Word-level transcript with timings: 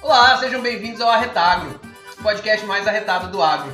Olá, 0.00 0.38
sejam 0.38 0.62
bem-vindos 0.62 1.02
ao 1.02 1.10
Arretagro, 1.10 1.78
o 2.18 2.22
podcast 2.22 2.64
mais 2.64 2.88
arretado 2.88 3.30
do 3.30 3.42
agro. 3.42 3.70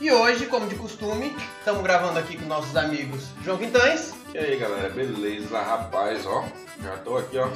E 0.00 0.10
hoje, 0.10 0.46
como 0.46 0.66
de 0.66 0.76
costume, 0.76 1.36
estamos 1.58 1.82
gravando 1.82 2.18
aqui 2.18 2.38
com 2.38 2.46
nossos 2.46 2.74
amigos 2.74 3.28
João 3.42 3.58
Quintães. 3.58 4.14
E 4.32 4.38
aí 4.38 4.56
galera, 4.56 4.88
beleza? 4.88 5.60
Rapaz, 5.60 6.24
ó, 6.24 6.46
já 6.82 6.96
tô 6.98 7.18
aqui, 7.18 7.36
ó, 7.36 7.48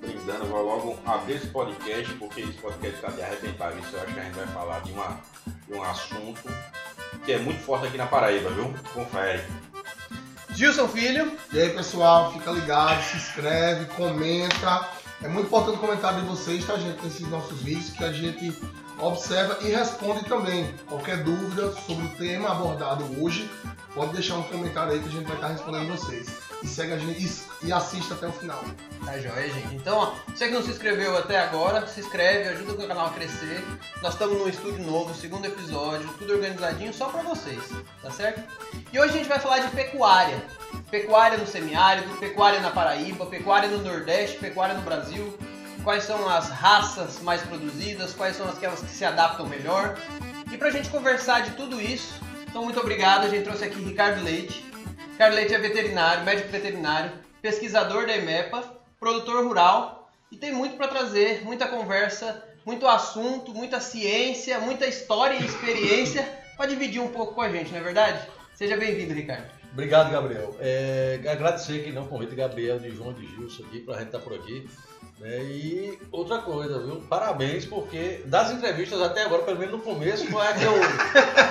brindando. 0.00 0.46
Vou 0.46 0.62
logo 0.62 0.98
abrir 1.04 1.34
esse 1.34 1.48
podcast, 1.48 2.14
porque 2.14 2.40
esse 2.40 2.54
podcast 2.54 3.00
tá 3.00 3.08
de 3.08 3.22
arrebentar. 3.22 3.76
Isso 3.76 3.94
eu 3.94 4.02
acho 4.02 4.14
que 4.14 4.20
a 4.20 4.24
gente 4.24 4.36
vai 4.36 4.46
falar 4.46 4.80
de, 4.80 4.92
uma, 4.92 5.20
de 5.66 5.74
um 5.74 5.82
assunto 5.82 6.48
que 7.24 7.32
é 7.32 7.38
muito 7.38 7.60
forte 7.60 7.86
aqui 7.86 7.96
na 7.96 8.06
Paraíba, 8.06 8.50
viu? 8.50 8.72
Confere. 8.92 9.42
Gilson 10.54 10.86
Filho. 10.88 11.36
E 11.52 11.60
aí, 11.60 11.70
pessoal, 11.70 12.32
fica 12.32 12.50
ligado, 12.50 13.02
se 13.02 13.16
inscreve, 13.16 13.86
comenta. 13.94 14.88
É 15.22 15.28
muito 15.28 15.46
importante 15.46 15.76
o 15.76 15.80
comentário 15.80 16.20
de 16.20 16.26
vocês, 16.26 16.64
tá, 16.64 16.76
gente, 16.76 17.02
nesses 17.02 17.26
nossos 17.28 17.60
vídeos, 17.62 17.90
que 17.90 18.04
a 18.04 18.12
gente 18.12 18.56
observa 18.98 19.58
e 19.62 19.70
responde 19.70 20.24
também. 20.26 20.72
Qualquer 20.86 21.22
dúvida 21.24 21.72
sobre 21.72 22.06
o 22.06 22.08
tema 22.10 22.50
abordado 22.50 23.04
hoje, 23.20 23.50
pode 23.94 24.12
deixar 24.12 24.36
um 24.36 24.42
comentário 24.44 24.92
aí 24.92 25.00
que 25.00 25.08
a 25.08 25.12
gente 25.12 25.26
vai 25.26 25.36
estar 25.36 25.48
respondendo 25.48 25.96
vocês. 25.96 26.43
E 26.64 26.66
segue 26.66 26.94
a 26.94 26.98
gente 26.98 27.22
e, 27.22 27.66
e 27.66 27.72
assista 27.72 28.14
até 28.14 28.26
o 28.26 28.32
final. 28.32 28.64
Tá 29.04 29.18
joia, 29.18 29.50
gente. 29.50 29.74
Então, 29.74 29.98
ó, 29.98 30.14
você 30.26 30.48
que 30.48 30.54
não 30.54 30.62
se 30.62 30.70
inscreveu 30.70 31.14
até 31.14 31.38
agora, 31.38 31.86
se 31.86 32.00
inscreve, 32.00 32.48
ajuda 32.48 32.72
o 32.72 32.88
canal 32.88 33.08
a 33.08 33.10
crescer. 33.10 33.62
Nós 34.00 34.14
estamos 34.14 34.38
num 34.38 34.48
estúdio 34.48 34.82
novo, 34.82 35.14
segundo 35.14 35.44
episódio, 35.44 36.08
tudo 36.18 36.32
organizadinho 36.32 36.94
só 36.94 37.10
pra 37.10 37.20
vocês, 37.20 37.62
tá 38.00 38.10
certo? 38.10 38.42
E 38.90 38.98
hoje 38.98 39.10
a 39.10 39.16
gente 39.18 39.28
vai 39.28 39.38
falar 39.38 39.58
de 39.58 39.68
pecuária. 39.76 40.42
Pecuária 40.90 41.36
no 41.36 41.46
semiárido, 41.46 42.16
pecuária 42.16 42.60
na 42.60 42.70
Paraíba, 42.70 43.26
pecuária 43.26 43.68
no 43.68 43.82
Nordeste, 43.82 44.38
pecuária 44.38 44.74
no 44.74 44.82
Brasil. 44.82 45.38
Quais 45.82 46.04
são 46.04 46.26
as 46.30 46.48
raças 46.48 47.20
mais 47.20 47.42
produzidas, 47.42 48.14
quais 48.14 48.36
são 48.36 48.48
aquelas 48.48 48.80
que 48.80 48.88
se 48.88 49.04
adaptam 49.04 49.46
melhor. 49.46 49.98
E 50.50 50.56
pra 50.56 50.70
gente 50.70 50.88
conversar 50.88 51.40
de 51.40 51.50
tudo 51.50 51.78
isso, 51.78 52.18
então 52.48 52.64
muito 52.64 52.80
obrigado. 52.80 53.24
A 53.24 53.28
gente 53.28 53.44
trouxe 53.44 53.64
aqui 53.64 53.78
Ricardo 53.82 54.24
Leite. 54.24 54.64
Ricardo 55.14 55.36
Leite 55.36 55.54
é 55.54 55.58
veterinário, 55.58 56.24
médico 56.24 56.48
veterinário, 56.48 57.12
pesquisador 57.40 58.04
da 58.04 58.16
EMEPA, 58.16 58.64
produtor 58.98 59.46
rural 59.46 60.10
e 60.28 60.36
tem 60.36 60.52
muito 60.52 60.76
para 60.76 60.88
trazer, 60.88 61.44
muita 61.44 61.68
conversa, 61.68 62.42
muito 62.66 62.84
assunto, 62.84 63.54
muita 63.54 63.78
ciência, 63.78 64.58
muita 64.58 64.88
história 64.88 65.36
e 65.36 65.46
experiência 65.46 66.28
para 66.56 66.66
dividir 66.66 67.00
um 67.00 67.12
pouco 67.12 67.32
com 67.32 67.42
a 67.42 67.48
gente, 67.48 67.70
não 67.70 67.78
é 67.78 67.82
verdade? 67.82 68.28
Seja 68.56 68.76
bem-vindo, 68.76 69.14
Ricardo. 69.14 69.48
Obrigado, 69.72 70.10
Gabriel. 70.10 70.56
É, 70.58 71.20
agradecer 71.28 71.82
aqui 71.82 71.92
não 71.92 72.08
convite 72.08 72.34
Gabriel, 72.34 72.80
de 72.80 72.90
João 72.90 73.12
de 73.12 73.24
Gilson 73.24 73.62
aqui 73.66 73.80
para 73.82 73.94
a 73.94 73.98
gente 73.98 74.08
estar 74.08 74.18
por 74.18 74.34
aqui. 74.34 74.68
Né? 75.24 75.42
E 75.42 75.98
outra 76.12 76.38
coisa, 76.42 76.78
viu? 76.80 77.00
Parabéns, 77.08 77.64
porque 77.64 78.20
das 78.26 78.50
entrevistas 78.50 79.00
até 79.00 79.22
agora, 79.22 79.42
pelo 79.42 79.58
menos 79.58 79.74
no 79.74 79.80
começo, 79.80 80.26
foi 80.26 80.46
a 80.46 80.52
que 80.52 80.64
eu 80.64 80.74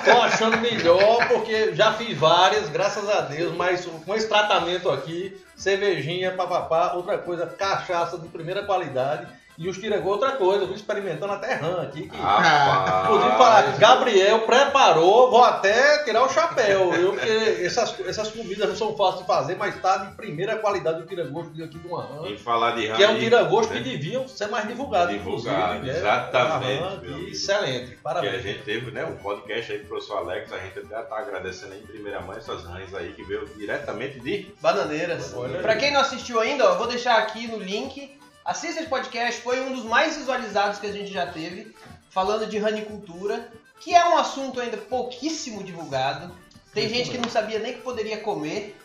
tô 0.04 0.22
achando 0.22 0.58
melhor, 0.58 1.26
porque 1.26 1.74
já 1.74 1.92
fiz 1.94 2.16
várias, 2.16 2.68
graças 2.68 3.08
a 3.08 3.22
Deus, 3.22 3.52
mas 3.56 3.84
com 3.84 4.14
esse 4.14 4.28
tratamento 4.28 4.88
aqui, 4.88 5.36
cervejinha, 5.56 6.30
papapá, 6.30 6.92
outra 6.92 7.18
coisa, 7.18 7.48
cachaça 7.48 8.16
de 8.16 8.28
primeira 8.28 8.64
qualidade. 8.64 9.26
E 9.56 9.68
os 9.68 9.78
tiragô 9.78 10.10
outra 10.10 10.32
coisa, 10.32 10.64
eu 10.64 10.66
fui 10.66 10.76
experimentando 10.76 11.32
até 11.32 11.54
rã 11.54 11.82
aqui. 11.82 12.02
Que... 12.02 12.16
Podia 12.16 13.30
falar 13.38 13.72
que 13.72 13.78
Gabriel 13.78 14.40
preparou, 14.40 15.30
vou 15.30 15.44
até 15.44 16.02
tirar 16.02 16.24
o 16.24 16.28
chapéu, 16.28 16.90
viu? 16.90 17.12
Porque 17.12 17.64
essas, 17.64 17.94
essas 18.00 18.30
comidas 18.30 18.68
não 18.68 18.74
são 18.74 18.96
fáceis 18.96 19.20
de 19.20 19.26
fazer, 19.28 19.56
mas 19.56 19.80
tá 19.80 19.98
de 19.98 20.14
primeira 20.16 20.56
qualidade 20.56 21.02
o 21.02 21.06
tiragosto 21.06 21.52
aqui 21.62 21.78
do 21.78 21.96
Arran. 21.96 22.26
Em 22.28 22.36
falar 22.36 22.72
de 22.72 22.88
Que 22.92 23.02
é 23.04 23.08
um 23.08 23.18
tiragosto 23.18 23.72
né? 23.72 23.80
que 23.80 23.88
deviam 23.90 24.26
ser 24.26 24.48
mais 24.48 24.66
divulgado, 24.66 25.12
Divulgado, 25.12 25.84
né? 25.84 25.96
exatamente, 25.98 26.82
amigo. 26.82 27.28
excelente, 27.28 27.86
Que 27.90 27.94
a 27.94 28.02
parabéns. 28.02 28.42
gente 28.42 28.62
teve, 28.62 28.90
né, 28.90 29.04
um 29.04 29.16
podcast 29.16 29.70
aí 29.70 29.78
pro 29.78 29.88
professor 29.88 30.18
Alex, 30.18 30.52
a 30.52 30.58
gente 30.58 30.78
até 30.80 31.02
tá 31.02 31.16
agradecendo 31.18 31.74
aí 31.74 31.80
em 31.80 31.86
primeira 31.86 32.20
mão 32.20 32.36
essas 32.36 32.64
rãs 32.64 32.92
aí 32.92 33.12
que 33.12 33.22
veio 33.22 33.46
diretamente 33.56 34.18
de 34.18 34.52
Bananeiras. 34.60 35.32
Pra 35.62 35.76
quem 35.76 35.92
não 35.92 36.00
assistiu 36.00 36.40
ainda, 36.40 36.68
ó, 36.68 36.72
eu 36.72 36.78
vou 36.78 36.88
deixar 36.88 37.18
aqui 37.18 37.46
no 37.46 37.58
link. 37.58 38.18
Assista 38.44 38.80
esse 38.80 38.90
podcast, 38.90 39.40
foi 39.40 39.58
um 39.62 39.72
dos 39.72 39.84
mais 39.84 40.18
visualizados 40.18 40.78
que 40.78 40.86
a 40.86 40.92
gente 40.92 41.10
já 41.10 41.26
teve, 41.26 41.74
falando 42.10 42.46
de 42.46 42.58
ranicultura, 42.58 43.50
que 43.80 43.94
é 43.94 44.06
um 44.06 44.18
assunto 44.18 44.60
ainda 44.60 44.76
pouquíssimo 44.76 45.64
divulgado. 45.64 46.30
Tem 46.74 46.86
gente 46.86 47.10
que 47.10 47.16
não 47.16 47.30
sabia 47.30 47.58
nem 47.58 47.72
que 47.72 47.80
poderia 47.80 48.18
comer. 48.18 48.76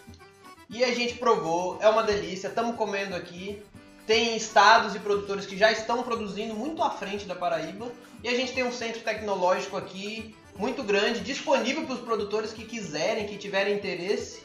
E 0.69 0.81
a 0.81 0.94
gente 0.94 1.16
provou, 1.16 1.78
é 1.81 1.90
uma 1.90 2.03
delícia, 2.03 2.48
estamos 2.48 2.78
comendo 2.78 3.14
aqui. 3.14 3.62
Tem 4.08 4.38
estados 4.38 4.96
e 4.96 5.00
produtores 5.00 5.46
que 5.46 5.58
já 5.58 5.69
estão 5.69 6.03
produzindo 6.03 6.53
muito 6.53 6.81
à 6.81 6.90
frente 6.90 7.25
da 7.25 7.36
Paraíba. 7.36 7.92
E 8.24 8.30
a 8.30 8.36
gente 8.36 8.53
tem 8.53 8.64
um 8.64 8.72
centro 8.72 9.02
tecnológico 9.02 9.75
aqui 9.75 10.34
muito 10.56 10.84
grande, 10.84 11.19
disponível 11.19 11.86
para 11.86 11.96
os 11.96 12.02
produtores 12.02 12.53
que 12.53 12.64
quiserem, 12.64 13.28
que 13.28 13.38
tiverem 13.38 13.75
interesse. 13.75 14.42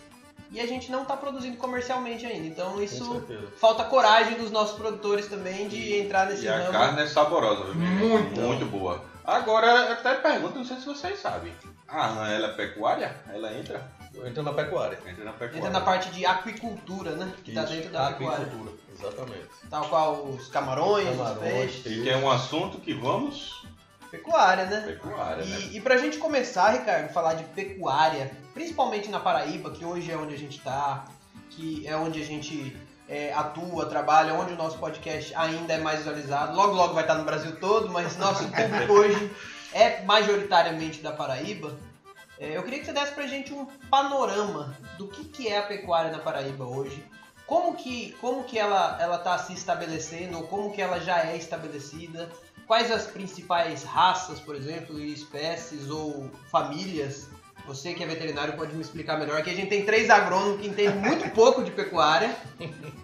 E 0.55 0.61
a 0.61 0.67
gente 0.67 0.91
não 0.91 1.03
está 1.03 1.17
produzindo 1.17 1.57
comercialmente 1.57 2.25
ainda. 2.25 2.47
Então 2.47 2.81
isso 2.83 3.25
falta 3.57 3.83
coragem 3.85 4.39
dos 4.39 4.53
nossos 4.53 4.77
produtores 4.77 5.27
também 5.27 5.67
de 5.67 5.97
entrar 5.99 6.27
nesse 6.27 6.45
E 6.45 6.49
a 6.49 6.59
ramo. 6.59 6.73
carne 6.73 7.03
é 7.03 7.07
saborosa, 7.09 7.65
viu? 7.65 7.75
Muito. 7.75 8.41
Muito 8.41 8.67
boa. 8.67 9.05
Agora, 9.25 9.67
eu 9.67 9.93
até 9.95 10.15
pergunto, 10.15 10.59
não 10.59 10.65
sei 10.65 10.77
se 10.77 10.87
vocês 10.87 11.19
sabem. 11.19 11.53
A 11.89 12.07
rã, 12.07 12.29
ela 12.29 12.49
é 12.49 12.53
pecuária? 12.53 13.17
Ela 13.33 13.53
entra? 13.59 13.83
Entra 14.25 14.43
na 14.45 14.53
pecuária. 14.53 14.99
Entra 15.07 15.25
na 15.25 15.33
pecuária. 15.33 15.59
Entra 15.59 15.71
na 15.71 15.81
parte 15.81 16.11
de 16.11 16.25
aquicultura, 16.25 17.13
né? 17.13 17.33
Que 17.43 17.51
está 17.51 17.65
dentro 17.65 17.91
da 17.91 18.13
pecuária. 18.13 18.45
aquicultura, 18.47 18.77
Exatamente. 18.93 19.49
Tal 19.69 19.89
qual 19.89 20.25
os 20.27 20.47
camarões, 20.49 21.09
os 21.09 21.17
Camarões, 21.17 21.41
peixes. 21.41 21.87
E 21.87 22.03
que 22.03 22.11
é 22.11 22.17
um 22.17 22.31
assunto 22.31 22.79
que 22.79 22.95
vamos... 22.95 23.65
Pecuária, 24.15 24.65
né? 24.67 24.81
Pecuária, 24.87 25.45
né? 25.45 25.59
E, 25.73 25.77
e 25.77 25.81
pra 25.81 25.97
gente 25.97 26.19
começar, 26.19 26.71
Ricardo, 26.71 27.13
falar 27.13 27.35
de 27.35 27.43
pecuária, 27.45 28.31
principalmente 28.53 29.11
na 29.11 29.19
Paraíba, 29.19 29.73
que 29.73 29.85
hoje 29.85 30.13
é 30.13 30.17
onde 30.17 30.35
a 30.35 30.39
gente 30.39 30.61
tá, 30.61 31.07
que 31.51 31.85
é 31.85 31.97
onde 31.97 32.23
a 32.23 32.25
gente 32.25 32.77
é, 33.09 33.33
atua, 33.33 33.87
trabalha, 33.87 34.35
onde 34.35 34.53
o 34.53 34.57
nosso 34.57 34.79
podcast 34.79 35.35
ainda 35.35 35.73
é 35.73 35.79
mais 35.79 35.99
visualizado. 35.99 36.57
Logo, 36.57 36.75
logo 36.75 36.95
vai 36.95 37.03
estar 37.03 37.17
no 37.17 37.25
Brasil 37.25 37.57
todo, 37.57 37.91
mas 37.91 38.17
nosso 38.17 38.45
público 38.45 38.93
hoje 38.95 39.31
é 39.73 40.03
majoritariamente 40.05 41.03
da 41.03 41.11
Paraíba. 41.11 41.77
É, 42.39 42.57
eu 42.57 42.63
queria 42.63 42.79
que 42.79 42.87
você 42.87 42.93
desse 42.93 43.13
pra 43.13 43.27
gente 43.27 43.53
um 43.53 43.67
panorama 43.91 44.77
do 44.97 45.09
que, 45.09 45.25
que 45.25 45.49
é 45.49 45.59
a 45.59 45.63
pecuária 45.63 46.13
na 46.13 46.21
Paraíba 46.21 46.65
hoje. 46.65 47.05
Como 47.47 47.75
que, 47.75 48.13
como 48.21 48.45
que 48.45 48.59
ela 48.59 48.97
ela 49.01 49.17
está 49.17 49.37
se 49.39 49.53
estabelecendo, 49.53 50.39
ou 50.39 50.47
como 50.47 50.73
que 50.73 50.81
ela 50.81 51.01
já 51.01 51.27
é 51.27 51.37
estabelecida? 51.37 52.31
Quais 52.67 52.91
as 52.91 53.07
principais 53.07 53.83
raças, 53.83 54.41
por 54.41 54.55
exemplo, 54.55 54.99
e 54.99 55.13
espécies 55.13 55.91
ou 55.91 56.31
famílias? 56.51 57.29
Você 57.67 57.95
que 57.95 58.03
é 58.03 58.07
veterinário 58.07 58.55
pode 58.55 58.75
me 58.75 58.83
explicar 58.83 59.19
melhor. 59.19 59.39
Aqui 59.39 59.51
a 59.51 59.55
gente 59.55 59.69
tem 59.69 59.85
três 59.85 60.11
agrônomos 60.11 60.61
que 60.61 60.67
entendem 60.67 60.97
muito 60.97 61.29
pouco 61.33 61.65
de 61.65 61.71
pecuária, 61.71 62.35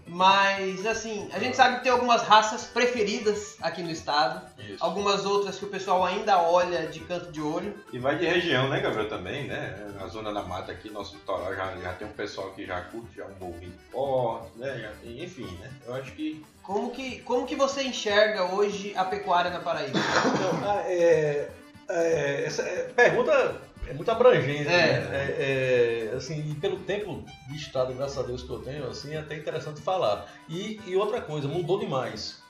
mas 0.06 0.84
assim, 0.86 1.28
a 1.32 1.38
gente 1.38 1.56
sabe 1.56 1.76
que 1.76 1.84
tem 1.84 1.92
algumas 1.92 2.22
raças 2.22 2.64
preferidas 2.64 3.56
aqui 3.62 3.82
no 3.82 3.90
estado, 3.90 4.44
Isso. 4.58 4.76
algumas 4.80 5.24
outras 5.24 5.58
que 5.58 5.64
o 5.64 5.68
pessoal 5.68 6.04
ainda 6.04 6.42
olha 6.42 6.86
de 6.88 7.00
canto 7.00 7.32
de 7.32 7.40
olho. 7.40 7.74
E 7.92 7.98
vai 7.98 8.18
de 8.18 8.26
região, 8.26 8.68
né, 8.68 8.80
Gabriel, 8.80 9.08
também, 9.08 9.46
né? 9.46 9.92
Na 9.98 10.06
zona 10.08 10.32
da 10.32 10.42
mata 10.42 10.72
aqui, 10.72 10.90
nosso 10.90 11.14
litoral, 11.14 11.54
já, 11.54 11.76
já 11.76 11.92
tem 11.94 12.06
um 12.06 12.12
pessoal 12.12 12.50
que 12.50 12.66
já 12.66 12.80
curte, 12.82 13.16
já 13.16 13.24
um 13.24 13.34
bovino 13.34 13.74
forte, 13.90 14.50
né? 14.56 14.78
Já 14.78 14.90
tem, 15.02 15.24
enfim, 15.24 15.46
né? 15.60 15.70
Eu 15.86 15.94
acho 15.94 16.12
que 16.12 16.44
Como 16.62 16.90
que, 16.90 17.20
como 17.20 17.46
que 17.46 17.56
você 17.56 17.82
enxerga 17.82 18.54
hoje 18.54 18.92
a 18.96 19.04
pecuária 19.04 19.50
na 19.50 19.60
Paraíba? 19.60 19.98
Então, 19.98 20.70
ah, 20.70 20.82
é, 20.86 21.48
é, 21.88 22.44
essa 22.44 22.62
é, 22.62 22.88
pergunta 22.94 23.60
é 23.90 23.94
muito 23.94 24.10
abrangente, 24.10 24.68
É. 24.68 25.00
né? 25.00 25.26
É, 25.38 26.10
é, 26.12 26.16
assim, 26.16 26.38
e 26.50 26.54
pelo 26.54 26.78
tempo 26.80 27.24
de 27.48 27.56
estado, 27.56 27.92
graças 27.94 28.18
a 28.18 28.22
Deus 28.22 28.42
que 28.42 28.50
eu 28.50 28.60
tenho, 28.60 28.86
assim, 28.88 29.14
é 29.14 29.18
até 29.18 29.36
interessante 29.36 29.80
falar. 29.80 30.26
E, 30.48 30.80
e 30.86 30.96
outra 30.96 31.20
coisa, 31.20 31.48
mudou 31.48 31.78
demais. 31.78 32.40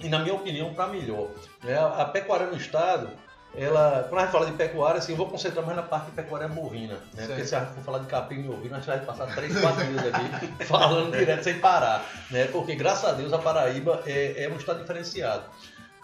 E 0.00 0.08
na 0.08 0.18
minha 0.18 0.34
opinião, 0.34 0.74
para 0.74 0.88
melhor. 0.88 1.28
né? 1.62 1.78
A, 1.78 2.02
a 2.02 2.04
pecuária 2.06 2.46
no 2.48 2.56
estado, 2.56 3.08
ela, 3.56 4.04
quando 4.08 4.18
a 4.18 4.24
gente 4.24 4.32
fala 4.32 4.46
de 4.46 4.52
pecuária, 4.52 4.98
assim, 4.98 5.12
eu 5.12 5.16
vou 5.16 5.28
concentrar 5.28 5.64
mais 5.64 5.76
na 5.76 5.84
parte 5.84 6.06
de 6.06 6.10
pecuária 6.12 6.48
bovina, 6.48 6.94
né? 7.14 7.26
Porque 7.28 7.44
se 7.44 7.54
a 7.54 7.60
gente 7.60 7.74
for 7.74 7.84
falar 7.84 7.98
de 8.00 8.06
capim 8.06 8.42
e 8.44 8.48
ovino, 8.48 8.74
a 8.74 8.78
gente 8.78 8.86
vai 8.88 8.98
passar 9.00 9.32
3, 9.32 9.60
4 9.60 9.84
dias 9.86 10.02
aqui 10.12 10.46
falando 10.66 11.16
direto 11.16 11.44
sem 11.44 11.60
parar, 11.60 12.04
né? 12.32 12.46
Porque 12.46 12.74
graças 12.74 13.08
a 13.08 13.12
Deus 13.12 13.32
a 13.32 13.38
Paraíba 13.38 14.02
é, 14.06 14.42
é 14.44 14.48
um 14.48 14.56
estado 14.56 14.80
diferenciado. 14.80 15.44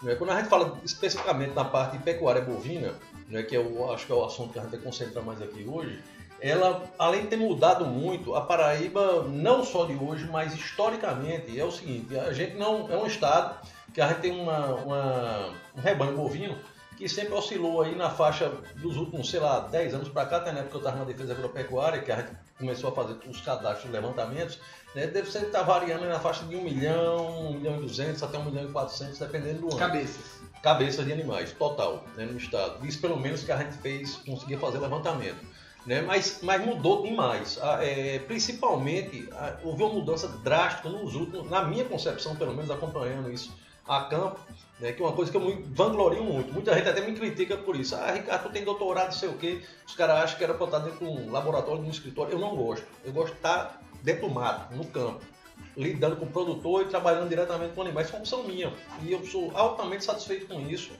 né? 0.01 0.15
Quando 0.15 0.29
a 0.29 0.37
gente 0.37 0.47
fala 0.47 0.79
especificamente 0.85 1.53
na 1.53 1.65
parte 1.65 1.97
de 1.97 2.03
pecuária 2.03 2.41
bovina, 2.41 2.93
né, 3.31 3.43
que 3.43 3.55
eu 3.55 3.91
acho 3.91 4.05
que 4.05 4.11
é 4.11 4.15
o 4.15 4.23
assunto 4.23 4.53
que 4.53 4.59
a 4.59 4.61
gente 4.61 4.71
vai 4.71 4.79
concentrar 4.81 5.23
mais 5.23 5.41
aqui 5.41 5.65
hoje, 5.67 5.99
ela, 6.39 6.83
além 6.97 7.21
de 7.21 7.27
ter 7.27 7.37
mudado 7.37 7.85
muito, 7.85 8.35
a 8.35 8.41
Paraíba, 8.41 9.23
não 9.23 9.63
só 9.63 9.85
de 9.85 9.93
hoje, 9.93 10.27
mas 10.31 10.53
historicamente, 10.53 11.57
é 11.57 11.63
o 11.63 11.71
seguinte, 11.71 12.17
a 12.17 12.33
gente 12.33 12.55
não 12.57 12.91
é 12.91 12.97
um 12.97 13.05
estado 13.05 13.55
que 13.93 14.01
a 14.01 14.07
gente 14.07 14.21
tem 14.21 14.31
uma, 14.31 14.67
uma- 14.75 15.49
um 15.77 15.81
rebanho 15.81 16.15
bovino 16.15 16.57
que 16.97 17.07
sempre 17.07 17.33
oscilou 17.33 17.81
aí 17.81 17.95
na 17.95 18.09
faixa 18.09 18.51
dos 18.75 18.95
últimos, 18.95 19.29
sei 19.29 19.39
lá, 19.39 19.59
10 19.61 19.93
anos 19.93 20.09
para 20.09 20.25
cá, 20.25 20.37
até 20.37 20.51
na 20.51 20.59
época 20.59 20.69
que 20.71 20.75
eu 20.75 20.79
estava 20.79 20.97
na 20.97 21.05
defesa 21.05 21.33
agropecuária, 21.33 22.01
que 22.01 22.11
a 22.11 22.17
gente 22.17 22.31
começou 22.57 22.89
a 22.91 22.93
fazer 22.93 23.17
os 23.27 23.41
cadastros, 23.41 23.85
os 23.85 23.91
levantamentos, 23.91 24.59
né, 24.93 25.07
deve 25.07 25.27
estar 25.27 25.45
tá 25.49 25.63
variando 25.63 26.05
na 26.07 26.19
faixa 26.19 26.43
de 26.45 26.55
1 26.55 26.61
milhão, 26.63 27.49
1 27.49 27.53
milhão 27.53 27.77
e 27.77 27.81
200 27.81 28.21
até 28.21 28.37
1 28.37 28.45
milhão 28.45 28.65
e 28.65 28.71
400, 28.71 29.17
dependendo 29.17 29.61
do 29.61 29.67
ano. 29.69 29.77
Cabeças. 29.77 30.40
Cabeças 30.61 31.05
de 31.05 31.11
animais, 31.11 31.51
total, 31.53 32.03
né, 32.15 32.25
no 32.25 32.37
estado. 32.37 32.85
Isso 32.85 32.99
pelo 33.01 33.19
menos 33.19 33.43
que 33.43 33.51
a 33.51 33.57
gente 33.57 33.77
fez, 33.77 34.17
conseguia 34.17 34.59
fazer 34.59 34.79
levantamento. 34.79 35.39
Né? 35.85 36.01
Mas, 36.01 36.39
mas 36.43 36.63
mudou 36.63 37.01
demais. 37.01 37.59
É, 37.79 38.19
principalmente, 38.19 39.27
houve 39.63 39.83
uma 39.83 39.93
mudança 39.93 40.27
drástica 40.27 40.89
nos 40.89 41.15
últimos, 41.15 41.49
na 41.49 41.63
minha 41.63 41.85
concepção, 41.85 42.35
pelo 42.35 42.53
menos 42.53 42.69
acompanhando 42.69 43.31
isso 43.31 43.51
a 43.87 44.03
campo, 44.03 44.39
né? 44.79 44.91
que 44.91 45.01
é 45.01 45.05
uma 45.05 45.13
coisa 45.13 45.31
que 45.31 45.37
eu 45.37 45.41
me 45.41 45.63
vanglorio 45.73 46.23
muito. 46.23 46.53
Muita 46.53 46.73
gente 46.75 46.87
até 46.87 47.01
me 47.01 47.13
critica 47.13 47.57
por 47.57 47.75
isso. 47.75 47.95
Ah, 47.95 48.11
Ricardo, 48.11 48.43
tu 48.43 48.49
tem 48.49 48.63
doutorado, 48.63 49.07
não 49.07 49.11
sei 49.13 49.29
o 49.29 49.37
quê. 49.37 49.61
Os 49.87 49.95
caras 49.95 50.23
acham 50.23 50.37
que 50.37 50.43
era 50.43 50.53
para 50.53 50.65
estar 50.65 50.79
dentro 50.79 50.99
de 50.99 51.05
um 51.05 51.31
laboratório, 51.31 51.81
de 51.81 51.87
um 51.87 51.91
escritório. 51.91 52.33
Eu 52.33 52.39
não 52.39 52.55
gosto. 52.55 52.85
Eu 53.03 53.11
gosto 53.11 53.31
de 53.31 53.37
estar 53.37 53.81
dentro 54.03 54.27
do 54.27 54.33
mato, 54.33 54.75
no 54.75 54.85
campo, 54.85 55.21
lidando 55.75 56.15
com 56.15 56.25
o 56.25 56.29
produtor 56.29 56.83
e 56.83 56.85
trabalhando 56.85 57.29
diretamente 57.29 57.73
com 57.73 57.81
animais. 57.81 58.09
É 58.09 58.11
uma 58.11 58.19
opção 58.19 58.43
minha. 58.43 58.71
E 59.01 59.11
eu 59.11 59.25
sou 59.25 59.51
altamente 59.55 60.03
satisfeito 60.03 60.47
com 60.47 60.59
isso 60.67 60.91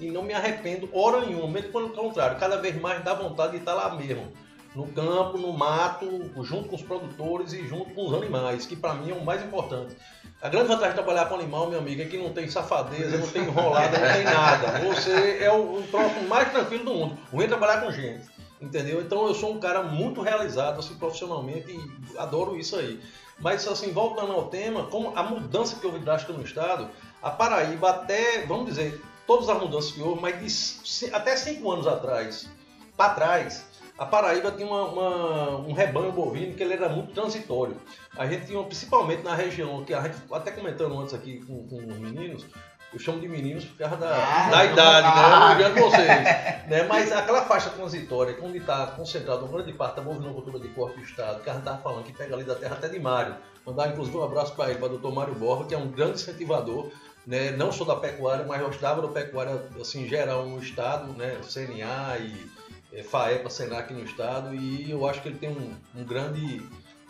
e 0.00 0.10
não 0.10 0.22
me 0.22 0.32
arrependo 0.32 0.88
hora 0.92 1.24
nenhuma, 1.24 1.48
mesmo 1.48 1.72
pelo 1.72 1.90
contrário, 1.90 2.38
cada 2.38 2.56
vez 2.56 2.80
mais 2.80 3.02
dá 3.02 3.14
vontade 3.14 3.52
de 3.52 3.58
estar 3.58 3.74
lá 3.74 3.94
mesmo, 3.94 4.32
no 4.74 4.86
campo, 4.86 5.38
no 5.38 5.52
mato, 5.52 6.30
junto 6.42 6.68
com 6.68 6.76
os 6.76 6.82
produtores 6.82 7.52
e 7.52 7.66
junto 7.66 7.90
com 7.94 8.06
os 8.06 8.14
animais, 8.14 8.64
que 8.66 8.76
para 8.76 8.94
mim 8.94 9.10
é 9.10 9.14
o 9.14 9.24
mais 9.24 9.42
importante. 9.42 9.96
A 10.40 10.48
grande 10.48 10.68
vantagem 10.68 10.90
de 10.90 10.94
trabalhar 10.94 11.26
com 11.26 11.34
animal, 11.34 11.68
meu 11.68 11.80
amigo, 11.80 12.00
é 12.00 12.04
que 12.04 12.16
não 12.16 12.32
tem 12.32 12.48
safadeza, 12.48 13.18
não 13.18 13.26
tem 13.26 13.42
enrolada, 13.42 13.98
não 13.98 14.12
tem 14.14 14.22
nada. 14.22 14.78
Você 14.86 15.38
é 15.40 15.50
o, 15.50 15.80
o 15.80 16.28
mais 16.28 16.52
tranquilo 16.52 16.84
do 16.84 16.94
mundo. 16.94 17.18
O 17.32 17.36
ruim 17.36 17.46
é 17.46 17.48
trabalhar 17.48 17.80
com 17.80 17.90
gente, 17.90 18.24
entendeu? 18.60 19.00
Então 19.00 19.26
eu 19.26 19.34
sou 19.34 19.52
um 19.52 19.60
cara 19.60 19.82
muito 19.82 20.20
realizado 20.20 20.78
assim 20.78 20.94
profissionalmente 20.94 21.70
e 21.70 22.18
adoro 22.18 22.56
isso 22.56 22.76
aí. 22.76 23.00
Mas 23.38 23.66
assim, 23.68 23.92
voltando 23.92 24.32
ao 24.32 24.46
tema, 24.46 24.86
como 24.86 25.16
a 25.16 25.22
mudança 25.22 25.76
que 25.76 25.86
houve 25.86 26.00
drástica 26.00 26.32
no 26.32 26.42
estado, 26.42 26.88
a 27.22 27.30
Paraíba 27.30 27.90
até, 27.90 28.44
vamos 28.46 28.66
dizer, 28.66 29.00
todas 29.26 29.48
as 29.48 29.60
mudanças 29.60 29.92
que 29.92 30.00
houve, 30.00 30.20
mas 30.20 30.80
de, 31.00 31.14
até 31.14 31.36
cinco 31.36 31.70
anos 31.70 31.86
atrás, 31.86 32.48
para 32.96 33.14
trás, 33.14 33.64
a 33.98 34.06
Paraíba 34.06 34.52
tinha 34.52 34.66
uma, 34.66 34.84
uma, 34.84 35.56
um 35.58 35.72
rebanho 35.72 36.12
bovino 36.12 36.54
que 36.54 36.62
ele 36.62 36.74
era 36.74 36.88
muito 36.88 37.12
transitório. 37.12 37.76
A 38.16 38.26
gente 38.26 38.46
tinha, 38.46 38.62
principalmente 38.62 39.22
na 39.22 39.34
região, 39.34 39.84
que 39.84 39.92
a 39.92 40.02
gente 40.02 40.16
até 40.32 40.52
comentando 40.52 40.98
antes 40.98 41.12
aqui 41.12 41.44
com, 41.44 41.66
com 41.66 41.76
os 41.76 41.98
meninos, 41.98 42.46
eu 42.92 42.98
chamo 42.98 43.20
de 43.20 43.28
meninos 43.28 43.64
por 43.64 43.76
causa 43.76 43.96
da, 43.96 44.16
ah, 44.16 44.50
da 44.50 44.64
idade, 44.64 45.60
né? 45.60 45.66
Eu 45.66 45.74
não 45.74 45.90
vocês. 45.90 46.06
né? 46.68 46.82
Mas 46.88 47.12
aquela 47.12 47.42
faixa 47.42 47.70
transitória, 47.70 48.36
onde 48.42 48.58
está 48.58 48.86
concentrado 48.88 49.44
uma 49.44 49.52
grande 49.52 49.72
parte 49.72 49.96
da 49.96 50.02
bovinocultura 50.02 50.58
de 50.58 50.68
corpo 50.68 50.98
do 50.98 51.04
Estado, 51.04 51.42
que 51.42 51.50
a 51.50 51.52
gente 51.52 51.62
estava 51.62 51.78
falando, 51.82 52.04
que 52.04 52.12
pega 52.12 52.34
ali 52.34 52.44
da 52.44 52.54
terra 52.54 52.74
até 52.74 52.88
de 52.88 52.98
Mário. 52.98 53.36
Mandar 53.66 53.88
inclusive 53.88 54.16
um 54.16 54.24
abraço 54.24 54.54
para 54.54 54.70
ele, 54.70 54.78
para 54.78 54.86
o 54.86 54.90
doutor 54.90 55.12
Mário 55.12 55.34
Borba, 55.34 55.66
que 55.66 55.74
é 55.74 55.78
um 55.78 55.88
grande 55.88 56.14
incentivador 56.14 56.90
né, 57.28 57.50
não 57.50 57.70
só 57.70 57.84
da 57.84 57.94
pecuária, 57.94 58.46
mas 58.46 58.80
da 58.80 58.90
agropecuária 58.90 59.62
assim, 59.78 60.08
geral 60.08 60.46
no 60.46 60.58
estado, 60.62 61.12
né, 61.12 61.38
CNA 61.42 62.16
e 62.20 62.50
é, 62.90 63.02
FAEPA, 63.02 63.50
Senac 63.50 63.92
no 63.92 64.02
estado, 64.02 64.54
e 64.54 64.90
eu 64.90 65.06
acho 65.06 65.20
que 65.20 65.28
ele 65.28 65.36
tem 65.38 65.50
um, 65.50 65.74
um 65.94 66.04
grande 66.04 66.62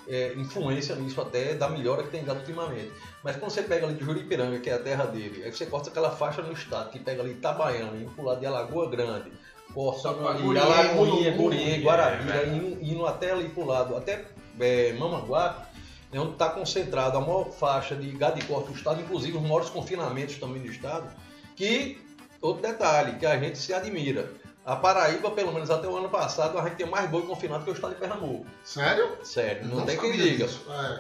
é, 0.09 0.33
influência 0.37 0.95
nisso 0.97 1.21
até 1.21 1.55
da 1.55 1.69
melhora 1.69 2.03
que 2.03 2.11
tem 2.11 2.25
dado 2.25 2.41
ultimamente. 2.41 2.91
Mas 3.23 3.37
quando 3.37 3.51
você 3.51 3.63
pega 3.63 3.87
ali 3.87 3.95
de 3.95 4.05
Juripiranga, 4.05 4.59
que 4.59 4.71
é 4.71 4.75
a 4.75 4.79
terra 4.79 5.05
dele, 5.05 5.45
aí 5.45 5.53
você 5.53 5.67
corta 5.67 5.91
aquela 5.91 6.11
faixa 6.11 6.41
no 6.41 6.53
estado, 6.53 6.91
que 6.91 6.99
pega 6.99 7.23
ali 7.23 7.33
Itabaiana, 7.33 7.97
indo 7.97 8.11
pro 8.11 8.25
lado 8.25 8.41
de 8.41 8.47
Alagoa 8.47 8.89
Grande, 8.89 9.31
corta 9.75 10.09
ali 10.09 10.59
Alagoinha, 10.59 11.37
Gurien, 11.37 11.83
Guarabira, 11.83 12.43
é, 12.43 12.49
indo, 12.49 12.83
indo 12.83 13.07
até 13.07 13.33
ali 13.33 13.49
pro 13.51 13.67
lado, 13.67 13.97
até 13.97 14.25
é, 14.59 14.93
Mamaguape, 14.95 15.69
é 16.11 16.19
onde 16.19 16.33
está 16.33 16.49
concentrado 16.49 17.19
a 17.19 17.21
maior 17.21 17.51
faixa 17.51 17.95
de 17.95 18.11
gado 18.13 18.41
de 18.41 18.47
corte 18.47 18.71
do 18.71 18.77
estado, 18.77 19.01
inclusive 19.01 19.37
os 19.37 19.43
maiores 19.43 19.69
confinamentos 19.69 20.37
também 20.37 20.63
do 20.63 20.69
estado, 20.69 21.11
que, 21.55 22.01
outro 22.41 22.63
detalhe, 22.63 23.19
que 23.19 23.27
a 23.27 23.39
gente 23.39 23.59
se 23.59 23.75
admira. 23.75 24.33
A 24.69 24.77
Paraíba, 24.77 25.31
pelo 25.31 25.51
menos 25.51 25.71
até 25.71 25.89
o 25.89 25.97
ano 25.97 26.11
passado, 26.11 26.59
a 26.59 26.63
gente 26.65 26.77
tem 26.77 26.87
mais 26.87 27.09
boi 27.09 27.23
confinado 27.23 27.65
que 27.65 27.71
o 27.71 27.73
estado 27.73 27.95
de 27.95 28.01
Pernambuco. 28.01 28.45
Sério? 28.63 29.17
Sério, 29.25 29.67
não, 29.67 29.77
não 29.77 29.87
tem 29.87 29.97
quem 29.97 30.13
diga. 30.13 30.47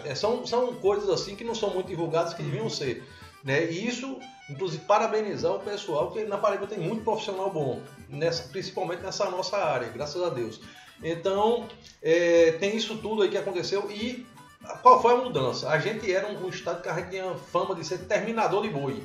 É. 0.05 0.13
É, 0.13 0.15
são, 0.15 0.47
são 0.47 0.73
coisas 0.77 1.11
assim 1.11 1.37
que 1.37 1.45
não 1.45 1.55
são 1.55 1.69
muito 1.69 1.89
divulgadas 1.89 2.33
que 2.33 2.43
deviam 2.43 2.71
ser. 2.71 3.07
Né? 3.45 3.71
E 3.71 3.87
isso, 3.87 4.19
inclusive, 4.49 4.83
parabenizar 4.87 5.53
o 5.53 5.61
pessoal, 5.61 6.11
que 6.11 6.25
na 6.25 6.39
Paraíba 6.39 6.67
tem 6.67 6.79
muito 6.79 7.05
profissional 7.05 7.51
bom, 7.51 7.83
nessa, 8.09 8.45
principalmente 8.45 9.03
nessa 9.03 9.29
nossa 9.29 9.59
área, 9.59 9.89
graças 9.89 10.23
a 10.23 10.31
Deus. 10.31 10.63
Então, 11.03 11.69
é, 12.01 12.53
tem 12.53 12.75
isso 12.75 12.97
tudo 12.97 13.21
aí 13.21 13.29
que 13.29 13.37
aconteceu 13.37 13.91
e 13.91 14.27
qual 14.81 15.03
foi 15.03 15.13
a 15.13 15.17
mudança? 15.19 15.69
A 15.69 15.79
gente 15.79 16.11
era 16.11 16.27
um, 16.27 16.47
um 16.47 16.49
estado 16.49 16.81
que 16.81 16.89
a 16.89 16.95
gente 16.95 17.11
tinha 17.11 17.35
fama 17.35 17.75
de 17.75 17.85
ser 17.85 17.99
terminador 18.07 18.63
de 18.63 18.71
boi. 18.71 19.03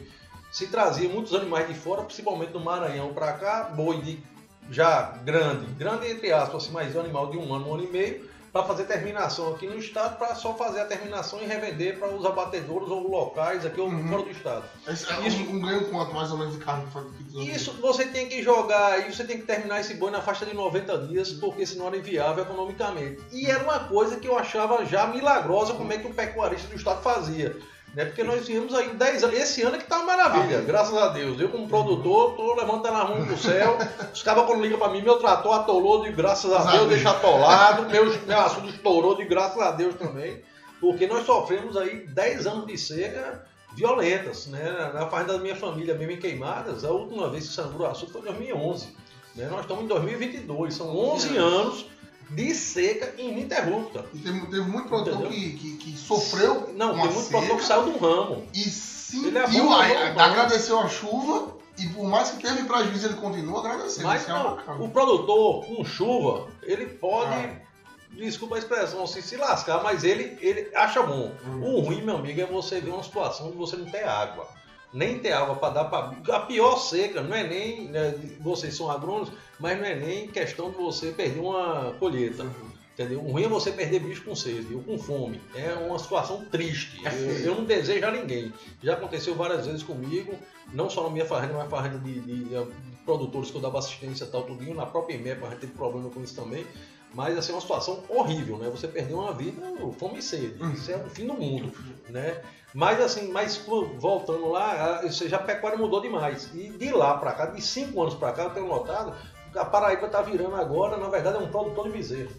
Se 0.53 0.67
trazia 0.67 1.09
muitos 1.09 1.33
animais 1.33 1.67
de 1.67 1.73
fora, 1.73 2.03
principalmente 2.03 2.53
do 2.53 2.61
Maranhão 2.61 3.13
para 3.13 3.33
cá, 3.33 3.63
boi 3.65 3.99
de 4.01 4.32
já 4.69 5.13
grande, 5.23 5.65
grande 5.73 6.09
entre 6.09 6.31
aspas, 6.31 6.63
assim, 6.63 6.73
mas 6.73 6.95
um 6.95 6.99
animal 6.99 7.29
de 7.29 7.37
um 7.37 7.53
ano, 7.53 7.69
um 7.69 7.73
ano 7.73 7.83
e 7.83 7.87
meio, 7.87 8.33
para 8.53 8.63
fazer 8.63 8.83
terminação 8.83 9.51
aqui 9.51 9.65
no 9.65 9.75
estado, 9.79 10.15
para 10.15 10.35
só 10.35 10.53
fazer 10.53 10.81
a 10.81 10.85
terminação 10.85 11.41
e 11.41 11.45
revender 11.45 11.97
para 11.97 12.09
os 12.09 12.23
abatedores 12.23 12.87
ou 12.87 13.09
locais 13.09 13.65
aqui 13.65 13.81
ou 13.81 13.87
uhum. 13.87 14.07
fora 14.07 14.21
do 14.21 14.29
estado. 14.29 14.63
Esse, 14.87 15.11
é 15.11 15.27
isso, 15.27 15.37
um, 15.39 15.55
um 15.55 15.59
ganho 15.59 15.89
quanto 15.89 16.13
mais 16.13 16.31
ou 16.31 16.37
menos 16.37 16.53
de 16.53 16.63
carne? 16.63 16.85
Isso 17.33 17.73
você 17.81 18.05
tem 18.05 18.29
que 18.29 18.43
jogar, 18.43 18.99
e 18.99 19.11
você 19.11 19.23
tem 19.23 19.39
que 19.39 19.45
terminar 19.47 19.81
esse 19.81 19.95
boi 19.95 20.11
na 20.11 20.21
faixa 20.21 20.45
de 20.45 20.53
90 20.53 20.99
dias, 21.07 21.31
porque 21.33 21.65
senão 21.65 21.87
era 21.87 21.97
inviável 21.97 22.43
economicamente. 22.43 23.23
E 23.31 23.47
era 23.47 23.63
uma 23.63 23.79
coisa 23.79 24.17
que 24.17 24.27
eu 24.27 24.37
achava 24.37 24.85
já 24.85 25.07
milagrosa 25.07 25.73
como 25.73 25.91
é 25.91 25.97
que 25.97 26.05
o 26.05 26.13
pecuarista 26.13 26.67
do 26.67 26.75
estado 26.75 27.01
fazia. 27.01 27.57
Né? 27.93 28.05
Porque 28.05 28.23
nós 28.23 28.45
tínhamos 28.45 28.73
aí 28.73 28.89
10 28.89 29.23
anos. 29.23 29.37
Esse 29.37 29.61
ano 29.61 29.75
é 29.75 29.79
que 29.79 29.85
tá 29.85 29.97
uma 29.97 30.05
maravilha, 30.05 30.61
graças 30.61 30.97
a 30.97 31.09
Deus. 31.09 31.39
Eu, 31.39 31.49
como 31.49 31.67
produtor, 31.67 32.35
tô 32.35 32.55
levantando 32.55 32.97
a 32.97 33.05
mão 33.05 33.25
pro 33.25 33.37
céu. 33.37 33.77
Os 34.11 34.23
cabas, 34.23 34.45
quando 34.45 34.61
ligam 34.61 34.79
pra 34.79 34.89
mim, 34.89 35.01
meu 35.01 35.19
trator 35.19 35.53
atolou 35.53 36.01
de 36.01 36.11
graças 36.11 36.51
a 36.51 36.71
Deus, 36.71 36.89
deixa 36.89 37.11
atolado. 37.11 37.89
Meu, 37.89 38.05
meu 38.05 38.39
assunto 38.39 38.69
estourou 38.69 39.15
de 39.15 39.25
graças 39.25 39.61
a 39.61 39.71
Deus 39.71 39.95
também. 39.95 40.41
Porque 40.81 41.07
nós 41.07 41.25
sofremos 41.25 41.77
aí 41.77 42.07
10 42.07 42.47
anos 42.47 42.67
de 42.67 42.77
seca 42.77 43.45
violentas, 43.75 44.47
né? 44.47 44.91
Na 44.93 45.05
parte 45.05 45.27
da 45.27 45.37
minha 45.37 45.55
família, 45.55 45.93
mesmo 45.95 46.13
em 46.13 46.19
queimadas, 46.19 46.83
a 46.83 46.91
última 46.91 47.29
vez 47.29 47.47
que 47.47 47.53
sangrou 47.53 47.87
açúcar 47.87 48.13
foi 48.13 48.21
em 48.21 48.25
2011. 48.25 48.87
Né? 49.35 49.47
Nós 49.49 49.61
estamos 49.61 49.83
em 49.83 49.87
2022, 49.87 50.73
são 50.73 50.95
11 50.95 51.37
anos 51.37 51.85
de 52.33 52.53
seca 52.53 53.13
ininterrupta. 53.17 54.05
E 54.13 54.19
teve, 54.19 54.39
teve 54.47 54.61
muito 54.61 54.87
produtor 54.87 55.27
que, 55.29 55.51
que, 55.53 55.77
que, 55.77 55.97
sofreu. 55.97 56.73
Não, 56.75 56.93
tem 56.99 57.11
muito 57.11 57.29
produtor 57.29 57.57
que 57.57 57.65
saiu 57.65 57.83
do 57.83 57.97
ramo. 57.97 58.47
E 58.53 58.59
sentiu, 58.59 59.73
é 59.81 60.11
agradeceu 60.19 60.79
a 60.79 60.87
chuva. 60.87 61.53
E 61.77 61.89
por 61.89 62.07
mais 62.07 62.29
que 62.31 62.43
teve 62.43 62.63
prejuízo, 62.63 63.07
ele 63.07 63.15
continua 63.15 63.59
agradecendo. 63.59 64.07
Mas 64.07 64.27
é 64.27 64.31
não, 64.31 64.59
o 64.79 64.89
produtor 64.89 65.65
com 65.65 65.83
chuva, 65.83 66.47
ele 66.61 66.85
pode. 66.85 67.33
Ah. 67.33 67.63
Desculpa 68.11 68.57
a 68.57 68.59
expressão, 68.59 69.03
assim, 69.03 69.21
se 69.21 69.35
lascar, 69.37 69.81
mas 69.81 70.03
ele, 70.03 70.37
ele 70.39 70.69
acha 70.75 71.01
bom. 71.01 71.31
Hum. 71.47 71.63
O 71.63 71.79
ruim, 71.79 72.03
meu 72.03 72.17
amigo, 72.17 72.39
é 72.39 72.45
você 72.45 72.79
ver 72.79 72.91
uma 72.91 73.01
situação 73.01 73.49
de 73.49 73.57
você 73.57 73.75
não 73.75 73.89
ter 73.89 74.03
água 74.03 74.47
nem 74.93 75.19
ter 75.19 75.31
água 75.31 75.55
para 75.55 75.73
dar 75.73 75.85
para. 75.85 76.35
A 76.35 76.39
pior 76.41 76.77
seca 76.77 77.21
não 77.21 77.35
é 77.35 77.47
nem. 77.47 77.87
Né, 77.87 78.13
vocês 78.39 78.75
são 78.75 78.89
agrônomos, 78.89 79.31
mas 79.59 79.77
não 79.77 79.85
é 79.85 79.95
nem 79.95 80.27
questão 80.27 80.71
de 80.71 80.77
você 80.77 81.11
perder 81.11 81.39
uma 81.39 81.95
colheita. 81.99 82.43
Uhum. 82.43 82.73
Entendeu? 82.93 83.25
O 83.25 83.31
ruim 83.31 83.45
é 83.45 83.47
você 83.47 83.71
perder 83.71 84.01
bicho 84.01 84.23
com 84.23 84.35
sede 84.35 84.71
ou 84.71 84.83
com 84.83 84.99
fome. 84.99 85.41
É 85.55 85.73
uma 85.73 85.97
situação 85.97 86.45
triste. 86.45 87.01
É 87.03 87.09
eu, 87.11 87.39
eu, 87.39 87.55
não 87.55 87.65
desejo 87.65 88.05
a 88.05 88.11
ninguém. 88.11 88.53
Já 88.83 88.93
aconteceu 88.93 89.33
várias 89.33 89.65
vezes 89.65 89.81
comigo, 89.81 90.35
não 90.71 90.91
só 90.91 91.01
na 91.01 91.09
minha 91.09 91.25
fazenda, 91.25 91.53
mas 91.53 91.63
na 91.63 91.69
fazenda 91.69 91.97
de, 91.97 92.19
de, 92.19 92.43
de, 92.45 92.67
produtores 93.03 93.49
que 93.49 93.57
eu 93.57 93.61
dava 93.61 93.79
assistência 93.79 94.27
tal, 94.27 94.43
tudinho. 94.43 94.75
Na 94.75 94.85
própria 94.85 95.15
IMEP 95.15 95.43
a 95.43 95.49
gente 95.49 95.61
teve 95.61 95.73
problema 95.73 96.07
com 96.11 96.21
isso 96.21 96.35
também. 96.35 96.63
Mas 97.13 97.37
assim, 97.37 97.51
é 97.51 97.55
uma 97.55 97.61
situação 97.61 98.03
horrível, 98.09 98.57
né? 98.57 98.69
Você 98.69 98.87
perder 98.87 99.13
uma 99.13 99.33
vida, 99.33 99.61
fome 99.99 100.19
e 100.19 100.21
sede. 100.21 100.61
Uhum. 100.61 100.71
Isso 100.71 100.91
é 100.91 100.97
o 100.97 101.09
fim 101.09 101.27
do 101.27 101.33
mundo, 101.33 101.71
né? 102.09 102.41
Mas 102.73 102.99
assim, 102.99 103.31
mas 103.31 103.57
voltando 103.99 104.49
lá, 104.49 105.07
seja, 105.11 105.35
a 105.35 105.39
pecuária 105.39 105.77
mudou 105.77 106.01
demais. 106.01 106.49
E 106.55 106.69
de 106.69 106.91
lá 106.91 107.17
para 107.17 107.31
cá, 107.33 107.45
de 107.45 107.61
cinco 107.61 108.01
anos 108.01 108.15
para 108.15 108.31
cá, 108.31 108.43
eu 108.45 108.49
tenho 108.49 108.67
notado 108.67 109.13
a 109.55 109.65
Paraíba 109.65 110.07
está 110.07 110.21
virando 110.21 110.55
agora, 110.55 110.97
na 110.97 111.09
verdade, 111.09 111.37
é 111.37 111.39
um 111.39 111.49
produtor 111.49 111.85
de 111.85 111.91
bezerro. 111.91 112.31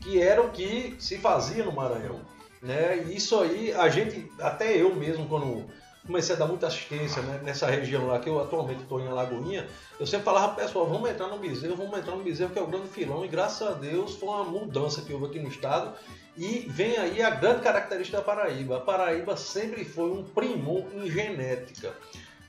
Que 0.00 0.20
era 0.20 0.42
o 0.42 0.50
que 0.50 0.96
se 0.98 1.18
fazia 1.18 1.64
no 1.64 1.72
Maranhão. 1.72 2.20
Né? 2.60 3.04
E 3.06 3.16
isso 3.16 3.38
aí, 3.40 3.72
a 3.72 3.88
gente, 3.88 4.30
até 4.40 4.76
eu 4.76 4.94
mesmo, 4.94 5.28
quando 5.28 5.64
comecei 6.06 6.34
a 6.34 6.38
dar 6.38 6.46
muita 6.46 6.66
assistência 6.66 7.22
né, 7.22 7.40
nessa 7.42 7.66
região 7.66 8.06
lá, 8.06 8.18
que 8.18 8.28
eu 8.28 8.40
atualmente 8.40 8.82
estou 8.82 9.00
em 9.00 9.06
Alagoinha, 9.06 9.66
eu 10.00 10.06
sempre 10.06 10.24
falava, 10.24 10.54
pessoal, 10.54 10.86
vamos 10.86 11.08
entrar 11.08 11.28
no 11.28 11.38
bezerro, 11.38 11.76
vamos 11.76 11.96
entrar 11.98 12.16
no 12.16 12.22
bezerro, 12.22 12.50
que 12.50 12.58
é 12.58 12.62
o 12.62 12.66
grande 12.66 12.88
filão, 12.88 13.24
e 13.24 13.28
graças 13.28 13.66
a 13.66 13.72
Deus 13.72 14.16
foi 14.16 14.28
uma 14.28 14.44
mudança 14.44 15.02
que 15.02 15.12
houve 15.12 15.26
aqui 15.26 15.38
no 15.38 15.48
estado, 15.48 15.92
e 16.36 16.66
vem 16.68 16.96
aí 16.96 17.22
a 17.22 17.30
grande 17.30 17.60
característica 17.60 18.16
da 18.18 18.22
Paraíba. 18.24 18.78
A 18.78 18.80
Paraíba 18.80 19.36
sempre 19.36 19.84
foi 19.84 20.10
um 20.10 20.22
primor 20.24 20.84
em 20.94 21.08
genética. 21.10 21.92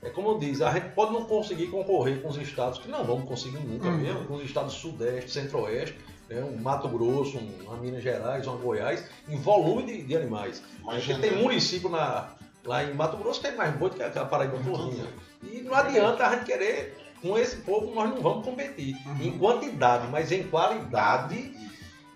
é 0.02 0.10
como 0.10 0.30
eu 0.30 0.38
disse, 0.38 0.62
a 0.62 0.70
gente 0.72 0.90
pode 0.90 1.12
não 1.14 1.24
conseguir 1.24 1.68
concorrer 1.68 2.20
com 2.20 2.28
os 2.28 2.36
estados, 2.36 2.78
que 2.78 2.88
não 2.88 3.04
vamos 3.04 3.26
conseguir 3.26 3.58
nunca 3.58 3.88
Uhum. 3.88 3.96
mesmo, 3.96 4.24
com 4.26 4.34
os 4.34 4.44
estados 4.44 4.74
sudeste, 4.74 5.30
centro-oeste, 5.30 5.96
né, 6.28 6.42
um 6.44 6.60
Mato 6.60 6.88
Grosso, 6.88 7.38
um- 7.38 7.62
uma 7.64 7.76
Minas 7.78 8.02
Gerais, 8.02 8.46
uma 8.46 8.56
Goiás, 8.56 9.04
em 9.28 9.36
volume 9.38 9.82
de, 9.84 10.02
de 10.02 10.14
animais. 10.16 10.62
Mas 10.82 11.04
Porque 11.06 11.20
tem 11.22 11.36
município 11.42 11.88
na, 11.88 12.30
lá 12.64 12.84
em 12.84 12.94
Mato 12.94 13.16
Grosso 13.16 13.40
tem 13.40 13.54
mais 13.54 13.74
boi 13.76 13.90
do 13.90 13.96
que 13.96 14.02
a 14.02 14.08
a 14.08 14.24
Paraíba 14.24 14.58
todinha. 14.58 15.06
E 15.42 15.60
não 15.60 15.74
adianta 15.74 16.26
a 16.26 16.34
gente 16.34 16.46
querer, 16.46 16.96
com 17.20 17.38
esse 17.38 17.56
povo 17.56 17.94
nós 17.94 18.10
não 18.10 18.20
vamos 18.20 18.44
competir. 18.44 18.96
Uhum. 19.06 19.22
Em 19.22 19.38
quantidade, 19.38 20.08
mas 20.08 20.32
em 20.32 20.44
qualidade. 20.44 21.54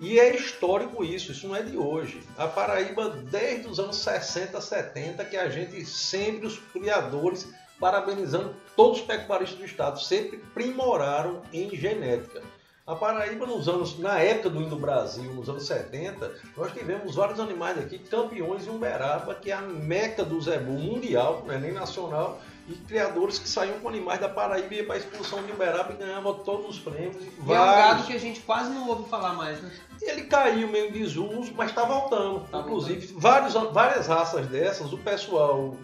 E 0.01 0.19
é 0.19 0.35
histórico 0.35 1.03
isso, 1.03 1.33
isso 1.33 1.49
não 1.49 1.57
é 1.57 1.63
de 1.63 1.77
hoje. 1.77 2.23
A 2.37 2.47
Paraíba, 2.47 3.11
desde 3.11 3.69
os 3.69 3.81
anos 3.81 3.97
60, 3.97 4.61
70, 4.61 5.25
que 5.25 5.37
a 5.37 5.49
gente 5.49 5.85
sempre, 5.85 6.47
os 6.47 6.59
criadores, 6.59 7.53
parabenizando 7.81 8.55
todos 8.77 9.01
os 9.01 9.07
pecuaristas 9.07 9.59
do 9.59 9.65
estado, 9.65 10.01
sempre 10.01 10.39
primoraram 10.55 11.43
em 11.53 11.75
genética. 11.75 12.43
A 12.89 12.97
Paraíba, 12.97 13.47
nos 13.47 13.69
anos, 13.69 13.99
na 13.99 14.19
época 14.19 14.49
do 14.49 14.63
Indo 14.63 14.75
Brasil, 14.75 15.31
nos 15.35 15.47
anos 15.47 15.67
70, 15.67 16.33
nós 16.57 16.73
tivemos 16.73 17.17
vários 17.17 17.39
animais 17.39 17.77
aqui, 17.77 17.99
campeões 17.99 18.67
em 18.67 18.71
Uberaba, 18.71 19.35
que 19.35 19.51
é 19.51 19.55
a 19.55 19.61
meca 19.61 20.25
do 20.25 20.41
zebu 20.41 20.73
mundial, 20.73 21.45
não 21.47 21.53
é 21.53 21.59
nem 21.59 21.71
nacional, 21.71 22.41
e 22.67 22.73
criadores 22.73 23.39
que 23.39 23.47
saíam 23.47 23.79
com 23.81 23.91
animais 23.91 24.19
da 24.21 24.29
Paraíba 24.31 24.75
e 24.75 24.83
para 24.83 24.95
a 24.95 24.99
expulsão 24.99 25.43
de 25.43 25.53
Uberaba 25.53 25.93
e 25.93 25.97
ganhavam 25.97 26.33
todos 26.33 26.77
os 26.77 26.79
prêmios. 26.79 27.17
E 27.17 27.27
é 27.27 27.43
um 27.43 27.45
vários. 27.45 27.77
gado 27.77 28.07
que 28.07 28.13
a 28.15 28.19
gente 28.19 28.41
quase 28.41 28.71
não 28.71 28.89
ouve 28.89 29.07
falar 29.11 29.35
mais, 29.35 29.61
né? 29.61 29.71
Ele 30.01 30.23
caiu 30.23 30.69
meio 30.69 30.91
desuso, 30.91 31.53
mas 31.55 31.69
está 31.69 31.85
voltando. 31.85 32.49
Tá 32.49 32.61
Inclusive, 32.61 33.15
vários, 33.19 33.53
várias 33.53 34.07
raças 34.07 34.47
dessas, 34.47 34.95
o 34.95 34.99
pessoal, 34.99 35.77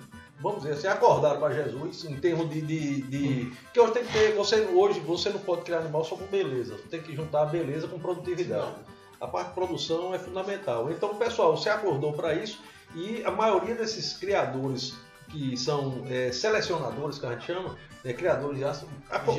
vamos 0.45 0.63
dizer 0.63 0.75
assim, 0.75 0.87
acordaram 0.87 1.41
para 1.41 1.53
Jesus 1.55 2.05
em 2.05 2.17
termos 2.21 2.49
de, 2.51 2.61
de, 2.61 3.03
de- 3.03 3.53
Que 3.73 3.81
hoje 3.81 3.93
tem 3.95 4.05
que 4.05 4.13
ter. 4.13 4.33
Você, 4.35 4.61
hoje 4.73 5.01
você 5.01 5.31
não 5.31 5.41
pode 5.41 5.63
criar 5.63 5.79
animal 5.79 6.05
só 6.05 6.15
com 6.17 6.27
beleza. 6.27 6.77
Você 6.77 6.87
tem 6.89 7.03
que 7.03 7.17
juntar 7.17 7.43
a 7.43 7.47
beleza 7.47 7.89
com 7.89 7.99
produtividade. 7.99 8.75
A 9.21 9.27
parte 9.27 9.49
de 9.49 9.55
produção 9.55 10.15
é 10.15 10.19
fundamental. 10.19 10.91
Então 10.91 11.17
pessoal 11.17 11.57
se 11.57 11.69
acordou 11.69 12.13
para 12.13 12.35
isso 12.35 12.61
e 12.95 13.25
a 13.25 13.31
maioria 13.31 13.75
desses 13.75 14.13
criadores 14.13 14.95
que 15.31 15.57
são 15.57 16.05
é, 16.09 16.31
selecionadores, 16.31 17.19
que 17.19 17.27
a 17.27 17.31
gente 17.33 17.47
chama, 17.47 17.77
é, 18.05 18.13
criadores 18.13 18.59
de 18.59 18.65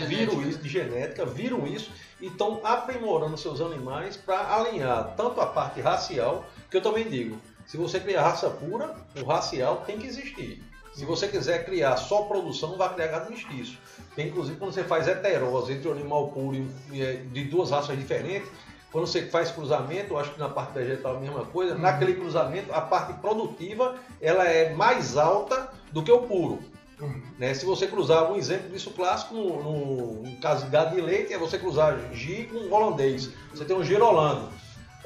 Genética. 0.02 0.08
viram 0.08 0.50
isso, 0.50 0.60
de 0.60 0.70
genética, 0.70 1.26
viram 1.26 1.68
isso 1.68 1.92
e 2.20 2.26
estão 2.28 2.60
aprimorando 2.64 3.38
seus 3.38 3.62
animais 3.62 4.18
para 4.18 4.56
alinhar 4.56 5.14
tanto 5.16 5.40
a 5.40 5.46
parte 5.46 5.80
racial, 5.80 6.44
que 6.72 6.76
eu 6.78 6.82
também 6.82 7.08
digo, 7.08 7.40
se 7.68 7.78
você 7.78 8.00
criar 8.00 8.24
raça 8.24 8.50
pura, 8.50 8.96
o 9.22 9.26
racial 9.26 9.84
tem 9.86 9.98
que 10.00 10.08
existir. 10.08 10.62
Se 10.96 11.04
você 11.04 11.28
quiser 11.28 11.66
criar 11.66 11.98
só 11.98 12.22
produção, 12.22 12.78
vai 12.78 12.94
criar 12.94 13.08
gado 13.08 13.30
mestiço. 13.30 13.78
Tem, 14.16 14.30
inclusive, 14.30 14.58
quando 14.58 14.74
você 14.74 14.84
faz 14.84 15.08
heterose 15.08 15.74
entre 15.74 15.90
o 15.90 15.92
animal 15.92 16.30
puro 16.30 16.56
e 16.56 17.18
de 17.34 17.44
duas 17.44 17.70
raças 17.72 17.98
diferentes, 17.98 18.50
quando 18.94 19.06
você 19.06 19.24
faz 19.24 19.52
cruzamento, 19.52 20.14
eu 20.14 20.18
acho 20.18 20.32
que 20.32 20.40
na 20.40 20.48
parte 20.48 20.74
vegetal 20.74 21.16
é 21.16 21.18
a 21.18 21.20
mesma 21.20 21.46
coisa, 21.48 21.75
naquele 21.75 22.14
cruzamento, 22.14 22.74
a 22.74 22.80
parte 22.80 23.12
produtiva 23.20 23.96
ela 24.22 24.46
é 24.46 24.74
mais 24.74 25.18
alta 25.18 25.70
do 25.92 26.02
que 26.02 26.10
o 26.10 26.22
puro. 26.22 26.60
Uhum. 27.02 27.22
Né? 27.38 27.54
Se 27.54 27.66
você 27.66 27.88
cruzar 27.88 28.32
um 28.32 28.38
exemplo 28.38 28.70
disso 28.70 28.92
clássico, 28.92 29.34
no, 29.34 29.62
no, 29.62 30.24
no 30.24 30.36
caso 30.38 30.64
de 30.64 30.72
gado 30.72 30.96
de 30.96 31.02
leite, 31.02 31.34
é 31.34 31.38
você 31.38 31.58
cruzar 31.58 32.00
G 32.14 32.46
com 32.46 32.74
holandês. 32.74 33.32
Você 33.52 33.66
tem 33.66 33.75
um 33.75 33.84
girolando. 33.84 34.50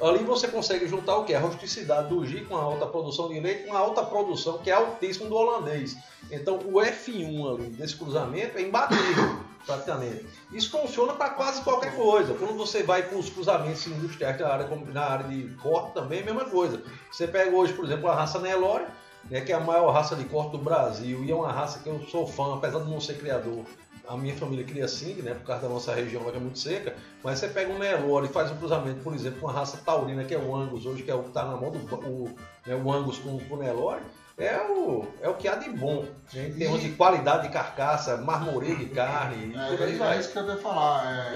Ali 0.02 0.24
você 0.24 0.48
consegue 0.48 0.86
juntar 0.86 1.16
o 1.16 1.24
que? 1.24 1.34
A 1.34 1.40
rusticidade 1.40 2.08
do 2.08 2.24
G 2.26 2.40
com 2.42 2.56
a 2.56 2.62
alta 2.62 2.86
produção 2.86 3.28
de 3.28 3.38
leite 3.38 3.66
com 3.66 3.74
a 3.74 3.78
alta 3.78 4.02
produção, 4.02 4.58
que 4.58 4.70
é 4.70 4.72
altíssimo 4.72 5.28
do 5.28 5.34
holandês. 5.34 5.96
Então 6.30 6.56
o 6.56 6.80
F1 6.80 7.54
ali 7.54 7.70
desse 7.70 7.96
cruzamento 7.96 8.56
é 8.56 8.62
imbatível, 8.62 9.40
praticamente. 9.66 10.26
Isso 10.50 10.70
funciona 10.70 11.12
para 11.12 11.30
quase 11.30 11.62
qualquer 11.62 11.94
coisa. 11.94 12.32
Quando 12.34 12.56
você 12.56 12.82
vai 12.82 13.02
para 13.02 13.18
os 13.18 13.28
cruzamentos 13.28 13.86
industriais 13.86 14.40
na 14.40 14.48
área, 14.48 14.66
como 14.66 14.86
na 14.86 15.04
área 15.04 15.28
de 15.28 15.54
corte 15.56 15.92
também 15.92 16.20
é 16.20 16.22
a 16.22 16.24
mesma 16.24 16.46
coisa. 16.46 16.82
Você 17.10 17.28
pega 17.28 17.54
hoje, 17.54 17.74
por 17.74 17.84
exemplo, 17.84 18.08
a 18.08 18.14
raça 18.14 18.38
Nelore, 18.38 18.86
né, 19.28 19.42
que 19.42 19.52
é 19.52 19.54
a 19.54 19.60
maior 19.60 19.90
raça 19.90 20.16
de 20.16 20.24
corte 20.24 20.52
do 20.52 20.58
Brasil 20.58 21.22
e 21.24 21.30
é 21.30 21.34
uma 21.34 21.52
raça 21.52 21.80
que 21.80 21.88
eu 21.88 22.00
sou 22.06 22.26
fã, 22.26 22.54
apesar 22.54 22.80
de 22.80 22.90
não 22.90 23.00
ser 23.00 23.18
criador. 23.18 23.64
A 24.08 24.16
minha 24.16 24.34
família 24.34 24.64
cria 24.64 24.88
Sing, 24.88 25.22
né, 25.22 25.34
por 25.34 25.44
causa 25.46 25.62
da 25.62 25.68
nossa 25.68 25.94
região 25.94 26.22
que 26.24 26.36
é 26.36 26.40
muito 26.40 26.58
seca, 26.58 26.94
mas 27.22 27.38
você 27.38 27.48
pega 27.48 27.72
um 27.72 27.78
Nelore 27.78 28.26
e 28.26 28.32
faz 28.32 28.50
um 28.50 28.56
cruzamento, 28.56 29.00
por 29.00 29.14
exemplo, 29.14 29.40
com 29.40 29.48
a 29.48 29.52
raça 29.52 29.78
taurina, 29.84 30.24
que 30.24 30.34
é 30.34 30.38
o 30.38 30.54
Angus, 30.54 30.86
hoje 30.86 31.02
que 31.02 31.10
é 31.10 31.14
o 31.14 31.22
que 31.22 31.28
está 31.28 31.44
na 31.44 31.56
mão 31.56 31.70
do 31.70 31.94
o, 31.94 32.34
né, 32.66 32.74
o 32.74 32.92
Angus 32.92 33.18
com, 33.18 33.38
com 33.38 33.54
o 33.54 33.58
Nelore, 33.58 34.02
é 34.36 34.56
o, 34.58 35.06
é 35.20 35.28
o 35.28 35.34
que 35.34 35.46
há 35.46 35.54
de 35.56 35.68
bom, 35.70 36.06
né, 36.32 36.48
em 36.48 36.52
termos 36.54 36.80
de 36.80 36.90
qualidade 36.92 37.46
de 37.46 37.52
carcaça, 37.52 38.16
marmoreio 38.16 38.76
de 38.76 38.86
carne, 38.86 39.54
e 39.54 39.76
por 39.76 39.84
aí 39.84 40.00
É, 40.00 40.16
é 40.16 40.18
isso 40.18 40.32
que 40.32 40.38
eu 40.38 40.46
ia 40.48 40.56
falar. 40.56 41.34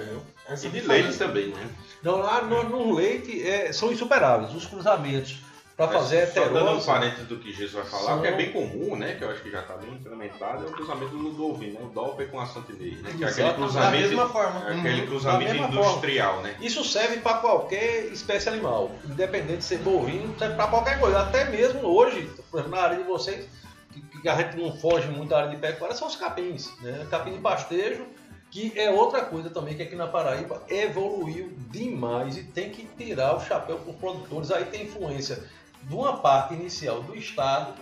É, 0.49 0.55
E 0.55 0.69
de 0.69 0.81
leite 0.81 1.19
também, 1.19 1.49
né? 1.49 1.71
Não, 2.03 2.19
lá 2.19 2.43
no, 2.43 2.63
no 2.65 2.95
leite 2.95 3.47
é, 3.47 3.73
são 3.73 3.93
insuperáveis, 3.93 4.55
os 4.55 4.67
cruzamentos 4.67 5.43
para 5.77 5.89
fazer 5.89 6.21
Mas, 6.21 6.35
Só 6.35 6.41
dando 6.45 6.55
um 6.55 6.59
heterose. 6.61 6.87
parênteses 6.87 7.27
do 7.27 7.37
que 7.39 7.53
Jesus 7.53 7.73
vai 7.73 7.85
falar, 7.85 8.13
São- 8.13 8.21
que 8.23 8.29
é 8.29 8.33
bem 8.37 8.53
comum, 8.53 8.95
né? 8.97 9.15
Que 9.17 9.25
eu 9.25 9.31
acho 9.31 9.43
que 9.43 9.51
já 9.51 9.61
está 9.61 9.75
bem 9.77 9.91
implementado, 9.93 10.65
é 10.65 10.69
o 10.69 10.73
cruzamento 10.73 11.09
do 11.09 11.19
Ludovino, 11.19 11.81
né? 11.81 11.81
O 11.85 11.89
Doppel 11.89 12.29
com 12.29 12.39
a 12.41 12.47
Santinês, 12.47 13.03
né? 13.03 13.13
Que 13.17 13.25
é 13.25 13.27
aquele 13.27 13.47
Exato. 13.49 13.61
Da 13.61 13.67
cruzamento, 13.67 14.03
mesma 14.09 14.29
forma. 14.29 14.69
é 14.71 14.79
aquele 14.79 15.01
Uhum. 15.01 15.07
cruzamento 15.09 15.45
Da 15.47 15.53
mesma 15.69 15.69
industrial, 15.81 16.43
né? 16.43 16.57
Isso 16.61 16.85
serve 16.85 17.17
para 17.19 17.39
qualquer 17.39 18.05
espécie 18.07 18.49
animal, 18.49 18.93
independente 19.05 19.59
de 19.59 19.65
ser 19.65 19.79
bovino, 19.79 20.33
serve 20.39 20.55
para 20.55 20.69
qualquer 20.69 21.01
coisa. 21.01 21.21
Até 21.23 21.45
mesmo 21.51 21.81
hoje, 21.89 22.31
por 22.51 22.61
exemplo, 22.61 22.77
na 22.77 22.83
área 22.83 22.97
de 22.99 23.03
vocês, 23.03 23.49
que, 23.93 24.01
que 24.21 24.29
a 24.29 24.37
gente 24.37 24.57
não 24.57 24.77
foge 24.77 25.09
muito 25.09 25.31
da 25.31 25.39
área 25.39 25.51
de 25.51 25.57
pecuária, 25.57 25.97
são 25.97 26.07
os 26.07 26.15
capins, 26.15 26.71
né? 26.83 27.05
Capim 27.11 27.33
de 27.33 27.39
pastejo, 27.39 28.07
que 28.49 28.73
é 28.79 28.89
outra 28.93 29.23
coisa 29.25 29.51
também 29.51 29.75
que 29.75 29.83
aqui 29.83 29.97
na 29.97 30.07
Paraíba 30.07 30.63
evoluiu 30.69 31.53
demais 31.71 32.37
e 32.37 32.45
tem 32.45 32.71
que 32.71 32.85
tirar 32.97 33.35
o 33.37 33.41
chapéu 33.41 33.79
para 33.79 33.91
os 33.91 33.97
produtores. 33.97 34.53
Aí 34.53 34.65
tem 34.67 34.85
influência 34.85 35.43
de 35.87 35.95
uma 35.95 36.19
parte 36.19 36.55
inicial 36.55 37.03
do 37.03 37.15
Estado, 37.15 37.75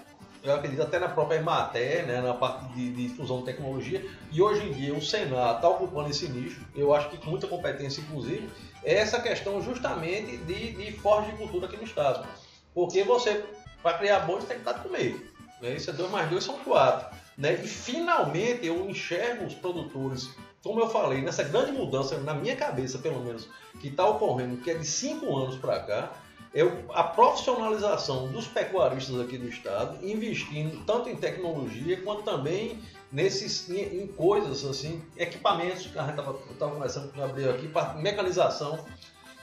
eu 0.43 0.55
acredito 0.55 0.83
até 0.83 0.99
na 0.99 1.09
própria 1.09 1.37
Emater, 1.39 2.05
né, 2.07 2.21
na 2.21 2.35
parte 2.35 2.65
de, 2.73 2.91
de 2.93 3.15
fusão 3.15 3.39
de 3.39 3.45
tecnologia, 3.45 4.05
e 4.31 4.43
hoje 4.43 4.67
em 4.67 4.73
dia 4.73 4.93
o 4.93 5.01
Senado 5.01 5.57
está 5.57 5.69
ocupando 5.69 6.11
esse 6.11 6.29
nicho, 6.29 6.61
eu 6.75 6.93
acho 6.93 7.09
que 7.11 7.17
com 7.17 7.31
muita 7.31 7.47
competência, 7.47 8.01
inclusive, 8.01 8.51
é 8.83 8.95
essa 8.95 9.21
questão 9.21 9.63
justamente 9.63 10.37
de, 10.39 10.73
de 10.73 10.93
forte 10.93 11.31
de 11.31 11.37
cultura 11.37 11.67
aqui 11.67 11.77
no 11.77 11.85
Estado. 11.85 12.27
Porque 12.75 13.05
você, 13.05 13.45
para 13.83 13.99
criar 13.99 14.21
você 14.21 14.47
tem 14.47 14.59
que 14.59 14.65
dar 14.65 14.73
de 14.73 14.81
comer. 14.81 15.33
Né? 15.61 15.75
Isso 15.75 15.91
é 15.91 15.93
2 15.93 16.11
mais 16.11 16.29
2 16.29 16.43
são 16.43 16.59
4. 16.59 17.17
Né? 17.39 17.55
E 17.55 17.69
finalmente 17.69 18.67
eu 18.67 18.89
enxergo 18.89 19.45
os 19.45 19.55
produtores, 19.55 20.31
como 20.63 20.81
eu 20.81 20.89
falei, 20.89 21.23
nessa 21.23 21.45
grande 21.45 21.71
mudança, 21.71 22.19
na 22.19 22.35
minha 22.35 22.57
cabeça 22.57 22.99
pelo 22.99 23.21
menos, 23.21 23.49
que 23.81 23.89
está 23.89 24.07
ocorrendo, 24.07 24.57
que 24.57 24.71
é 24.71 24.75
de 24.75 24.85
5 24.85 25.37
anos 25.37 25.57
para 25.57 25.81
cá, 25.81 26.13
é 26.55 26.61
a 26.93 27.03
profissionalização 27.05 28.29
dos 28.29 28.47
pecuaristas 28.47 29.19
aqui 29.21 29.39
do 29.39 29.49
estado, 29.49 29.99
investindo 30.07 30.85
tanto 30.85 31.09
em 31.09 31.17
tecnologia 31.17 32.01
quanto 32.03 32.23
também 32.23 32.79
nesses 33.11 33.69
em, 33.71 34.03
em 34.03 34.07
coisas 34.07 34.65
assim, 34.65 35.03
equipamentos 35.17 35.87
que 35.87 35.99
a 35.99 36.03
gente 36.03 36.19
estava 36.19 36.35
conversando 36.59 37.11
com 37.13 37.19
o 37.19 37.21
Gabriel 37.23 37.51
aqui, 37.55 37.69
para 37.69 37.95
mecanização. 37.95 38.85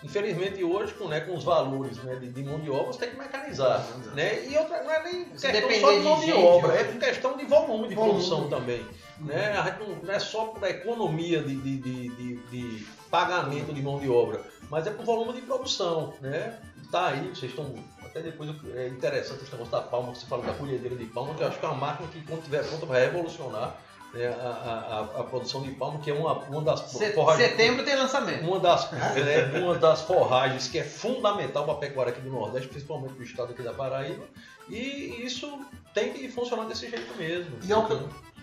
Infelizmente 0.01 0.63
hoje, 0.63 0.93
com, 0.93 1.09
né, 1.09 1.19
com 1.19 1.35
os 1.35 1.43
valores 1.43 1.97
né, 2.03 2.15
de, 2.15 2.29
de 2.29 2.41
mão 2.43 2.57
de 2.61 2.69
obra, 2.71 2.93
você 2.93 2.99
tem 2.99 3.09
que 3.09 3.17
mecanizar. 3.17 3.85
Né? 4.15 4.47
E 4.47 4.57
outra, 4.57 4.81
não 4.81 4.91
é 4.91 5.03
nem 5.03 5.25
questão 5.25 5.51
depender 5.51 5.81
só 5.81 5.91
de 5.91 5.99
mão 5.99 6.19
de, 6.21 6.25
gente, 6.27 6.37
obra, 6.37 6.73
é 6.73 6.83
questão 6.97 7.35
de 7.35 7.43
volume 7.43 7.89
de 7.89 7.95
Volume. 7.95 8.13
produção 8.13 8.47
também. 8.49 8.85
Né? 9.19 9.57
A 9.57 9.63
gente 9.65 9.79
não, 9.81 9.95
não 10.01 10.13
é 10.13 10.19
só 10.19 10.45
por 10.45 10.65
economia 10.65 11.41
de, 11.43 11.53
de- 11.57 12.35
de 12.49 12.87
pagamento 13.11 13.73
de 13.73 13.81
mão 13.81 13.99
de 13.99 14.07
obra, 14.09 14.41
mas 14.69 14.87
é 14.87 14.91
por 14.91 15.03
volume 15.03 15.33
de 15.33 15.41
produção. 15.41 16.13
Né? 16.21 16.57
Tá 16.91 17.07
aí, 17.09 17.27
vocês 17.29 17.51
estão. 17.51 17.73
Até 18.03 18.21
depois 18.21 18.49
é 18.75 18.87
interessante 18.87 19.43
esse 19.43 19.51
negócio 19.51 19.71
da 19.71 19.81
palma, 19.81 20.11
que 20.11 20.19
você 20.19 20.25
fala 20.25 20.43
da 20.43 20.53
colhedeira 20.53 20.95
de 20.95 21.05
palma, 21.05 21.33
que 21.35 21.43
eu 21.43 21.47
acho 21.47 21.59
que 21.59 21.65
é 21.65 21.69
uma 21.69 21.77
máquina 21.87 22.09
que, 22.09 22.21
quando 22.25 22.43
tiver 22.43 22.63
pronta, 22.67 22.85
vai 22.87 23.01
revolucionar 23.01 23.75
né, 24.11 24.27
a, 24.27 25.07
a, 25.15 25.19
a- 25.21 25.23
produção 25.25 25.61
de 25.61 25.71
palma, 25.73 25.99
que 25.99 26.09
é 26.09 26.13
uma, 26.15 26.33
uma 26.33 26.61
das 26.63 26.81
forragens- 27.13 27.51
Setembro 27.51 27.85
tem 27.85 27.95
lançamento. 27.95 28.43
uma 28.43 28.59
das, 28.59 28.91
né, 28.91 29.59
uma 29.61 29.75
das 29.77 30.01
forragens 30.01 30.67
que 30.67 30.79
é 30.79 30.83
fundamental 30.83 31.63
para 31.65 31.73
a 31.73 31.77
pecuária 31.77 32.11
aqui 32.11 32.21
do 32.21 32.31
Nordeste, 32.31 32.67
principalmente 32.69 33.13
do 33.13 33.21
estado 33.23 33.51
aqui 33.53 33.61
da 33.61 33.71
Paraíba, 33.73 34.25
e 34.67 35.23
isso 35.23 35.63
tem 35.93 36.11
que 36.11 36.27
funcionar 36.29 36.65
desse 36.65 36.89
jeito 36.89 37.15
mesmo. 37.15 37.55
E 37.63 37.71
é 37.71 37.77
o 37.77 37.85
que. 37.85 37.93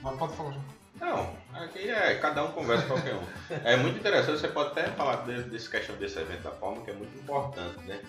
Mas 0.02 0.16
Pode 0.16 0.36
falar 0.36 0.52
já. 0.52 0.60
Não, 1.00 1.30
aqui 1.52 1.90
é 1.90 2.14
cada 2.14 2.44
um 2.44 2.52
conversa 2.52 2.86
com 2.86 2.94
qualquer 2.94 3.14
um. 3.16 3.22
É 3.64 3.76
muito 3.76 3.98
interessante, 3.98 4.38
você 4.40 4.48
pode 4.48 4.70
até 4.70 4.84
falar 4.92 5.16
de- 5.26 5.42
desse 5.42 5.68
questão 5.68 5.96
desse 5.96 6.18
evento 6.20 6.42
da 6.42 6.50
Palma, 6.52 6.80
que 6.82 6.90
é 6.90 6.94
muito 6.94 7.18
importante, 7.18 7.84
né? 7.86 8.00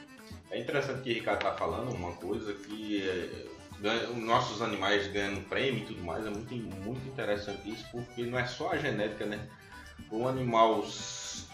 É 0.52 0.60
interessante 0.60 1.02
que 1.02 1.12
o 1.12 1.14
Ricardo 1.14 1.40
está 1.40 1.54
falando 1.54 1.94
uma 1.94 2.14
coisa 2.14 2.54
que 2.54 3.08
é, 3.08 3.58
os 4.10 4.18
nossos 4.18 4.62
animais 4.62 5.08
ganhando 5.08 5.42
prêmio 5.48 5.84
e 5.84 5.86
tudo 5.86 6.04
mais, 6.04 6.26
é 6.26 6.30
muito, 6.30 6.56
muito 6.56 7.08
interessante 7.08 7.70
isso, 7.70 7.86
porque 7.92 8.24
não 8.24 8.40
é 8.40 8.46
só 8.46 8.72
a 8.72 8.78
genética, 8.78 9.26
né? 9.26 9.40
Um 10.12 10.28
animal 10.28 10.86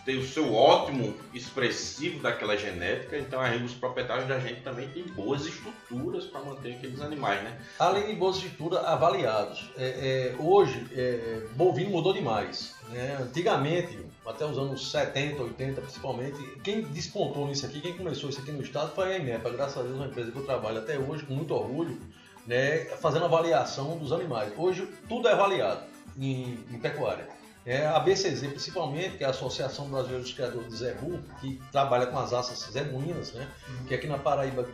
ter 0.05 0.17
o 0.17 0.27
seu 0.27 0.53
ótimo 0.53 1.15
expressivo 1.33 2.19
daquela 2.21 2.57
genética, 2.57 3.17
então 3.17 3.39
aí 3.39 3.63
os 3.63 3.73
proprietários 3.73 4.27
da 4.27 4.37
gente 4.37 4.61
também 4.61 4.87
têm 4.89 5.03
boas 5.03 5.45
estruturas 5.45 6.25
para 6.25 6.41
manter 6.41 6.73
aqueles 6.73 7.01
animais, 7.01 7.41
né? 7.41 7.57
Além 7.79 8.07
de 8.07 8.15
boas 8.15 8.35
estruturas, 8.37 8.83
avaliados. 8.85 9.69
É, 9.77 10.35
é, 10.35 10.35
hoje, 10.39 10.85
é, 10.91 11.47
bovino 11.55 11.91
mudou 11.91 12.13
demais. 12.13 12.75
Né? 12.89 13.17
Antigamente, 13.19 13.97
até 14.25 14.45
os 14.45 14.57
anos 14.57 14.89
70, 14.91 15.41
80 15.41 15.81
principalmente, 15.81 16.41
quem 16.63 16.81
despontou 16.81 17.47
nisso 17.47 17.65
aqui, 17.65 17.81
quem 17.81 17.97
começou 17.97 18.29
isso 18.29 18.39
aqui 18.39 18.51
no 18.51 18.61
estado 18.61 18.93
foi 18.93 19.13
a 19.13 19.17
INEPA, 19.17 19.49
graças 19.49 19.77
a 19.77 19.81
Deus, 19.81 19.95
uma 19.95 20.07
empresa 20.07 20.31
que 20.31 20.37
eu 20.37 20.45
trabalho 20.45 20.79
até 20.79 20.97
hoje 20.97 21.25
com 21.25 21.33
muito 21.33 21.53
orgulho, 21.53 21.99
né, 22.47 22.85
fazendo 23.01 23.25
avaliação 23.25 23.97
dos 23.97 24.11
animais. 24.11 24.53
Hoje 24.57 24.87
tudo 25.07 25.27
é 25.27 25.33
avaliado 25.33 25.83
em, 26.17 26.57
em 26.71 26.79
pecuária. 26.79 27.27
É, 27.65 27.87
a 27.87 27.99
BCZ, 27.99 28.41
principalmente, 28.47 29.17
que 29.17 29.23
é 29.23 29.27
a 29.27 29.29
Associação 29.29 29.87
Brasileira 29.87 30.21
dos 30.21 30.33
Criadores 30.33 30.67
de 30.67 30.75
Zebu, 30.75 31.19
que 31.39 31.61
trabalha 31.71 32.07
com 32.07 32.19
as 32.19 32.33
raças 32.33 32.59
zebuínas, 32.71 33.31
né? 33.33 33.49
Uhum. 33.69 33.85
que 33.85 33.95
aqui 33.95 34.05
na 34.05 34.17
Paraíba, 34.17 34.67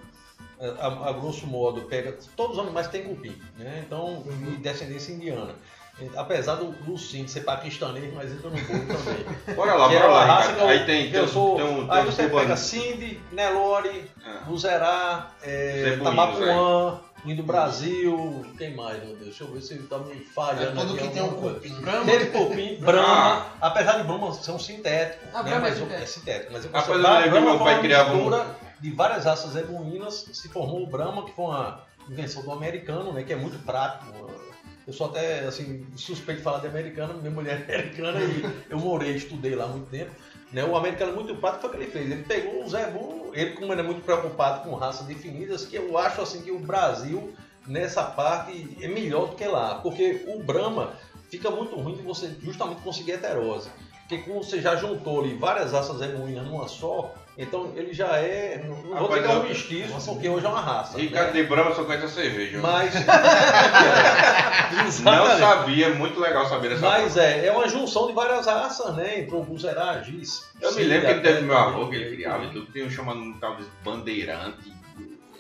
a, 0.60 1.10
a, 1.10 1.14
grosso 1.14 1.46
modo, 1.46 1.84
pega 1.84 2.18
todos 2.36 2.58
os 2.58 2.64
animais 2.64 2.88
que 2.88 2.94
têm 2.94 3.04
cupim, 3.04 3.40
né? 3.58 3.84
então, 3.86 4.24
uhum. 4.26 4.60
descendência 4.60 5.14
indiana. 5.14 5.54
Apesar 6.16 6.56
do 6.56 6.74
Lucinho 6.88 7.28
ser 7.28 7.42
paquistanês, 7.42 8.14
mas 8.14 8.32
entra 8.32 8.50
no 8.50 8.58
bolo 8.58 8.86
também. 8.88 9.26
Bora 9.56 9.74
lá, 9.74 9.88
bora 9.88 10.00
é 10.00 10.08
lá. 10.08 10.52
Eu, 10.58 10.68
aí 10.68 10.86
tem, 10.86 11.12
eu 11.12 11.28
sou, 11.28 11.56
tem 11.56 11.66
um, 11.66 11.88
tem 11.88 11.98
aí 11.98 12.06
você 12.06 12.30
pega 12.30 12.56
Cindy, 12.56 13.20
Nelore, 13.32 14.10
é. 14.26 14.50
Luzerá, 14.50 15.32
é, 15.42 15.98
Tabapuã, 16.02 17.00
Indo 17.26 17.44
Brasil, 17.44 18.46
quem 18.58 18.74
mais, 18.74 19.04
meu 19.04 19.14
Deus? 19.16 19.26
Deixa 19.30 19.44
eu 19.44 19.52
ver 19.52 19.62
se 19.62 19.74
ele 19.74 19.88
tá 19.88 19.98
me 19.98 20.16
falhando. 20.24 20.80
É 20.80 20.86
tudo 20.86 20.98
que 20.98 21.08
tem 21.10 21.22
um 21.22 21.34
cupim. 21.34 21.76
Teve 22.06 22.26
cupim, 22.28 22.76
Brahma, 22.80 23.46
apesar 23.60 23.98
de 23.98 24.04
Brahma 24.04 24.34
ser 24.34 24.52
um 24.52 24.60
sintético. 24.60 25.26
Ah, 25.34 25.44
né? 25.44 25.60
mas 25.60 25.82
é 25.92 26.06
sintético. 26.06 26.54
Mas 26.54 26.64
eu 26.64 26.72
consigo. 26.72 26.94
Apesar 26.94 27.24
de 27.24 27.40
meu 27.42 27.60
pai 27.60 27.82
criava 27.82 28.16
um... 28.16 28.32
de 28.80 28.92
várias 28.92 29.26
raças 29.26 29.56
ebuínas, 29.56 30.30
se 30.32 30.48
formou 30.48 30.84
o 30.84 30.88
Brahma, 30.88 31.26
que 31.26 31.34
foi 31.34 31.46
uma 31.46 31.84
invenção 32.10 32.42
do 32.42 32.52
americano, 32.52 33.12
né? 33.12 33.24
Que 33.24 33.34
é 33.34 33.36
muito 33.36 33.60
prático. 33.66 34.14
Eu 34.90 34.94
sou 34.94 35.06
até, 35.06 35.42
assim, 35.42 35.86
suspeito 35.96 36.40
de 36.40 36.44
falar 36.44 36.62
de 36.62 36.68
americano, 36.68 37.14
minha 37.14 37.30
mulher 37.30 37.64
é 37.68 37.76
americana 37.76 38.20
e 38.22 38.72
eu 38.72 38.80
morei, 38.80 39.12
estudei 39.12 39.54
lá 39.54 39.66
há 39.66 39.68
muito 39.68 39.88
tempo. 39.88 40.10
Né? 40.52 40.66
O 40.66 40.76
americano 40.76 41.14
muito 41.14 41.36
prático 41.36 41.62
foi 41.62 41.70
o 41.70 41.74
que 41.74 41.78
ele 41.78 41.92
fez. 41.92 42.10
Ele 42.10 42.24
pegou 42.24 42.66
o 42.66 42.68
Zé 42.68 42.90
Bull, 42.90 43.30
ele 43.36 43.52
como 43.52 43.72
ele 43.72 43.82
é 43.82 43.84
muito 43.84 44.02
preocupado 44.02 44.68
com 44.68 44.76
raças 44.76 45.06
definidas, 45.06 45.64
que 45.64 45.76
eu 45.76 45.96
acho 45.96 46.24
assim 46.24 46.42
que 46.42 46.50
o 46.50 46.58
Brasil 46.58 47.32
nessa 47.68 48.02
parte 48.02 48.78
é 48.82 48.88
melhor 48.88 49.28
do 49.28 49.36
que 49.36 49.46
lá, 49.46 49.76
porque 49.76 50.26
o 50.28 50.42
Brahma 50.42 50.94
fica 51.30 51.52
muito 51.52 51.76
ruim 51.76 51.96
de 51.96 52.02
você 52.02 52.36
justamente 52.42 52.82
conseguir 52.82 53.12
heterose. 53.12 53.70
Porque 54.08 54.24
como 54.24 54.44
você 54.44 54.60
já 54.60 54.76
juntou 54.76 55.22
ali 55.22 55.36
várias 55.36 55.72
raças 55.72 56.02
emuínas 56.02 56.48
numa 56.48 56.68
só, 56.68 57.14
então 57.42 57.72
ele 57.74 57.94
já 57.94 58.18
é. 58.18 58.62
Não 58.68 58.76
vou 58.76 59.08
dizer 59.08 59.24
que 59.24 59.32
é 59.32 59.34
um 59.34 59.44
mestiço, 59.44 60.14
porque 60.14 60.28
hoje 60.28 60.46
é 60.46 60.50
uma 60.50 60.60
raça. 60.60 60.98
Ricardo 60.98 61.34
né? 61.34 61.42
de 61.42 61.48
Brahma 61.48 61.74
só 61.74 61.86
conhece 61.86 62.06
a 62.06 62.10
cerveja. 62.10 62.60
Mas. 62.62 62.94
não 65.02 65.38
sabia, 65.38 65.86
é 65.86 65.94
muito 65.94 66.20
legal 66.20 66.50
saber 66.50 66.74
essa 66.74 66.82
Mas 66.82 67.14
coisa. 67.14 67.24
é, 67.24 67.46
é 67.46 67.52
uma 67.54 67.70
junção 67.70 68.08
de 68.08 68.14
várias 68.14 68.46
raças, 68.46 68.94
né? 68.98 69.22
Entrou 69.22 69.46
Buzerá, 69.46 70.02
Giz. 70.02 70.50
Eu 70.60 70.76
me 70.76 70.84
lembro 70.84 71.06
que 71.06 71.12
ele 71.14 71.22
teve 71.22 71.42
meu 71.44 71.58
avô 71.58 71.88
que 71.88 71.96
ele 71.96 72.18
criava, 72.18 72.50
que 72.50 72.58
eu 72.58 72.66
tenho 72.66 72.92
chamado 72.92 73.20
um 73.20 73.32
tal 73.40 73.56
de 73.56 73.64
bandeirante. 73.86 74.78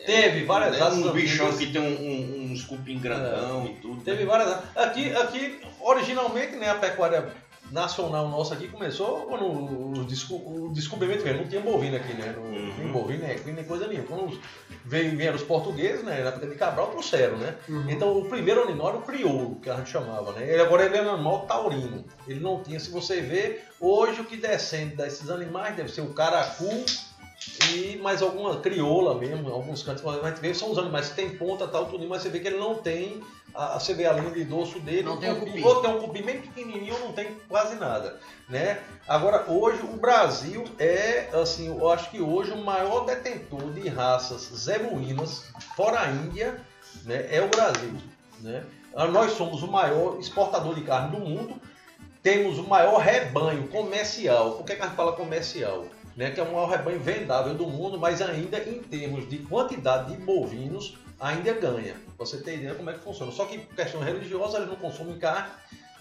Teve 0.05 0.45
várias 0.45 0.77
é, 0.77 0.79
raças. 0.79 0.99
Um 0.99 1.11
bichão 1.11 1.51
que 1.51 1.67
tem 1.67 1.81
um, 1.81 1.85
um, 1.85 2.49
um 2.49 2.53
escupim 2.53 2.97
grandão 2.97 3.63
é. 3.63 3.65
e 3.65 3.73
tudo. 3.81 4.01
Teve 4.01 4.23
né? 4.23 4.25
várias 4.25 4.57
Aqui, 4.73 5.13
aqui, 5.13 5.59
originalmente, 5.81 6.55
né, 6.55 6.69
a 6.69 6.75
pecuária 6.75 7.27
nacional 7.71 8.27
nosso 8.27 8.53
aqui 8.53 8.67
começou 8.67 9.21
quando 9.21 9.45
o, 9.45 10.03
desco, 10.05 10.35
o 10.35 10.71
descobrimento 10.73 11.23
mesmo. 11.23 11.41
Não 11.41 11.47
tinha 11.47 11.61
bovino 11.61 11.95
aqui, 11.95 12.13
né? 12.13 12.33
Não 12.35 12.43
uhum. 12.43 12.73
tinha 12.75 12.87
bovino, 12.91 13.23
nem 13.25 13.53
nem 13.53 13.63
coisa 13.63 13.87
nenhuma. 13.87 14.07
Quando 14.07 14.39
veio, 14.85 15.15
vieram 15.17 15.35
os 15.35 15.43
portugueses, 15.43 16.03
né? 16.03 16.23
Na 16.23 16.29
época 16.29 16.47
de 16.47 16.55
Cabral, 16.55 16.87
trouxeram, 16.87 17.37
né? 17.37 17.55
Uhum. 17.67 17.89
Então 17.89 18.17
o 18.17 18.25
primeiro 18.25 18.63
animal 18.63 18.89
era 18.89 18.97
o 18.97 19.01
crioulo, 19.01 19.55
que 19.61 19.69
a 19.69 19.75
gente 19.75 19.89
chamava, 19.89 20.31
né? 20.33 20.51
Ele, 20.51 20.61
agora 20.61 20.85
ele 20.85 20.97
é 20.97 21.01
um 21.01 21.13
animal 21.13 21.45
taurino. 21.45 22.03
Ele 22.27 22.39
não 22.39 22.61
tinha, 22.63 22.79
se 22.79 22.89
você 22.89 23.21
ver, 23.21 23.67
hoje 23.79 24.21
o 24.21 24.25
que 24.25 24.37
descende 24.37 24.95
desses 24.95 25.29
animais 25.29 25.75
deve 25.75 25.89
ser 25.89 26.01
o 26.01 26.13
caracu 26.13 26.85
e 27.73 27.97
mais 27.97 28.21
alguma 28.21 28.57
crioula 28.57 29.15
mesmo, 29.17 29.49
alguns 29.49 29.81
cantos, 29.81 30.03
mas 30.03 30.23
a 30.23 30.29
gente 30.29 30.41
vê 30.41 30.53
são 30.53 30.71
os 30.71 30.77
animais 30.77 31.09
que 31.09 31.15
tem 31.15 31.29
ponta, 31.29 31.67
tal, 31.67 31.85
tudo, 31.85 32.07
mas 32.07 32.21
você 32.21 32.29
vê 32.29 32.39
que 32.39 32.47
ele 32.47 32.57
não 32.57 32.75
tem 32.75 33.21
a, 33.53 33.79
você 33.79 33.93
vê 33.93 34.05
a 34.05 34.13
linha 34.13 34.31
de 34.31 34.43
dorso 34.43 34.79
dele, 34.79 35.03
não 35.03 35.17
tem 35.17 35.31
um 35.31 35.39
cupim. 35.39 35.63
Ou 35.63 35.81
tem 35.81 35.91
um 35.91 35.99
cupim 35.99 36.21
bem 36.21 36.41
pequenininho 36.41 36.99
não 36.99 37.13
tem 37.13 37.37
quase 37.47 37.75
nada, 37.75 38.19
né? 38.47 38.79
Agora, 39.07 39.49
hoje 39.49 39.81
o 39.81 39.97
Brasil 39.97 40.63
é, 40.77 41.29
assim, 41.33 41.67
eu 41.67 41.89
acho 41.91 42.09
que 42.09 42.21
hoje 42.21 42.51
o 42.51 42.57
maior 42.57 43.05
detentor 43.05 43.71
de 43.73 43.87
raças 43.89 44.51
zebuínas, 44.55 45.51
fora 45.75 46.01
a 46.01 46.11
Índia, 46.11 46.61
né, 47.03 47.27
é 47.31 47.41
o 47.41 47.47
Brasil, 47.47 47.93
né? 48.39 48.63
Ah, 48.95 49.07
nós 49.07 49.33
somos 49.33 49.61
o 49.61 49.67
maior 49.67 50.19
exportador 50.19 50.75
de 50.75 50.81
carne 50.81 51.15
do 51.15 51.23
mundo, 51.23 51.55
temos 52.21 52.57
o 52.57 52.63
maior 52.63 52.97
rebanho 52.97 53.67
comercial. 53.67 54.53
Por 54.53 54.65
que, 54.65 54.75
que 54.75 54.81
a 54.81 54.85
gente 54.85 54.95
fala 54.95 55.13
comercial? 55.13 55.85
Né, 56.17 56.31
que 56.31 56.39
é 56.39 56.43
o 56.43 56.51
maior 56.51 56.67
rebanho 56.67 56.99
vendável 56.99 57.53
do 57.53 57.65
mundo, 57.65 57.97
mas 57.97 58.21
ainda 58.21 58.57
em 58.59 58.79
termos 58.79 59.29
de 59.29 59.37
quantidade 59.37 60.13
de 60.13 60.21
bovinos, 60.21 60.97
ainda 61.19 61.53
ganha. 61.53 61.95
Você 62.17 62.37
tem 62.37 62.55
ideia 62.55 62.75
como 62.75 62.89
é 62.89 62.93
que 62.93 62.99
funciona. 62.99 63.31
Só 63.31 63.45
que 63.45 63.57
questão 63.57 64.01
religiosa, 64.01 64.57
eles 64.57 64.69
não 64.69 64.75
consomem 64.75 65.17
carne, 65.17 65.49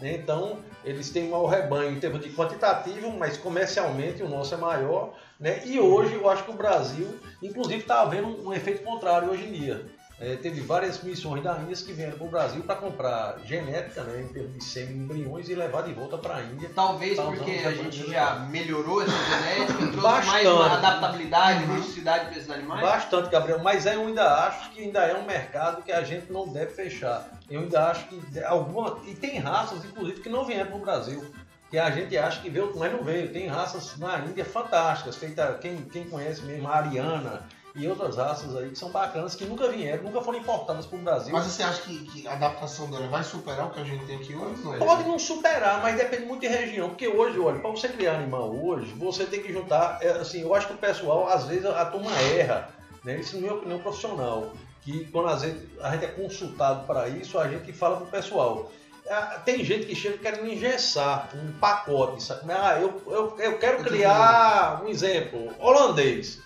né? 0.00 0.14
então 0.14 0.61
eles 0.85 1.11
têm 1.11 1.24
um 1.24 1.31
maior 1.31 1.46
rebanho 1.46 1.92
em 1.92 2.00
termos 2.00 2.20
de 2.20 2.31
quantitativo, 2.31 3.11
mas 3.11 3.37
comercialmente 3.37 4.22
o 4.22 4.28
nosso 4.28 4.54
é 4.54 4.57
maior. 4.57 5.14
Né? 5.38 5.66
E 5.66 5.78
hoje 5.78 6.14
eu 6.14 6.28
acho 6.28 6.44
que 6.44 6.50
o 6.50 6.54
Brasil, 6.54 7.18
inclusive, 7.42 7.81
está 7.81 8.02
havendo 8.02 8.46
um 8.46 8.52
efeito 8.52 8.83
contrário 8.83 9.31
hoje 9.31 9.44
em 9.44 9.52
dia. 9.52 9.87
É, 10.20 10.35
teve 10.35 10.61
várias 10.61 11.00
missões 11.02 11.44
da 11.44 11.57
Índia 11.59 11.76
que 11.76 11.92
vieram 11.92 12.18
para 12.18 12.26
o 12.26 12.31
Brasil 12.31 12.62
para 12.64 12.74
comprar 12.74 13.38
genética, 13.44 14.02
né, 14.02 14.22
em 14.22 14.28
termos 14.28 14.59
de 14.59 14.64
semi-embriões, 14.64 15.48
e 15.48 15.54
levar 15.54 15.83
de 15.83 15.92
volta 15.92 16.18
para 16.18 16.37
a 16.37 16.42
Índia. 16.42 16.68
Talvez 16.74 17.16
tá 17.16 17.22
porque 17.22 17.52
a 17.64 17.70
gente 17.70 18.11
já 18.11 18.35
melhorou 18.50 19.00
essa 19.00 19.12
genética, 19.12 19.78
trouxe 19.78 20.00
Bastante. 20.00 20.26
mais 20.26 20.48
uma 20.48 20.74
adaptabilidade, 20.74 21.64
uhum. 21.64 21.76
rusticidade 21.76 22.24
para 22.26 22.37
esses 22.37 22.50
animais? 22.50 22.81
Bastante, 22.81 23.31
Gabriel. 23.31 23.61
Mas 23.62 23.87
eu 23.87 24.07
ainda 24.07 24.46
acho 24.46 24.70
que 24.72 24.83
ainda 24.83 25.00
é 25.00 25.16
um 25.16 25.24
mercado 25.24 25.83
que 25.83 25.92
a 25.92 26.02
gente 26.02 26.33
não 26.33 26.48
deve 26.48 26.72
fechar. 26.72 27.31
Eu 27.48 27.61
ainda 27.61 27.88
acho 27.88 28.09
que 28.09 28.42
alguma. 28.42 28.98
E 29.07 29.14
tem 29.14 29.38
raças, 29.38 29.85
inclusive, 29.85 30.20
que 30.20 30.28
não 30.28 30.44
vieram 30.44 30.66
para 30.66 30.76
o 30.76 30.81
Brasil 30.81 31.33
que 31.70 31.78
a 31.78 31.90
gente 31.90 32.16
acha 32.16 32.40
que 32.40 32.48
veio, 32.48 32.72
mas 32.76 32.92
não 32.92 33.04
veio. 33.04 33.31
Tem 33.31 33.46
raças 33.46 33.96
na 33.98 34.18
Índia 34.20 34.44
fantásticas, 34.44 35.16
feita 35.16 35.59
quem, 35.61 35.76
quem 35.83 36.04
conhece 36.04 36.42
mesmo, 36.42 36.66
a 36.66 36.76
Ariana, 36.76 37.46
e 37.74 37.87
outras 37.87 38.16
raças 38.16 38.57
aí 38.57 38.70
que 38.70 38.78
são 38.78 38.90
bacanas, 38.90 39.35
que 39.35 39.44
nunca 39.44 39.68
vieram, 39.68 40.02
nunca 40.02 40.20
foram 40.20 40.38
importadas 40.38 40.87
para 40.87 40.98
o 40.98 41.02
Brasil. 41.02 41.33
Mas 41.33 41.44
você 41.44 41.62
acha 41.62 41.83
que, 41.83 41.98
que, 42.07 42.26
a 42.26 42.33
adaptação 42.33 42.90
dela 42.90 43.07
vai 43.09 43.22
superar 43.22 43.66
o 43.66 43.70
que 43.70 43.81
a 43.81 43.85
gente 43.85 44.04
tem 44.04 44.16
aqui 44.16 44.35
hoje? 44.35 44.62
Não 44.62 44.74
é? 44.74 44.78
Pode 44.78 45.04
não 45.04 45.18
superar, 45.18 45.81
mas 45.83 45.96
depende 45.96 46.26
muito 46.26 46.40
de 46.40 46.48
região. 46.48 46.88
Porque 46.88 47.07
hoje, 47.07 47.38
olha, 47.38 47.61
para 47.61 47.70
você 47.70 47.88
criar 47.88 48.14
animal 48.14 48.54
hoje, 48.54 48.92
você 48.96 49.24
tem 49.24 49.42
que 49.42 49.52
juntar. 49.52 49.98
É, 50.02 50.11
assim, 50.11 50.40
eu 50.40 50.54
acho 50.54 50.66
que 50.66 50.74
o 50.74 50.78
pessoal, 50.78 51.28
às 51.28 51.46
vezes, 51.46 51.66
a 51.66 51.85
turma 51.87 52.11
erra. 52.20 52.70
Né? 53.04 53.20
Isso, 53.20 53.37
na 53.37 53.42
minha 53.42 53.54
opinião 53.54 53.78
profissional. 53.78 54.52
Que 54.83 55.04
quando 55.07 55.28
às 55.28 55.42
vezes 55.42 55.62
a 55.83 55.90
gente 55.92 56.04
é 56.04 56.09
consultado 56.09 56.87
para 56.87 57.09
isso, 57.09 57.38
a 57.38 57.48
gente 57.48 57.72
fala 57.72 57.96
para 57.96 58.07
o 58.07 58.11
pessoal. 58.11 58.72
Ah, 59.11 59.40
tem 59.44 59.64
gente 59.64 59.87
que 59.87 59.94
chega 59.94 60.18
querendo 60.18 60.46
engessar 60.46 61.31
um 61.35 61.52
pacote, 61.52 62.22
sabe? 62.22 62.50
Ah, 62.52 62.78
eu, 62.81 63.02
eu, 63.07 63.37
eu 63.38 63.59
quero 63.59 63.83
criar 63.83 64.83
um 64.83 64.88
exemplo, 64.88 65.50
holandês. 65.59 66.40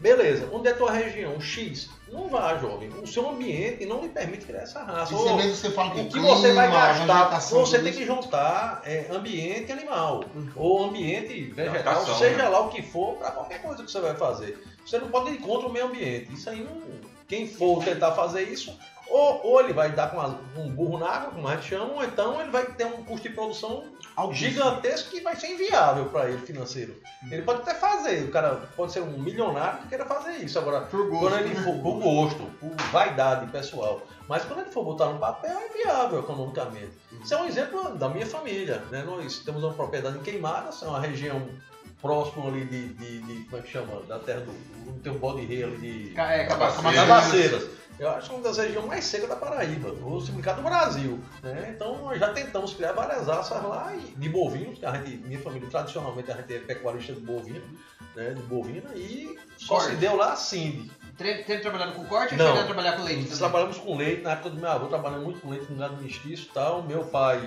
Beleza, 0.00 0.48
onde 0.52 0.68
é 0.68 0.70
a 0.70 0.76
tua 0.76 0.92
região? 0.92 1.40
X. 1.40 1.90
Não 2.10 2.28
vá, 2.28 2.56
jovem. 2.56 2.88
O 2.88 3.06
seu 3.06 3.28
ambiente 3.28 3.84
não 3.84 4.00
lhe 4.00 4.08
permite 4.08 4.46
criar 4.46 4.60
essa 4.60 4.82
raça. 4.82 5.14
Ou, 5.14 5.36
mesmo 5.36 5.54
você 5.54 5.70
fala 5.70 5.90
o 5.90 5.94
que 5.94 6.04
clima, 6.04 6.28
você 6.28 6.52
vai 6.52 6.70
gastar, 6.70 7.40
você 7.40 7.78
tem 7.80 7.92
que 7.92 8.06
juntar 8.06 8.80
é, 8.84 9.06
ambiente 9.10 9.72
animal 9.72 10.24
uhum. 10.34 10.50
ou 10.56 10.84
ambiente 10.84 11.52
vegetal, 11.52 12.04
seja 12.16 12.36
né? 12.36 12.48
lá 12.48 12.60
o 12.60 12.68
que 12.70 12.80
for, 12.80 13.16
para 13.16 13.32
qualquer 13.32 13.60
coisa 13.60 13.82
que 13.82 13.90
você 13.90 14.00
vai 14.00 14.14
fazer. 14.14 14.62
Você 14.86 14.98
não 14.98 15.08
pode 15.08 15.32
ir 15.32 15.38
contra 15.38 15.68
o 15.68 15.72
meio 15.72 15.86
ambiente. 15.86 16.32
Isso 16.32 16.48
aí 16.48 16.62
não. 16.62 16.80
Quem 17.26 17.46
for 17.46 17.84
tentar 17.84 18.12
fazer 18.12 18.44
isso, 18.44 18.74
ou, 19.06 19.40
ou 19.44 19.60
ele 19.60 19.74
vai 19.74 19.92
dar 19.92 20.10
com 20.10 20.60
um 20.60 20.70
burro 20.70 20.98
na 20.98 21.08
água, 21.08 21.30
como 21.32 21.46
a 21.46 21.56
gente 21.56 21.68
chama, 21.68 21.92
ou 21.92 22.04
então 22.04 22.40
ele 22.40 22.50
vai 22.50 22.64
ter 22.64 22.86
um 22.86 23.04
custo 23.04 23.28
de 23.28 23.34
produção 23.34 23.84
gigantesco 24.32 25.10
que 25.10 25.20
vai 25.20 25.36
ser 25.36 25.48
inviável 25.48 26.06
para 26.06 26.28
ele 26.28 26.38
financeiro. 26.38 26.94
Uhum. 27.22 27.32
Ele 27.32 27.42
pode 27.42 27.62
até 27.62 27.74
fazer, 27.74 28.24
o 28.24 28.30
cara 28.30 28.68
pode 28.76 28.92
ser 28.92 29.00
um 29.00 29.18
milionário 29.18 29.80
que 29.80 29.88
queira 29.88 30.04
fazer 30.04 30.36
isso. 30.38 30.58
Agora, 30.58 30.82
por 30.82 31.08
gosto, 31.08 31.20
quando 31.20 31.40
ele 31.40 31.54
né? 31.54 31.62
for 31.62 31.82
por 31.82 32.00
gosto, 32.00 32.42
por 32.60 32.74
vaidade 32.90 33.50
pessoal. 33.50 34.02
Mas 34.28 34.44
quando 34.44 34.60
ele 34.60 34.70
for 34.70 34.84
botar 34.84 35.06
no 35.06 35.18
papel, 35.18 35.56
é 35.56 35.68
viável 35.82 36.20
economicamente. 36.20 36.92
Uhum. 37.12 37.20
Isso 37.22 37.34
é 37.34 37.42
um 37.42 37.46
exemplo 37.46 37.96
da 37.96 38.08
minha 38.08 38.26
família. 38.26 38.82
Né? 38.90 39.02
Nós 39.04 39.38
temos 39.38 39.62
uma 39.62 39.72
propriedade 39.72 40.18
em 40.18 40.22
Queimadas, 40.22 40.82
é 40.82 40.86
uma 40.86 41.00
região 41.00 41.48
próximo 42.00 42.48
ali 42.48 42.64
de, 42.64 42.88
de, 42.94 43.20
de, 43.22 43.44
como 43.44 43.56
é 43.56 43.64
que 43.64 43.70
chama? 43.70 44.02
Da 44.06 44.18
terra 44.18 44.40
do. 44.40 44.52
Tem 45.02 45.12
um 45.12 45.18
bode 45.18 45.44
rei 45.44 45.64
ali 45.64 45.76
de. 45.78 46.20
É, 46.20 46.44
Cabaceiras. 46.46 47.66
Eu 47.98 48.10
acho 48.10 48.28
que 48.28 48.34
é 48.34 48.38
uma 48.38 48.44
das 48.44 48.56
regiões 48.58 48.86
mais 48.86 49.04
secas 49.04 49.28
da 49.28 49.36
Paraíba, 49.36 49.94
ou 50.02 50.20
se 50.20 50.30
brincar 50.32 50.54
do 50.54 50.62
Brasil. 50.62 51.18
Né? 51.42 51.72
Então 51.74 51.96
nós 51.98 52.18
já 52.18 52.32
tentamos 52.32 52.74
criar 52.74 52.92
várias 52.92 53.26
raças 53.26 53.62
lá 53.62 53.92
de 54.16 54.28
bovinos, 54.28 54.78
que 54.78 54.86
a 54.86 54.92
gente, 54.96 55.16
minha 55.26 55.40
família 55.40 55.68
tradicionalmente 55.68 56.30
a 56.30 56.36
gente 56.36 56.54
é 56.54 56.58
pecuarista 56.58 57.12
de 57.12 57.20
bovino, 57.20 57.64
né? 58.14 58.30
De 58.30 58.42
bovina, 58.42 58.90
e 58.94 59.38
só 59.56 59.80
se 59.80 59.86
Corte. 59.86 59.96
deu 59.96 60.16
lá 60.16 60.34
Cindy. 60.36 60.90
Tre- 61.16 61.42
Teve 61.44 61.60
trabalhando 61.62 61.94
com 61.94 62.04
corte 62.04 62.32
ou 62.34 62.38
Não. 62.38 62.46
chegaram 62.46 62.62
a 62.62 62.66
trabalhar 62.66 62.92
com 62.96 63.02
leite? 63.02 63.28
Nós 63.28 63.38
trabalhamos 63.38 63.76
com 63.78 63.96
leite, 63.96 64.22
na 64.22 64.32
época 64.32 64.50
do 64.50 64.60
meu 64.60 64.70
avô, 64.70 64.86
trabalhando 64.86 65.24
muito 65.24 65.40
com 65.40 65.50
leite, 65.50 65.66
com 65.66 65.74
gado 65.76 65.96
mestiço 66.02 66.46
e 66.50 66.54
tal. 66.54 66.82
Meu 66.82 67.04
pai, 67.04 67.40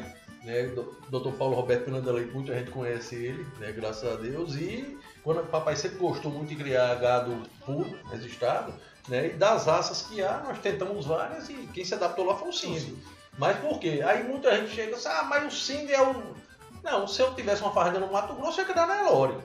né, 0.43 0.63
Dr. 1.09 1.31
Paulo 1.37 1.55
Roberto 1.55 1.85
Fernando 1.85 2.11
Leite, 2.11 2.31
muita 2.33 2.53
gente 2.53 2.69
conhece 2.71 3.15
ele, 3.15 3.45
né, 3.59 3.71
graças 3.71 4.11
a 4.11 4.15
Deus. 4.17 4.55
E 4.55 4.97
quando 5.23 5.39
o 5.41 5.45
papai 5.45 5.75
sempre 5.77 5.97
gostou 5.99 6.31
muito 6.31 6.49
de 6.49 6.55
criar 6.57 6.93
gado 6.95 7.43
puro, 7.65 7.97
registrado, 8.11 8.73
né, 9.07 9.27
e 9.27 9.33
das 9.33 9.65
raças 9.65 10.03
que 10.03 10.21
há, 10.21 10.41
nós 10.45 10.59
tentamos 10.59 11.05
várias 11.05 11.49
e 11.49 11.53
quem 11.73 11.83
se 11.83 11.93
adaptou 11.93 12.25
lá 12.25 12.35
foi 12.35 12.49
o 12.49 12.53
Cindy. 12.53 12.97
Mas 13.37 13.57
por 13.57 13.79
quê? 13.79 14.01
Aí 14.05 14.23
muita 14.23 14.55
gente 14.55 14.73
chega 14.73 14.91
e 14.91 14.95
diz, 14.95 15.05
ah, 15.05 15.23
mas 15.23 15.53
o 15.53 15.55
Cindy 15.55 15.93
é 15.93 16.01
o... 16.01 16.35
Não, 16.83 17.07
se 17.07 17.21
eu 17.21 17.33
tivesse 17.35 17.61
uma 17.61 17.71
fazenda 17.71 17.99
no 17.99 18.11
Mato 18.11 18.33
Grosso, 18.33 18.59
eu 18.59 18.65
ia 18.65 18.71
criar 18.71 18.87
na 18.87 19.03
Nelore. 19.03 19.37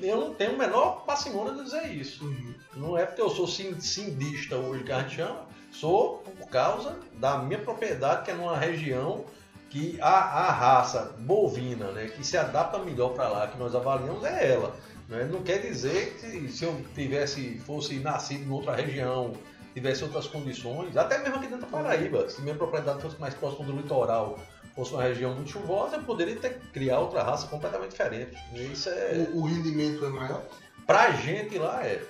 Eu 0.00 0.18
não 0.18 0.34
tenho 0.34 0.54
o 0.54 0.58
menor 0.58 1.04
parcimônia 1.04 1.52
de 1.52 1.64
dizer 1.64 1.86
isso. 1.92 2.24
Uhum. 2.24 2.54
Não 2.76 2.96
é 2.96 3.04
porque 3.04 3.20
eu 3.20 3.28
sou 3.28 3.46
sindista 3.46 4.56
hoje 4.56 4.84
que 4.84 4.92
a 4.92 5.00
gente 5.00 5.16
chama, 5.16 5.40
sou 5.70 6.18
por 6.38 6.48
causa 6.48 6.96
da 7.14 7.38
minha 7.38 7.58
propriedade, 7.58 8.24
que 8.24 8.30
é 8.30 8.34
numa 8.34 8.56
região 8.56 9.24
que 9.68 9.98
a, 10.00 10.08
a 10.08 10.52
raça 10.52 11.14
bovina, 11.18 11.90
né, 11.92 12.06
que 12.06 12.24
se 12.24 12.38
adapta 12.38 12.78
melhor 12.78 13.10
para 13.10 13.28
lá, 13.28 13.46
que 13.48 13.58
nós 13.58 13.74
avaliamos, 13.74 14.24
é 14.24 14.52
ela. 14.52 14.74
Né? 15.08 15.24
Não 15.24 15.42
quer 15.42 15.58
dizer 15.58 16.18
que 16.20 16.48
se 16.50 16.64
eu 16.64 16.80
tivesse, 16.94 17.58
fosse 17.58 17.94
nascido 17.98 18.44
em 18.44 18.50
outra 18.52 18.74
região, 18.76 19.32
tivesse 19.74 20.04
outras 20.04 20.26
condições, 20.26 20.96
até 20.96 21.18
mesmo 21.18 21.36
aqui 21.36 21.46
dentro 21.46 21.62
da 21.62 21.66
Paraíba, 21.66 22.28
se 22.28 22.42
minha 22.42 22.54
propriedade 22.54 23.00
fosse 23.00 23.18
mais 23.20 23.34
próxima 23.34 23.64
do 23.64 23.72
litoral, 23.72 24.38
fosse 24.74 24.92
uma 24.92 25.02
região 25.02 25.34
muito 25.34 25.50
chuvosa, 25.50 25.96
eu 25.96 26.02
poderia 26.04 26.36
ter, 26.36 26.60
criar 26.72 26.98
outra 27.00 27.22
raça 27.22 27.46
completamente 27.48 27.90
diferente. 27.92 28.36
Isso 28.54 28.88
é. 28.90 29.28
O, 29.32 29.38
o 29.40 29.46
rendimento 29.46 30.04
é 30.04 30.08
maior? 30.08 30.42
Pra 30.86 31.10
gente 31.12 31.58
lá 31.58 31.84
é. 31.84 32.02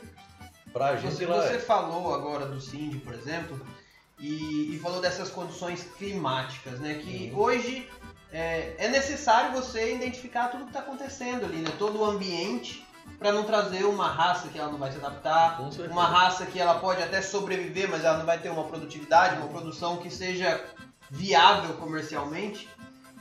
Pra 0.73 0.97
gente 0.97 1.15
Você, 1.15 1.27
lá 1.27 1.41
você 1.43 1.55
é. 1.55 1.59
falou 1.59 2.13
agora 2.15 2.47
do 2.47 2.61
Cindy, 2.61 2.99
por 2.99 3.15
exemplo, 3.15 3.59
e, 4.19 4.75
e 4.75 4.79
falou 4.81 5.01
dessas 5.01 5.31
condições 5.31 5.83
climáticas, 5.97 6.79
né? 6.81 6.95
Que 7.03 7.31
Uhum. 7.33 7.39
hoje 7.41 7.89
é, 8.33 8.75
é 8.79 8.89
necessário 8.89 9.53
você 9.53 9.95
identificar 9.95 10.49
tudo 10.49 10.65
que 10.65 10.71
está 10.71 10.81
acontecendo 10.81 11.45
ali, 11.47 11.57
né? 11.59 11.71
Todo 11.79 12.01
o 12.01 12.05
ambiente, 12.05 12.87
para 13.19 13.33
não 13.33 13.45
trazer 13.45 13.85
uma 13.85 14.09
raça 14.09 14.49
que 14.49 14.59
ela 14.59 14.71
não 14.71 14.79
vai 14.79 14.93
se 14.93 14.99
adaptar, 14.99 15.61
uma 15.91 16.07
raça 16.07 16.47
que 16.47 16.61
ela 16.61 16.79
pode 16.79 17.03
até 17.03 17.21
sobreviver, 17.21 17.91
mas 17.91 18.05
ela 18.05 18.19
não 18.19 18.27
vai 18.27 18.39
ter 18.39 18.49
uma 18.49 18.65
produtividade, 18.65 19.39
uma 19.39 19.49
produção 19.49 19.97
que 19.97 20.11
seja 20.11 20.65
viável 21.11 21.75
comercialmente. 21.75 22.69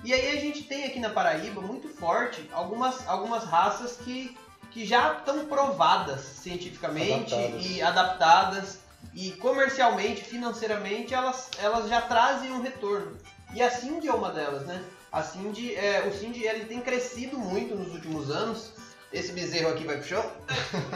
E 0.03 0.13
aí 0.13 0.37
a 0.37 0.39
gente 0.39 0.63
tem 0.63 0.85
aqui 0.85 0.99
na 0.99 1.09
Paraíba 1.09 1.61
muito 1.61 1.87
forte 1.87 2.47
algumas, 2.53 3.07
algumas 3.07 3.43
raças 3.45 3.97
que, 3.97 4.37
que 4.69 4.85
já 4.85 5.13
estão 5.13 5.45
provadas 5.47 6.21
cientificamente 6.21 7.33
Adaptadas. 7.33 7.65
e 7.65 7.81
adaptadas 7.81 8.79
e 9.13 9.31
comercialmente, 9.31 10.23
financeiramente, 10.23 11.13
elas, 11.13 11.49
elas 11.57 11.89
já 11.89 12.01
trazem 12.01 12.51
um 12.51 12.61
retorno. 12.61 13.17
E 13.53 13.63
a 13.63 13.71
Cindy 13.71 14.07
é 14.07 14.13
uma 14.13 14.31
delas, 14.31 14.65
né? 14.67 14.83
A 15.11 15.23
Cindy, 15.23 15.73
é, 15.73 16.07
o 16.07 16.13
Cindy 16.13 16.43
ele 16.43 16.65
tem 16.65 16.81
crescido 16.81 17.37
muito 17.37 17.73
nos 17.75 17.93
últimos 17.93 18.29
anos. 18.29 18.73
Esse 19.11 19.31
bezerro 19.31 19.69
aqui 19.69 19.85
vai 19.85 19.97
pro 19.97 20.07
chão. 20.07 20.31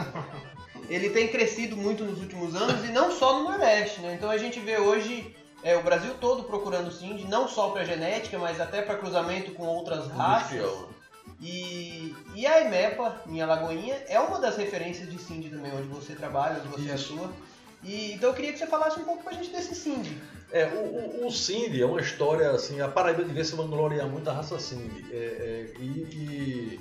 ele 0.88 1.10
tem 1.10 1.28
crescido 1.28 1.76
muito 1.76 2.04
nos 2.04 2.20
últimos 2.20 2.54
anos 2.54 2.84
e 2.84 2.92
não 2.92 3.10
só 3.10 3.38
no 3.38 3.44
Nordeste, 3.44 4.00
né? 4.00 4.14
Então 4.14 4.30
a 4.30 4.36
gente 4.36 4.60
vê 4.60 4.78
hoje 4.78 5.34
é, 5.62 5.76
o 5.76 5.82
Brasil 5.82 6.14
todo 6.20 6.44
procurando 6.44 6.90
Cindy, 6.90 7.24
não 7.26 7.48
só 7.48 7.70
para 7.70 7.84
genética, 7.84 8.38
mas 8.38 8.60
até 8.60 8.82
para 8.82 8.96
cruzamento 8.96 9.52
com 9.52 9.64
outras 9.64 10.08
raças. 10.08 10.52
Industrial. 10.52 10.88
E, 11.40 12.14
e 12.36 12.46
a 12.46 12.60
EMEPA, 12.60 13.22
minha 13.26 13.46
Lagoinha, 13.46 13.96
é 14.06 14.18
uma 14.20 14.38
das 14.38 14.56
referências 14.56 15.10
de 15.10 15.18
Cindy 15.18 15.48
também, 15.50 15.72
onde 15.74 15.88
você 15.88 16.14
trabalha, 16.14 16.60
onde 16.60 16.68
você 16.68 16.94
Isso. 16.94 17.14
atua. 17.14 17.32
E, 17.82 18.12
então 18.12 18.30
eu 18.30 18.34
queria 18.34 18.52
que 18.52 18.58
você 18.58 18.66
falasse 18.66 19.00
um 19.00 19.04
pouco 19.04 19.24
pra 19.24 19.32
gente 19.32 19.50
desse 19.50 19.74
Cindy. 19.74 20.16
É, 20.52 20.66
o, 20.66 21.22
o, 21.22 21.26
o 21.26 21.32
Cindy 21.32 21.82
é 21.82 21.86
uma 21.86 22.00
história 22.00 22.50
assim, 22.50 22.80
a 22.80 22.88
Paraíba 22.88 23.24
devia 23.24 23.44
se 23.44 23.56
vangloriar 23.56 24.06
muito 24.06 24.28
a 24.30 24.32
raça 24.32 24.58
Cindy. 24.60 25.04
É, 25.10 25.16
é, 25.16 25.80
e, 25.80 25.84
e 25.84 26.80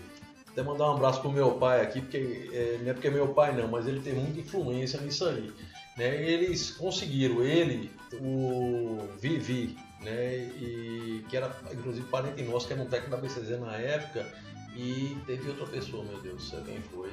até 0.52 0.62
mandar 0.62 0.90
um 0.92 0.96
abraço 0.96 1.22
pro 1.22 1.32
meu 1.32 1.54
pai 1.54 1.82
aqui, 1.82 2.02
porque 2.02 2.50
é, 2.52 2.80
não 2.82 2.92
é 2.92 2.94
porque 2.94 3.08
é 3.08 3.12
meu 3.12 3.30
pai 3.30 3.56
não, 3.56 3.68
mas 3.68 3.88
ele 3.88 4.02
tem 4.02 4.14
muita 4.14 4.40
influência 4.40 5.00
nisso 5.00 5.26
aí. 5.26 5.52
Né? 5.98 6.24
Eles 6.24 6.72
conseguiram, 6.72 7.42
ele, 7.42 7.92
o 8.20 9.08
Vivi, 9.18 9.78
né? 10.02 10.38
e, 10.60 11.26
que 11.30 11.38
era 11.38 11.56
inclusive 11.74 12.06
parente 12.08 12.44
nosso, 12.44 12.68
que 12.68 12.74
era 12.74 12.82
um 12.82 12.86
técnico 12.86 13.12
da 13.12 13.18
BCZ 13.18 13.60
na 13.60 13.76
época, 13.76 14.26
e 14.76 15.18
teve 15.26 15.50
outra 15.50 15.66
pessoa, 15.68 16.04
meu 16.04 16.20
Deus, 16.22 16.54
quem 16.66 16.82
foi. 16.82 17.12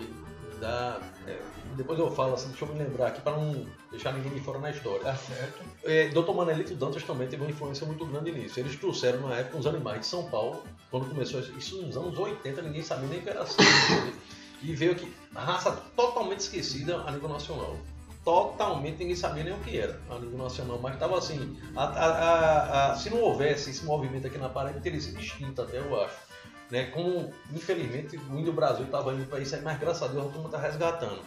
Da, 0.60 1.00
é, 1.26 1.38
depois 1.76 1.98
eu 1.98 2.10
falo 2.10 2.34
assim, 2.34 2.48
deixa 2.48 2.64
eu 2.64 2.72
me 2.72 2.78
lembrar 2.78 3.08
aqui 3.08 3.20
para 3.20 3.36
não 3.36 3.66
deixar 3.90 4.12
ninguém 4.12 4.32
de 4.32 4.40
fora 4.40 4.58
na 4.58 4.70
história. 4.70 5.00
Tá 5.02 5.14
certo. 5.14 5.62
É, 5.84 6.08
Dr. 6.08 6.32
Manelito 6.34 6.74
Dantas 6.74 7.02
também 7.04 7.28
teve 7.28 7.42
uma 7.42 7.50
influência 7.50 7.86
muito 7.86 8.04
grande 8.06 8.32
nisso. 8.32 8.58
Eles 8.58 8.74
trouxeram 8.76 9.28
na 9.28 9.36
época 9.36 9.58
uns 9.58 9.66
animais 9.66 10.00
de 10.00 10.06
São 10.06 10.28
Paulo, 10.28 10.62
quando 10.90 11.08
começou 11.08 11.40
isso, 11.40 11.80
nos 11.82 11.96
anos 11.96 12.18
80, 12.18 12.62
ninguém 12.62 12.82
sabia 12.82 13.08
nem 13.08 13.18
o 13.20 13.22
que 13.22 13.30
era 13.30 13.42
assim. 13.42 13.56
e 14.62 14.74
veio 14.74 14.92
aqui, 14.92 15.12
raça 15.34 15.70
totalmente 15.94 16.40
esquecida 16.40 16.96
a 17.06 17.12
nível 17.12 17.28
nacional. 17.28 17.76
Totalmente 18.24 18.98
ninguém 18.98 19.14
sabia 19.16 19.44
nem 19.44 19.54
o 19.54 19.58
que 19.60 19.78
era 19.78 19.98
a 20.10 20.18
nível 20.18 20.36
nacional, 20.38 20.78
mas 20.82 20.94
estava 20.94 21.16
assim. 21.16 21.56
a- 21.76 21.84
a- 21.84 22.90
a- 22.90 22.94
se 22.96 23.08
não 23.08 23.20
houvesse 23.22 23.70
esse 23.70 23.84
movimento 23.84 24.26
aqui 24.26 24.36
na 24.36 24.48
Paraíba, 24.48 24.80
teria 24.80 25.00
sido 25.00 25.18
extinto 25.20 25.62
até, 25.62 25.78
eu 25.78 26.02
acho. 26.02 26.14
Né? 26.70 26.86
Como, 26.86 27.32
infelizmente, 27.52 28.16
o 28.16 28.38
Índio 28.38 28.52
Brasil 28.52 28.84
estava 28.84 29.12
indo 29.14 29.26
para 29.26 29.40
isso 29.40 29.54
aí, 29.54 29.62
mas 29.62 29.78
graças 29.78 30.02
a 30.02 30.06
Deus 30.08 30.26
a 30.26 30.30
turma 30.30 30.48
está 30.48 30.58
resgatando. 30.58 31.20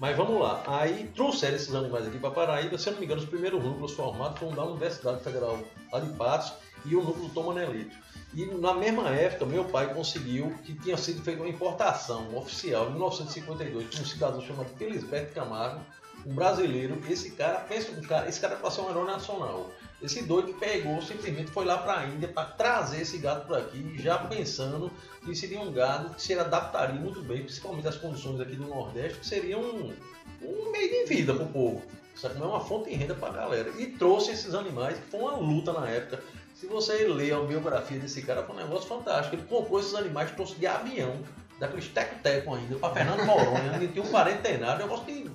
Mas 0.00 0.16
vamos 0.16 0.40
lá, 0.40 0.62
aí 0.66 1.10
trouxeram 1.14 1.56
esses 1.56 1.74
animais 1.74 2.06
aqui 2.06 2.18
para 2.18 2.30
Paraíba, 2.30 2.78
se 2.78 2.88
eu 2.88 2.92
não 2.92 3.00
me 3.00 3.06
engano, 3.06 3.20
os 3.20 3.28
primeiros 3.28 3.62
núcleos 3.62 3.92
formados 3.92 4.38
foram 4.38 4.54
da 4.54 4.64
Universidade 4.64 5.20
Federal 5.24 5.58
de 5.58 6.12
Patos 6.12 6.52
e 6.84 6.94
o 6.94 7.02
núcleo 7.02 7.28
Tom 7.30 7.42
Manelito. 7.44 7.96
E 8.32 8.44
na 8.44 8.74
mesma 8.74 9.08
época, 9.08 9.44
meu 9.46 9.64
pai 9.64 9.92
conseguiu 9.92 10.54
que 10.64 10.74
tinha 10.74 10.96
sido 10.96 11.22
feita 11.22 11.42
uma 11.42 11.48
importação 11.48 12.36
oficial 12.36 12.88
em 12.88 12.92
1952 12.92 13.86
por 13.86 14.00
um 14.00 14.04
cidadão 14.04 14.40
chamado 14.40 14.68
Felisberto 14.76 15.34
Camargo, 15.34 15.80
um 16.26 16.34
brasileiro. 16.34 17.00
Esse 17.08 17.32
cara, 17.32 17.60
pensa, 17.60 17.90
um 17.90 18.02
cara, 18.02 18.28
esse 18.28 18.40
cara 18.40 18.58
é 18.62 18.70
ser 18.70 18.80
um 18.82 18.90
herói 18.90 19.06
nacional. 19.06 19.70
Esse 20.00 20.22
doido 20.22 20.54
pegou, 20.54 21.02
simplesmente 21.02 21.50
foi 21.50 21.64
lá 21.64 21.78
para 21.78 22.00
a 22.00 22.06
Índia 22.06 22.28
para 22.28 22.44
trazer 22.44 23.02
esse 23.02 23.18
gado 23.18 23.46
para 23.46 23.58
aqui, 23.58 23.96
já 23.98 24.16
pensando 24.18 24.92
que 25.24 25.34
seria 25.34 25.60
um 25.60 25.72
gado 25.72 26.14
que 26.14 26.22
se 26.22 26.38
adaptaria 26.38 27.00
muito 27.00 27.20
bem, 27.22 27.42
principalmente 27.42 27.88
às 27.88 27.96
condições 27.96 28.40
aqui 28.40 28.54
do 28.54 28.66
Nordeste, 28.66 29.18
que 29.18 29.26
seria 29.26 29.58
um, 29.58 29.92
um 30.40 30.70
meio 30.70 30.88
de 30.88 31.04
vida 31.06 31.34
para 31.34 31.44
o 31.44 31.48
povo. 31.48 31.82
Isso 32.14 32.26
aqui 32.26 32.40
é 32.40 32.44
uma 32.44 32.60
fonte 32.60 32.90
de 32.90 32.96
renda 32.96 33.14
para 33.14 33.28
a 33.28 33.32
galera. 33.32 33.70
E 33.76 33.86
trouxe 33.86 34.30
esses 34.30 34.54
animais, 34.54 34.98
que 34.98 35.10
foi 35.10 35.20
uma 35.20 35.36
luta 35.36 35.72
na 35.72 35.88
época. 35.88 36.22
Se 36.54 36.66
você 36.66 37.06
ler 37.06 37.34
a 37.34 37.40
biografia 37.40 37.98
desse 37.98 38.22
cara, 38.22 38.42
foi 38.44 38.54
um 38.56 38.58
negócio 38.58 38.88
fantástico. 38.88 39.36
Ele 39.36 39.44
comprou 39.44 39.80
esses 39.80 39.94
animais, 39.94 40.30
trouxe 40.32 40.54
de 40.56 40.66
avião, 40.66 41.14
daqueles 41.58 41.88
teco-teco 41.88 42.54
ainda, 42.54 42.76
para 42.76 42.94
Fernando 42.94 43.24
Noronha, 43.24 43.74
ele 43.74 43.88
tinha 43.88 44.04
um 44.04 44.10
quarentenário, 44.10 44.84
negócio 44.84 45.06
de, 45.06 45.28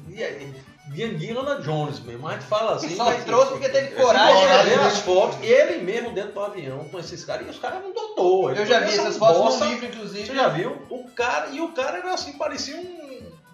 Indiana 0.87 1.61
Jones 1.61 1.99
mesmo. 2.01 2.27
A 2.27 2.33
gente 2.33 2.45
fala 2.45 2.75
assim. 2.75 2.95
Só 2.95 3.05
mas- 3.05 3.23
trouxe 3.23 3.51
porque 3.51 3.69
teve 3.69 3.87
Esse 3.87 3.95
coragem. 3.95 4.47
cara 4.47 4.63
né? 4.63 4.69
vê 4.75 4.81
as 4.83 4.99
fotos, 4.99 5.37
ele 5.41 5.81
mesmo 5.81 6.11
dentro 6.11 6.33
do 6.33 6.39
avião 6.41 6.85
com 6.89 6.99
esses 6.99 7.23
caras, 7.23 7.47
e 7.47 7.49
os 7.49 7.59
caras 7.59 7.81
não 7.81 7.93
doutor. 7.93 8.57
Eu 8.57 8.65
já 8.65 8.79
vi 8.79 8.93
essas 8.93 9.17
fotos 9.17 9.59
no 9.59 9.65
livro, 9.67 9.85
inclusive. 9.85 10.25
Você 10.25 10.35
já 10.35 10.47
viu? 10.49 10.77
O 10.89 11.05
cara, 11.11 11.47
e 11.49 11.61
o 11.61 11.71
cara 11.71 11.99
era 11.99 12.13
assim, 12.13 12.33
parecia 12.33 12.75
um, 12.75 13.02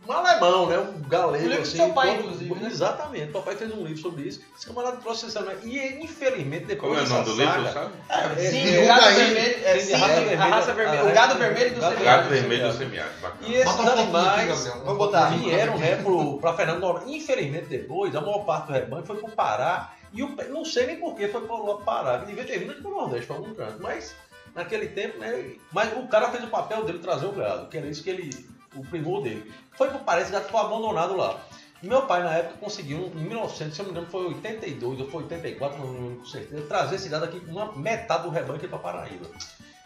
um 0.09 0.13
alemão, 0.13 0.65
né? 0.67 0.77
Um 0.79 1.01
galego, 1.07 1.45
O 1.45 1.47
livro 1.47 1.63
do 1.63 1.67
assim. 1.67 1.77
seu 1.77 1.89
pai, 1.93 2.07
todo- 2.15 2.19
inclusive, 2.25 2.55
né? 2.55 2.67
Exatamente. 2.69 3.31
Papai 3.31 3.55
fez 3.55 3.71
um 3.73 3.83
livro 3.85 4.01
sobre 4.01 4.23
isso. 4.23 4.41
Esse 4.57 4.65
camarada 4.67 4.97
trouxe 4.97 5.27
esse 5.27 5.37
animal. 5.37 5.55
E 5.63 6.03
infelizmente, 6.03 6.65
depois 6.65 6.91
Como 6.91 6.99
é 6.99 7.03
o 7.03 7.09
nome 7.09 7.25
do 7.25 7.35
livro, 7.35 7.73
sabe? 7.73 7.93
Sim, 8.41 8.63
divulga 8.63 8.81
o 8.83 8.87
gado 8.87 9.05
aí. 9.05 9.15
vermelho. 9.15 9.65
É, 9.65 9.79
Sim, 9.79 9.85
sim, 9.87 9.93
a 9.93 9.97
raça 9.97 10.13
a 10.13 10.19
vermelha. 10.23 10.37
raça 10.45 10.73
vermelha. 10.73 10.99
A 11.01 11.03
O 11.03 11.07
gado 11.13 11.17
raça 11.33 11.37
vermelho 11.37 11.69
do 11.75 11.81
semiárido. 11.81 12.03
Gato 12.05 12.27
vermelho 12.29 12.67
do 12.71 12.77
semiárido. 12.77 13.15
E 13.41 13.53
esses 13.55 13.79
animais. 13.79 14.65
Vou 14.83 14.95
botar. 14.97 15.25
vieram 15.29 15.77
né, 15.77 15.95
pro, 15.97 16.37
pra 16.39 16.53
Fernando 16.53 16.79
Noronha. 16.79 17.15
Infelizmente, 17.15 17.65
depois, 17.67 18.15
a 18.15 18.21
maior 18.21 18.45
parte 18.45 18.67
do 18.67 18.73
rebanho 18.73 19.05
foi 19.05 19.17
pro 19.17 19.29
Pará. 19.31 19.93
E 20.11 20.23
o, 20.23 20.35
não 20.49 20.65
sei 20.65 20.87
nem 20.87 20.95
por 20.99 21.13
que 21.15 21.27
foi 21.27 21.41
pro 21.41 21.77
Pará. 21.85 22.17
que 22.19 22.25
Devia 22.25 22.43
ter 22.43 22.57
vindo 22.57 22.71
aqui 22.71 22.81
pro 22.81 22.91
Nordeste, 22.91 23.27
pra 23.27 23.35
algum 23.35 23.53
canto. 23.53 23.77
Mas, 23.79 24.15
naquele 24.55 24.87
tempo, 24.87 25.19
né? 25.19 25.51
Mas 25.71 25.93
o 25.95 26.07
cara 26.07 26.29
fez 26.31 26.43
o 26.43 26.47
papel 26.47 26.83
dele 26.83 26.97
trazer 26.99 27.27
o 27.27 27.31
gado, 27.31 27.67
que 27.67 27.77
era 27.77 27.85
isso 27.87 28.03
que 28.03 28.09
ele. 28.09 28.49
O 28.75 28.85
primor 28.85 29.23
dele. 29.23 29.51
Foi 29.71 29.89
pro 29.89 29.99
Pará, 29.99 30.21
esse 30.21 30.31
gato 30.31 30.49
foi 30.49 30.59
abandonado 30.59 31.15
lá. 31.15 31.39
Meu 31.81 32.01
pai, 32.01 32.21
na 32.23 32.33
época, 32.33 32.57
conseguiu, 32.59 33.09
em 33.15 33.23
1900, 33.23 33.73
se 33.73 33.81
eu 33.81 33.85
não 33.85 33.93
me 33.93 33.97
engano, 33.97 34.11
foi 34.11 34.25
82 34.25 34.99
ou 34.99 35.09
foi 35.09 35.23
84, 35.23 35.79
não 35.79 35.93
lembro 35.93 36.19
com 36.19 36.25
certeza, 36.25 36.61
trazer 36.67 36.95
esse 36.97 37.07
gado 37.07 37.23
aqui 37.23 37.39
com 37.39 37.51
uma 37.51 37.71
metade 37.71 38.23
do 38.23 38.29
rebanho 38.29 38.55
aqui 38.55 38.67
pra 38.67 38.77
Paraíba. 38.77 39.25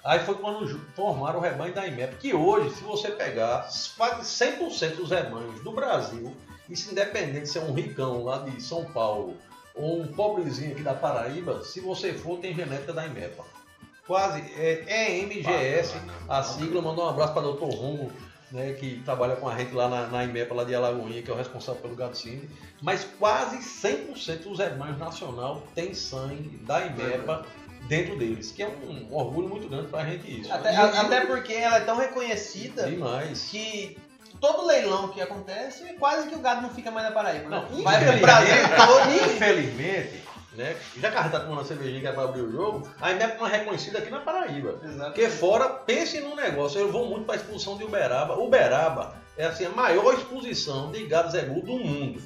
Aí 0.04 0.20
foi 0.20 0.36
quando 0.36 0.68
formaram 0.96 1.40
o 1.40 1.42
rebanho 1.42 1.74
da 1.74 1.88
IMEP, 1.88 2.16
que 2.18 2.34
hoje, 2.34 2.76
se 2.76 2.84
você 2.84 3.12
pegar 3.12 3.70
quase 3.96 4.24
100% 4.24 4.96
dos 4.96 5.12
rebanhos 5.12 5.62
do 5.64 5.72
Brasil, 5.72 6.36
isso 6.68 6.92
independente 6.92 7.48
se 7.48 7.60
é 7.60 7.62
um 7.62 7.74
ricão 7.74 8.24
lá 8.24 8.40
de 8.40 8.60
São 8.62 8.86
Paulo 8.86 9.38
ou 9.76 10.02
um 10.02 10.08
pobrezinho 10.08 10.74
aqui 10.74 10.84
da 10.84 10.94
Paraíba, 10.94 11.64
se 11.64 11.80
você 11.80 12.12
for, 12.12 12.40
tem 12.40 12.56
genética 12.56 12.92
da 12.92 13.06
IMEPA. 13.06 13.44
Quase, 14.06 14.42
é, 14.58 14.84
é 14.88 15.24
MGS, 15.24 15.94
a 16.28 16.44
sigla, 16.44 16.82
mandou 16.82 17.06
um 17.06 17.10
abraço 17.10 17.34
para 17.34 17.48
o 17.48 17.54
Dr. 17.54 17.76
Romo, 17.76 18.12
né, 18.54 18.72
que 18.74 19.02
trabalha 19.04 19.36
com 19.36 19.50
a 19.50 19.58
gente 19.58 19.74
lá 19.74 19.90
na, 19.90 20.08
na 20.08 20.24
IMEPA, 20.24 20.54
lá 20.54 20.64
de 20.64 20.74
Alagoinha, 20.76 21.22
que 21.24 21.30
é 21.30 21.34
o 21.34 21.38
responsável 21.38 21.82
pelo 21.82 21.96
gado 21.96 22.16
cine. 22.16 22.48
Mas 22.82 23.04
quase 23.20 23.58
100% 23.58 24.44
dos 24.44 24.60
hermanos 24.60 24.98
nacional 25.00 25.64
tem 25.74 25.94
sangue 25.94 26.58
da 26.64 26.86
IMEPA 26.86 27.46
dentro 27.88 28.16
deles, 28.18 28.52
que 28.52 28.62
é 28.64 28.68
um 28.68 29.08
orgulho 29.14 29.50
muito 29.50 29.68
grande 29.68 29.88
pra 29.88 30.06
gente 30.06 30.40
isso. 30.42 30.54
Até, 30.54 30.70
a- 30.76 31.02
até 31.02 31.26
porque 31.26 31.52
ela 31.54 31.78
é 31.78 31.82
tão 31.82 31.98
reconhecida 31.98 32.84
Demais. 32.86 33.48
que 33.50 33.98
todo 34.40 34.66
leilão 34.68 35.08
que 35.10 35.20
acontece, 35.20 35.84
quase 36.00 36.30
que 36.30 36.36
o 36.36 36.40
gado 36.40 36.62
não 36.62 36.70
fica 36.70 36.92
mais 36.92 37.08
na 37.08 37.12
Paraíba. 37.12 37.50
né? 37.50 37.68
Não, 37.72 37.82
Vai 37.84 38.06
pro 38.06 38.20
Brasil 38.20 38.56
todo 38.88 39.34
Infelizmente, 39.36 40.24
né, 40.56 40.76
já 40.98 41.12
que 41.12 41.18
a 41.18 41.22
gente 41.24 41.32
tá 41.32 41.40
tomando 41.40 41.60
uma 41.60 41.66
cervejinha 41.66 42.02
que 42.02 42.08
é 42.08 42.12
pra 42.12 42.24
abrir 42.24 42.42
o 42.42 42.52
jogo, 42.52 42.88
a 43.02 43.12
IMEP 43.12 43.40
não 43.40 43.48
é 43.48 43.58
reconhecida 43.58 44.00
aqui 44.00 44.10
na 44.10 44.20
Paraíba. 44.20 44.80
Exato. 44.84 45.12
Porque 45.12 45.30
fora, 45.30 45.70
pense 45.70 46.20
num 46.22 46.36
negócio, 46.36 46.80
eu 46.80 46.92
vou 46.92 47.08
muito 47.08 47.26
para 47.26 47.36
a 47.36 47.38
expulsão 47.38 47.78
de 47.78 47.84
Uberaba. 47.84 48.40
Uberaba 48.40 49.16
é 49.38 49.46
assim, 49.46 49.66
a 49.66 49.70
maior 49.70 50.14
exposição 50.14 50.92
de 50.92 51.06
gado 51.06 51.32
zebu 51.32 51.62
do 51.62 51.74
mundo. 51.74 52.22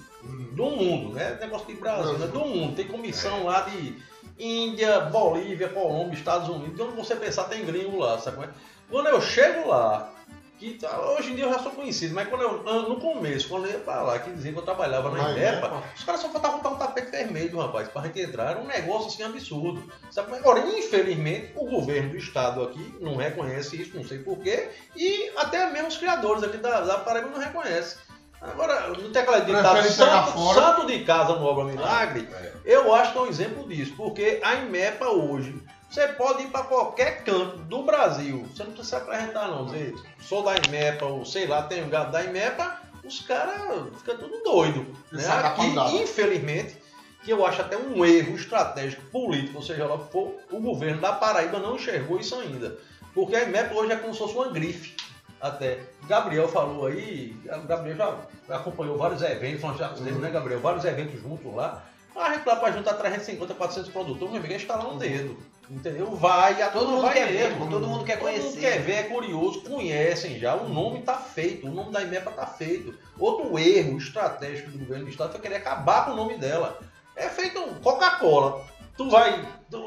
Do 0.52 0.66
mundo, 0.72 1.14
né? 1.14 1.38
Negócio 1.40 1.68
de 1.68 1.76
Brasil, 1.76 2.18
né? 2.18 2.28
Do 2.28 2.40
mundo. 2.40 2.76
Tem 2.76 2.88
comissão 2.88 3.46
lá 3.46 3.62
de 3.62 3.96
Índia, 4.38 5.00
Bolívia, 5.02 5.70
Colômbia, 5.70 6.18
Estados 6.18 6.50
Unidos. 6.50 6.76
De 6.76 6.82
onde 6.82 6.96
você 6.96 7.16
pensar 7.16 7.46
tem 7.46 7.66
gringo 7.66 7.98
lá, 7.98 8.18
sabe 8.20 8.38
como 8.38 8.50
é? 8.50 8.54
Quando 8.90 9.08
eu 9.08 9.22
chego 9.22 9.70
lá, 9.70 10.12
que 10.58 10.74
tá- 10.74 11.00
hoje 11.12 11.32
em 11.32 11.36
dia 11.36 11.46
eu 11.46 11.54
já 11.54 11.60
sou 11.60 11.72
conhecido, 11.72 12.16
mas 12.16 12.28
quando 12.28 12.42
eu, 12.42 12.64
no 12.90 13.00
começo, 13.00 13.48
quando 13.48 13.66
eu 13.66 13.72
ia 13.74 13.80
pra 13.80 14.02
lá, 14.02 14.20
que 14.20 14.32
dizia 14.32 14.52
que 14.52 14.58
eu 14.58 14.64
trabalhava 14.64 15.10
na 15.12 15.18
Na 15.24 15.32
IMEPA, 15.32 15.84
os 15.96 16.04
caras 16.04 16.22
só 16.22 16.30
faltavam 16.30 16.58
botar 16.58 16.70
um 16.70 16.78
tapete 16.78 17.12
vermelho, 17.12 17.60
rapaz, 17.60 17.88
pra 17.90 18.02
gente 18.04 18.20
entrar. 18.22 18.52
Era 18.52 18.60
um 18.60 18.66
negócio 18.66 19.08
assim 19.08 19.24
absurdo. 19.24 19.84
Sabe? 20.10 20.34
é? 20.34 20.38
Agora, 20.38 20.60
infelizmente, 20.62 21.52
o 21.56 21.66
governo 21.70 22.10
do 22.10 22.18
estado 22.18 22.64
aqui 22.64 22.94
não 23.00 23.16
reconhece 23.16 23.80
isso, 23.82 23.96
não 23.96 24.04
sei 24.04 24.20
porquê, 24.20 24.70
e 24.96 25.32
até 25.38 25.70
mesmo 25.70 25.90
os 25.90 25.98
criadores 25.98 26.44
aqui 26.44 26.58
da, 26.58 26.82
da 26.82 26.98
Paraíba 27.00 27.30
não 27.30 27.40
reconhecem. 27.40 27.98
Agora, 28.40 28.90
não 28.90 29.12
tem 29.12 29.22
aquela 29.22 29.40
ditado 29.40 29.84
santo, 29.90 30.54
santo 30.54 30.86
de 30.88 31.00
casa 31.04 31.34
no 31.36 31.46
Obra 31.46 31.64
Milagre, 31.64 32.28
É. 32.32 32.52
eu 32.66 32.94
acho 32.94 33.12
que 33.12 33.18
é 33.18 33.22
um 33.22 33.28
exemplo 33.28 33.68
disso, 33.68 33.94
porque 33.98 34.40
a 34.44 34.56
IMEPA 34.56 35.08
hoje, 35.10 35.60
você 35.90 36.08
pode 36.10 36.44
ir 36.44 36.50
para 36.50 36.66
qualquer 36.66 37.24
canto 37.24 37.58
do 37.60 37.84
Brasil, 37.84 38.46
você 38.46 38.64
não 38.64 38.72
precisa 38.72 38.98
se 38.98 39.04
apresentar 39.04 39.48
não, 39.48 39.68
sou 40.20 40.44
da 40.44 40.56
IMEPA, 40.58 41.06
ou 41.06 41.26
sei 41.26 41.48
lá, 41.48 41.64
tenho 41.64 41.88
gado 41.88 42.12
da 42.12 42.24
IMEPA, 42.24 42.82
os 43.04 43.22
caras 43.22 43.90
ficam 43.98 44.18
tudo 44.18 44.44
doido. 44.44 44.86
Né? 45.12 45.26
Aqui, 45.28 45.68
infelizmente, 45.96 46.78
que 47.24 47.32
eu 47.32 47.46
acho 47.46 47.62
até 47.62 47.78
um 47.78 48.06
erro 48.06 48.36
estratégico 48.36 49.04
político, 49.06 49.58
ou 49.58 49.64
seja 49.64 49.86
lá 49.86 49.98
for, 49.98 50.36
o 50.52 50.60
governo 50.60 51.02
da 51.02 51.14
Paraíba 51.14 51.60
não 51.60 51.76
enxergou 51.76 52.20
isso 52.20 52.36
ainda. 52.36 52.78
Porque 53.14 53.36
a 53.36 53.44
IMEPA 53.44 53.74
hoje 53.74 53.94
é 53.94 53.96
como 53.96 54.14
se 54.14 54.20
fosse 54.20 54.36
uma 54.36 54.50
grife. 54.50 54.96
Até. 55.40 55.80
Gabriel 56.08 56.48
falou 56.48 56.88
aí, 56.88 57.36
o 57.46 57.68
Gabriel 57.68 57.98
já 58.48 58.56
acompanhou 58.56 58.98
vários 58.98 59.22
eventos, 59.22 59.62
nós 59.62 59.78
já 59.78 59.90
fizemos, 59.90 60.20
né, 60.20 60.30
Gabriel? 60.30 60.60
Vários 60.60 60.84
eventos 60.84 61.22
juntos 61.22 61.54
lá. 61.54 61.84
A 62.16 62.34
gente 62.34 62.48
lá 62.48 62.56
para 62.56 62.72
juntar 62.72 62.94
350, 62.96 63.54
400 63.54 63.92
produtores, 63.92 64.32
meu 64.32 64.40
amigo, 64.40 64.54
é 64.54 64.56
instalar 64.56 64.88
um 64.88 64.98
dedo. 64.98 65.38
Entendeu? 65.70 66.16
Vai, 66.16 66.62
a 66.62 66.70
Todo 66.70 66.80
turma 66.82 66.94
mundo 66.96 67.02
vai 67.06 67.14
quer 67.14 67.28
ver, 67.28 67.58
todo 67.58 67.88
mundo 67.88 68.06
quer 68.06 68.18
Todo 68.20 68.30
mundo 68.30 68.40
conhecer. 68.42 68.60
quer 68.60 68.80
ver, 68.82 68.94
é 68.94 69.04
curioso, 69.04 69.62
conhecem 69.62 70.40
já, 70.40 70.56
o 70.56 70.70
nome 70.70 71.00
está 71.00 71.16
feito, 71.16 71.68
o 71.68 71.72
nome 71.72 71.92
da 71.92 72.02
IMEPA 72.02 72.30
está 72.30 72.46
feito. 72.46 72.94
Outro 73.20 73.60
erro 73.60 73.98
estratégico 73.98 74.72
do 74.72 74.80
governo 74.80 75.06
do 75.06 75.12
estado 75.12 75.32
foi 75.32 75.42
querer 75.42 75.56
acabar 75.58 76.06
com 76.06 76.12
o 76.12 76.16
nome 76.16 76.38
dela. 76.38 76.80
É 77.16 77.28
feito 77.28 77.60
Coca-Cola. 77.84 78.64
Tu 78.96 79.10
vai. 79.10 79.46
tu- 79.70 79.78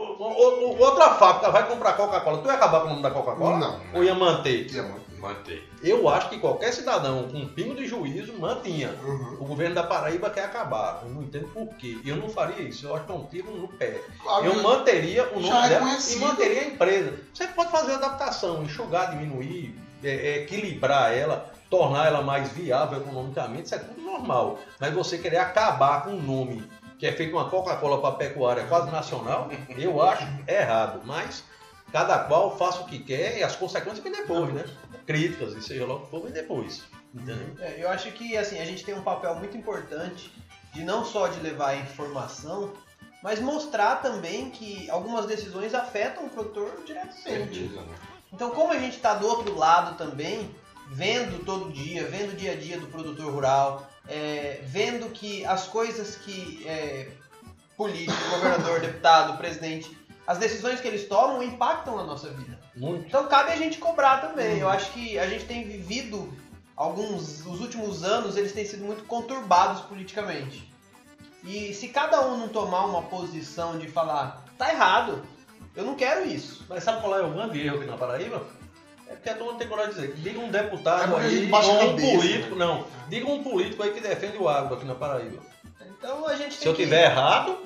outra 0.79 1.11
fábrica 1.15 1.51
vai 1.51 1.67
comprar 1.67 1.95
Coca-Cola. 1.95 2.39
Tu 2.43 2.47
ia 2.49 2.55
acabar 2.55 2.81
com 2.81 2.87
o 2.87 2.91
nome 2.91 3.03
da 3.03 3.11
Coca-Cola? 3.11 3.59
Não. 3.59 3.81
Ou 3.95 4.05
ia 4.05 4.15
manter? 4.15 4.67
Que 4.67 4.79
é 4.79 4.83
Manter. 5.21 5.69
Eu 5.83 6.09
acho 6.09 6.31
que 6.31 6.39
qualquer 6.39 6.73
cidadão 6.73 7.29
com 7.29 7.39
um 7.39 7.49
pingo 7.49 7.75
de 7.75 7.87
juízo 7.87 8.33
mantinha. 8.39 8.95
Uhum. 9.03 9.37
O 9.41 9.45
governo 9.45 9.75
da 9.75 9.83
Paraíba 9.83 10.31
quer 10.31 10.45
acabar. 10.45 11.03
Eu 11.05 11.11
não 11.11 11.23
entendo 11.23 11.49
por 11.49 11.69
quê. 11.77 11.99
Eu 12.05 12.17
não 12.17 12.29
faria 12.29 12.63
isso. 12.63 12.87
Eu 12.87 12.97
acho 12.97 13.05
que 13.05 13.13
é 13.13 13.15
um 13.15 13.27
tiro 13.27 13.51
no 13.51 13.69
pé. 13.69 14.01
Claro, 14.23 14.47
Eu 14.47 14.63
manteria 14.63 15.29
o 15.37 15.43
Já 15.43 15.55
nome 15.55 15.67
é 15.67 15.69
dela 15.69 15.99
e 16.11 16.17
manteria 16.17 16.61
a 16.61 16.65
empresa. 16.65 17.19
Você 17.33 17.47
pode 17.49 17.71
fazer 17.71 17.93
adaptação, 17.93 18.63
enxugar, 18.63 19.11
diminuir, 19.11 19.79
é, 20.03 20.09
é, 20.09 20.43
equilibrar 20.43 21.13
ela, 21.13 21.53
tornar 21.69 22.07
ela 22.07 22.23
mais 22.23 22.49
viável 22.51 23.01
economicamente, 23.01 23.67
isso 23.67 23.75
é 23.75 23.79
tudo 23.79 24.01
normal. 24.01 24.59
Mas 24.79 24.95
você 24.95 25.19
querer 25.19 25.39
acabar 25.39 26.05
com 26.05 26.11
um 26.11 26.23
nome 26.23 26.65
que 26.99 27.07
é 27.07 27.13
feito 27.13 27.35
uma 27.35 27.49
Coca-Cola 27.49 28.01
para 28.03 28.13
pecuária 28.17 28.65
quase 28.65 28.91
nacional, 28.91 29.49
eu 29.79 30.03
acho 30.03 30.27
errado. 30.47 31.01
Mas 31.05 31.43
cada 31.93 32.19
qual 32.25 32.57
faça 32.57 32.83
o 32.83 32.87
que 32.87 32.99
quer 32.99 33.39
e 33.39 33.43
as 33.43 33.57
consequências 33.57 34.03
vêm 34.03 34.13
depois, 34.13 34.53
né? 34.53 34.65
Críticas, 35.07 35.55
e 35.55 35.63
seja 35.63 35.87
lá 35.87 35.95
o 35.95 36.01
que 36.01 36.11
for, 36.11 36.23
vem 36.23 36.33
depois. 36.33 36.83
Entendeu? 37.15 37.37
É, 37.61 37.83
eu 37.83 37.89
acho 37.89 38.13
que 38.13 38.37
assim, 38.37 38.61
a 38.61 38.65
gente 38.65 38.85
tem 38.85 38.95
um 38.95 39.03
papel 39.03 39.35
muito 39.35 39.57
importante 39.57 40.33
de 40.73 40.85
não 40.85 41.05
só 41.05 41.27
de 41.27 41.41
levar 41.41 41.71
a 41.71 41.77
informação, 41.77 42.73
mas 43.23 43.41
mostrar 43.41 43.97
também 43.97 44.51
que 44.51 44.89
algumas 44.91 45.27
decisões 45.27 45.75
afetam 45.75 46.27
o 46.27 46.31
produtor 46.31 46.71
diretamente. 46.87 47.23
Certeza, 47.23 47.83
né? 47.83 47.95
Então, 48.33 48.51
como 48.51 48.73
a 48.73 48.79
gente 48.79 48.97
está 48.97 49.15
do 49.15 49.27
outro 49.27 49.57
lado 49.59 49.97
também, 49.97 50.55
vendo 50.89 51.45
todo 51.45 51.73
dia, 51.73 52.07
vendo 52.07 52.33
o 52.33 52.37
dia 52.37 52.53
a 52.53 52.57
dia 52.57 52.79
do 52.79 52.87
produtor 52.87 53.33
rural, 53.33 53.89
é, 54.09 54.61
vendo 54.65 55.11
que 55.11 55.45
as 55.45 55.67
coisas 55.67 56.17
que 56.17 56.65
é, 56.67 57.09
político, 57.77 58.31
governador, 58.31 58.79
deputado, 58.81 59.37
presidente, 59.37 59.97
as 60.27 60.39
decisões 60.39 60.81
que 60.81 60.89
eles 60.89 61.09
tomam 61.09 61.43
impactam 61.43 61.99
a 61.99 62.05
nossa 62.05 62.31
vida. 62.31 62.59
Muito. 62.77 63.07
Então 63.07 63.27
cabe 63.27 63.53
a 63.53 63.57
gente 63.57 63.79
cobrar 63.79 64.19
também. 64.19 64.59
Eu 64.59 64.69
acho 64.69 64.93
que 64.93 65.19
a 65.19 65.27
gente 65.27 65.45
tem 65.45 65.65
vivido 65.65 66.33
alguns, 66.77 67.45
os 67.45 67.61
últimos 67.61 68.03
anos, 68.05 68.37
eles 68.37 68.53
têm 68.53 68.65
sido 68.65 68.85
muito 68.85 69.05
conturbados 69.05 69.83
politicamente. 69.83 70.71
E 71.45 71.75
se 71.75 71.89
cada 71.89 72.27
um 72.27 72.37
não 72.39 72.49
tomar 72.49 72.85
uma 72.85 73.03
posição 73.03 73.79
de 73.79 73.89
falar, 73.89 74.45
tá 74.59 74.73
errado, 74.73 75.23
eu 75.75 75.85
não 75.85 75.95
quero 75.95 76.27
isso. 76.27 76.65
Mas 76.69 76.85
sabe 76.85 77.01
qual 77.01 77.19
é 77.19 77.23
o 77.23 77.31
grande 77.33 77.67
erro 77.67 77.79
aqui 77.79 77.87
na 77.87 77.97
Paraíba? 77.97 78.43
É 79.09 79.15
porque 79.15 79.29
a 79.29 79.35
turma 79.35 79.53
não 79.53 79.59
tem 79.59 79.69
coragem 79.69 79.93
de 79.93 80.01
dizer. 80.01 80.15
Diga 80.17 80.39
um 80.39 80.51
deputado 80.51 81.17
É 81.17 81.21
aí, 81.21 81.51
ou 81.51 81.59
um 81.59 81.89
cabeça, 81.91 82.17
político, 82.17 82.55
não. 82.55 82.85
Diga 83.09 83.29
um 83.29 83.43
político 83.43 83.83
aí 83.83 83.93
que 83.93 84.01
defende 84.01 84.37
o 84.39 84.49
agro 84.49 84.77
aqui 84.77 84.85
na 84.85 84.95
Paraíba. 84.95 85.43
Então 85.99 86.27
a 86.27 86.37
gente 86.37 86.55
Se 86.55 86.61
tem 86.61 86.69
eu 86.69 86.77
que... 86.77 86.85
tiver 86.85 87.11
errado, 87.11 87.59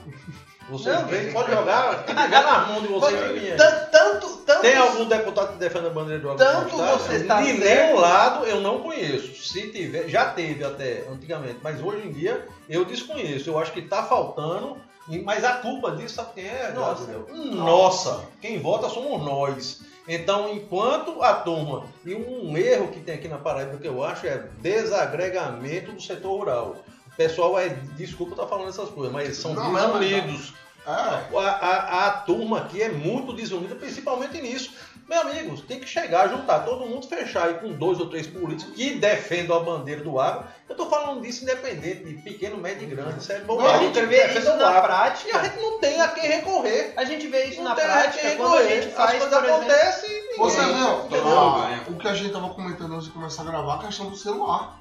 vocês 0.69 0.95
Não, 0.97 1.07
tem- 1.09 1.33
pode 1.33 1.51
jogar, 1.51 1.93
o 1.93 2.05
que 2.05 2.15
tiver 2.15 2.43
na 2.43 2.59
mão 2.67 2.81
de 2.81 2.89
vocês 2.89 3.33
vier. 3.41 3.57
Tan- 3.57 3.85
Tanto, 3.95 4.29
tanto, 4.39 4.61
Tem 4.63 4.77
algum 4.77 5.05
deputado 5.07 5.53
que 5.53 5.59
defende 5.59 5.87
a 5.87 5.91
bandeira 5.91 6.21
do? 6.21 6.35
Tanto 6.37 6.77
você 6.77 7.17
está 7.17 7.41
De 7.41 7.57
certo. 7.57 7.65
nenhum 7.65 8.01
lado 8.01 8.45
eu 8.45 8.61
não 8.61 8.81
conheço. 8.81 9.35
Se 9.43 9.71
tiver, 9.71 10.09
já 10.09 10.27
teve 10.31 10.65
até 10.65 11.05
antigamente, 11.11 11.59
mas 11.63 11.81
hoje 11.83 12.07
em 12.09 12.13
dia 12.13 12.47
eu 12.69 12.85
desconheço. 12.85 13.49
Eu 13.51 13.59
acho 13.59 13.73
que 13.73 13.81
está 13.81 14.03
faltando, 14.03 14.77
mas 15.25 15.45
a 15.45 15.55
culpa 15.55 15.93
disso 15.93 16.17
sabe 16.17 16.31
quem 16.35 16.47
é? 16.47 16.73
Nossa. 16.75 17.05
Gabriel? 17.07 17.27
Nossa! 17.55 18.25
Quem 18.41 18.59
vota 18.59 18.89
somos 18.89 19.23
nós. 19.25 19.81
Então, 20.07 20.51
enquanto 20.53 21.23
a 21.23 21.33
turma, 21.35 21.87
e 22.05 22.15
um 22.15 22.55
erro 22.59 22.89
que 22.89 23.01
tem 23.01 23.15
aqui 23.15 23.27
na 23.29 23.39
Paraíba 23.39 23.79
que 23.79 23.89
eu 23.89 24.03
acho 24.05 24.27
é 24.27 24.43
desagregamento 24.61 25.93
do 25.93 26.03
setor 26.03 26.39
rural. 26.39 26.77
Pessoal 27.17 27.59
é, 27.59 27.69
desculpa 27.97 28.33
estar 28.33 28.47
falando 28.47 28.69
essas 28.69 28.89
coisas, 28.91 29.13
mas 29.13 29.37
são 29.37 29.55
Não, 29.55 29.71
mas- 29.71 29.99
desunidos. 30.01 30.53
É. 30.87 30.91
A, 30.91 31.41
a- 31.41 32.07
a 32.09 32.11
turma 32.11 32.59
aqui 32.59 32.83
é 32.83 32.91
muito 32.91 33.33
desunida, 33.33 33.75
principalmente 33.75 34.39
nisso. 34.43 34.71
Meu 35.09 35.21
amigo, 35.23 35.57
tem 35.63 35.81
que 35.81 35.87
chegar, 35.89 36.29
juntar 36.29 36.61
todo 36.61 36.85
mundo, 36.87 37.07
fechar 37.07 37.47
aí 37.47 37.55
com 37.55 37.73
dois 37.73 37.99
ou 38.01 38.07
três 38.11 38.27
políticos 38.27 38.75
que 38.75 38.95
defendam 38.97 39.57
a 39.57 39.61
bandeira 39.61 40.03
do 40.03 40.19
agro. 40.21 40.45
Eu 40.69 40.75
tô 40.77 40.85
falando 40.87 41.23
disso 41.23 41.43
independente, 41.45 42.05
de 42.05 42.15
pequeno, 42.23 42.59
médio 42.59 42.83
e 42.83 42.87
grande. 42.95 43.19
Isso 43.19 43.33
é 43.33 43.37
a 43.37 43.41
bobagem. 43.41 43.81
gente 43.87 44.01
que 44.01 44.07
vê 44.07 44.39
isso 44.39 44.57
na 44.57 44.69
agro. 44.69 44.75
E 44.75 44.77
a 44.77 44.83
prática. 44.83 45.43
gente 45.45 45.57
não 45.63 45.79
tem 45.79 46.01
a 46.03 46.09
quem 46.09 46.23
recorrer. 46.29 46.93
A 46.99 47.05
gente 47.05 47.27
vê 47.29 47.45
isso 47.47 47.63
Não 47.63 47.71
na 47.71 47.75
tem 47.77 47.85
a 47.85 47.89
prática 47.89 48.29
quem 48.29 48.37
quando 48.37 48.55
a 48.55 48.59
recorrer. 48.61 48.83
gente 48.83 48.95
faz, 48.95 49.11
As 49.13 49.19
coisas 49.31 49.39
acontecem 49.51 50.11
e 50.11 50.37
Você 50.37 50.61
mundo 50.63 51.09
ganha. 51.09 51.83
o 51.89 51.97
que 51.97 52.09
a 52.09 52.15
gente 52.15 52.33
tava 52.33 52.49
comentando 52.51 52.93
antes 52.95 53.07
de 53.07 53.13
começar 53.13 53.41
a 53.43 53.45
gravar, 53.47 53.75
a 53.77 53.79
questão 53.79 54.07
do 54.11 54.17
celular. 54.17 54.79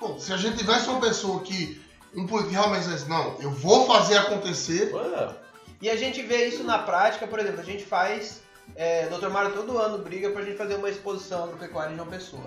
Bom, 0.00 0.18
se 0.18 0.32
a 0.32 0.36
gente 0.36 0.58
tivesse 0.58 0.88
uma 0.88 1.00
pessoa 1.00 1.40
que, 1.40 1.80
um 2.14 2.26
político 2.26 2.54
realmente 2.54 2.84
dissesse, 2.84 3.08
não, 3.08 3.36
eu 3.40 3.50
vou 3.50 3.86
fazer 3.86 4.16
acontecer, 4.16 4.94
Ué, 4.94 5.34
E 5.82 5.90
a 5.90 5.96
gente 5.96 6.22
vê 6.22 6.46
isso 6.46 6.62
na 6.62 6.78
prática, 6.78 7.26
por 7.26 7.38
exemplo, 7.38 7.60
a 7.60 7.64
gente 7.64 7.84
faz. 7.84 8.40
É, 8.76 9.08
Dr. 9.08 9.28
Mário 9.28 9.52
todo 9.52 9.78
ano 9.78 9.98
briga 9.98 10.30
pra 10.30 10.42
gente 10.42 10.56
fazer 10.56 10.74
uma 10.74 10.90
exposição 10.90 11.44
agropecuária 11.44 11.92
em 11.92 11.96
João 11.96 12.08
Pessoa. 12.08 12.44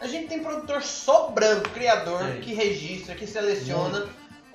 A 0.00 0.06
gente 0.06 0.28
tem 0.28 0.40
produtor 0.40 0.82
sobrando, 0.82 1.68
criador, 1.70 2.20
Tem. 2.20 2.40
que 2.40 2.54
registra, 2.54 3.16
que 3.16 3.26
seleciona. 3.26 4.06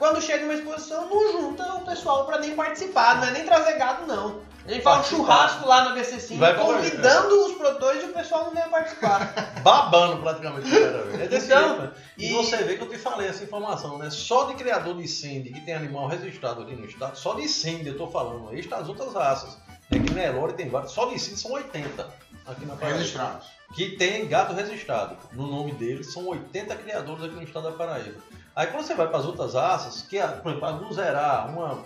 Quando 0.04 0.22
chega 0.22 0.44
uma 0.44 0.54
exposição, 0.54 1.08
não 1.10 1.32
junta 1.32 1.64
o 1.76 1.86
pessoal 1.86 2.26
pra 2.26 2.38
nem 2.38 2.54
participar, 2.56 3.16
não 3.22 3.28
é 3.28 3.32
nem 3.32 3.46
trazer 3.46 3.78
gado, 3.78 4.06
não. 4.06 4.42
A 4.66 4.72
gente 4.72 4.82
faz 4.82 5.00
um 5.00 5.16
churrasco 5.18 5.66
lá 5.66 5.86
na 5.90 5.96
BC5, 5.96 6.38
Vai 6.38 6.54
pra- 6.54 6.64
convidando 6.66 7.46
os 7.46 7.54
produtores 7.54 8.04
e 8.04 8.06
o 8.08 8.14
pessoal 8.14 8.46
não 8.46 8.52
vem 8.54 8.70
participar. 8.70 9.34
babando 9.64 10.22
praticamente. 10.22 10.70
cara, 10.70 11.04
velho. 11.04 11.24
É 11.24 11.28
desse 11.28 11.46
Então, 11.46 11.68
jeito, 11.68 11.82
né? 11.84 11.92
E, 12.18 12.34
você 12.34 12.58
vê 12.58 12.76
que 12.76 12.84
eu 12.84 12.90
te 12.90 12.98
falei 12.98 13.30
essa 13.30 13.44
informação, 13.46 13.98
né? 13.98 14.10
Só 14.10 14.44
de 14.46 14.56
criador 14.56 14.96
de 14.98 15.08
Cindy 15.08 15.52
que 15.54 15.62
tem 15.62 15.74
animal 15.74 16.08
registrado 16.08 16.64
aqui 16.64 16.76
no 16.76 16.86
estado, 16.86 17.18
só 17.18 17.34
de 17.36 17.48
Cindy 17.48 17.88
eu 17.90 17.98
tô 17.98 18.08
falando, 18.08 18.50
aí 18.50 18.60
está 18.60 18.78
as 18.78 18.90
outras 18.90 19.14
raças. 19.14 19.58
É 19.90 20.00
que 20.00 20.12
Nelore 20.14 20.54
tem 20.54 20.68
vários, 20.70 20.92
só 20.92 21.06
de 21.06 21.18
Cindy 21.20 21.40
são 21.40 21.52
80 21.54 22.10
aqui 22.46 22.66
na 22.66 22.76
Paraíba. 22.76 22.98
Registrados. 23.00 23.48
Que 23.74 23.96
tem 23.98 24.28
gato 24.28 24.54
registrado. 24.54 25.18
No 25.32 25.48
nome 25.48 25.72
deles 25.74 26.12
são 26.14 26.28
80 26.28 26.76
criadores 26.76 27.24
aqui 27.24 27.36
no 27.36 27.44
estado 27.44 27.64
da 27.70 27.72
Paraíba. 27.72 28.20
Aí 28.56 28.68
quando 28.68 28.86
você 28.86 28.94
vai 28.94 29.08
para 29.08 29.18
as 29.18 29.26
outras 29.26 29.54
raças, 29.56 30.04
que 30.04 30.18
é, 30.18 30.28
por 30.28 30.52
exemplo, 30.52 30.68
a 30.68 30.72
Luzerá, 30.72 31.46
uma. 31.50 31.84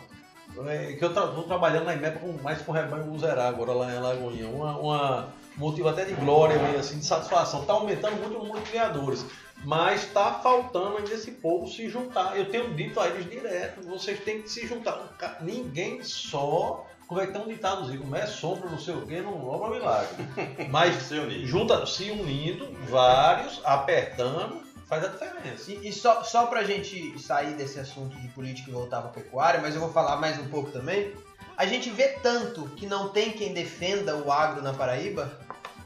é, 0.69 0.93
que 0.93 1.03
eu 1.03 1.09
estou 1.09 1.43
trabalhando 1.43 1.85
na 1.85 1.93
IMEPA 1.93 2.19
com, 2.19 2.33
mais 2.43 2.61
com 2.61 2.71
o 2.71 2.75
rebanho 2.75 3.09
Luzerá 3.09 3.47
agora 3.47 3.73
lá 3.73 3.91
em 3.91 3.97
Alagoinha. 3.97 4.49
Uma, 4.49 4.77
uma 4.77 5.33
motivo 5.55 5.89
até 5.89 6.05
de 6.05 6.13
glória, 6.13 6.59
meio 6.59 6.79
assim, 6.79 6.99
de 6.99 7.05
satisfação. 7.05 7.61
Está 7.61 7.73
aumentando 7.73 8.17
muito 8.17 8.35
o 8.37 8.43
número 8.43 8.63
de 8.63 8.69
criadores. 8.69 9.25
Mas 9.63 10.03
está 10.03 10.33
faltando 10.33 10.97
ainda 10.97 11.13
esse 11.13 11.31
povo 11.31 11.67
se 11.67 11.89
juntar. 11.89 12.37
Eu 12.37 12.49
tenho 12.49 12.73
dito 12.75 12.99
a 12.99 13.07
eles 13.07 13.29
direto, 13.29 13.81
vocês 13.81 14.19
têm 14.19 14.41
que 14.41 14.49
se 14.49 14.67
juntar. 14.67 15.17
Ninguém 15.41 16.03
só. 16.03 16.85
Como 17.07 17.21
é 17.21 17.25
que 17.25 17.31
tem 17.31 17.41
um 17.41 17.47
ditadozinho? 17.47 18.01
Como 18.01 18.15
é 18.17 18.27
sombra, 18.27 18.69
não 18.69 18.77
sei 18.77 18.93
o 18.93 19.07
quê, 19.07 19.21
não 19.21 19.47
obra 19.47 19.69
milagre. 19.69 20.09
Mas 20.69 21.03
Se 21.03 21.45
junta, 21.45 21.85
se 21.85 22.11
unindo, 22.11 22.69
vários, 22.89 23.61
apertando, 23.63 24.61
faz 24.87 25.03
a 25.03 25.07
diferença. 25.09 25.71
E, 25.71 25.89
e 25.89 25.93
só, 25.93 26.23
só 26.23 26.47
pra 26.47 26.63
gente 26.63 27.19
sair 27.19 27.53
desse 27.53 27.79
assunto 27.79 28.15
de 28.17 28.27
política 28.29 28.69
e 28.69 28.73
voltar 28.73 29.01
pra 29.01 29.11
pecuária, 29.11 29.61
mas 29.61 29.75
eu 29.75 29.81
vou 29.81 29.91
falar 29.91 30.15
mais 30.17 30.39
um 30.39 30.47
pouco 30.47 30.71
também. 30.71 31.13
A 31.55 31.65
gente 31.65 31.89
vê 31.89 32.09
tanto 32.21 32.67
que 32.69 32.85
não 32.85 33.09
tem 33.09 33.31
quem 33.31 33.53
defenda 33.53 34.15
o 34.15 34.31
agro 34.31 34.61
na 34.61 34.73
Paraíba. 34.73 35.31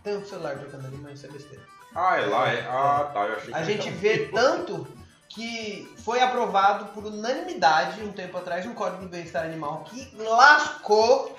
Tem 0.04 0.18
um 0.18 0.26
celular 0.26 0.58
tocando 0.60 0.86
ali, 0.86 0.98
mas 0.98 1.14
isso 1.14 1.28
é 1.28 1.30
besteira. 1.30 1.64
Ah, 1.96 2.18
é 2.18 2.26
lá, 2.26 2.54
é. 2.54 2.62
Ah, 2.62 3.12
tá. 3.14 3.26
Eu 3.26 3.36
achei 3.36 3.54
que 3.54 3.60
A 3.60 3.64
gente 3.64 3.90
vê 3.90 4.30
tanto 4.34 4.88
que 5.30 5.90
foi 5.98 6.22
aprovado 6.22 6.86
por 6.88 7.06
unanimidade 7.06 8.02
um 8.04 8.12
tempo 8.12 8.38
atrás 8.38 8.66
um 8.66 8.74
código 8.74 9.04
do 9.04 9.10
bem-estar 9.10 9.46
animal 9.46 9.86
que 9.86 10.12
lascou 10.18 11.38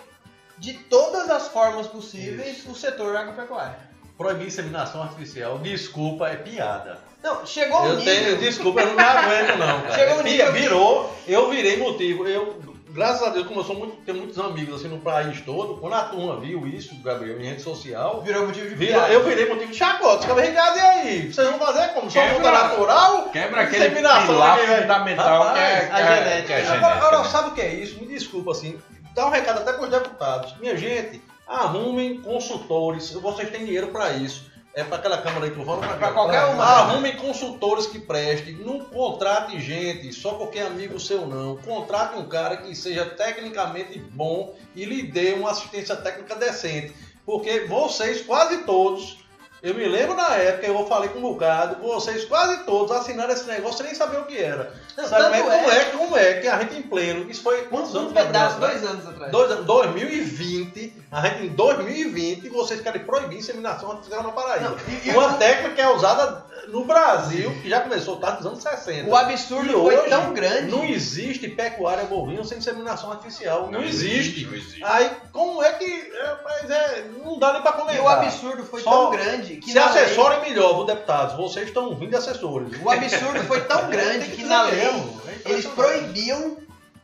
de 0.57 0.75
todas 0.75 1.29
as 1.29 1.49
formas 1.49 1.87
possíveis 1.87 2.65
o 2.67 2.75
setor 2.75 3.15
agropecuário. 3.17 3.77
Proibir 4.17 4.47
inseminação 4.47 5.03
artificial, 5.03 5.59
desculpa, 5.59 6.29
é 6.29 6.37
piada. 6.37 7.12
Não, 7.23 7.47
chegou 7.47 7.83
um 7.83 7.87
Eu 7.87 7.97
nível. 7.97 8.15
tenho, 8.15 8.39
desculpa, 8.39 8.81
eu 8.81 8.87
não 8.89 8.95
me 8.97 9.03
aguento 9.03 9.57
não, 9.59 9.81
cara. 9.83 9.95
Chegou 9.95 10.19
um 10.19 10.23
nível 10.23 10.53
Virou, 10.53 11.17
eu 11.29 11.51
virei 11.51 11.77
motivo. 11.77 12.27
Eu, 12.27 12.57
graças 12.91 13.23
a 13.27 13.31
Deus, 13.31 13.47
como 13.47 13.61
eu 13.61 13.65
sou 13.65 13.77
muito, 13.77 13.97
tenho 14.05 14.19
muitos 14.19 14.39
amigos 14.39 14.75
assim 14.81 14.89
no 14.89 14.99
país 14.99 15.41
todo, 15.43 15.77
quando 15.77 15.95
a 15.95 16.03
turma 16.03 16.41
viu 16.41 16.67
isso, 16.67 16.95
Gabriel, 17.03 17.41
em 17.41 17.45
rede 17.47 17.63
social, 17.63 18.23
Virou 18.23 18.47
motivo 18.47 18.69
de 18.69 18.75
virou, 18.75 19.03
eu 19.07 19.25
virei 19.25 19.49
motivo 19.49 19.71
de 19.71 19.77
chacota. 19.79 20.19
Os 20.21 20.25
caras, 20.27 20.49
Ricardo, 20.49 20.77
e 20.77 20.81
aí? 20.81 21.33
Vocês 21.33 21.49
vão 21.49 21.59
fazer 21.61 21.89
como? 21.95 22.11
Só 22.11 22.21
Quebra- 22.21 22.35
muda 22.39 22.51
natural? 22.51 23.29
Quebra 23.31 23.61
aquele 23.63 23.91
pilar 23.91 24.27
fundamental 24.27 25.53
que 25.55 25.59
é, 25.61 25.75
Rapaz, 25.75 25.87
que 25.89 25.93
a 25.95 25.99
é- 26.01 26.17
genética. 26.25 26.47
que 26.47 26.53
é 26.53 26.57
a 26.57 26.59
Agora, 26.59 26.75
genética, 26.81 27.07
agora, 27.07 27.23
né? 27.23 27.29
sabe 27.29 27.49
o 27.49 27.53
que 27.53 27.61
é 27.61 27.75
isso? 27.75 28.01
Me 28.01 28.07
desculpa, 28.07 28.51
assim, 28.51 28.79
dá 29.15 29.27
um 29.27 29.31
recado 29.31 29.59
até 29.61 29.73
para 29.73 29.85
os 29.85 29.91
deputados. 29.91 30.55
Minha 30.61 30.77
gente, 30.77 31.23
arrumem 31.47 32.21
consultores, 32.21 33.13
vocês 33.13 33.49
têm 33.51 33.65
dinheiro 33.65 33.89
para 33.89 34.11
isso. 34.11 34.51
É 34.75 34.83
para 34.83 34.97
aquela 34.97 35.19
câmara 35.19 35.45
aí 35.45 35.51
que 35.51 35.59
eu 35.59 35.65
falo, 35.67 35.81
pra, 35.81 35.97
Pra 35.97 36.13
qualquer 36.13 36.45
uma. 36.47 36.65
Arrumem 36.65 37.15
consultores 37.17 37.87
que 37.87 37.99
prestem. 37.99 38.55
Não 38.55 38.81
contrate 38.81 39.61
gente 39.61 40.11
só 40.15 40.33
porque 40.35 40.59
é 40.59 40.63
amigo 40.67 40.99
seu, 40.99 41.27
não. 41.27 41.57
Contrate 41.59 42.19
um 42.19 42.27
cara 42.27 42.57
que 42.57 42.75
seja 42.75 43.05
tecnicamente 43.05 43.99
bom 43.99 44.55
e 44.75 44.85
lhe 44.87 45.03
dê 45.03 45.35
uma 45.35 45.51
assistência 45.51 45.95
técnica 45.97 46.35
decente. 46.37 46.95
Porque 47.27 47.61
vocês, 47.67 48.23
quase 48.23 48.59
todos, 48.65 49.19
eu 49.63 49.75
me 49.75 49.85
lembro 49.87 50.17
na 50.17 50.35
época, 50.37 50.67
eu 50.67 50.87
falei 50.87 51.11
com 51.11 51.19
um 51.19 51.23
bocado, 51.23 51.77
vocês 51.87 52.25
quase 52.25 52.65
todos 52.65 52.91
assinaram 52.97 53.33
esse 53.33 53.47
negócio 53.47 53.77
sem 53.77 53.87
nem 53.89 53.95
saber 53.95 54.21
o 54.21 54.25
que 54.25 54.39
era. 54.39 54.73
Não, 54.97 55.07
Sabe 55.07 55.25
como 55.25 55.35
é, 55.35 55.43
como 55.43 55.71
é- 55.71 55.85
como 55.85 56.17
é 56.17 56.35
que 56.41 56.49
a 56.49 56.59
gente 56.61 56.77
em 56.79 56.83
pleno, 56.83 57.31
isso 57.31 57.43
foi 57.43 57.63
quantos 57.67 57.95
Um 57.95 57.99
anos? 58.01 58.13
pedaço, 58.15 58.59
Gabriel? 58.59 58.81
dois 58.81 58.91
anos 58.91 59.07
atrás. 59.07 59.31
Dois 59.33 59.51
anos, 59.53 59.67
2020, 59.67 60.93
a 61.13 61.21
gente 61.29 61.45
em 61.47 61.49
2020, 61.51 62.49
vocês 62.49 62.81
querem 62.81 63.05
proibir 63.05 63.39
inseminação 63.39 63.91
artificial 63.93 64.23
na 64.23 64.33
Paraíba. 64.33 64.71
Não, 64.71 64.77
e- 64.89 65.09
e 65.09 65.11
Uma 65.11 65.35
técnica 65.35 65.75
que 65.75 65.81
é 65.81 65.89
usada 65.91 66.47
no 66.69 66.85
Brasil, 66.85 67.51
que 67.61 67.69
já 67.69 67.81
começou 67.81 68.17
tarde 68.17 68.39
dos 68.39 68.47
anos 68.47 68.63
60. 68.63 69.11
O 69.11 69.15
absurdo 69.17 69.69
E 69.69 69.73
foi 69.73 69.97
hoje, 69.99 70.09
tão 70.09 70.33
grande. 70.33 70.71
Não 70.71 70.85
existe 70.85 71.49
pecuária 71.49 72.05
bovina 72.05 72.43
sem 72.45 72.59
inseminação 72.59 73.11
artificial. 73.13 73.69
Não, 73.71 73.83
existe. 73.83 74.47
Não 74.47 74.55
existe. 74.55 74.83
Aí, 74.85 75.11
como 75.33 75.63
é 75.63 75.73
que. 75.75 75.85
É, 75.85 76.37
mas 76.45 76.71
é, 76.71 77.05
não 77.23 77.39
dá 77.39 77.53
nem 77.53 77.63
pra 77.63 77.73
comentar. 77.73 77.97
E 77.97 78.01
o 78.01 78.09
absurdo 78.09 78.65
foi 78.65 78.81
Só- 78.81 78.91
tão 78.91 79.11
grande 79.11 79.57
que 79.57 79.69
Se 79.71 79.75
na 79.75 79.91
lei, 79.91 80.05
assessorem 80.05 80.41
melhor, 80.41 80.85
deputados, 80.87 81.37
vocês 81.37 81.67
estão 81.69 81.95
vindo 81.95 82.11
de 82.11 82.17
assessores. 82.17 82.71
o 82.83 82.89
absurdo 82.91 83.41
foi 83.45 83.61
tão 83.63 83.91
grande 83.91 84.31
que 84.31 84.45
na 84.45 84.63
lei 84.63 84.81
É 84.81 85.51
eles 85.51 85.67
proibiam 85.67 86.57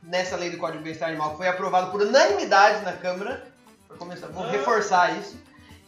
nessa 0.02 0.36
lei 0.36 0.48
do 0.50 0.56
Código 0.56 0.78
de 0.78 0.84
Bem-Estar 0.84 1.08
Animal 1.10 1.32
que 1.32 1.36
foi 1.36 1.48
aprovado 1.48 1.90
por 1.90 2.00
unanimidade 2.00 2.82
na 2.84 2.92
Câmara, 2.92 3.44
começar, 3.98 4.28
vou 4.28 4.46
reforçar 4.48 5.18
isso. 5.18 5.36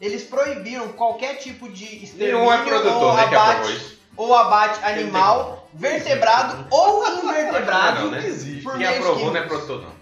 Eles 0.01 0.23
proibiram 0.25 0.89
qualquer 0.89 1.35
tipo 1.37 1.69
de 1.69 1.85
E 1.85 2.05
extermínio 2.05 2.39
um 2.47 2.53
é 2.53 2.63
produtor, 2.65 3.03
ou 3.03 3.15
né, 3.15 3.23
aprovou 3.25 3.39
abate, 3.51 3.73
isso. 3.73 3.99
ou 4.17 4.35
abate 4.35 4.85
animal 4.85 5.69
vertebrado 5.75 6.67
ou 6.71 7.07
invertebrado 7.07 8.01
Não, 8.05 8.11
né? 8.11 8.21
Não 8.21 8.27
existe. 8.27 8.63
por 8.63 8.79
Quem 8.79 8.87
aprovou 8.87 9.31
não 9.33 9.37
é 9.37 9.43
produtor, 9.43 9.83
não. 9.83 10.01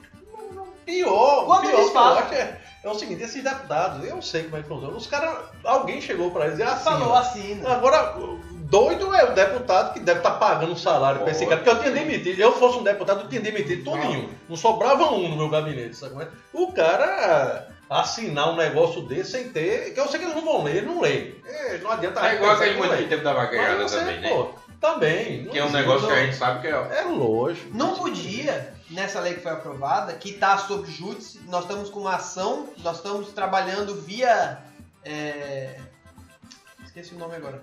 Pior, 0.86 1.44
Quando 1.44 1.60
pior, 1.68 1.80
eles 1.80 1.92
falam- 1.92 2.22
é, 2.32 2.60
é 2.82 2.88
o 2.88 2.94
seguinte, 2.94 3.22
esses 3.22 3.42
deputados, 3.42 4.08
eu 4.08 4.22
sei 4.22 4.44
como 4.44 4.56
é 4.56 4.62
que 4.62 4.68
funciona. 4.68 4.96
Os 4.96 5.06
caras, 5.06 5.36
alguém 5.64 6.00
chegou 6.00 6.30
pra 6.30 6.46
eles 6.46 6.58
e 6.58 6.62
assim. 6.62 6.84
Falou 6.84 7.14
assim, 7.14 7.54
né? 7.56 7.70
Agora, 7.70 8.14
doido 8.70 9.14
é 9.14 9.24
o 9.24 9.34
deputado 9.34 9.92
que 9.92 10.00
deve 10.00 10.20
estar 10.20 10.30
pagando 10.32 10.72
um 10.72 10.76
salário 10.76 11.20
pra 11.20 11.32
esse 11.32 11.44
cara. 11.44 11.56
Porque 11.58 11.70
eu 11.70 11.80
tinha 11.80 11.90
demitido. 11.92 12.38
Eu 12.40 12.52
fosse 12.52 12.78
um 12.78 12.82
deputado, 12.82 13.20
eu 13.22 13.28
tinha 13.28 13.40
demitido 13.40 13.84
todinho. 13.84 14.30
Não 14.48 14.56
sobrava 14.56 15.10
um 15.10 15.28
no 15.28 15.36
meu 15.36 15.50
gabinete, 15.50 15.94
sabe 15.96 16.22
é? 16.22 16.28
O 16.54 16.72
cara 16.72 17.68
assinar 17.88 18.50
um 18.50 18.56
negócio 18.56 19.02
desse 19.02 19.32
sem 19.32 19.48
ter. 19.50 19.92
Que 19.94 20.00
eu 20.00 20.08
sei 20.08 20.18
que 20.20 20.24
eles 20.26 20.36
não 20.36 20.44
vão 20.44 20.62
ler, 20.64 20.76
ele 20.76 20.86
não 20.86 21.00
lê. 21.00 21.34
É, 21.46 21.78
não 21.78 21.90
adianta. 21.90 22.26
É 22.28 22.34
igual 22.34 22.52
aquele 22.52 22.76
muito 22.76 22.96
de 22.96 23.06
tempo 23.06 23.24
da 23.24 23.32
vaquejada 23.32 23.86
também, 23.86 24.20
né? 24.20 24.28
pô, 24.28 24.50
também. 24.80 25.44
Que 25.46 25.58
é 25.58 25.62
um 25.62 25.66
existe, 25.66 25.76
negócio 25.80 26.06
que 26.08 26.12
não. 26.14 26.20
a 26.20 26.24
gente 26.24 26.36
sabe 26.36 26.60
que 26.60 26.66
é. 26.68 26.98
É 27.00 27.02
lógico. 27.04 27.70
Não 27.76 27.94
podia, 27.94 28.74
nessa 28.90 29.20
lei 29.20 29.34
que 29.34 29.40
foi 29.40 29.52
aprovada, 29.52 30.12
que 30.14 30.30
está 30.30 30.58
sob 30.58 30.90
júdice, 30.90 31.40
nós 31.48 31.62
estamos 31.62 31.90
com 31.90 32.00
uma 32.00 32.16
ação, 32.16 32.68
nós 32.78 32.96
estamos 32.96 33.32
trabalhando 33.32 33.94
via. 33.94 34.58
é, 35.04 35.78
Esqueci 36.84 37.14
o 37.14 37.18
nome 37.18 37.36
agora. 37.36 37.62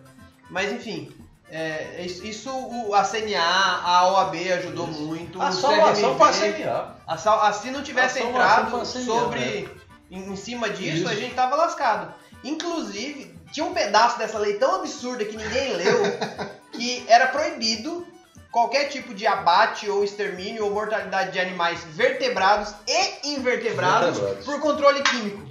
Mas 0.49 0.71
enfim, 0.71 1.11
é, 1.51 2.01
isso, 2.05 2.25
isso 2.25 2.49
o- 2.49 2.93
a 2.93 3.03
CNA, 3.03 3.41
a 3.41 4.07
OAB 4.11 4.35
ajudou 4.53 4.87
muito. 4.87 5.41
A 5.41 5.51
salvação 5.51 6.17
foi 6.17 6.29
a 6.29 6.33
CNA. 6.33 6.95
a 7.07 7.47
a- 7.47 7.53
se 7.53 7.71
não 7.71 7.83
tivesse 7.83 8.21
entrado 8.21 8.71
foi 8.71 8.81
a 8.81 8.85
CNA, 8.85 9.05
sobre. 9.05 9.69
Em, 10.15 10.35
cima 10.35 10.69
disso, 10.69 10.97
Isso. 10.97 11.07
a 11.09 11.15
gente 11.15 11.35
tava 11.35 11.55
lascado. 11.55 12.13
Inclusive, 12.43 13.35
tinha 13.51 13.65
um 13.65 13.73
pedaço 13.73 14.17
dessa 14.17 14.37
lei 14.37 14.53
tão 14.55 14.75
absurda 14.75 15.25
que 15.25 15.35
ninguém 15.35 15.73
leu 15.75 15.99
que 16.71 17.03
era 17.07 17.27
proibido 17.27 18.05
qualquer 18.51 18.85
tipo 18.85 19.13
de 19.13 19.27
abate 19.27 19.89
ou 19.89 20.03
extermínio 20.03 20.63
ou 20.65 20.71
mortalidade 20.71 21.31
de 21.31 21.39
animais 21.39 21.79
vertebrados 21.89 22.73
e 22.87 23.29
invertebrados 23.33 24.17
Vertebrados. 24.17 24.45
por 24.45 24.59
controle 24.61 25.01
químico. 25.03 25.43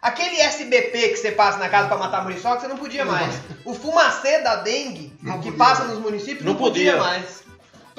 Aquele 0.00 0.40
SBP 0.40 1.08
que 1.10 1.16
você 1.16 1.32
passa 1.32 1.58
na 1.58 1.68
casa 1.68 1.88
pra 1.88 1.96
matar 1.96 2.22
muriçoca, 2.22 2.60
você 2.60 2.68
não 2.68 2.76
podia 2.76 3.04
mais. 3.04 3.34
O 3.64 3.74
fumacê 3.74 4.40
da 4.42 4.56
dengue 4.56 5.12
Não 5.22 5.40
que 5.40 5.50
podia. 5.50 5.58
passa 5.58 5.84
nos 5.84 5.98
municípios 5.98 6.44
não, 6.44 6.52
Não 6.52 6.58
podia. 6.58 6.92
podia. 6.92 7.04
mais. 7.04 7.42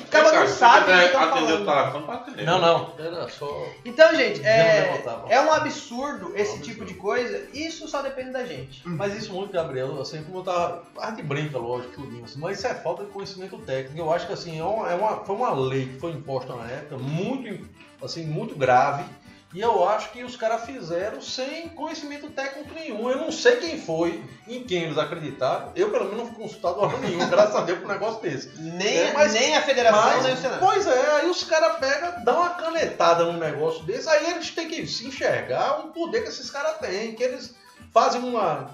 O 0.09 0.11
cara 0.11 0.39
não 0.39 0.47
sabe 0.47 0.91
o 0.91 1.07
que 1.07 1.09
tá 1.13 1.25
o 1.25 1.29
falando. 1.29 2.45
Não, 2.45 2.59
não. 2.59 2.93
Era 2.97 3.29
só. 3.29 3.65
Então, 3.85 4.15
gente, 4.15 4.43
é, 4.43 4.89
levantava. 4.91 5.31
é 5.31 5.39
um 5.39 5.53
absurdo 5.53 6.33
esse 6.35 6.55
Não, 6.55 6.61
tipo 6.63 6.83
de 6.83 6.95
coisa. 6.95 7.47
Isso 7.53 7.87
só 7.87 8.01
depende 8.01 8.31
da 8.31 8.43
gente. 8.43 8.81
Mas 8.87 9.15
isso 9.15 9.31
muito, 9.33 9.53
Gabriel, 9.53 10.01
assim, 10.01 10.23
como 10.23 10.39
eu 10.39 10.43
tava. 10.43 10.83
A 10.99 11.11
gente 11.11 11.21
brinca, 11.23 11.57
lógico, 11.59 11.93
tudinho, 11.93 12.25
assim, 12.25 12.39
mas 12.39 12.57
isso 12.57 12.67
é 12.67 12.73
falta 12.73 13.05
de 13.05 13.11
conhecimento 13.11 13.57
técnico. 13.59 13.99
Eu 13.99 14.11
acho 14.11 14.25
que 14.25 14.33
assim, 14.33 14.59
é 14.59 14.63
uma, 14.63 14.89
é 14.91 14.95
uma- 14.95 15.17
foi 15.23 15.35
uma 15.35 15.51
lei 15.53 15.85
que 15.87 15.99
foi 15.99 16.11
imposta 16.11 16.55
na 16.55 16.65
época, 16.65 16.97
muito, 16.97 17.67
assim, 18.03 18.25
muito 18.25 18.55
grave. 18.55 19.03
E 19.51 19.59
eu 19.61 19.87
acho 19.89 20.11
que 20.11 20.23
os 20.23 20.35
caras 20.35 20.63
fizeram 20.63 21.19
sem 21.23 21.69
conhecimento 21.69 22.29
técnico 22.29 22.71
nenhum. 22.71 23.09
Eu 23.09 23.17
não 23.17 23.31
sei 23.31 23.55
quem 23.55 23.81
foi, 23.81 24.23
em 24.47 24.63
quem 24.63 24.83
eles 24.83 24.97
acreditaram. 24.97 25.71
Eu, 25.75 25.89
pelo 25.89 26.05
menos, 26.05 26.19
não 26.19 26.25
fui 26.27 26.35
consultado 26.43 26.79
hora 26.79 26.97
nenhum, 26.99 27.27
graças 27.27 27.55
a 27.55 27.61
Deus, 27.61 27.79
por 27.79 27.85
um 27.89 27.91
negócio 27.93 28.21
desse. 28.21 28.51
Nem, 28.59 28.95
É, 28.99 29.11
mas- 29.13 29.33
nem 29.33 29.57
a 29.57 29.61
federação, 29.63 30.01
Mas, 30.03 30.23
nem 30.23 30.33
o 30.35 30.37
Senado. 30.37 30.59
pois 30.59 30.85
é, 30.85 31.11
aí 31.21 31.29
os 31.31 31.43
caras 31.43 31.77
pegam, 31.77 32.23
dão 32.23 32.41
uma 32.41 32.51
canetada 32.51 33.23
num 33.23 33.39
negócio 33.39 33.83
desse, 33.85 34.07
aí 34.07 34.29
eles 34.29 34.51
têm 34.51 34.67
que 34.67 34.85
se 34.85 35.07
enxergar 35.07 35.79
o 35.79 35.87
poder 35.93 36.21
que 36.21 36.29
esses 36.29 36.51
caras 36.51 36.77
têm, 36.77 37.15
que 37.15 37.23
eles 37.23 37.55
fazem 37.91 38.21
uma. 38.21 38.69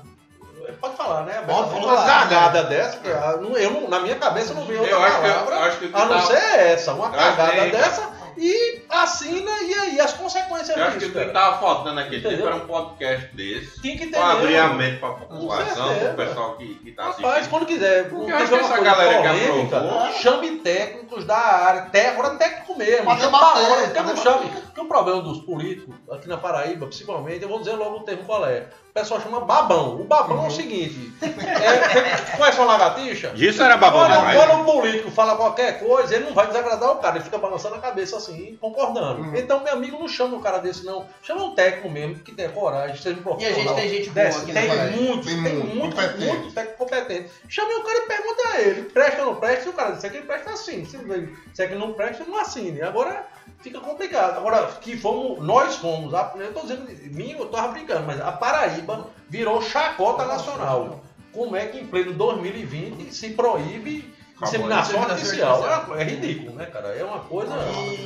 Pode 0.82 0.98
falar, 0.98 1.24
né? 1.26 1.42
Pode 1.46 1.70
Uma 1.76 1.82
falar. 1.96 2.06
cagada 2.06 2.64
dessa, 2.64 2.98
que 2.98 3.08
eu, 3.08 3.72
não- 3.72 3.88
na 3.88 4.00
minha 4.00 4.16
cabeça 4.16 4.54
não 4.54 4.66
veio 4.66 4.80
outra 4.82 4.96
Eu 4.96 5.04
acho 5.04 5.16
que, 5.16 5.22
palavra. 5.22 5.56
eu 5.56 5.62
acho 5.62 5.78
que 5.78 5.86
A 5.94 6.06
não 6.06 6.08
tá- 6.10 6.22
ser 6.26 6.60
essa, 6.60 6.94
uma 6.94 7.12
cagada 7.12 7.52
que- 7.66 7.70
dessa 7.72 8.02
e 8.38 8.82
assina 8.90 9.52
e 9.64 9.74
aí 9.74 10.00
as 10.00 10.14
consequências 10.14 10.70
eu 10.78 10.84
acho 10.84 10.94
que 10.94 11.06
disso, 11.06 11.18
o 11.18 11.26
que 11.26 11.32
tava 11.32 11.58
faltando 11.60 11.96
naquele 11.96 12.22
tempo 12.22 12.28
Entendeu? 12.34 12.48
era 12.48 12.56
um 12.56 12.68
podcast 12.68 13.36
desse. 13.36 13.82
Tinha 13.82 13.98
que 13.98 14.08
ter 14.08 14.18
Pra 14.18 14.32
abrir 14.32 14.58
a 14.58 14.68
mente 14.70 15.00
pra 15.00 15.10
população, 15.12 15.96
pro 16.00 16.14
pessoal 16.16 16.56
que, 16.58 16.76
que 16.76 16.92
tá 16.92 17.04
Rapaz, 17.04 17.24
assistindo. 17.26 17.50
quando 17.50 17.66
quiser, 17.66 18.10
Porque 18.10 18.32
não 18.32 18.38
eu 18.38 18.38
acho 18.38 18.48
que 18.50 18.56
essa 18.60 18.82
galera 18.82 19.22
que 19.22 19.28
aprovou- 19.76 20.12
chame 20.14 20.52
técnicos 20.60 21.26
da 21.26 21.38
área, 21.38 21.82
té- 21.84 22.10
agora 22.10 22.36
técnico 22.36 22.78
mesmo, 22.78 23.10
chame 23.18 23.32
porque 23.32 24.02
não 24.02 24.18
chame. 24.18 24.50
Porque 24.50 24.82
o 24.82 24.86
problema 24.86 25.22
dos 25.22 25.40
políticos, 25.40 25.96
aqui 26.12 26.28
na 26.28 26.38
Paraíba, 26.38 26.86
principalmente, 26.88 27.44
eu 27.44 27.50
vou 27.50 27.60
dizer 27.60 27.74
logo 27.74 27.98
o 27.98 28.04
termo 28.04 28.24
qual 28.26 28.46
é. 28.46 28.68
O 28.96 29.00
pessoal 29.02 29.20
chama 29.20 29.42
babão. 29.42 30.00
O 30.00 30.06
babão 30.06 30.46
é 30.46 30.48
o 30.48 30.50
seguinte: 30.50 31.12
é, 31.22 32.38
conhece 32.38 32.58
uma 32.58 32.66
lagartixa? 32.68 33.34
Isso 33.36 33.62
era 33.62 33.76
babão 33.76 34.00
Quando, 34.06 34.14
demais. 34.16 34.38
quando 34.40 34.62
um 34.62 34.64
político 34.64 35.12
fala 35.12 35.36
qualquer 35.36 35.80
coisa, 35.80 36.16
ele 36.16 36.24
não 36.24 36.34
vai 36.34 36.48
desagradar 36.48 36.92
o 36.92 36.96
cara, 37.00 37.18
ele 37.18 37.26
fica 37.26 37.38
balançando 37.38 37.76
a 37.76 37.80
cabeça 37.80 38.16
assim, 38.16 38.58
concordando. 38.62 39.22
Uhum. 39.24 39.36
Então, 39.36 39.62
meu 39.62 39.74
amigo, 39.74 40.00
não 40.00 40.08
chama 40.08 40.38
um 40.38 40.42
cara 40.42 40.60
desse, 40.60 40.86
não. 40.86 41.06
Chama 41.22 41.44
um 41.44 41.54
técnico 41.54 41.90
mesmo, 41.90 42.16
que 42.20 42.32
tenha 42.32 42.48
coragem, 42.48 42.96
seja 42.96 43.18
um 43.18 43.18
E 43.18 43.20
a 43.20 43.24
profissional. 43.24 43.64
gente 43.66 43.76
tem 43.76 43.90
gente 43.90 44.10
boa 44.12 44.26
Desse, 44.28 44.40
aqui 44.44 44.54
tem 44.54 44.92
muito, 44.92 45.26
Tem 45.26 45.36
muito, 45.36 45.76
muito, 45.76 45.96
competente. 45.98 46.26
muito 46.26 46.54
técnico 46.54 46.78
competente. 46.78 47.30
Chame 47.50 47.74
o 47.74 47.84
cara 47.84 47.98
e 47.98 48.08
pergunta 48.08 48.48
a 48.48 48.62
ele, 48.62 48.82
presta 48.84 49.22
ou 49.24 49.26
não 49.34 49.36
presta? 49.42 49.64
Se 49.64 49.70
o 49.70 49.74
cara 49.74 49.92
disser 49.92 50.10
que 50.10 50.18
ele 50.18 50.26
presta, 50.26 50.52
assim. 50.52 50.86
Se 50.86 50.96
ele 50.96 51.36
disser 51.52 51.68
que 51.68 51.76
não 51.76 51.92
presta, 51.92 52.24
não 52.24 52.40
assine. 52.40 52.82
Agora 52.82 53.28
fica 53.62 53.80
complicado. 53.80 54.38
Agora, 54.38 54.68
que 54.82 54.98
fomos, 54.98 55.44
nós 55.46 55.76
fomos, 55.78 56.14
a- 56.14 56.34
eu 56.38 56.54
tô 56.54 56.62
dizendo, 56.62 56.86
mim 57.14 57.32
eu 57.38 57.48
tava 57.48 57.70
brincando, 57.70 58.06
mas 58.06 58.20
a 58.22 58.32
Paraíba 58.32 59.08
virou 59.30 59.62
chacota 59.62 60.26
nacional. 60.26 61.04
Como 61.34 61.56
é 61.56 61.66
que 61.66 61.80
em 61.80 61.86
pleno 61.88 62.14
2020 62.14 63.14
se 63.14 63.32
proíbe 63.32 64.14
inseminação 64.42 65.02
artificial? 65.12 65.62
É, 65.98 66.02
é 66.02 66.04
ridículo, 66.06 66.56
né, 66.56 66.66
cara? 66.68 66.90
É 66.96 67.04
uma 67.04 67.20
coisa. 67.20 67.54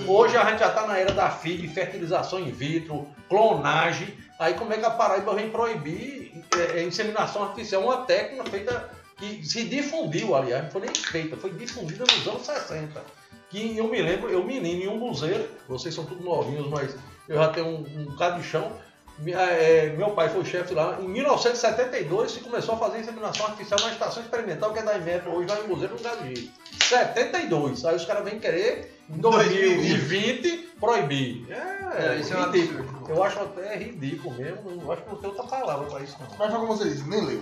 Hoje 0.07 0.35
a 0.37 0.45
gente 0.49 0.59
já 0.59 0.67
está 0.69 0.87
na 0.87 0.97
era 0.97 1.11
da 1.13 1.29
FIG, 1.29 1.67
fertilização 1.67 2.39
in 2.39 2.51
vitro, 2.51 3.07
clonagem. 3.27 4.17
Aí 4.39 4.53
como 4.53 4.73
é 4.73 4.77
que 4.77 4.85
a 4.85 4.89
Paraíba 4.91 5.33
vem 5.35 5.49
proibir 5.49 6.31
é, 6.55 6.79
é, 6.79 6.83
inseminação 6.83 7.43
artificial? 7.43 7.83
Uma 7.83 7.97
técnica 8.05 8.43
feita 8.49 8.89
que 9.17 9.43
se 9.45 9.65
difundiu, 9.65 10.33
aliás, 10.33 10.63
não 10.63 10.71
foi 10.71 10.81
nem 10.81 10.95
feita, 10.95 11.35
foi 11.35 11.51
difundida 11.51 12.05
nos 12.05 12.25
anos 12.27 12.45
60. 12.45 13.01
Que 13.49 13.77
eu 13.77 13.87
me 13.87 14.01
lembro, 14.01 14.29
eu 14.29 14.43
menino 14.43 14.83
em 14.83 14.87
um 14.87 14.99
buzeiro, 14.99 15.47
vocês 15.67 15.93
são 15.95 16.05
todos 16.05 16.23
novinhos, 16.23 16.67
mas 16.69 16.95
eu 17.27 17.35
já 17.37 17.49
tenho 17.49 17.67
um, 17.67 17.79
um 18.01 18.05
bocado 18.05 18.39
de 18.41 18.47
chão. 18.47 18.71
Me- 19.17 19.33
é, 19.33 19.93
meu 19.97 20.11
pai 20.11 20.29
foi 20.29 20.45
chefe 20.45 20.73
lá. 20.73 20.97
Em 21.01 21.07
1972 21.09 22.31
se 22.31 22.39
começou 22.39 22.75
a 22.75 22.77
fazer 22.77 22.99
inseminação 22.99 23.47
artificial 23.47 23.79
na 23.81 23.91
estação 23.91 24.23
experimental 24.23 24.71
que 24.71 24.79
é 24.79 24.83
da 24.83 24.97
IMEP, 24.97 25.27
hoje 25.27 25.47
lá 25.49 25.59
em 25.59 25.67
Buzeiro, 25.67 25.95
no 25.95 25.99
Gadi. 26.01 26.51
72. 26.83 27.83
Aí 27.85 27.95
os 27.95 28.05
caras 28.05 28.23
vêm 28.23 28.39
querer 28.39 28.97
em 29.09 29.17
2020 29.19 30.69
proibir. 30.79 31.45
É, 31.51 31.79
É, 32.13 32.19
isso 32.19 32.33
é 32.33 32.41
ridículo. 32.45 32.79
absurdo. 32.79 33.11
Eu 33.11 33.23
acho 33.23 33.39
até 33.39 33.75
ridículo 33.75 34.35
mesmo. 34.35 34.81
Eu 34.81 34.91
acho 34.91 35.01
que 35.01 35.09
não 35.09 35.17
tem 35.17 35.29
outra 35.29 35.43
palavra 35.45 35.87
pra 35.87 35.99
isso, 36.01 36.15
não. 36.19 36.27
Mas 36.37 36.51
foi 36.51 36.59
como 36.59 36.77
você 36.77 36.89
disse, 36.89 37.09
nem 37.09 37.21
leu. 37.25 37.41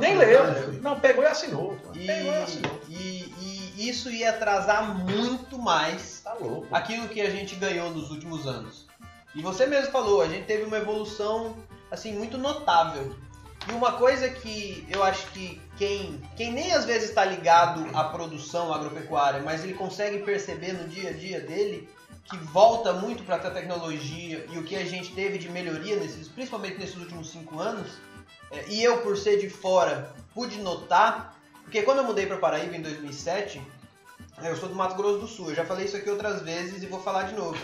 Nem 0.00 0.16
leu. 0.16 0.40
Não, 0.80 0.98
pegou 1.00 1.24
e 1.24 1.26
assinou. 1.26 1.76
E, 1.94 2.06
Pegou 2.06 2.32
e 2.32 2.36
assinou. 2.36 2.80
e- 2.88 3.34
e 3.42 3.47
isso 3.86 4.10
ia 4.10 4.30
atrasar 4.30 4.98
muito 4.98 5.58
mais 5.58 6.20
Tá 6.24 6.36
aquilo 6.72 7.08
que 7.08 7.20
a 7.20 7.30
gente 7.30 7.54
ganhou 7.54 7.90
nos 7.90 8.10
últimos 8.10 8.46
anos. 8.46 8.86
E 9.34 9.42
você 9.42 9.66
mesmo 9.66 9.92
falou, 9.92 10.22
a 10.22 10.28
gente 10.28 10.46
teve 10.46 10.64
uma 10.64 10.78
evolução 10.78 11.56
assim 11.90 12.12
muito 12.12 12.38
notável. 12.38 13.14
E 13.68 13.72
uma 13.72 13.92
coisa 13.92 14.28
que 14.28 14.86
eu 14.88 15.02
acho 15.02 15.26
que 15.32 15.60
quem, 15.76 16.20
quem 16.36 16.52
nem 16.52 16.72
às 16.72 16.84
vezes 16.84 17.10
está 17.10 17.24
ligado 17.24 17.86
à 17.94 18.04
produção 18.04 18.72
agropecuária, 18.72 19.42
mas 19.42 19.62
ele 19.62 19.74
consegue 19.74 20.20
perceber 20.20 20.72
no 20.72 20.88
dia 20.88 21.10
a 21.10 21.12
dia 21.12 21.40
dele 21.40 21.88
que 22.24 22.36
volta 22.36 22.92
muito 22.92 23.22
para 23.22 23.36
a 23.36 23.50
tecnologia 23.50 24.46
e 24.50 24.58
o 24.58 24.64
que 24.64 24.76
a 24.76 24.84
gente 24.84 25.14
teve 25.14 25.38
de 25.38 25.48
melhoria, 25.48 25.96
nesses, 25.96 26.28
principalmente 26.28 26.78
nesses 26.78 26.96
últimos 26.96 27.30
cinco 27.30 27.58
anos, 27.58 27.90
é, 28.50 28.68
e 28.68 28.82
eu 28.82 28.98
por 29.02 29.16
ser 29.16 29.38
de 29.38 29.48
fora 29.48 30.14
pude 30.34 30.58
notar, 30.60 31.37
porque 31.68 31.82
quando 31.82 31.98
eu 31.98 32.04
mudei 32.04 32.24
para 32.24 32.38
Paraíba 32.38 32.74
em 32.74 32.80
2007, 32.80 33.60
eu 34.42 34.56
sou 34.56 34.70
do 34.70 34.74
Mato 34.74 34.94
Grosso 34.94 35.18
do 35.18 35.26
Sul, 35.26 35.50
eu 35.50 35.54
já 35.54 35.66
falei 35.66 35.84
isso 35.84 35.98
aqui 35.98 36.08
outras 36.08 36.40
vezes 36.40 36.82
e 36.82 36.86
vou 36.86 36.98
falar 36.98 37.24
de 37.24 37.34
novo. 37.34 37.58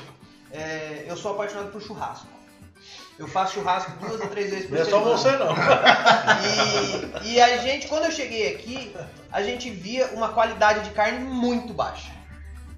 É, 0.53 1.07
eu 1.07 1.17
sou 1.17 1.33
apaixonado 1.33 1.73
por 1.73 1.81
churrasco. 1.81 2.27
Eu 3.19 3.27
faço 3.27 3.55
churrasco 3.55 3.93
duas 3.93 4.21
ou 4.21 4.29
três 4.29 4.51
vezes 4.51 4.67
por 4.67 4.75
Não 4.75 4.83
é 4.83 4.85
só 4.85 4.99
semana. 4.99 5.17
você, 5.17 5.37
não. 5.39 7.23
E, 7.25 7.33
e 7.33 7.41
a 7.41 7.57
gente, 7.57 7.89
quando 7.89 8.05
eu 8.05 8.13
cheguei 8.13 8.55
aqui, 8.55 8.95
a 9.33 9.43
gente 9.43 9.71
via 9.71 10.09
uma 10.09 10.35
qualidade 10.35 10.87
de 10.87 10.91
carne 10.91 11.21
muito 11.21 11.73
baixa. 11.73 12.13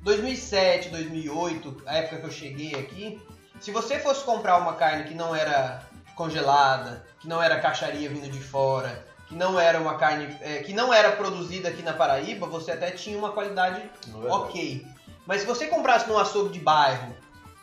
2007, 0.03 0.91
2008, 0.91 1.83
a 1.87 1.97
época 1.97 2.19
que 2.19 2.27
eu 2.27 2.31
cheguei 2.31 2.73
aqui, 2.77 3.21
se 3.59 3.73
você 3.73 3.99
fosse 3.99 4.23
comprar 4.23 4.59
uma 4.59 4.75
carne 4.75 5.09
que 5.09 5.15
não 5.15 5.35
era 5.35 5.83
congelada, 6.15 7.05
que 7.19 7.27
não 7.27 7.43
era 7.43 7.59
caixaria 7.59 8.09
vindo 8.09 8.31
de 8.31 8.39
fora, 8.39 9.05
que 9.27 9.35
não 9.35 9.59
era 9.59 9.81
uma 9.81 9.97
carne 9.97 10.37
é, 10.41 10.59
que 10.59 10.73
não 10.73 10.93
era 10.93 11.13
produzida 11.13 11.69
aqui 11.69 11.83
na 11.83 11.93
Paraíba, 11.93 12.47
você 12.47 12.73
até 12.73 12.91
tinha 12.91 13.19
uma 13.19 13.33
qualidade 13.33 13.83
é 13.83 14.33
ok. 14.33 14.87
Mas 15.27 15.41
se 15.41 15.47
você 15.47 15.67
comprasse 15.67 16.09
num 16.09 16.17
açougue 16.19 16.51
de 16.53 16.61
bairro, 16.61 17.15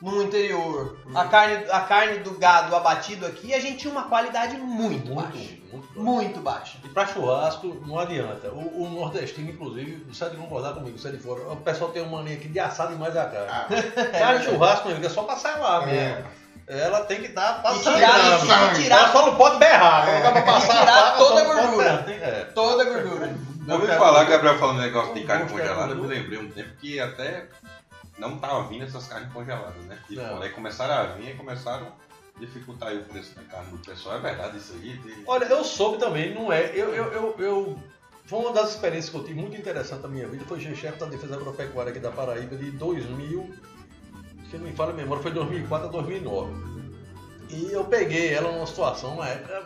no 0.01 0.21
interior, 0.21 0.97
a, 1.15 1.23
carne, 1.29 1.63
a 1.71 1.79
carne 1.79 2.19
do 2.19 2.31
gado 2.31 2.75
abatido 2.75 3.25
aqui, 3.25 3.53
a 3.53 3.59
gente 3.61 3.77
tinha 3.77 3.91
uma 3.93 4.03
qualidade 4.03 4.57
muito, 4.57 5.13
Muito, 5.13 5.13
baixa. 5.15 5.49
muito. 5.71 6.01
Muito 6.01 6.39
baixa. 6.41 6.77
E 6.83 6.89
para 6.89 7.07
churrasco, 7.07 7.81
não 7.87 7.97
adianta. 7.97 8.49
O, 8.49 8.83
o 8.83 8.89
nordestino, 8.89 9.49
inclusive, 9.49 10.03
você 10.11 10.29
de 10.29 10.35
concordar 10.35 10.73
comigo, 10.73 10.99
você 10.99 11.07
é 11.07 11.11
de 11.11 11.19
fora, 11.19 11.49
o 11.49 11.55
pessoal 11.55 11.91
tem 11.91 12.03
uma 12.03 12.17
mania 12.17 12.35
aqui 12.35 12.49
de 12.49 12.59
assar 12.59 12.89
demais 12.89 13.15
a 13.15 13.27
carne. 13.27 13.47
Ah, 13.49 13.67
Carne 14.19 14.39
de 14.39 14.45
churrasco, 14.45 14.87
meu 14.87 14.97
amigo, 14.97 15.09
é 15.09 15.13
só 15.13 15.23
passar 15.23 15.57
lá 15.57 15.85
mesmo. 15.85 16.25
Ela 16.67 17.01
tem 17.05 17.19
que 17.21 17.27
estar 17.27 17.59
E 17.59 17.61
passando. 17.63 17.95
tirar, 17.95 18.39
sangue. 18.39 18.47
e 18.47 18.51
Ela 18.51 18.73
tirar 18.75 19.11
só 19.11 19.25
não 19.25 19.35
pode 19.35 19.57
berrar. 19.59 20.07
É. 20.07 20.21
Quando 20.21 20.37
acaba 20.37 20.51
passar 20.53 20.79
tirar 20.79 20.93
a 20.97 21.03
faca, 21.03 21.17
toda 21.17 21.41
a 21.41 21.43
gordura. 21.45 22.05
é. 22.09 22.43
toda 22.55 22.83
a 22.83 22.85
gordura. 22.85 23.35
Eu 23.67 23.75
ouvi 23.75 23.87
falar, 23.87 24.23
Gabriel 24.25 24.57
falando 24.59 24.79
negócio 24.81 25.13
de 25.13 25.23
carne 25.23 25.49
congelada, 25.49 25.93
eu 25.93 25.97
me 25.97 26.07
lembrei 26.07 26.39
um 26.39 26.49
tempo 26.49 26.69
que 26.79 26.99
até 26.99 27.47
não 28.17 28.37
tava 28.37 28.63
vindo 28.67 28.83
essas 28.83 29.07
carnes 29.07 29.31
congeladas, 29.33 29.83
né? 29.85 29.97
Tipo, 30.07 30.21
Não. 30.21 30.41
aí 30.41 30.49
começaram 30.49 30.93
a 30.93 31.03
vir 31.15 31.29
e 31.31 31.33
começaram 31.35 31.87
a 31.87 32.39
dificultar 32.39 32.89
aí 32.89 32.97
o 32.99 33.03
preço 33.03 33.35
da 33.35 33.41
carne 33.43 33.71
do 33.71 33.77
pessoal. 33.79 34.17
É 34.17 34.19
verdade 34.19 34.57
isso 34.57 34.73
aí? 34.73 34.97
Tem- 35.03 35.23
Olha, 35.27 35.45
eu 35.45 35.63
soube 35.63 35.97
também, 35.97 36.33
não 36.33 36.51
é. 36.51 36.71
Eu, 36.73 36.93
eu, 36.93 37.05
eu, 37.11 37.35
eu- 37.39 37.79
Foi 38.25 38.39
uma 38.39 38.51
das 38.53 38.69
experiências 38.71 39.09
que 39.09 39.17
eu 39.17 39.23
tive 39.23 39.39
muito 39.39 39.57
interessante 39.57 40.01
na 40.01 40.07
minha 40.07 40.27
vida. 40.27 40.45
Foi 40.47 40.59
chefe 40.59 40.97
da 40.97 41.05
Defesa 41.07 41.35
Agropecuária 41.35 41.89
aqui 41.91 41.99
da 41.99 42.09
Paraíba 42.11 42.55
de 42.55 42.71
2000. 42.71 43.53
Se 44.53 44.59
não 44.59 44.67
me 44.67 44.75
falha 44.75 44.91
a 44.91 44.93
memória, 44.93 45.23
foi 45.23 45.31
2004 45.31 45.87
a 45.87 45.91
2009. 45.91 46.53
E 47.49 47.71
eu 47.71 47.85
peguei 47.85 48.35
ela 48.35 48.51
numa 48.51 48.67
situação, 48.67 49.15
na 49.15 49.27
época, 49.27 49.63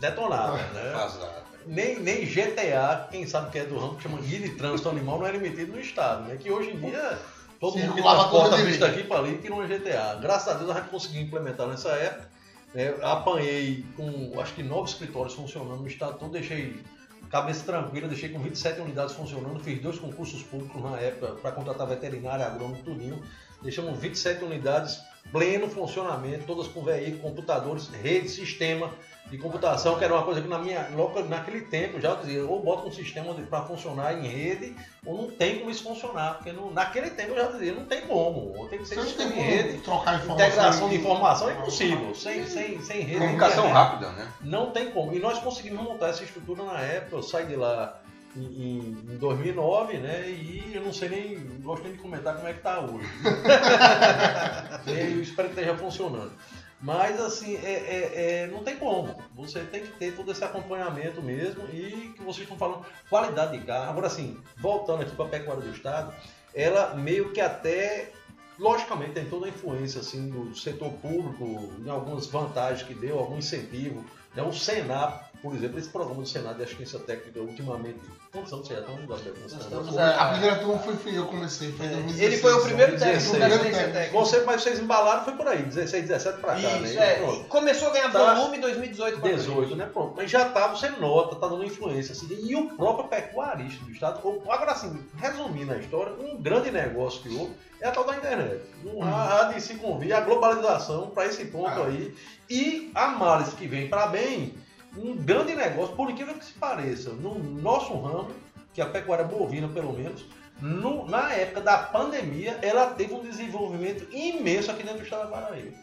detonada, 0.00 0.56
né? 0.74 0.90
Vazado. 0.90 1.46
Nem, 1.64 2.00
nem 2.00 2.26
GTA, 2.26 3.06
quem 3.08 3.24
sabe 3.24 3.52
que 3.52 3.58
é 3.60 3.64
do 3.64 3.78
ramo, 3.78 3.94
que 3.94 4.02
chama 4.02 4.20
guia 4.20 4.40
de 4.40 4.56
trânsito 4.56 4.88
animal, 4.88 5.20
não 5.20 5.26
era 5.26 5.36
emitido 5.36 5.74
no 5.74 5.80
estado, 5.80 6.26
né? 6.26 6.34
Que 6.34 6.50
hoje 6.50 6.70
em 6.70 6.80
dia 6.80 7.20
todo 7.60 7.78
mundo 7.78 7.94
que 7.94 8.02
transporta 8.02 8.56
bicho 8.56 8.72
direito. 8.72 8.80
daqui 8.80 9.04
para 9.04 9.18
ali 9.20 9.38
tira 9.38 9.54
uma 9.54 9.64
GTA. 9.64 10.18
Graças 10.20 10.48
a 10.48 10.58
Deus 10.58 10.70
a 10.70 10.80
gente 10.80 10.88
conseguiu 10.88 11.22
implementar 11.22 11.68
nessa 11.68 11.90
época. 11.90 12.28
né? 12.74 12.96
Apanhei 13.00 13.84
com 13.96 14.40
acho 14.40 14.54
que 14.54 14.62
nove 14.64 14.90
escritórios 14.90 15.34
funcionando 15.34 15.82
no 15.82 15.86
estado 15.86 16.18
todo, 16.18 16.32
deixei 16.32 16.82
cabeça 17.30 17.64
tranquila, 17.64 18.08
deixei 18.08 18.30
com 18.30 18.40
27 18.40 18.80
unidades 18.80 19.14
funcionando, 19.14 19.60
fiz 19.60 19.80
dois 19.80 20.00
concursos 20.00 20.42
públicos 20.42 20.82
na 20.82 20.98
época 20.98 21.34
para 21.34 21.52
contratar 21.52 21.86
veterinário, 21.86 22.44
agrônomo, 22.44 22.82
tudinho. 22.82 23.22
Deixamos 23.62 23.98
27 23.98 24.44
unidades, 24.44 25.00
pleno 25.32 25.68
funcionamento, 25.68 26.44
todas 26.46 26.68
com 26.68 26.82
veículos, 26.82 27.20
computadores, 27.20 27.88
rede, 27.88 28.28
sistema 28.28 28.90
de 29.30 29.36
computação, 29.36 29.98
que 29.98 30.04
era 30.04 30.14
uma 30.14 30.22
coisa 30.22 30.40
que 30.40 30.48
na 30.48 30.58
minha, 30.58 30.88
logo 30.94 31.20
naquele 31.24 31.60
tempo 31.62 32.00
já 32.00 32.14
dizia, 32.14 32.46
ou 32.46 32.62
bota 32.62 32.88
um 32.88 32.92
sistema 32.92 33.34
para 33.34 33.62
funcionar 33.62 34.14
em 34.14 34.26
rede, 34.26 34.74
ou 35.04 35.22
não 35.22 35.30
tem 35.30 35.58
como 35.58 35.70
isso 35.70 35.82
funcionar, 35.82 36.34
porque 36.34 36.50
no, 36.50 36.72
naquele 36.72 37.10
tempo 37.10 37.32
eu 37.32 37.36
já 37.36 37.50
dizia, 37.50 37.74
não 37.74 37.84
tem 37.84 38.02
como, 38.02 38.56
ou 38.56 38.68
tem 38.68 38.78
que 38.78 38.88
ser 38.88 38.94
Você 38.94 39.00
não 39.00 39.06
sistema 39.06 39.30
tem 39.32 39.40
em 39.40 39.44
rede. 39.44 39.78
trocar 39.80 40.14
informação. 40.14 40.46
Integração 40.46 40.88
de 40.88 40.94
informação 40.96 41.50
é 41.50 41.52
impossível, 41.54 42.14
sem, 42.14 42.46
sem, 42.46 42.80
sem 42.80 43.00
rede. 43.02 43.20
Comunicação 43.20 43.68
rápida, 43.70 44.10
né? 44.12 44.32
Não 44.40 44.70
tem 44.70 44.90
como. 44.92 45.12
E 45.12 45.18
nós 45.18 45.38
conseguimos 45.40 45.82
montar 45.82 46.08
essa 46.08 46.24
estrutura 46.24 46.64
na 46.64 46.80
época. 46.80 47.16
Eu 47.16 47.22
saí 47.22 47.44
de 47.46 47.56
lá 47.56 47.97
em, 48.36 48.40
em- 48.42 48.98
em 49.12 49.16
2009, 49.18 49.98
né? 49.98 50.28
E 50.28 50.72
eu 50.74 50.82
não 50.82 50.92
sei 50.92 51.08
nem, 51.08 51.38
não 51.38 51.60
gosto 51.60 51.82
nem 51.84 51.92
de 51.92 51.98
comentar 51.98 52.34
como 52.36 52.48
é 52.48 52.52
que 52.52 52.60
tá 52.62 52.80
hoje. 52.80 53.08
eu 54.86 55.22
espero 55.22 55.48
que 55.48 55.54
esteja 55.60 55.76
funcionando. 55.76 56.32
Mas 56.80 57.20
assim, 57.20 57.56
é, 57.56 57.72
é- 57.72 58.12
é- 58.42 58.46
não 58.46 58.62
tem 58.62 58.76
como. 58.76 59.20
Você 59.34 59.60
tem 59.60 59.82
que 59.82 59.92
ter 59.98 60.14
todo 60.14 60.30
esse 60.30 60.44
acompanhamento 60.44 61.20
mesmo 61.20 61.64
e 61.72 62.12
que 62.16 62.22
vocês 62.22 62.42
estão 62.42 62.56
falando 62.56 62.86
qualidade 63.10 63.58
de 63.58 63.64
carro. 63.64 63.90
Agora 63.90 64.06
assim, 64.06 64.36
voltando 64.56 65.02
aqui 65.02 65.14
para 65.16 65.24
a 65.24 65.28
pecuária 65.28 65.62
do 65.62 65.70
estado, 65.70 66.14
ela 66.54 66.94
meio 66.94 67.32
que 67.32 67.40
até 67.40 68.12
logicamente 68.58 69.12
tem 69.12 69.24
toda 69.24 69.46
a 69.46 69.48
influência 69.48 70.00
assim 70.00 70.28
do 70.30 70.54
setor 70.56 70.90
público, 70.94 71.72
em 71.84 71.88
algumas 71.90 72.26
vantagens 72.26 72.86
que 72.86 72.94
deu, 72.94 73.18
algum 73.18 73.38
incentivo, 73.38 74.04
Né? 74.38 74.44
O 74.44 74.52
Senado, 74.52 75.18
por 75.42 75.52
exemplo, 75.54 75.80
esse 75.80 75.88
programa 75.88 76.20
do 76.20 76.28
Senado 76.28 76.56
de 76.56 76.62
Assistência 76.62 77.00
Técnica, 77.00 77.40
ultimamente, 77.40 77.98
anos 78.38 78.50
você 78.50 78.74
já 78.74 78.80
está 78.80 78.92
no 78.92 79.18
Senado? 79.48 79.60
estamos 79.62 79.98
A 79.98 80.26
primeira 80.30 80.56
turma 80.56 80.78
foi, 80.78 80.94
eu 81.18 81.24
que 81.24 81.30
comecei, 81.30 81.72
foi 81.72 81.86
em 81.86 81.90
2016. 81.90 82.20
Ele 82.32 82.36
foi 82.42 82.52
o 82.52 82.62
primeiro 82.62 82.92
técnico 82.98 83.18
16. 83.18 83.38
da 83.40 83.46
assistência 83.46 83.92
técnica. 83.92 84.12
Você, 84.18 84.40
mas 84.44 84.62
vocês 84.62 84.78
embalaram 84.78 85.24
foi 85.24 85.32
por 85.34 85.48
aí, 85.48 85.62
16, 85.62 86.06
17 86.08 86.40
pra 86.40 86.52
cá, 86.54 86.58
Isso, 86.58 86.94
né? 86.94 87.12
é. 87.12 87.14
Pronto. 87.16 87.44
Começou 87.48 87.88
a 87.88 87.92
ganhar 87.92 88.12
Tá. 88.12 88.34
volume 88.34 88.56
em 88.56 88.60
2018 88.60 89.20
pra 89.20 89.28
frente. 89.28 89.40
18, 89.40 89.76
né? 89.76 89.86
Pronto. 89.92 90.14
Mas 90.16 90.30
já 90.30 90.44
tá, 90.50 90.68
você 90.68 90.88
nota, 90.90 91.36
tá 91.36 91.48
dando 91.48 91.64
influência. 91.64 92.12
Assim, 92.12 92.26
e 92.30 92.54
o 92.56 92.70
próprio 92.76 93.08
pecuarista 93.08 93.84
do 93.84 93.90
Estado. 93.90 94.20
Agora, 94.48 94.72
assim, 94.72 95.04
resumindo 95.16 95.72
a 95.72 95.76
história, 95.76 96.12
um 96.14 96.40
grande 96.40 96.70
negócio 96.70 97.22
que 97.22 97.34
houve 97.36 97.52
é 97.80 97.88
a 97.88 97.92
tal 97.92 98.04
da 98.04 98.16
internet. 98.16 98.60
Não 98.82 99.02
há, 99.02 99.40
há 99.48 99.52
de 99.52 99.60
se 99.60 99.74
convir 99.74 100.12
a 100.14 100.20
globalização 100.20 101.10
para 101.10 101.26
esse 101.26 101.44
ponto 101.46 101.68
Ah. 101.80 101.86
aí. 101.86 102.14
E 102.50 102.90
a 102.94 103.08
males 103.08 103.52
que 103.54 103.66
vem 103.66 103.88
para 103.88 104.06
bem, 104.06 104.54
um 104.96 105.16
grande 105.16 105.54
negócio, 105.54 105.94
por 105.94 106.10
incrível 106.10 106.34
que 106.34 106.44
se 106.44 106.52
pareça, 106.54 107.10
no 107.10 107.38
nosso 107.38 107.94
ramo, 108.00 108.30
que 108.72 108.80
é 108.80 108.84
a 108.84 108.88
pecuária 108.88 109.24
bovina, 109.24 109.68
pelo 109.68 109.92
menos, 109.92 110.24
no- 110.60 111.06
na 111.06 111.32
época 111.32 111.60
da 111.60 111.78
pandemia, 111.78 112.58
ela 112.62 112.86
teve 112.88 113.14
um 113.14 113.22
desenvolvimento 113.22 114.06
imenso 114.14 114.70
aqui 114.70 114.82
dentro 114.82 114.98
do 115.00 115.04
estado 115.04 115.30
da 115.30 115.36
Paraíba. 115.40 115.76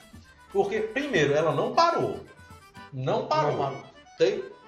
Porque, 0.52 0.80
primeiro, 0.80 1.34
ela 1.34 1.54
não 1.54 1.74
parou. 1.74 2.20
Não 2.94 3.28
parou. 3.28 3.52
Não 3.52 3.58
parou. 3.58 3.84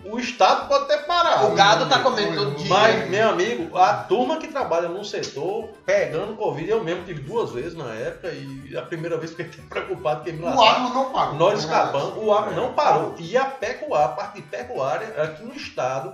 O 0.06 0.20
Estado 0.20 0.68
pode 0.68 0.88
ter 0.88 1.00
parado. 1.06 1.48
O 1.48 1.56
gado 1.56 1.90
tá 1.90 1.96
Foi, 2.00 2.04
comendo 2.04 2.36
todo 2.36 2.56
dia. 2.56 2.70
Mas, 2.70 3.10
meu 3.10 3.30
amigo, 3.30 3.76
a 3.78 3.94
turma 4.04 4.38
que 4.38 4.48
trabalha 4.48 4.88
no 4.88 5.04
setor, 5.04 5.70
pegando 5.86 6.36
Covid, 6.36 6.70
eu 6.70 6.84
mesmo 6.84 7.04
tive 7.04 7.22
duas 7.22 7.52
vezes 7.52 7.74
na 7.76 7.92
época, 7.94 8.30
e 8.32 8.78
a 8.78 8.84
primeira 8.84 9.18
vez 9.18 9.34
que 9.34 9.42
eu 9.42 9.46
fiquei 9.46 9.66
preocupado, 9.68 10.24
que 10.24 10.32
me 10.32 10.44
O 10.46 10.62
agro 10.62 10.94
não 10.94 11.12
parou. 11.12 11.36
Nós 11.36 11.60
escapamos, 11.60 12.14
o 12.24 12.32
agro 12.32 12.56
não 12.56 12.74
parou. 12.74 13.16
E 13.18 13.36
a 13.36 13.46
pecuária, 13.46 14.06
a 14.06 14.10
parte 14.10 14.36
de 14.36 14.44
pecuária, 14.44 15.08
aqui 15.22 15.44
no 15.44 15.54
estado, 15.56 16.14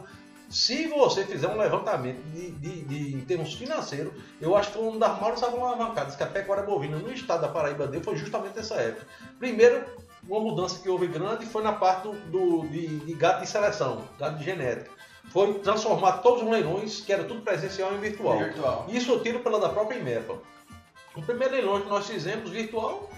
se 0.50 0.88
você 0.88 1.26
fizer 1.26 1.48
um 1.48 1.58
levantamento 1.58 2.22
de, 2.32 2.52
de- 2.52 2.82
de- 2.84 3.16
em 3.16 3.22
termos 3.22 3.54
financeiros, 3.54 4.14
eu 4.40 4.56
acho 4.56 4.70
que 4.72 4.78
foi 4.78 4.88
uma 4.88 4.98
das 5.00 5.20
maiores 5.20 5.44
alavancadas 5.44 6.16
que 6.16 6.24
a 6.24 6.28
pecuária 6.28 6.64
bovina 6.64 6.98
no 6.98 7.12
estado 7.12 7.42
da 7.42 7.48
Paraíba 7.50 7.86
deu 7.88 8.02
foi 8.02 8.16
justamente 8.16 8.58
essa 8.60 8.76
época. 8.76 9.06
Primeiro, 9.40 9.84
uma 10.28 10.40
mudança 10.40 10.80
que 10.80 10.90
houve 10.90 11.08
grande 11.08 11.46
foi 11.46 11.62
na 11.64 11.74
parte 11.74 12.04
do, 12.04 12.14
do- 12.14 12.68
de, 12.68 13.00
de 13.00 13.14
gado 13.14 13.42
de 13.42 13.48
seleção, 13.50 14.04
gado 14.20 14.38
de 14.38 14.44
genética. 14.46 14.92
Foi 15.30 15.54
transformar 15.56 16.14
todos 16.20 16.44
os 16.44 16.50
leilões, 16.50 17.02
que 17.02 17.12
era 17.12 17.24
tudo 17.24 17.42
presencial, 17.42 17.94
em 17.94 18.00
virtual. 18.00 18.38
Virtual. 18.38 18.86
Isso 18.90 19.12
eu 19.12 19.22
tiro 19.24 19.40
pela 19.40 19.60
da 19.60 19.70
própria 19.70 19.98
IMEPA. 19.98 20.38
O 21.16 21.22
primeiro 21.22 21.54
leilão 21.54 21.82
que 21.82 21.90
nós 21.90 22.08
fizemos 22.08 22.50
virtual, 22.50 23.10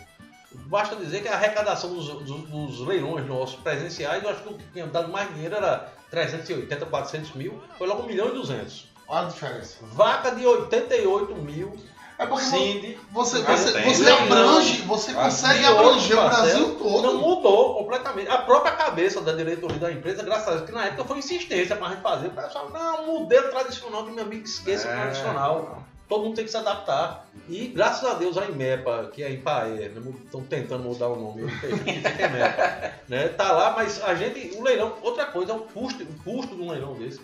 basta 0.68 0.95
dizer 0.95 1.22
que 1.22 1.28
a 1.28 1.34
arrecadação 1.34 1.93
dos, 1.93 2.08
dos- 2.08 2.49
dos 2.49 2.80
leilões 2.88 3.26
nossos 3.28 3.56
presenciais, 3.60 4.24
eu 4.24 4.30
acho 4.30 4.43
que 4.43 4.53
o 4.53 4.58
que 4.58 4.64
tinha 4.74 4.86
dado 4.88 5.12
mais 5.12 5.34
dinheiro 5.34 5.56
era 5.56 5.91
380, 6.12 6.86
400 6.86 7.34
mil, 7.34 7.62
foi 7.78 7.88
logo 7.88 8.03
1 8.03 8.06
milhão 8.06 8.30
e 8.30 8.32
200. 8.34 8.88
Olha 9.08 9.28
a 9.28 9.30
diferença. 9.30 9.78
Vaca 9.84 10.32
de 10.32 10.45
88 10.45 11.36
mil, 11.36 11.76
É 12.18 12.26
porque 12.26 12.45
Cindy, 12.45 12.97
você, 13.11 13.41
você, 13.41 13.74
tem, 13.74 13.93
você 13.93 14.03
né? 14.03 14.11
abrange, 14.11 14.82
você 14.84 15.13
consegue 15.13 15.66
abranger 15.66 16.18
o 16.18 16.24
Brasil 16.24 16.76
todo. 16.76 17.01
não 17.01 17.18
mudou 17.18 17.76
completamente. 17.76 18.30
A 18.30 18.38
própria 18.38 18.72
cabeça 18.72 19.20
da 19.22 19.34
diretoria 19.34 19.78
da 19.78 19.91
empresa, 19.91 20.24
graças 20.24 20.47
a 20.47 20.51
Deus, 20.51 20.66
que 20.66 20.72
na 20.72 20.86
época 20.86 21.03
foi 21.03 21.18
insistência 21.18 21.76
para 21.76 21.88
a 21.88 21.89
gente 21.91 22.01
fazer. 22.01 22.28
O 22.28 22.32
pessoal, 22.32 22.70
não, 22.70 23.05
modelo 23.05 23.49
tradicional, 23.49 24.05
que 24.05 24.11
meu 24.11 24.24
amigo 24.24 24.45
esqueça 24.45 24.88
É. 24.88 24.95
tradicional. 24.95 25.84
Todo 26.07 26.24
mundo 26.24 26.36
tem 26.36 26.45
que 26.45 26.51
se 26.51 26.57
adaptar. 26.57 27.26
E 27.49 27.68
graças 27.68 28.07
a 28.07 28.13
Deus 28.13 28.38
a 28.38 28.45
IMEPA, 28.45 29.09
que 29.11 29.24
é 29.24 29.26
a 29.26 29.30
IPAE, 29.32 29.91
estão 30.24 30.41
tentando 30.43 30.84
mudar 30.84 31.07
o 31.07 31.16
nome, 31.16 31.41
eu 31.41 31.47
IMEPA, 31.76 32.93
né? 33.09 33.28
Tá 33.30 33.51
lá, 33.51 33.74
mas 33.76 34.01
a 34.03 34.13
gente, 34.13 34.55
o 34.55 34.63
leilão, 34.63 34.93
outra 35.01 35.26
coisa 35.26 35.51
é 35.51 35.55
o 35.55 35.59
custo, 35.61 36.03
o 36.03 36.24
custo 36.24 36.55
de 36.55 36.61
um 36.61 36.70
leilão 36.70 36.93
desse. 36.93 37.20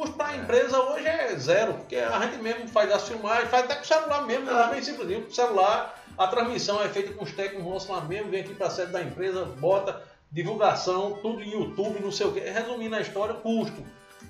O 0.00 0.02
custo 0.02 0.16
para 0.16 0.28
a 0.28 0.36
empresa 0.38 0.80
hoje 0.80 1.06
é 1.06 1.36
zero, 1.36 1.74
porque 1.74 1.96
a 1.96 2.18
gente 2.20 2.38
mesmo 2.42 2.66
faz 2.68 2.90
as 2.90 3.06
filmagens, 3.06 3.50
faz 3.50 3.64
até 3.64 3.74
com 3.74 3.82
o 3.82 3.86
celular 3.86 4.26
mesmo, 4.26 4.48
é 4.48 4.70
bem 4.70 4.82
simples, 4.82 5.24
com 5.24 5.28
o 5.28 5.34
celular, 5.34 6.02
a 6.16 6.26
transmissão 6.26 6.82
é 6.82 6.88
feita 6.88 7.12
com 7.12 7.22
os 7.22 7.32
técnicos 7.32 7.70
nossos 7.70 7.90
lá 7.90 8.00
mesmo, 8.00 8.30
vem 8.30 8.40
aqui 8.40 8.54
para 8.54 8.68
a 8.68 8.70
sede 8.70 8.92
da 8.92 9.02
empresa, 9.02 9.44
bota 9.44 10.02
divulgação, 10.32 11.18
tudo 11.20 11.42
em 11.42 11.50
YouTube, 11.50 12.00
não 12.00 12.10
sei 12.10 12.28
o 12.28 12.32
quê. 12.32 12.40
Resumindo 12.40 12.96
a 12.96 13.00
história, 13.02 13.34
custo 13.34 13.84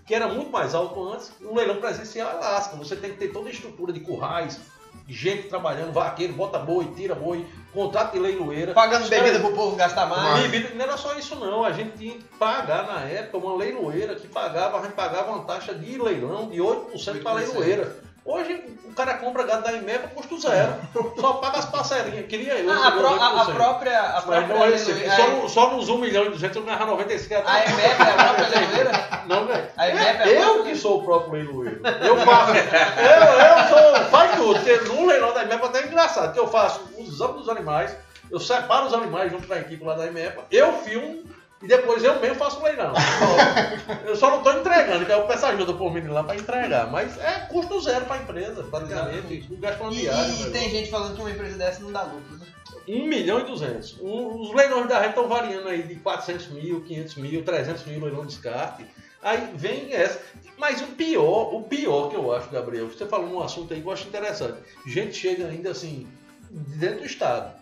que 0.04 0.12
era 0.12 0.26
muito 0.26 0.50
mais 0.50 0.74
alto 0.74 1.08
antes, 1.08 1.30
um 1.40 1.54
leilão 1.54 1.76
presencial 1.76 2.30
é 2.30 2.34
lasca. 2.34 2.74
Você 2.74 2.96
tem 2.96 3.12
que 3.12 3.18
ter 3.18 3.28
toda 3.28 3.48
a 3.48 3.52
estrutura 3.52 3.92
de 3.92 4.00
currais, 4.00 4.58
gente 5.06 5.48
trabalhando, 5.48 5.92
vaqueiro, 5.92 6.32
bota 6.32 6.58
boi, 6.58 6.92
tira 6.96 7.14
boi, 7.14 7.46
contrato 7.72 8.12
de 8.12 8.18
leiloeira. 8.18 8.72
Pagando 8.72 9.08
bebida 9.08 9.38
caras- 9.38 9.40
pro 9.46 9.52
povo 9.54 9.76
gastar 9.76 10.06
mais. 10.06 10.42
Bebida, 10.42 10.74
não 10.74 10.84
era 10.84 10.96
só 10.96 11.14
isso 11.18 11.34
não, 11.36 11.64
a 11.64 11.72
gente 11.72 11.96
tinha 11.96 12.14
que 12.14 12.24
pagar 12.38 12.86
na 12.86 13.00
época 13.02 13.38
uma 13.38 13.56
leiloeira 13.56 14.14
que 14.14 14.26
pagava, 14.28 14.78
a 14.78 14.82
gente 14.82 14.92
pagava 14.94 15.30
uma 15.32 15.44
taxa 15.44 15.74
de 15.74 15.98
leilão 15.98 16.48
de 16.48 16.58
8% 16.60 17.22
para 17.22 17.32
a 17.32 17.34
8%. 17.34 17.36
leiloeira. 17.54 17.96
Hoje 18.24 18.64
o 18.84 18.92
cara 18.92 19.14
compra 19.14 19.44
gado 19.44 19.62
da 19.62 19.72
IMEPA 19.72 20.08
custo 20.08 20.38
zero. 20.40 20.74
Só 21.18 21.34
paga 21.34 21.58
as 21.58 21.64
parcelinhas. 21.64 22.26
Queria 22.26 22.54
eu. 22.58 22.70
Ah, 22.70 22.88
a, 22.88 22.92
pró- 22.92 23.08
a- 23.18 23.40
a 23.42 23.46
8%. 23.46 23.54
própria. 23.54 24.00
A 24.00 24.22
própria 24.22 24.46
não 24.56 24.64
é 24.64 24.68
leiloeira- 24.68 25.16
Só, 25.16 25.26
no- 25.30 25.48
só 25.48 25.70
nos 25.74 25.88
1 25.88 25.98
milhão 25.98 26.24
e 26.26 26.30
200 26.30 26.56
eu 26.56 26.62
ganhava 26.62 26.84
95 26.86 27.34
a 27.46 27.64
EMEP 27.64 27.80
é 27.80 28.10
a 28.10 28.24
própria 28.24 28.48
leiloeira? 28.60 29.08
Não, 29.26 29.46
velho. 29.46 29.66
A 29.76 29.88
IMEP 29.88 30.04
é 30.20 30.22
a 30.22 30.28
eu 30.42 30.64
que 30.64 30.76
sou 30.76 31.00
o 31.00 31.04
próprio 31.04 31.32
leiloeiro. 31.32 31.80
Eu 32.06 32.16
faço. 32.18 32.52
eu, 32.52 33.40
eu 33.40 33.68
sou. 33.94 34.04
Faz 34.10 34.36
tudo. 34.36 34.54
Porque 34.60 34.76
no 34.92 35.06
leilão 35.06 35.32
da 35.32 35.42
IMEPA 35.44 35.66
até 35.66 35.80
é 35.80 35.86
engraçado, 35.86 36.32
que 36.32 36.38
eu 36.38 36.46
faço 36.48 36.82
os 36.98 37.08
exames 37.14 37.36
dos 37.36 37.48
animais, 37.48 37.96
eu 38.30 38.38
separo 38.38 38.86
os 38.86 38.94
animais 38.94 39.32
junto 39.32 39.46
com 39.46 39.54
a 39.54 39.58
equipe 39.58 39.82
lá 39.82 39.94
da 39.94 40.06
IMEPA, 40.06 40.44
eu 40.50 40.72
filmo 40.74 41.24
e 41.62 41.66
depois 41.66 42.02
eu 42.02 42.18
mesmo 42.20 42.36
faço 42.36 42.62
leilão. 42.62 42.92
Eu 44.06 44.16
só 44.16 44.30
não 44.30 44.38
estou 44.38 44.58
entregando, 44.58 45.04
que 45.04 45.12
eu 45.12 45.26
peço 45.26 45.46
ajuda 45.46 45.72
pro 45.74 45.90
menino 45.90 46.12
lá 46.14 46.24
para 46.24 46.36
entregar. 46.36 46.90
Mas 46.90 47.18
é 47.18 47.40
custo 47.50 47.80
zero 47.80 48.04
para 48.06 48.16
a 48.16 48.22
empresa, 48.22 48.62
praticamente. 48.64 49.46
O 49.52 49.56
gasto 49.58 49.92
E, 49.92 49.96
diário. 50.00 50.32
e 50.34 50.42
né? 50.44 50.50
tem 50.50 50.70
gente 50.70 50.90
falando 50.90 51.14
que 51.14 51.20
uma 51.20 51.30
empresa 51.30 51.56
dessa 51.58 51.80
não 51.82 51.92
dá 51.92 52.02
lucro, 52.02 52.36
né? 52.38 52.46
1 52.88 53.06
milhão 53.06 53.40
e 53.40 53.44
200. 53.44 53.98
Um- 54.00 54.40
os 54.40 54.54
leilões 54.54 54.88
da 54.88 54.96
rede 54.98 55.10
estão 55.10 55.28
variando 55.28 55.68
aí 55.68 55.82
de 55.82 55.96
400 55.96 56.48
mil, 56.48 56.80
500 56.82 57.14
mil, 57.16 57.44
300 57.44 57.84
mil 57.86 58.00
leilão 58.00 58.22
de 58.22 58.28
descarte. 58.34 58.86
Aí 59.22 59.50
vem 59.54 59.92
essa. 59.92 60.18
Mas 60.56 60.80
o 60.80 60.86
pior, 60.86 61.54
o 61.54 61.62
pior 61.64 62.08
que 62.08 62.16
eu 62.16 62.32
acho, 62.34 62.48
Gabriel, 62.50 62.88
você 62.88 63.06
falou 63.06 63.28
um 63.28 63.42
assunto 63.42 63.74
aí 63.74 63.80
que 63.82 63.86
eu 63.86 63.92
acho 63.92 64.08
interessante. 64.08 64.58
Gente 64.86 65.14
chega 65.14 65.46
ainda 65.46 65.70
assim, 65.70 66.06
dentro 66.50 67.00
do 67.00 67.06
Estado. 67.06 67.52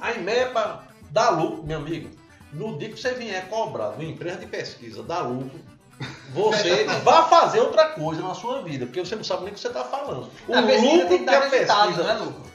A 0.00 0.12
IMEPA 0.12 0.84
dá 1.10 1.30
lucro, 1.30 1.64
meu 1.64 1.78
amigo. 1.78 2.10
No 2.52 2.78
dia 2.78 2.88
que 2.88 3.00
você 3.00 3.12
vier 3.12 3.48
cobrar 3.48 3.90
de 3.90 4.04
uma 4.04 4.10
empresa 4.10 4.38
de 4.38 4.46
pesquisa, 4.46 5.02
dá 5.02 5.20
lucro, 5.20 5.60
você 6.32 6.84
vai 6.84 7.28
fazer 7.28 7.60
outra 7.60 7.90
coisa 7.90 8.22
na 8.22 8.34
sua 8.34 8.62
vida, 8.62 8.86
porque 8.86 9.00
você 9.00 9.16
não 9.16 9.24
sabe 9.24 9.44
nem 9.44 9.52
o 9.52 9.54
que 9.54 9.60
você 9.60 9.68
está 9.68 9.84
falando. 9.84 10.30
O 10.46 10.54
a 10.54 10.60
lucro 10.60 11.08
tem 11.08 11.18
que 11.18 11.24
que 11.24 11.30
a 11.30 11.40
pesquisa 11.42 12.02
não 12.02 12.10
é 12.10 12.14
lucro. 12.14 12.48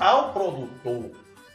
Ao 0.00 0.32
produtor, 0.32 1.10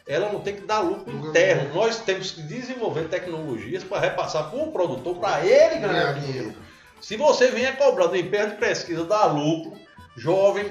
ela 0.06 0.32
não 0.32 0.40
tem 0.40 0.54
que 0.54 0.62
dar 0.62 0.80
lucro 0.80 1.12
interno. 1.12 1.74
Nós 1.74 1.98
temos 1.98 2.30
que 2.30 2.42
desenvolver 2.42 3.08
tecnologias 3.08 3.82
para 3.82 4.00
repassar 4.00 4.50
para 4.50 4.58
o 4.58 4.70
produtor, 4.70 5.16
para 5.16 5.44
ele 5.44 5.80
ganhar 5.80 6.12
dinheiro. 6.14 6.54
Se 7.00 7.16
você 7.16 7.50
vier 7.50 7.76
cobrar 7.76 8.06
do 8.06 8.16
empresa 8.16 8.50
de 8.50 8.56
pesquisa, 8.56 9.04
dar 9.04 9.26
lucro, 9.26 9.72
jovem, 10.16 10.70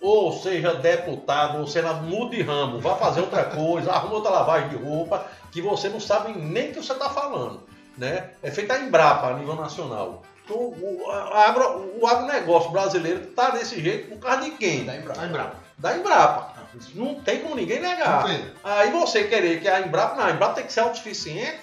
ou 0.00 0.32
seja 0.32 0.74
deputado, 0.74 1.58
ou 1.58 1.66
senador, 1.66 2.02
mude 2.02 2.36
de 2.36 2.42
ramo, 2.42 2.80
vá 2.80 2.96
fazer 2.96 3.20
outra 3.20 3.44
coisa, 3.44 3.92
arruma 3.92 4.14
outra 4.14 4.30
lavagem 4.30 4.70
de 4.70 4.76
roupa, 4.76 5.26
que 5.50 5.60
você 5.60 5.88
não 5.88 6.00
sabe 6.00 6.32
nem 6.38 6.70
o 6.70 6.72
que 6.74 6.82
você 6.82 6.92
está 6.92 7.10
falando. 7.10 7.62
Né? 7.98 8.30
É 8.42 8.50
feita 8.50 8.74
a 8.74 8.80
Embrapa 8.80 9.28
a 9.28 9.34
nível 9.34 9.54
nacional. 9.56 10.22
Então, 10.44 10.56
o, 10.56 11.10
a- 11.10 11.46
agro, 11.46 11.92
o 12.00 12.06
agronegócio 12.06 12.70
brasileiro 12.70 13.22
está 13.24 13.50
desse 13.50 13.80
jeito 13.80 14.08
por 14.08 14.18
causa 14.18 14.42
de 14.42 14.52
quem? 14.52 14.84
Dá 14.84 14.96
em 14.96 15.02
prova. 15.02 15.20
Tá 15.20 15.26
em 15.26 15.32
bravo. 15.32 15.52
da 15.78 15.96
Embrapa. 15.96 16.60
Isso 16.78 16.92
Não 16.94 17.16
tem 17.16 17.40
como 17.40 17.56
ninguém 17.56 17.80
negar. 17.80 18.24
Aí 18.62 18.90
você 18.92 19.24
querer 19.24 19.60
que 19.60 19.68
a 19.68 19.80
Embrapa, 19.80 20.16
não, 20.16 20.24
a 20.24 20.30
Embrapa 20.30 20.54
tem 20.54 20.64
que 20.66 20.72
ser 20.72 20.80
autossuficiente. 20.80 21.58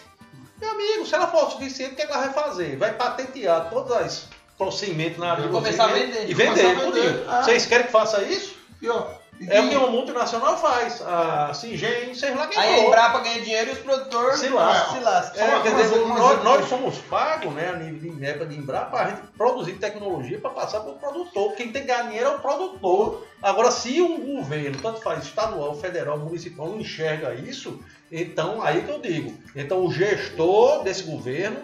Meu 0.59 0.71
amigo, 0.71 1.05
se 1.05 1.15
ela 1.15 1.27
for 1.27 1.38
autossuficiente, 1.39 1.93
o 1.93 1.95
que, 1.95 2.01
é 2.01 2.05
ela 2.05 2.17
vai 2.17 2.33
fazer? 2.33 2.75
Vai 2.77 2.93
patentear 2.93 3.69
todas 3.69 3.91
as 3.97 4.27
procedimentos 4.57 5.17
na 5.17 5.31
área 5.31 5.43
de 5.45 5.49
Começar 5.49 5.85
a 5.85 5.88
vender. 5.88 6.29
E 6.29 6.33
vender, 6.33 6.75
vender. 6.75 7.25
Ah. 7.27 7.43
Vocês 7.43 7.65
querem 7.65 7.85
que 7.85 7.91
faça 7.91 8.21
isso? 8.23 8.57
E, 8.81 8.89
ó, 8.89 9.05
e 9.05 9.16
É 9.47 9.61
o 9.61 9.69
que 9.69 9.75
uma 9.75 9.89
multinacional 9.89 10.57
faz. 10.57 11.01
A 11.01 11.53
Singen, 11.53 12.13
sei 12.15 12.33
lá 12.33 12.47
quem 12.47 12.59
Aí 12.59 12.81
a. 12.81 12.83
Embrapa 12.85 13.19
ganha 13.19 13.41
dinheiro 13.41 13.69
e 13.69 13.73
os 13.73 13.79
produtores 13.79 14.39
Se 14.39 14.49
lasca. 14.49 14.93
se 14.93 14.99
lascam. 15.03 15.43
É, 15.43 15.61
quer 15.61 15.75
dizer, 15.75 15.99
uma 15.99 16.17
nós, 16.17 16.43
nós 16.43 16.67
somos 16.67 16.97
pagos, 16.99 17.53
né, 17.53 17.69
a 17.69 17.77
nível 17.77 18.45
de 18.47 18.55
Embrapa, 18.57 18.89
para 18.89 19.05
a 19.05 19.09
gente 19.09 19.21
produzir 19.38 19.73
tecnologia 19.73 20.39
para 20.39 20.49
passar 20.49 20.79
para 20.79 20.91
o 20.91 20.95
produtor. 20.97 21.53
Quem 21.53 21.71
tem 21.71 21.83
que 21.83 21.88
ganhar 21.88 22.03
dinheiro 22.03 22.29
é 22.29 22.35
o 22.35 22.39
produtor. 22.39 23.27
Agora, 23.41 23.69
se 23.69 24.01
um 24.01 24.35
governo, 24.38 24.79
tanto 24.81 25.01
faz 25.01 25.23
estadual, 25.23 25.75
federal, 25.75 26.17
municipal, 26.17 26.67
não 26.67 26.79
enxerga 26.79 27.35
isso, 27.35 27.79
então 28.11 28.61
aí 28.61 28.81
que 28.83 28.89
eu 28.89 28.99
digo. 28.99 29.38
Então, 29.55 29.85
o 29.85 29.91
gestor 29.91 30.83
desse 30.83 31.03
governo, 31.03 31.57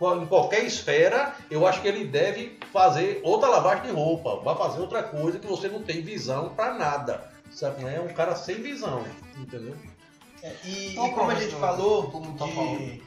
em 0.00 0.26
qualquer 0.26 0.64
esfera, 0.64 1.34
eu 1.50 1.66
acho 1.66 1.80
que 1.82 1.88
ele 1.88 2.04
deve 2.06 2.58
fazer 2.72 3.20
outra 3.22 3.48
lavagem 3.48 3.84
de 3.84 3.90
roupa, 3.92 4.36
vai 4.36 4.56
fazer 4.56 4.80
outra 4.80 5.02
coisa 5.02 5.38
que 5.38 5.46
você 5.46 5.68
não 5.68 5.82
tem 5.82 6.00
visão 6.02 6.48
para 6.50 6.72
nada. 6.74 7.28
Sabe? 7.50 7.84
É 7.84 8.00
um 8.00 8.08
cara 8.14 8.34
sem 8.36 8.56
visão, 8.62 9.04
entendeu? 9.36 9.74
É, 10.42 10.52
E, 10.64 10.92
e 10.92 10.94
como 10.94 11.30
a 11.30 11.34
gente 11.34 11.50
problema? 11.50 11.60
falou 11.76 12.02
mundo 12.24 12.38
tá 12.38 12.46
de, 12.46 12.52
falando. 12.52 13.00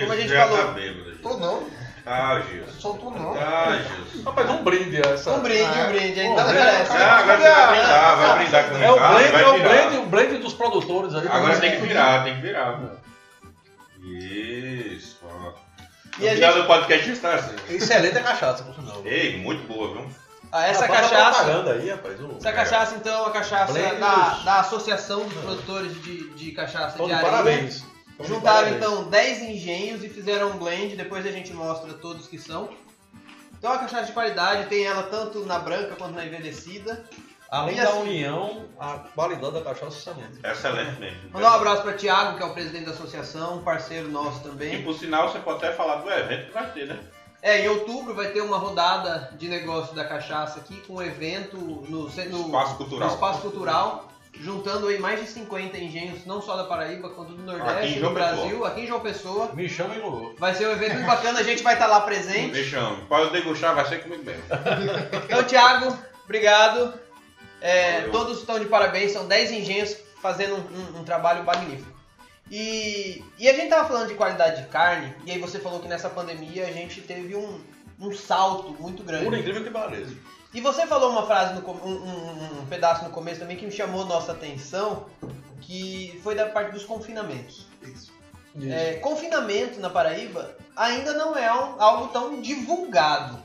Como 0.00 0.12
a 0.12 0.16
gente 0.16 0.28
já 0.28 0.46
falou. 0.46 0.58
tá 0.66 0.72
bêbado. 0.72 1.18
Tô 1.22 1.36
não, 1.38 1.62
Ah, 2.06 2.40
Gilson. 2.40 2.80
soltou 2.80 3.10
não. 3.10 3.34
Ah, 3.34 3.78
Gilson. 3.82 4.22
Rapaz, 4.28 4.50
um 4.50 4.62
brinde 4.62 5.00
essa. 5.00 5.32
Um 5.32 5.40
brinde, 5.40 5.62
Ah, 5.64 5.86
um 5.86 5.88
brinde. 5.88 6.20
merece. 6.52 6.88
cara, 6.92 7.04
Ah, 7.04 7.18
agora 7.18 7.38
você 7.38 7.48
vai 7.48 7.68
brindar, 7.78 8.16
vai 8.18 8.38
brindar 8.38 8.68
com 8.68 8.74
o 8.74 8.78
É 8.82 8.90
o 8.92 8.94
blend, 8.94 9.34
é 9.34 9.46
o 9.48 9.62
blend, 9.62 9.96
o 9.96 10.06
blend 10.06 10.38
dos 10.38 10.52
produtores 10.54 11.14
aí. 11.14 11.26
Agora 11.26 11.58
tem 11.58 11.70
que 11.72 11.86
virar, 11.86 12.24
tem 12.24 12.34
que 12.36 12.40
virar. 12.42 12.80
Isso, 14.04 15.17
E 16.18 16.28
a 16.28 16.34
final 16.34 16.52
gente- 16.52 16.62
do 16.62 16.66
podcast 16.66 17.10
está 17.10 17.34
assim. 17.34 17.54
Excelente 17.68 18.18
a 18.18 18.22
cachaça, 18.22 18.62
por 18.64 18.74
sinal. 18.74 19.02
Ei, 19.04 19.36
muito 19.38 19.66
boa, 19.68 19.92
viu? 19.92 20.08
Ah, 20.50 20.66
essa 20.66 20.86
Ah, 20.86 20.88
cachaça. 20.88 21.70
aí, 21.72 21.90
rapaz. 21.90 22.20
o- 22.20 22.36
Essa 22.38 22.52
cachaça, 22.52 22.94
então, 22.96 23.24
é 23.24 23.28
a 23.28 23.30
cachaça 23.30 23.72
Blend 23.72 23.96
da, 24.00 24.14
dos- 24.30 24.44
da 24.44 24.60
Associação 24.60 25.24
dos 25.28 25.38
Produtores 25.44 26.02
de, 26.02 26.30
de 26.30 26.52
Cachaça 26.52 26.94
Então, 26.94 27.06
de 27.06 27.12
Areia. 27.12 27.30
parabéns. 27.30 27.84
De 28.18 28.26
Juntaram 28.26 28.56
parabéns. 28.70 28.76
então 28.76 29.04
10 29.04 29.42
engenhos 29.42 30.02
e 30.02 30.08
fizeram 30.08 30.50
um 30.52 30.56
blend, 30.58 30.96
depois 30.96 31.24
a 31.26 31.30
gente 31.30 31.52
mostra 31.52 31.92
todos 31.94 32.26
que 32.26 32.38
são. 32.38 32.68
Então 33.58 33.70
a 33.72 33.78
cachaça 33.78 34.06
de 34.06 34.12
qualidade 34.12 34.66
tem 34.68 34.84
ela 34.84 35.02
tanto 35.04 35.44
na 35.44 35.58
branca 35.58 35.94
quanto 35.96 36.14
na 36.14 36.24
envelhecida. 36.24 37.04
Além 37.50 37.74
E 37.76 37.80
da 37.80 37.88
assim- 37.88 37.98
união, 38.02 38.64
a 38.78 38.98
qualidade 39.14 39.54
da 39.54 39.62
cachaça 39.62 39.96
excelente. 39.98 40.38
Excelente 40.44 41.00
mesmo. 41.00 41.30
Mandar 41.32 41.52
um 41.52 41.54
abraço 41.54 41.82
para 41.82 41.92
Thiago, 41.94 42.36
que 42.36 42.42
é 42.42 42.46
o 42.46 42.52
presidente 42.52 42.84
da 42.84 42.90
associação, 42.92 43.62
parceiro 43.62 44.08
nosso 44.10 44.40
E 44.40 44.42
também. 44.50 44.82
por 44.82 44.94
sinal, 44.94 45.30
você 45.30 45.38
pode 45.38 45.64
até 45.64 45.74
falar 45.74 45.96
do 45.96 46.10
evento 46.10 46.46
que 46.48 46.52
vai 46.52 46.70
ter, 46.72 46.86
né? 46.86 46.98
É, 47.40 47.60
em 47.64 47.68
outubro 47.68 48.14
vai 48.14 48.28
ter 48.28 48.40
uma 48.42 48.58
rodada 48.58 49.30
de 49.38 49.48
negócio 49.48 49.94
da 49.94 50.04
cachaça 50.04 50.58
aqui 50.58 50.76
com 50.86 50.94
um 50.96 51.02
evento 51.02 51.56
no, 51.56 51.82
no 51.82 52.08
Espaço 52.08 52.74
Cultural. 52.76 53.08
no 53.08 53.14
Espaço 53.14 53.40
Cultural, 53.42 54.08
juntando 54.34 54.88
aí 54.88 54.98
mais 54.98 55.20
de 55.20 55.26
50 55.28 55.78
engenhos, 55.78 56.26
não 56.26 56.42
só 56.42 56.56
da 56.56 56.64
Paraíba, 56.64 57.08
quanto 57.10 57.32
do 57.32 57.50
Aqui 57.50 57.58
Nordeste, 57.62 58.00
do 58.00 58.10
Brasil, 58.10 58.42
Pessoa. 58.50 58.68
aqui 58.68 58.80
em 58.82 58.86
João 58.88 59.00
Pessoa. 59.00 59.50
Me 59.54 59.68
chama 59.68 59.94
e 59.94 60.00
louco. 60.00 60.34
Vai 60.36 60.52
ser 60.54 60.66
um 60.66 60.72
evento 60.72 60.94
muito 60.94 61.06
bacana, 61.06 61.38
a 61.38 61.42
gente 61.44 61.62
vai 61.62 61.74
estar 61.74 61.86
lá 61.86 62.00
presente. 62.02 62.52
Deixamos. 62.52 63.04
Pode 63.08 63.30
degustar, 63.30 63.74
vai 63.74 63.86
ser 63.86 64.02
comigo 64.02 64.24
mesmo. 64.24 64.42
Então, 65.24 65.44
Thiago, 65.44 65.96
obrigado. 66.24 66.92
É, 67.60 68.02
todos 68.08 68.38
estão 68.38 68.58
de 68.58 68.66
parabéns, 68.66 69.12
são 69.12 69.26
10 69.26 69.50
engenhos 69.52 69.96
fazendo 70.22 70.54
um, 70.56 70.58
um- 70.98 71.00
um 71.00 71.04
trabalho 71.04 71.44
magnífico. 71.44 71.96
E, 72.50 73.22
e 73.38 73.48
a 73.48 73.52
gente 73.52 73.68
tava 73.68 73.86
falando 73.86 74.08
de 74.08 74.14
qualidade 74.14 74.62
de 74.62 74.68
carne, 74.68 75.14
e 75.26 75.30
aí 75.32 75.38
você 75.38 75.58
falou 75.58 75.80
que 75.80 75.88
nessa 75.88 76.08
pandemia 76.08 76.66
a 76.66 76.72
gente 76.72 77.00
teve 77.02 77.36
um, 77.36 77.60
um 78.00 78.12
salto 78.14 78.74
muito 78.80 79.02
grande. 79.02 79.24
Por 79.26 79.36
incrível 79.36 79.62
que 79.62 79.70
pareça. 79.70 80.12
E 80.54 80.60
você 80.62 80.86
falou 80.86 81.10
uma 81.10 81.26
frase, 81.26 81.60
no, 81.60 81.68
um, 81.70 82.62
um- 82.62 82.66
pedaço 82.66 83.04
no 83.04 83.10
começo 83.10 83.40
também 83.40 83.56
que 83.56 83.66
me 83.66 83.72
chamou 83.72 84.06
nossa 84.06 84.32
atenção, 84.32 85.06
que 85.60 86.18
foi 86.24 86.34
da 86.34 86.46
parte 86.46 86.72
dos 86.72 86.84
confinamentos. 86.84 87.66
Isso. 87.82 88.10
Isso. 88.56 88.72
É, 88.72 88.94
confinamento 88.94 89.78
na 89.78 89.90
Paraíba 89.90 90.56
ainda 90.74 91.12
não 91.12 91.36
é 91.36 91.52
um- 91.52 91.80
algo 91.80 92.08
tão 92.08 92.40
divulgado. 92.40 93.38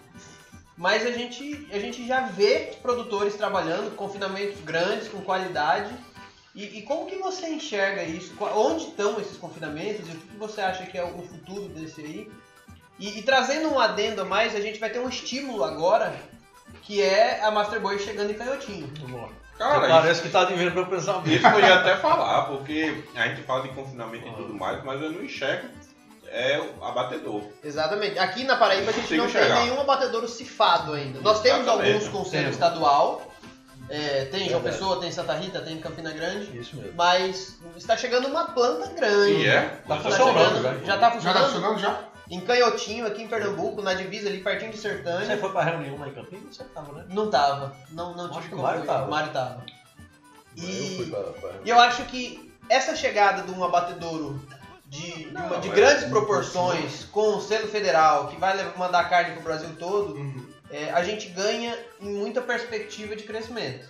Mas 0.83 1.05
a 1.05 1.11
gente, 1.11 1.65
a 1.71 1.79
gente 1.79 2.05
já 2.05 2.23
vê 2.23 2.73
produtores 2.81 3.35
trabalhando, 3.35 3.95
confinamentos 3.95 4.59
grandes, 4.65 5.07
com 5.07 5.21
qualidade. 5.21 5.89
E, 6.53 6.79
e 6.79 6.81
como 6.81 7.05
que 7.05 7.15
você 7.15 7.47
enxerga 7.47 8.03
isso? 8.03 8.35
Onde 8.53 8.87
estão 8.87 9.17
esses 9.17 9.37
confinamentos? 9.37 10.05
E 10.09 10.11
o 10.11 10.19
que 10.19 10.35
você 10.35 10.59
acha 10.59 10.85
que 10.85 10.97
é 10.97 11.03
o 11.05 11.21
futuro 11.21 11.69
desse 11.69 12.01
aí? 12.01 12.31
E, 12.99 13.17
e 13.17 13.21
trazendo 13.21 13.69
um 13.69 13.79
adendo 13.79 14.23
a 14.23 14.25
mais, 14.25 14.53
a 14.57 14.59
gente 14.59 14.77
vai 14.77 14.89
ter 14.89 14.99
um 14.99 15.07
estímulo 15.07 15.63
agora, 15.63 16.13
que 16.81 17.01
é 17.01 17.41
a 17.41 17.49
Master 17.49 17.79
Boy 17.79 17.97
chegando 17.97 18.31
em 18.31 18.33
Canhotinho. 18.33 18.91
Vamos 18.99 19.21
lá. 19.21 19.29
Cara, 19.57 19.87
Parece 19.87 20.21
que 20.21 20.27
tá 20.27 20.43
devendo 20.43 20.73
pra 20.73 20.81
eu 20.81 20.87
pensar 20.87 21.25
mesmo. 21.25 21.47
isso 21.47 21.47
eu 21.47 21.59
ia 21.61 21.75
até 21.75 21.95
falar, 21.95 22.41
porque 22.47 23.05
a 23.15 23.29
gente 23.29 23.43
fala 23.43 23.61
de 23.61 23.69
confinamento 23.69 24.27
e 24.27 24.33
tudo 24.33 24.53
mais, 24.53 24.83
mas 24.83 25.01
eu 25.01 25.13
não 25.13 25.23
enxergo 25.23 25.69
é 26.33 26.59
o 26.59 26.83
abatedor. 26.83 27.43
Exatamente. 27.63 28.17
Aqui 28.19 28.43
na 28.43 28.55
Paraíba 28.57 28.89
a 28.89 28.93
gente 28.93 29.15
não 29.15 29.27
tem 29.29 29.49
nenhum 29.53 29.79
abatedouro 29.79 30.27
cifado 30.27 30.93
ainda. 30.93 31.21
Nós 31.21 31.41
temos 31.41 31.61
Exatamente. 31.61 32.05
alguns 32.07 32.29
Temos. 32.29 32.51
estadual. 32.51 33.31
É, 33.89 34.25
tem 34.25 34.47
João 34.49 34.61
Verdade. 34.61 34.77
Pessoa, 34.79 34.99
tem 35.01 35.11
Santa 35.11 35.33
Rita, 35.35 35.61
tem 35.61 35.77
Campina 35.77 36.11
Grande. 36.11 36.57
Isso 36.57 36.75
mesmo. 36.77 36.93
Mas 36.95 37.59
está 37.75 37.95
chegando 37.97 38.27
uma 38.27 38.45
planta 38.45 38.87
grande. 38.93 39.33
E 39.41 39.47
é? 39.47 39.61
Tá 39.87 39.97
Está 39.97 40.09
funcionando 40.09 40.55
chegando- 40.55 40.63
já. 40.63 40.71
já 40.71 40.77
está 40.77 40.85
Já 40.85 40.97
tá 40.99 41.11
funcionando? 41.11 41.43
funcionando 41.45 41.79
já? 41.79 41.99
Em 42.31 42.39
Canhotinho, 42.39 43.05
aqui 43.05 43.21
em 43.21 43.27
Pernambuco, 43.27 43.81
na 43.81 43.93
divisa 43.93 44.29
ali, 44.29 44.39
pertinho 44.39 44.71
de 44.71 44.77
Você 44.77 44.87
Sertânia. 44.89 45.37
foi 45.37 45.51
pra 45.51 45.63
reunião 45.63 45.97
lá 45.99 46.07
em 46.07 46.13
Campinas? 46.13 46.55
Você 46.55 46.63
tava, 46.63 46.93
né? 46.93 47.05
Não 47.09 47.29
tava. 47.29 47.75
Não, 47.91 48.15
não 48.15 48.25
Acho 48.25 48.33
tive 48.35 48.49
que 48.49 48.55
o 48.55 48.59
Mário 48.59 48.83
tava. 48.85 49.05
O 49.05 49.11
Mário 49.11 49.31
tava. 49.33 49.65
Eu 50.55 50.63
fui 50.63 51.05
E, 51.05 51.09
pra, 51.09 51.19
pra 51.19 51.49
e 51.65 51.69
eu 51.69 51.79
acho 51.79 52.03
que 52.05 52.51
essa 52.69 52.95
chegada 52.95 53.41
de 53.43 53.51
um 53.51 53.63
abatedouro 53.63 54.41
de, 54.93 55.11
de 55.25 55.31
Não, 55.31 55.47
uma- 55.47 55.57
de 55.59 55.69
é- 55.69 55.73
grandes 55.73 56.03
proporções, 56.05 57.05
com 57.11 57.35
o 57.37 57.41
selo 57.41 57.67
federal, 57.67 58.27
que 58.27 58.37
vai 58.39 58.55
levar- 58.55 58.77
mandar 58.77 59.09
carne 59.09 59.33
pro 59.33 59.41
Brasil 59.41 59.69
todo, 59.79 60.13
Uhum. 60.15 60.45
é, 60.69 60.91
a 60.91 61.03
gente 61.03 61.29
ganha 61.29 61.75
em 61.99 62.13
muita 62.13 62.41
perspectiva 62.41 63.15
de 63.15 63.23
crescimento. 63.23 63.87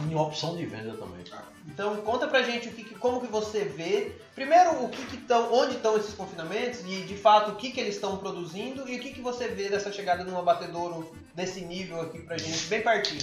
Em 0.00 0.14
opção 0.14 0.56
de 0.56 0.64
venda 0.64 0.94
também. 0.94 1.22
Então 1.68 1.96
conta 1.96 2.26
pra 2.26 2.42
gente 2.42 2.68
o 2.68 2.72
que, 2.72 2.84
como 2.94 3.20
que 3.20 3.26
você 3.26 3.64
vê. 3.64 4.12
Primeiro, 4.34 4.82
o 4.84 4.88
que 4.88 5.04
que 5.04 5.32
onde 5.32 5.76
estão 5.76 5.96
esses 5.96 6.14
confinamentos 6.14 6.80
e 6.80 7.02
de 7.02 7.16
fato 7.16 7.50
o 7.52 7.56
que, 7.56 7.70
que 7.70 7.78
eles 7.80 7.94
estão 7.94 8.16
produzindo 8.16 8.88
e 8.88 8.96
o 8.96 9.00
que, 9.00 9.12
que 9.12 9.20
você 9.20 9.48
vê 9.48 9.68
dessa 9.68 9.92
chegada 9.92 10.24
de 10.24 10.30
um 10.30 10.38
abatedouro 10.38 11.14
desse 11.34 11.60
nível 11.60 12.00
aqui 12.00 12.20
pra 12.20 12.38
gente, 12.38 12.66
bem 12.66 12.80
pertinho. 12.80 13.22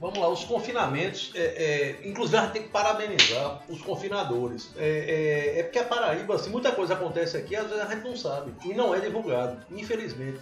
Vamos 0.00 0.18
lá, 0.18 0.28
os 0.28 0.44
confinamentos, 0.44 1.32
é, 1.34 1.98
é, 2.02 2.08
inclusive 2.08 2.36
a 2.36 2.42
gente 2.42 2.52
tem 2.52 2.62
que 2.62 2.68
parabenizar 2.68 3.62
os 3.68 3.80
confinadores. 3.82 4.70
É, 4.76 5.54
é- 5.56 5.60
é 5.60 5.62
porque 5.62 5.78
a 5.78 5.84
Paraíba, 5.84 6.34
assim, 6.34 6.50
muita 6.50 6.72
coisa 6.72 6.94
acontece 6.94 7.36
aqui, 7.36 7.54
às 7.56 7.68
vezes 7.68 7.84
a 7.84 7.94
gente 7.94 8.04
não 8.04 8.16
sabe. 8.16 8.52
E 8.64 8.74
não 8.74 8.94
é 8.94 9.00
divulgado, 9.00 9.64
infelizmente. 9.70 10.40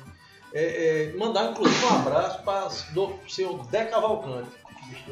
É, 0.52 1.10
é, 1.12 1.16
mandar 1.16 1.50
inclusive 1.50 1.84
um 1.84 1.96
abraço 1.96 2.42
para 2.42 2.66
o 2.68 3.18
seu 3.28 3.58
Dé 3.70 3.84
Cavalcante. 3.86 4.48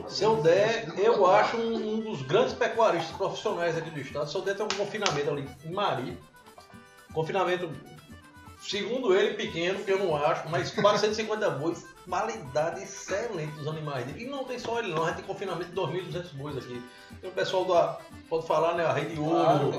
Seu 0.08 0.36
Dé, 0.42 0.86
eu 0.96 1.26
acho 1.26 1.56
um, 1.56 1.94
um 1.94 2.00
dos 2.00 2.22
grandes 2.22 2.52
pecuaristas 2.52 3.16
profissionais 3.16 3.76
aqui 3.76 3.90
do 3.90 4.00
estado. 4.00 4.30
Seu 4.30 4.42
Dé 4.42 4.54
tem 4.54 4.64
um 4.64 4.68
confinamento 4.68 5.30
ali 5.30 5.48
em 5.64 5.72
Mari. 5.72 6.18
Confinamento, 7.12 7.70
segundo 8.60 9.14
ele, 9.14 9.34
pequeno, 9.34 9.84
que 9.84 9.90
eu 9.90 9.98
não 9.98 10.16
acho, 10.16 10.48
mas 10.48 10.70
450 10.70 11.50
bois, 11.50 11.86
qualidade 12.08 12.82
excelente 12.82 13.52
dos 13.52 13.68
animais 13.68 14.04
dele. 14.04 14.24
E 14.24 14.26
não 14.26 14.44
tem 14.44 14.58
só 14.58 14.78
ele 14.78 14.92
não, 14.92 15.04
a 15.04 15.08
gente 15.08 15.16
tem 15.16 15.24
confinamento 15.24 15.70
de 15.70 15.76
2.200 15.76 16.34
bois 16.34 16.56
aqui. 16.56 16.82
Tem 17.20 17.30
o 17.30 17.32
pessoal 17.32 17.64
da, 17.64 17.98
pode 18.28 18.46
falar, 18.46 18.74
né, 18.74 18.84
a 18.84 18.92
Rede 18.92 19.18
Ouro, 19.18 19.70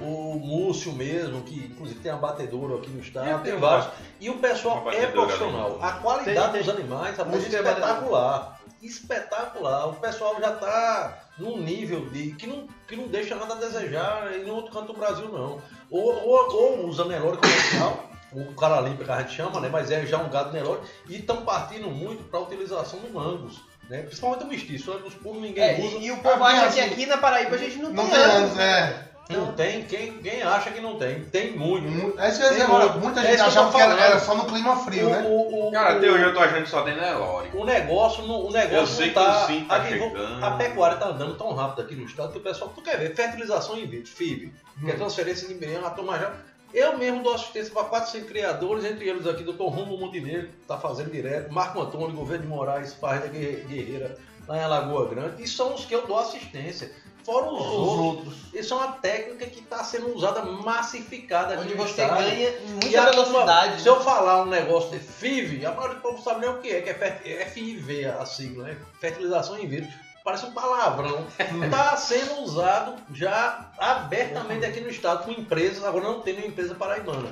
o 0.00 0.38
Múcio 0.38 0.92
mesmo, 0.92 1.42
que 1.42 1.66
inclusive 1.66 2.00
tem 2.00 2.12
abatedouro 2.12 2.76
aqui 2.76 2.90
no 2.90 3.00
estado, 3.00 3.42
tem 3.42 3.52
tem 3.52 3.60
vários. 3.60 3.88
E 4.20 4.30
o 4.30 4.38
pessoal 4.38 4.90
é 4.90 5.06
profissional. 5.06 5.72
ali. 5.72 5.78
A 5.82 5.92
qualidade 5.92 6.52
Tem, 6.52 6.62
dos 6.62 6.68
animais 6.68 7.18
Múcio 7.18 7.52
é 7.52 7.56
é 7.56 7.60
espetacular. 7.60 8.53
Espetacular. 8.84 9.88
O 9.88 9.94
pessoal 9.94 10.36
já 10.40 10.52
está 10.54 11.18
num 11.38 11.58
nível 11.58 12.08
de 12.10 12.32
que 12.34 12.46
não, 12.46 12.66
que 12.86 12.96
não 12.96 13.08
deixa 13.08 13.34
nada 13.34 13.54
a 13.54 13.58
desejar 13.58 14.32
em 14.36 14.48
outro 14.50 14.72
canto 14.72 14.92
do 14.92 14.98
Brasil, 14.98 15.28
não. 15.30 15.60
Ou, 15.90 16.14
ou, 16.26 16.54
ou 16.54 16.86
usa 16.86 17.04
Nelore 17.04 17.36
comercial, 17.38 18.10
o 18.32 18.54
cara 18.54 18.80
limpa 18.80 19.04
que 19.04 19.10
a 19.10 19.20
gente 19.22 19.34
chama, 19.34 19.60
né? 19.60 19.68
Mas 19.70 19.90
é 19.90 20.04
já 20.06 20.18
um 20.18 20.28
gado 20.30 20.52
Nelore. 20.52 20.80
E 21.08 21.16
estão 21.16 21.44
partindo 21.44 21.88
muito 21.90 22.24
para 22.24 22.38
a 22.40 22.42
utilização 22.42 22.98
do 23.00 23.18
Angus. 23.18 23.60
Né? 23.88 24.02
Principalmente 24.02 24.44
o 24.44 24.46
mestiço. 24.48 24.90
O 24.90 24.94
Angus 24.96 25.14
puro 25.14 25.40
ninguém 25.40 25.62
É, 25.62 25.78
usa. 25.78 25.96
e, 25.98 26.06
e 26.06 26.10
o 26.12 26.16
povo 26.18 26.42
acha 26.44 26.66
assim, 26.66 26.80
que 26.80 26.84
aqui 26.94 27.06
na 27.06 27.18
Paraíba 27.18 27.54
a 27.54 27.58
gente 27.58 27.76
não, 27.78 27.90
Não 27.92 28.04
tem 28.04 28.14
tem 28.14 28.22
anos. 28.24 28.36
anos, 28.50 28.58
é. 28.58 29.08
Não 29.30 29.52
tem, 29.54 29.82
quem, 29.84 30.18
quem 30.18 30.42
acha 30.42 30.70
que 30.70 30.80
não 30.82 30.98
tem? 30.98 31.24
Tem 31.24 31.56
muito. 31.56 31.88
Mu- 31.88 32.12
É 32.18 32.28
isso 32.28 32.38
que 32.38 32.42
eu 32.44 32.46
ia 32.48 32.52
dizer 32.52 32.62
agora. 32.64 32.92
Muita 32.98 33.20
É 33.20 33.24
gente 33.24 33.34
que 33.36 33.40
achava 33.40 33.72
que 33.72 33.80
era, 33.80 33.98
era 33.98 34.18
só 34.20 34.34
no 34.34 34.44
clima 34.44 34.76
frio, 34.84 35.06
O- 35.06 35.10
né? 35.10 35.22
o- 35.26 35.68
o- 35.68 35.72
Cara, 35.72 35.96
até 35.96 36.10
hoje 36.10 36.24
eu 36.24 36.34
tô 36.34 36.40
achando 36.40 36.62
que 36.64 36.68
só 36.68 36.82
tem 36.82 36.94
Nelore. 36.94 37.50
O 37.54 37.64
negócio, 37.64 38.26
não- 38.26 38.44
o 38.44 38.50
negócio 38.52 38.76
Eu 38.76 38.86
sei 38.86 39.06
não 39.06 39.14
que 39.14 39.20
tá, 39.20 39.44
o 39.44 39.46
sim 39.46 39.64
tá 39.64 39.76
a, 39.76 39.78
divul- 39.78 40.10
chegando. 40.10 40.44
a 40.44 40.50
pecuária 40.52 40.96
tá 40.98 41.06
andando 41.08 41.34
tão 41.36 41.54
rápido 41.54 41.80
aqui 41.82 41.94
no 41.94 42.04
estado 42.04 42.32
que 42.32 42.38
o 42.38 42.42
pessoal, 42.42 42.70
tu 42.74 42.82
quer 42.82 42.98
ver, 42.98 43.14
fertilização 43.14 43.78
in 43.78 43.86
vitro, 43.86 44.12
FIV, 44.12 44.52
que 44.84 44.90
é 44.90 44.94
Hum. 44.94 44.96
transferência 44.98 45.48
de 45.48 45.54
embrião, 45.54 45.86
a 45.86 45.90
turma 45.90 46.18
já... 46.18 46.30
Eu 46.74 46.98
mesmo 46.98 47.22
dou 47.22 47.32
assistência 47.34 47.72
para 47.72 47.84
400 47.84 48.28
criadores, 48.28 48.84
entre 48.84 49.08
eles 49.08 49.26
aqui, 49.28 49.42
Dr. 49.44 49.56
Romo 49.62 49.96
Montenegro, 49.96 50.48
que 50.48 50.66
tá 50.66 50.76
fazendo 50.76 51.10
direto, 51.10 51.50
Marco 51.52 51.80
Antônio, 51.80 52.12
governo 52.12 52.42
de 52.42 52.48
Moraes, 52.48 52.92
Farda 52.92 53.28
Guerreira, 53.28 54.16
lá 54.46 54.58
em 54.58 54.60
Alagoa 54.64 55.08
Grande, 55.08 55.42
e 55.42 55.46
são 55.48 55.72
os 55.72 55.84
que 55.86 55.94
eu 55.94 56.04
dou 56.06 56.18
assistência. 56.18 56.90
Fora 57.24 57.46
os, 57.50 57.60
Os 57.60 57.98
outros. 57.98 58.34
Isso 58.52 58.74
é 58.74 58.76
uma 58.76 58.92
técnica 58.92 59.46
que 59.46 59.60
está 59.60 59.82
sendo 59.82 60.14
usada 60.14 60.42
massificada 60.44 61.58
Onde 61.58 61.74
você 61.74 62.02
estado. 62.02 62.18
ganha 62.18 62.52
muita 62.60 62.88
turma, 63.06 63.10
velocidade. 63.10 63.80
Se 63.82 63.88
eu 63.88 64.00
falar 64.00 64.42
um 64.42 64.46
negócio 64.46 64.90
de 64.90 64.98
FIV, 64.98 65.64
a 65.66 65.72
maioria 65.72 65.96
do 65.96 66.02
povo 66.02 66.22
sabe 66.22 66.40
nem 66.40 66.50
o 66.50 66.58
que 66.60 66.68
é, 66.70 66.82
que 66.82 66.90
é 66.90 66.94
fer- 66.94 67.22
é 67.24 67.46
FIV 67.46 68.04
a 68.06 68.26
sigla, 68.26 68.64
né? 68.64 68.76
Fertilização 69.00 69.58
in 69.58 69.66
vitro. 69.66 69.90
Parece 70.22 70.46
um 70.46 70.52
palavrão. 70.52 71.26
Está 71.64 71.96
sendo 71.96 72.40
usado 72.42 72.94
já 73.12 73.70
abertamente 73.78 74.64
aqui 74.64 74.80
no 74.80 74.88
estado 74.88 75.24
com 75.24 75.30
empresas, 75.30 75.84
agora 75.84 76.04
não 76.04 76.20
tem 76.20 76.34
nenhuma 76.34 76.52
empresa 76.52 76.74
paraibana. 76.74 77.28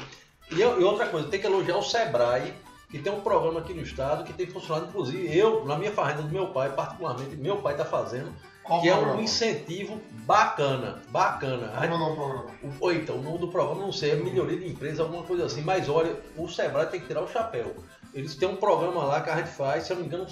E, 0.50 0.56
e 0.60 0.64
outra 0.84 1.06
coisa, 1.06 1.28
tem 1.28 1.40
que 1.40 1.46
elogiar 1.46 1.76
o 1.78 1.82
Sebrae, 1.82 2.52
que 2.90 2.98
tem 2.98 3.10
um 3.12 3.20
programa 3.22 3.60
aqui 3.60 3.72
no 3.72 3.80
estado 3.82 4.24
que 4.24 4.32
tem 4.34 4.46
funcionado, 4.46 4.86
inclusive 4.88 5.34
eu, 5.36 5.64
na 5.64 5.76
minha 5.78 5.90
fazenda 5.92 6.22
do 6.22 6.28
meu 6.28 6.48
pai, 6.48 6.70
particularmente, 6.70 7.34
meu 7.36 7.56
pai 7.56 7.72
está 7.72 7.86
fazendo, 7.86 8.30
Qual 8.64 8.80
que 8.80 8.88
é 8.88 8.92
um 8.94 8.98
programa? 8.98 9.22
incentivo 9.22 10.00
bacana, 10.24 11.00
bacana. 11.08 11.68
Qual 11.68 11.82
gente- 11.82 11.92
é 11.92 11.94
o 11.94 11.98
nome 11.98 12.10
do 12.10 12.16
programa? 12.16 12.50
Ou 12.80 12.92
então, 12.92 13.16
o 13.16 13.22
nome 13.22 13.38
do 13.38 13.48
programa, 13.48 13.80
não 13.82 13.92
sei, 13.92 14.12
é 14.12 14.16
melhoria 14.16 14.58
de 14.58 14.68
empresa, 14.68 15.02
alguma 15.02 15.22
coisa 15.24 15.46
assim, 15.46 15.62
mas 15.62 15.88
olha, 15.88 16.16
o 16.36 16.48
Sebrae 16.48 16.86
tem 16.86 17.00
que 17.00 17.06
tirar 17.06 17.22
o 17.22 17.28
chapéu. 17.28 17.74
Eles 18.14 18.34
têm 18.36 18.48
um 18.48 18.56
programa 18.56 19.04
lá 19.04 19.20
que 19.20 19.30
a 19.30 19.36
gente 19.36 19.48
faz, 19.50 19.84
se 19.84 19.92
eu 19.92 19.96
não 19.96 20.02
me 20.02 20.08
engano, 20.08 20.26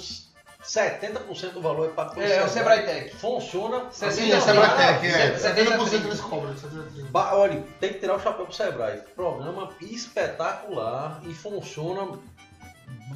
70% 0.63 1.53
do 1.55 1.61
valor 1.63 1.87
é 1.87 1.93
pago 1.93 2.15
pelo 2.15 2.27
É, 2.27 2.37
é 2.37 2.45
o 2.45 2.49
Sebrae 2.49 2.85
Tech. 2.85 3.17
Funciona. 3.17 3.87
Sim, 3.91 4.31
é 4.31 4.41
Sebrae 4.41 4.69
não, 4.69 4.77
Tech, 4.77 5.07
é. 5.07 5.39
setenta- 5.39 5.79
70% 5.79 6.05
eles 6.07 6.21
cobram. 6.21 6.55
70%. 6.55 7.11
Ba- 7.11 7.35
Olha, 7.35 7.65
tem 7.81 7.95
que 7.95 7.99
tirar 7.99 8.17
o 8.17 8.21
chapéu 8.21 8.45
pro 8.45 8.55
Sebrae. 8.55 9.01
Programa 9.17 9.71
espetacular 9.81 11.21
e 11.25 11.33
funciona 11.33 12.19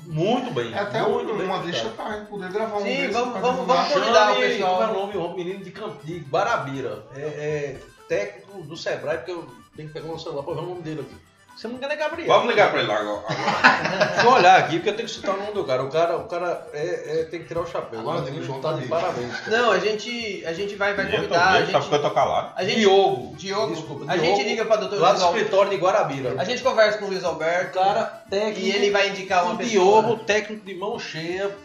muito 0.07 0.51
bem. 0.53 0.73
É 0.73 0.79
até 0.79 1.03
muito 1.03 1.35
bem 1.35 1.47
uma 1.47 1.59
deixa 1.61 1.89
pra 1.91 2.17
gente 2.19 2.29
poder 2.29 2.51
gravar 2.53 2.77
um 2.77 2.81
Sim, 2.83 2.85
desse 2.85 3.13
vamos- 3.13 3.41
vamos- 3.41 3.67
vamos 3.67 3.93
convidar 3.93 4.33
o 4.33 4.37
pessoal. 4.37 4.77
Como 4.77 4.83
é 4.85 4.91
o 4.91 5.01
nome? 5.07 5.17
O 5.17 5.37
menino 5.37 5.65
de, 5.65 5.71
Camp, 5.71 6.03
de 6.03 6.19
Barabira. 6.21 7.05
É, 7.17 7.21
é 7.21 7.81
técnico 8.09 8.63
do 8.63 8.77
Sebrae, 8.77 9.19
porque 9.19 9.33
eu 9.33 9.49
tenho 9.77 9.89
que 9.89 9.95
pegar 9.95 10.13
o 10.13 10.19
celular 10.19 10.43
pra 10.43 10.55
ver 10.55 10.61
o 10.61 10.67
nome 10.67 10.83
dele 10.83 11.01
aqui. 11.01 11.17
Se 11.57 11.65
não 11.65 11.71
me 11.73 11.77
engano 11.79 11.93
é 11.93 11.97
Gabriel. 11.97 12.29
Vamos 12.29 12.49
ligar 12.49 12.71
pra 12.71 12.81
ele 12.81 12.89
lá 12.89 12.99
agora. 12.99 13.23
Deixa 14.15 14.27
eu 14.27 14.33
olhar 14.33 14.59
aqui, 14.59 14.77
porque 14.77 14.89
eu 14.91 14.97
tenho 14.97 15.09
que 15.09 15.15
citar 15.15 15.35
o 15.35 15.39
nome 15.39 15.53
do 15.53 15.65
cara. 15.65 15.85
O 15.85 15.89
cara, 15.91 16.17
o 16.17 16.25
cara 16.29 16.67
é, 16.73 17.21
é- 17.21 17.25
tem 17.25 17.41
que 17.41 17.47
tirar 17.47 17.61
o 17.61 17.67
chapéu. 17.67 18.01
Agora 18.01 18.21
O 18.21 18.25
tem 18.25 18.35
que 18.35 18.43
juntar 18.43 18.73
tá 18.73 18.79
de 18.81 18.89
parabéns. 18.89 19.37
cara. 19.41 19.57
Não, 19.59 19.71
a 19.71 19.79
gente, 19.79 20.45
a 20.45 20.53
gente 20.53 20.75
vai, 20.75 20.95
vai 20.95 21.09
convidar. 21.11 21.49
A 21.51 21.65
gente, 21.65 21.89
tô 21.89 22.11
calado. 22.11 22.53
a 22.57 22.65
gente, 22.65 22.81
Diogo. 22.81 23.37
Diogo, 23.37 23.75
Desculpa, 23.75 24.05
a 24.13 24.17
Diogo, 24.17 24.37
gente 24.37 24.49
liga 24.49 24.65
pra 24.65 24.77
doutor 24.77 25.01
Lá 25.01 25.13
do 25.13 25.25
escritório 25.25 25.71
de 25.71 25.77
Guarabira. 25.77 26.35
A 26.39 26.45
gente 26.45 26.63
conversa 26.63 26.99
com 26.99 27.05
o 27.05 27.09
Luiz 27.09 27.23
Alberto. 27.23 27.79
cara 27.79 28.25
técnico. 28.29 28.61
E 28.61 28.71
ele 28.73 28.91
vai 28.91 29.11
indicar 29.11 29.45
uma 29.45 29.55
o 29.55 29.57
pessoa. 29.59 30.03
Diogo, 30.03 30.25
técnico 30.25 30.67
de 30.67 30.75
mão 30.75 30.99
cheia, 30.99 31.57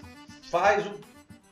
faz 0.51 0.85
o. 0.85 1.08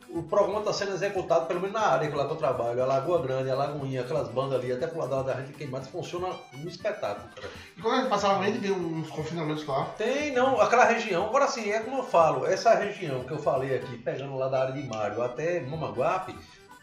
O 0.10 0.24
programa 0.24 0.60
está 0.60 0.72
sendo 0.72 0.94
executado, 0.94 1.46
pelo 1.48 1.60
menos 1.60 1.74
na 1.74 1.86
área 1.86 2.10
que 2.10 2.16
lá 2.16 2.26
que 2.26 2.32
eu 2.32 2.38
trabalho, 2.38 2.82
a 2.82 2.86
Lagoa 2.86 3.22
Grande, 3.22 3.50
a 3.50 3.56
Lagoinha, 3.56 4.02
aquelas 4.02 4.30
bandas 4.30 4.60
ali, 4.60 4.72
até 4.72 4.88
pro 4.88 5.00
lado 5.00 5.24
da 5.24 5.34
gente 5.42 5.54
queimada, 5.54 5.86
funciona 5.86 6.28
um 6.54 6.68
espetáculo, 6.68 7.28
cara. 7.36 7.50
E 7.76 7.82
quando 7.82 7.94
a 7.96 7.98
gente 8.00 8.10
passava, 8.10 8.46
gente 8.46 8.60
via 8.60 8.74
uns 8.74 9.10
confinamentos 9.10 9.66
lá. 9.66 9.86
Tem, 9.98 10.32
não, 10.32 10.62
aquela 10.62 10.86
região, 10.86 11.26
agora 11.26 11.48
sim, 11.48 11.70
é 11.70 11.80
como 11.82 11.98
eu 11.98 12.04
falo, 12.04 12.46
essa 12.46 12.74
região 12.74 13.24
que 13.24 13.32
eu 13.32 13.38
falei 13.38 13.76
aqui, 13.76 13.98
pegando 13.98 14.38
lá 14.38 14.48
da 14.48 14.62
área 14.62 14.74
de 14.74 14.88
Mário 14.88 15.22
até 15.22 15.60
Mamaguape, 15.62 16.36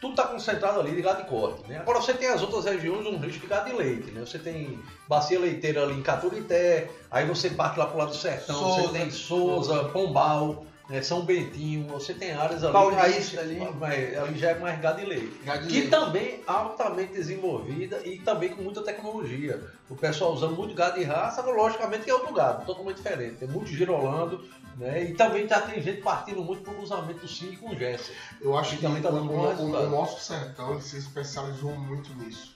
tudo 0.04 0.10
está 0.10 0.24
concentrado 0.24 0.78
ali 0.80 0.94
de 0.94 1.00
gado 1.00 1.22
de 1.22 1.28
corte, 1.28 1.66
né? 1.66 1.78
Agora 1.78 2.00
você 2.00 2.12
tem 2.12 2.28
as 2.28 2.42
outras 2.42 2.66
regiões, 2.66 3.06
um 3.06 3.18
risco 3.18 3.40
de 3.40 3.46
gado 3.46 3.70
de 3.70 3.76
leite, 3.76 4.10
né? 4.10 4.20
Você 4.20 4.38
tem 4.38 4.78
bacia 5.08 5.40
leiteira 5.40 5.82
ali 5.82 5.94
em 5.94 6.02
Caturité, 6.02 6.90
aí 7.10 7.26
você 7.26 7.48
parte 7.48 7.78
lá 7.78 7.86
pro 7.86 7.96
lado 7.96 8.10
do 8.10 8.16
sertão, 8.16 8.54
Souza. 8.54 8.82
você 8.82 8.98
tem 8.98 9.10
Souza, 9.10 9.84
Pombal, 9.84 10.66
né? 10.88 11.00
São 11.02 11.24
Bentinho, 11.24 11.86
você 11.88 12.12
tem 12.14 12.32
áreas 12.32 12.62
ali, 12.62 12.72
Paulista 12.72 13.40
ali. 13.40 13.58
mas 13.78 14.16
ali 14.18 14.38
já 14.38 14.50
é 14.50 14.58
mais 14.58 14.78
gado 14.80 15.00
de 15.00 15.06
leite 15.06 15.40
Gado 15.44 15.66
que 15.66 15.72
leite. 15.74 15.88
também 15.90 16.40
altamente 16.46 17.12
desenvolvida 17.12 18.00
e 18.04 18.18
também 18.18 18.50
com 18.50 18.62
muita 18.62 18.82
tecnologia. 18.82 19.62
O 19.88 19.96
pessoal 19.96 20.32
usando 20.32 20.54
muito 20.56 20.74
gado 20.74 20.98
de 20.98 21.04
raça, 21.04 21.42
logicamente 21.42 22.04
que 22.04 22.10
é 22.10 22.14
outro 22.14 22.32
gado, 22.34 22.64
totalmente 22.66 22.96
diferente. 22.96 23.36
Tem 23.36 23.48
muito 23.48 23.68
girolando, 23.68 24.44
né? 24.76 25.04
E 25.04 25.14
também 25.14 25.46
já 25.48 25.60
tem 25.60 25.80
gente 25.82 26.00
partindo 26.02 26.42
muito 26.42 26.62
pro 26.62 26.74
cruzamento 26.74 27.20
do 27.20 27.28
Cine 27.28 27.56
com 27.56 27.70
o 27.70 27.76
Gerson. 27.78 28.12
Eu 28.40 28.56
acho 28.56 28.74
E 28.74 28.76
que 28.78 28.82
também 28.82 29.02
tá 29.02 29.10
o, 29.10 29.16
o- 29.16 29.24
bom 29.26 29.54
o- 29.54 29.86
o 29.86 29.90
nosso 29.90 30.20
sertão 30.24 30.72
ele 30.72 30.82
se 30.82 30.98
especializou 30.98 31.74
muito 31.76 32.14
nisso. 32.14 32.54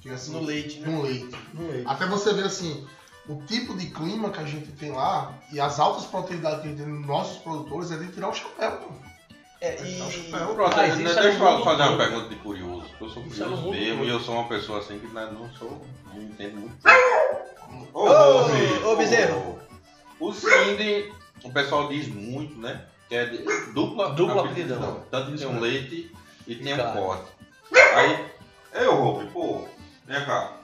Que, 0.00 0.08
assim, 0.08 0.32
No 0.32 0.40
leite, 0.40 0.80
né? 0.80 0.88
no 0.88 1.02
leite. 1.02 1.36
No 1.52 1.68
leite. 1.68 1.84
Até 1.86 2.06
você 2.06 2.32
ver 2.32 2.44
assim, 2.46 2.86
o 3.30 3.42
tipo 3.46 3.76
de 3.76 3.86
clima 3.86 4.30
que 4.30 4.40
a 4.40 4.44
gente 4.44 4.72
tem 4.72 4.90
lá 4.90 5.32
e 5.52 5.60
as 5.60 5.78
altas 5.78 6.04
proteínas 6.06 6.60
que 6.60 6.66
a 6.66 6.70
gente 6.70 6.78
tem 6.78 6.86
nos 6.86 7.06
nossos 7.06 7.38
produtores 7.38 7.92
é 7.92 7.96
de 7.96 8.08
tirar 8.08 8.28
o 8.28 8.34
chapéu. 8.34 8.72
pô. 8.72 8.88
É, 9.60 9.80
e. 9.82 10.30
Pronto, 10.30 10.76
né, 10.76 10.88
isso 10.88 10.96
deixa 10.96 11.20
é 11.20 11.34
eu 11.34 11.64
fazer 11.64 11.82
uma 11.82 11.96
pergunta 11.96 12.28
de 12.28 12.36
curioso. 12.36 12.86
Eu 13.00 13.08
sou 13.08 13.22
é 13.22 13.26
curioso 13.26 13.56
mundo 13.56 13.70
mesmo 13.70 14.04
e 14.04 14.08
eu 14.08 14.18
sou 14.18 14.34
uma 14.34 14.48
pessoa 14.48 14.80
assim 14.80 14.98
que 14.98 15.06
né, 15.08 15.30
não 15.32 15.48
sou. 15.50 15.80
Não 16.12 16.22
entendo 16.22 16.56
muito. 16.56 16.76
Ô, 17.92 18.04
Bezerro, 18.04 18.90
ô, 18.90 18.96
Bezerro. 18.96 19.58
O 20.18 20.32
Cindy, 20.32 21.12
o 21.44 21.52
pessoal 21.52 21.88
diz 21.88 22.08
muito, 22.08 22.58
né? 22.58 22.84
Que 23.08 23.14
é 23.14 23.26
de 23.26 23.38
dupla, 23.72 24.10
Dupla 24.10 24.46
aptidão. 24.46 25.04
Tanto 25.10 25.28
que 25.28 25.34
Isso 25.34 25.46
tem 25.46 25.56
um 25.56 25.60
leite 25.60 26.12
e 26.46 26.54
tem 26.56 26.74
um 26.74 26.92
corte. 26.92 27.30
Aí, 27.94 28.26
eu, 28.74 28.94
Roupe, 28.94 29.26
pô, 29.26 29.68
vem 30.06 30.24
cá. 30.24 30.59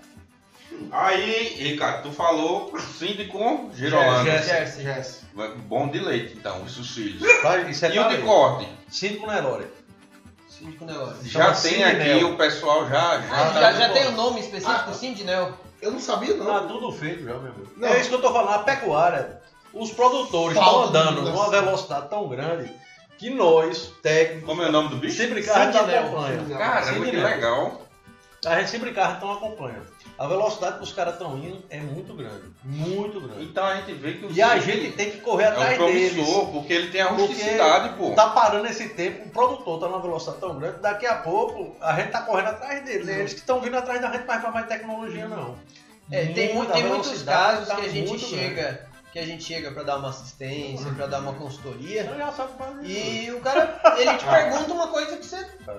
Aí, 0.92 1.54
Ricardo, 1.58 2.02
tu 2.04 2.12
falou 2.12 2.72
Cindy 2.98 3.26
com 3.26 3.70
Girolando. 3.74 4.24
Gerson. 4.24 4.80
Gerson. 4.82 5.20
Bom 5.66 5.88
de 5.88 5.98
leite, 5.98 6.34
então, 6.36 6.64
esses 6.66 6.88
filhos. 6.90 7.22
Faz- 7.42 7.68
Isso 7.68 7.84
é 7.86 7.94
E 7.94 7.98
o 7.98 8.08
de 8.08 8.18
corte? 8.18 8.68
Cinco 8.88 9.26
Nelore. 9.26 9.66
Síndico 10.48 10.84
Nelore. 10.86 11.16
Já 11.22 11.54
Chama 11.54 11.70
tem 11.70 11.84
aqui, 11.84 12.24
o 12.24 12.36
pessoal 12.36 12.88
já. 12.88 13.20
já, 13.20 13.26
Ah, 13.30 13.50
tá 13.52 13.60
já, 13.60 13.72
já 13.72 13.88
tem 13.90 14.06
o 14.06 14.12
nome 14.12 14.40
específico, 14.40 14.84
Ah. 14.88 14.92
Sindinel. 14.94 15.52
Eu 15.82 15.90
não 15.90 16.00
sabia, 16.00 16.34
não. 16.34 16.46
Tá 16.46 16.60
tudo 16.60 16.90
feito 16.92 17.18
já, 17.24 17.34
meu 17.34 17.52
amigo. 17.52 17.70
Não. 17.76 17.88
É 17.88 18.00
isso 18.00 18.08
que 18.08 18.14
eu 18.14 18.22
tô 18.22 18.32
falando, 18.32 18.54
a 18.54 18.58
pecuária. 18.60 19.42
Os 19.74 19.90
produtores 19.92 20.56
Falta 20.56 20.86
estão 20.86 21.02
de 21.02 21.08
andando 21.10 21.30
numa 21.30 21.50
velocidade 21.50 22.08
tão 22.08 22.26
grande 22.28 22.72
que 23.18 23.28
nós, 23.28 23.92
técnicos, 24.02 24.46
Como 24.48 24.62
é 24.62 24.68
o 24.68 24.72
nome 24.72 24.88
do 24.88 24.96
bicho? 24.96 25.16
se 25.18 25.26
brincar, 25.26 25.56
a 25.58 25.64
gente 25.66 25.76
Sentinel. 25.76 26.06
acompanha. 26.06 26.44
Caramba, 26.56 26.92
que 27.04 27.12
Nelore. 27.12 27.34
legal. 27.34 27.82
A 28.46 28.58
gente 28.58 28.70
se 28.70 28.78
brincar, 28.78 29.16
então 29.16 29.32
acompanha. 29.32 29.82
A 30.18 30.26
velocidade 30.26 30.78
que 30.78 30.84
os 30.84 30.92
caras 30.92 31.14
estão 31.14 31.36
indo 31.36 31.62
é 31.68 31.78
muito 31.80 32.14
grande. 32.14 32.44
Muito 32.64 33.20
grande. 33.20 33.44
Então 33.44 33.64
a 33.64 33.76
gente 33.76 33.92
vê 33.94 34.12
que 34.14 34.26
o 34.26 34.32
E 34.32 34.40
a 34.40 34.58
gente 34.58 34.92
tem 34.92 35.10
que 35.10 35.18
correr 35.18 35.44
é 35.44 35.48
atrás 35.48 35.80
um 35.80 35.86
deles. 35.86 36.12
promissor, 36.12 36.46
porque 36.52 36.72
ele 36.72 36.88
tem 36.90 37.00
a 37.00 37.08
rusticidade, 37.08 37.96
pô. 37.96 38.12
Tá 38.12 38.28
parando 38.30 38.66
esse 38.68 38.88
tempo, 38.90 39.26
o 39.26 39.30
produtor 39.30 39.80
tá 39.80 39.88
numa 39.88 40.00
velocidade 40.00 40.38
tão 40.40 40.58
grande, 40.58 40.78
daqui 40.80 41.06
a 41.06 41.16
pouco 41.16 41.76
a 41.80 41.94
gente 42.00 42.10
tá 42.12 42.22
correndo 42.22 42.48
atrás 42.48 42.84
deles. 42.84 43.08
É 43.08 43.18
eles 43.18 43.32
que 43.34 43.40
estão 43.40 43.60
vindo 43.60 43.76
atrás 43.76 44.00
da 44.00 44.10
gente, 44.12 44.24
mas 44.26 44.42
não 44.42 44.52
vai 44.52 44.66
tecnologia 44.66 45.26
não. 45.28 45.56
É, 46.10 46.26
tem, 46.26 46.50
mu- 46.50 46.58
Muita 46.60 46.72
tem 46.74 46.84
muitos 46.84 47.22
casos 47.24 47.66
tá 47.66 47.74
que 47.74 47.86
a 47.86 47.88
gente 47.88 48.08
muito 48.08 48.24
chega, 48.26 48.85
que 49.16 49.22
a 49.22 49.26
gente 49.26 49.44
chega 49.44 49.70
para 49.70 49.82
dar 49.82 49.96
uma 49.96 50.10
assistência, 50.10 50.92
para 50.92 51.06
dar 51.06 51.20
uma 51.20 51.32
consultoria. 51.32 52.04
já 52.18 52.32
sabe. 52.32 52.50
E 52.84 53.30
o 53.30 53.40
cara, 53.40 53.80
ele 53.96 54.14
te 54.18 54.26
Ah. 54.26 54.30
pergunta 54.30 54.74
uma 54.74 54.88
coisa 54.88 55.16
que 55.16 55.24
você. 55.24 55.36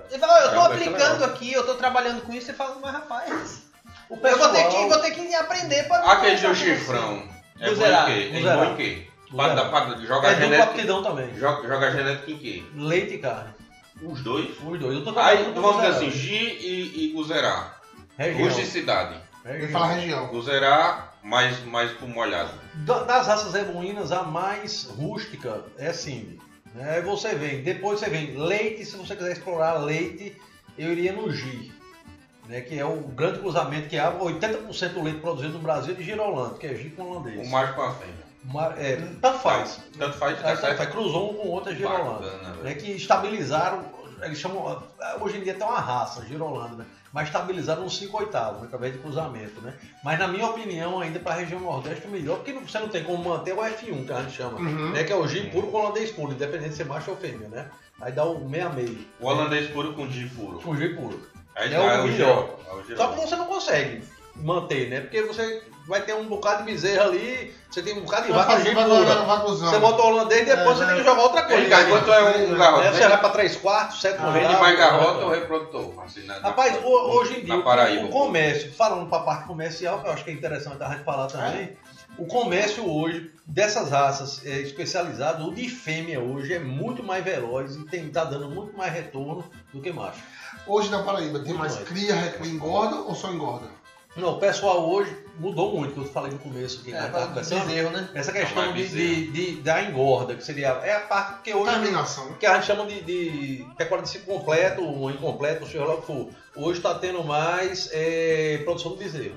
Ele 0.10 0.20
fala, 0.20 0.34
"Ó, 0.34 0.40
eu 0.40 0.50
tô 0.50 0.56
É, 0.62 0.66
aplicando 0.66 1.24
aqui, 1.24 1.54
eu 1.54 1.64
tô 1.64 1.76
trabalhando 1.76 2.22
com 2.24 2.34
isso, 2.34 2.48
você 2.48 2.54
fala, 2.54 2.78
mas 2.82 2.94
rapaz, 2.94 3.62
O 4.10 4.16
eu 4.16 4.18
pessoal, 4.18 4.52
vou 4.52 4.58
ter 4.58 4.68
que, 4.70 4.86
vou 4.90 5.00
ter 5.00 5.12
que 5.12 5.36
aprender 5.36 5.84
pra. 5.88 6.00
Aquele 6.14 6.38
seu 6.40 6.50
você." 6.56 6.66
chifrão. 6.66 7.30
É 7.60 7.70
bom 7.76 7.86
em 7.86 8.06
quê? 8.06 8.30
É 8.34 8.38
Luzerá. 8.40 8.56
bom 8.56 8.64
em 8.72 8.76
quê? 8.76 9.08
Luzerá. 9.32 9.66
pra, 9.66 9.98
jogar 10.00 10.32
é 10.32 10.36
genética. 10.36 10.64
aptidão 10.64 11.04
também. 11.04 11.38
Joga, 11.38 11.68
joga 11.68 11.92
genética 11.92 12.32
em 12.32 12.38
quê? 12.40 12.64
Leite 12.76 13.14
e 13.14 13.18
carne. 13.20 13.54
Os 14.02 14.22
dois. 14.24 14.50
Os 14.66 14.80
dois. 14.80 14.98
Eu 14.98 15.04
tô 15.04 15.20
Aí 15.20 15.52
vamos 15.54 15.76
dizer 15.76 15.88
assim, 15.90 16.10
G 16.10 16.34
e, 16.34 17.06
e 17.06 17.12
Guzerá. 17.14 17.76
Região. 18.18 18.48
Rusticidade. 18.48 19.22
Ele 19.46 19.60
Região. 19.60 19.80
fala 19.80 19.94
região. 19.94 20.28
Guzerá 20.28 21.07
mais, 21.24 21.64
mais 21.66 21.92
pro 21.92 22.08
molhado. 22.08 22.52
Da- 22.86 23.04
Das 23.04 23.28
raças 23.28 23.54
ebuínas, 23.56 24.12
a 24.12 24.24
mais 24.24 24.84
rústica 24.86 25.64
é 25.78 25.92
Cindy. 25.94 26.40
Aí 26.80 27.02
você 27.02 27.34
vem, 27.36 27.64
depois 27.64 28.00
você 28.00 28.10
vem 28.10 28.38
leite, 28.38 28.86
se 28.86 28.96
você 28.98 29.16
quiser 29.16 29.32
explorar 29.32 29.74
leite, 29.80 30.36
eu 30.78 30.92
iria 30.92 31.12
no 31.14 31.32
G. 31.32 31.72
Né, 32.48 32.62
que 32.62 32.80
é 32.80 32.86
o 32.86 32.96
grande 33.02 33.40
cruzamento 33.40 33.90
que 33.90 33.98
há 33.98 34.10
80% 34.14 34.94
do 34.94 35.04
leite 35.04 35.20
produzido 35.20 35.54
no 35.56 35.60
Brasil 35.60 35.94
é 35.94 35.98
de 35.98 36.04
Girolando, 36.04 36.56
que 36.56 36.66
é 36.66 36.74
G 36.76 36.90
com 36.92 37.04
holandês. 37.04 37.46
O 37.46 37.52
macho 37.52 37.74
com 37.74 37.82
a 37.82 37.94
fêmea. 37.94 38.28
É, 38.78 38.96
tanto 39.22 39.40
faz. 39.40 39.82
Tanto 39.98 40.18
faz, 40.18 40.38
tá 40.42 40.56
tanto 40.56 40.78
faz. 40.78 40.90
Cruzou 40.90 41.32
um 41.32 41.34
com 41.36 41.48
o 41.50 41.52
outro 41.52 41.74
é 41.74 41.76
Girolando. 41.76 42.22
Né, 42.22 42.54
velho. 42.64 42.78
que 42.78 42.92
estabilizaram, 42.92 43.84
eles 44.22 44.38
chamam, 44.40 44.82
hoje 45.22 45.38
em 45.38 45.42
dia 45.44 45.54
tem 45.54 45.66
uma 45.68 45.80
raça, 45.80 46.26
Girolando, 46.26 46.78
né? 46.78 46.86
mas 47.14 47.28
estabilizaram 47.28 47.84
nos 47.84 47.98
5 47.98 48.18
oitavos, 48.18 48.60
né, 48.62 48.66
através 48.68 48.94
de 48.94 49.00
cruzamento. 49.00 49.60
Né? 49.62 49.74
Mas 50.04 50.20
na 50.20 50.28
minha 50.28 50.46
opinião, 50.48 51.00
ainda 51.00 51.20
para 51.20 51.34
a 51.34 51.38
região 51.38 51.60
Nordeste, 51.60 52.06
é 52.06 52.10
melhor, 52.10 52.38
porque 52.38 52.54
você 52.54 52.80
não 52.80 52.90
tem 52.90 53.04
como 53.04 53.24
manter 53.28 53.54
o 53.54 53.58
F1, 53.58 54.06
que 54.06 54.12
a 54.12 54.22
gente 54.22 54.36
chama, 54.36 54.60
Uhum. 54.60 54.92
né, 54.92 55.04
que 55.04 55.12
é 55.12 55.16
o 55.16 55.28
G 55.28 55.42
puro 55.50 55.68
com 55.68 55.78
holandês 55.78 56.12
puro, 56.12 56.34
independente 56.34 56.70
de 56.72 56.76
ser 56.76 56.86
macho 56.86 57.12
ou 57.12 57.18
fêmea. 57.18 57.48
Né? 57.48 57.70
Aí 58.02 58.12
dá 58.12 58.24
o 58.26 58.48
meia-meio, 58.48 59.00
O 59.20 59.28
holandês 59.28 59.70
puro 59.72 59.94
com 59.94 60.10
G 60.10 60.28
puro. 60.36 60.60
com 60.60 60.76
G 60.76 60.90
puro. 60.90 61.20
Aí 61.56 61.74
É 61.74 61.80
o 61.80 61.82
dá 61.84 61.98
melhor. 62.04 62.12
Girol. 62.12 62.60
É 62.88 62.94
o 62.94 62.98
Só 62.98 63.08
que 63.14 63.20
você 63.22 63.36
não 63.36 63.46
consegue 63.48 64.04
manter, 64.42 64.90
né? 64.90 65.02
Porque 65.02 65.22
você 65.24 65.64
vai 65.88 66.02
ter 66.02 66.14
um 66.14 66.26
bocado 66.28 66.64
de 66.66 66.72
bezerra 66.72 67.04
ali, 67.06 67.54
você 67.72 67.82
tem 67.82 67.98
um 67.98 68.02
bocado 68.02 68.28
de 68.28 68.34
vaca 68.34 68.58
pura. 68.58 69.46
Você 69.56 69.80
bota 69.80 70.02
o 70.02 70.06
holandês 70.08 70.42
e 70.42 70.46
depois 70.46 70.68
É, 70.70 70.74
você 70.74 70.82
né? 70.86 70.88
tem 70.94 70.98
que 71.04 71.10
jogar 71.10 71.22
outra 71.24 71.42
coisa. 71.44 71.64
Ei, 71.64 71.70
cara, 71.70 71.86
quanto 71.88 72.12
é 72.12 72.22
um 72.22 72.48
Né? 72.52 72.58
garrote? 72.58 72.88
Você 72.96 73.08
vai 73.08 73.18
para 73.20 73.30
3 73.30 73.56
quartos, 73.56 74.02
7 74.02 74.18
Ah, 74.20 74.30
Vende 74.32 74.54
mais 74.58 74.78
garrota 74.78 75.26
ou 75.26 75.32
reprodutor? 75.32 76.04
Assim, 76.04 76.26
na- 76.26 76.40
na- 76.40 76.50
Rapaz, 76.50 76.78
ho- 76.84 77.18
hoje 77.18 77.40
em 77.40 77.46
dia, 77.46 77.54
na 77.54 77.60
o- 77.62 77.64
Paraíba. 77.64 78.06
o 78.06 78.10
comércio, 78.10 78.74
falando 78.74 79.08
para 79.10 79.20
a 79.20 79.22
parte 79.24 79.48
comercial, 79.48 80.02
que 80.02 80.08
eu 80.08 80.14
acho 80.14 80.24
que 80.26 80.30
é 80.32 80.34
interessante 80.34 80.82
a 80.84 80.90
gente 80.90 81.04
falar 81.04 81.28
também, 81.28 81.78
o 82.18 82.26
comércio 82.26 82.90
hoje, 82.90 83.32
dessas 83.46 83.90
raças 83.90 84.46
é, 84.46 84.60
especializadas, 84.60 85.46
o 85.46 85.54
de 85.54 85.70
fêmea 85.70 86.20
hoje 86.20 86.54
é 86.54 86.60
muito 86.60 87.02
mais 87.02 87.24
veloz 87.24 87.76
e 87.78 87.86
tem, 87.86 88.10
tá 88.10 88.26
dando 88.26 88.50
muito 88.50 88.76
mais 88.76 88.92
retorno 88.92 89.46
do 89.74 89.80
que 89.80 89.92
macho. 89.92 90.20
Hoje 90.66 90.90
na 90.90 91.02
Paraíba 91.04 91.40
tem 91.40 91.50
Muito 91.50 91.60
mais 91.60 91.76
mais. 91.76 91.88
cria, 91.88 92.36
engorda 92.44 92.96
ou 92.98 93.16
só 93.16 93.30
engorda? 93.32 93.68
Não, 94.18 94.34
o 94.34 94.40
pessoal 94.40 94.90
hoje, 94.90 95.16
mudou 95.40 95.78
muito, 95.78 95.94
que 95.94 96.00
eu 96.00 96.06
falei 96.06 96.32
no 96.32 96.40
começo 96.40 96.82
aqui. 96.82 96.92
É, 96.94 97.00
né? 97.02 97.08
tá 97.10 97.28
bezerro, 97.28 97.90
né? 97.92 98.10
essa 98.14 98.32
questão 98.32 98.66
Não, 98.66 98.74
de, 98.74 98.82
mas 98.82 98.92
de, 98.92 99.28
de- 99.32 99.62
da 99.62 99.84
engorda, 99.84 100.36
que 100.36 100.44
seria. 100.44 100.70
É 100.70 100.96
a 100.96 101.02
parte 101.02 101.44
que 101.44 101.54
hoje. 101.54 101.72
Terminação, 101.72 102.26
né? 102.26 102.36
que 102.40 102.46
a 102.46 102.56
gente 102.56 102.66
chama 102.66 102.86
de, 102.86 103.02
de 103.02 103.66
de 104.02 104.10
ciclo 104.10 104.40
completo, 104.40 104.84
ou 104.84 105.12
incompleto, 105.12 105.66
seja 105.66 105.86
lá 105.86 105.94
o 105.96 106.02
que 106.02 106.08
for. 106.08 106.30
Hoje 106.56 106.80
está 106.80 106.96
tendo 106.96 107.24
mais 107.24 107.90
é, 107.92 108.62
produção 108.64 108.94
de 108.94 109.04
bezerro. 109.04 109.36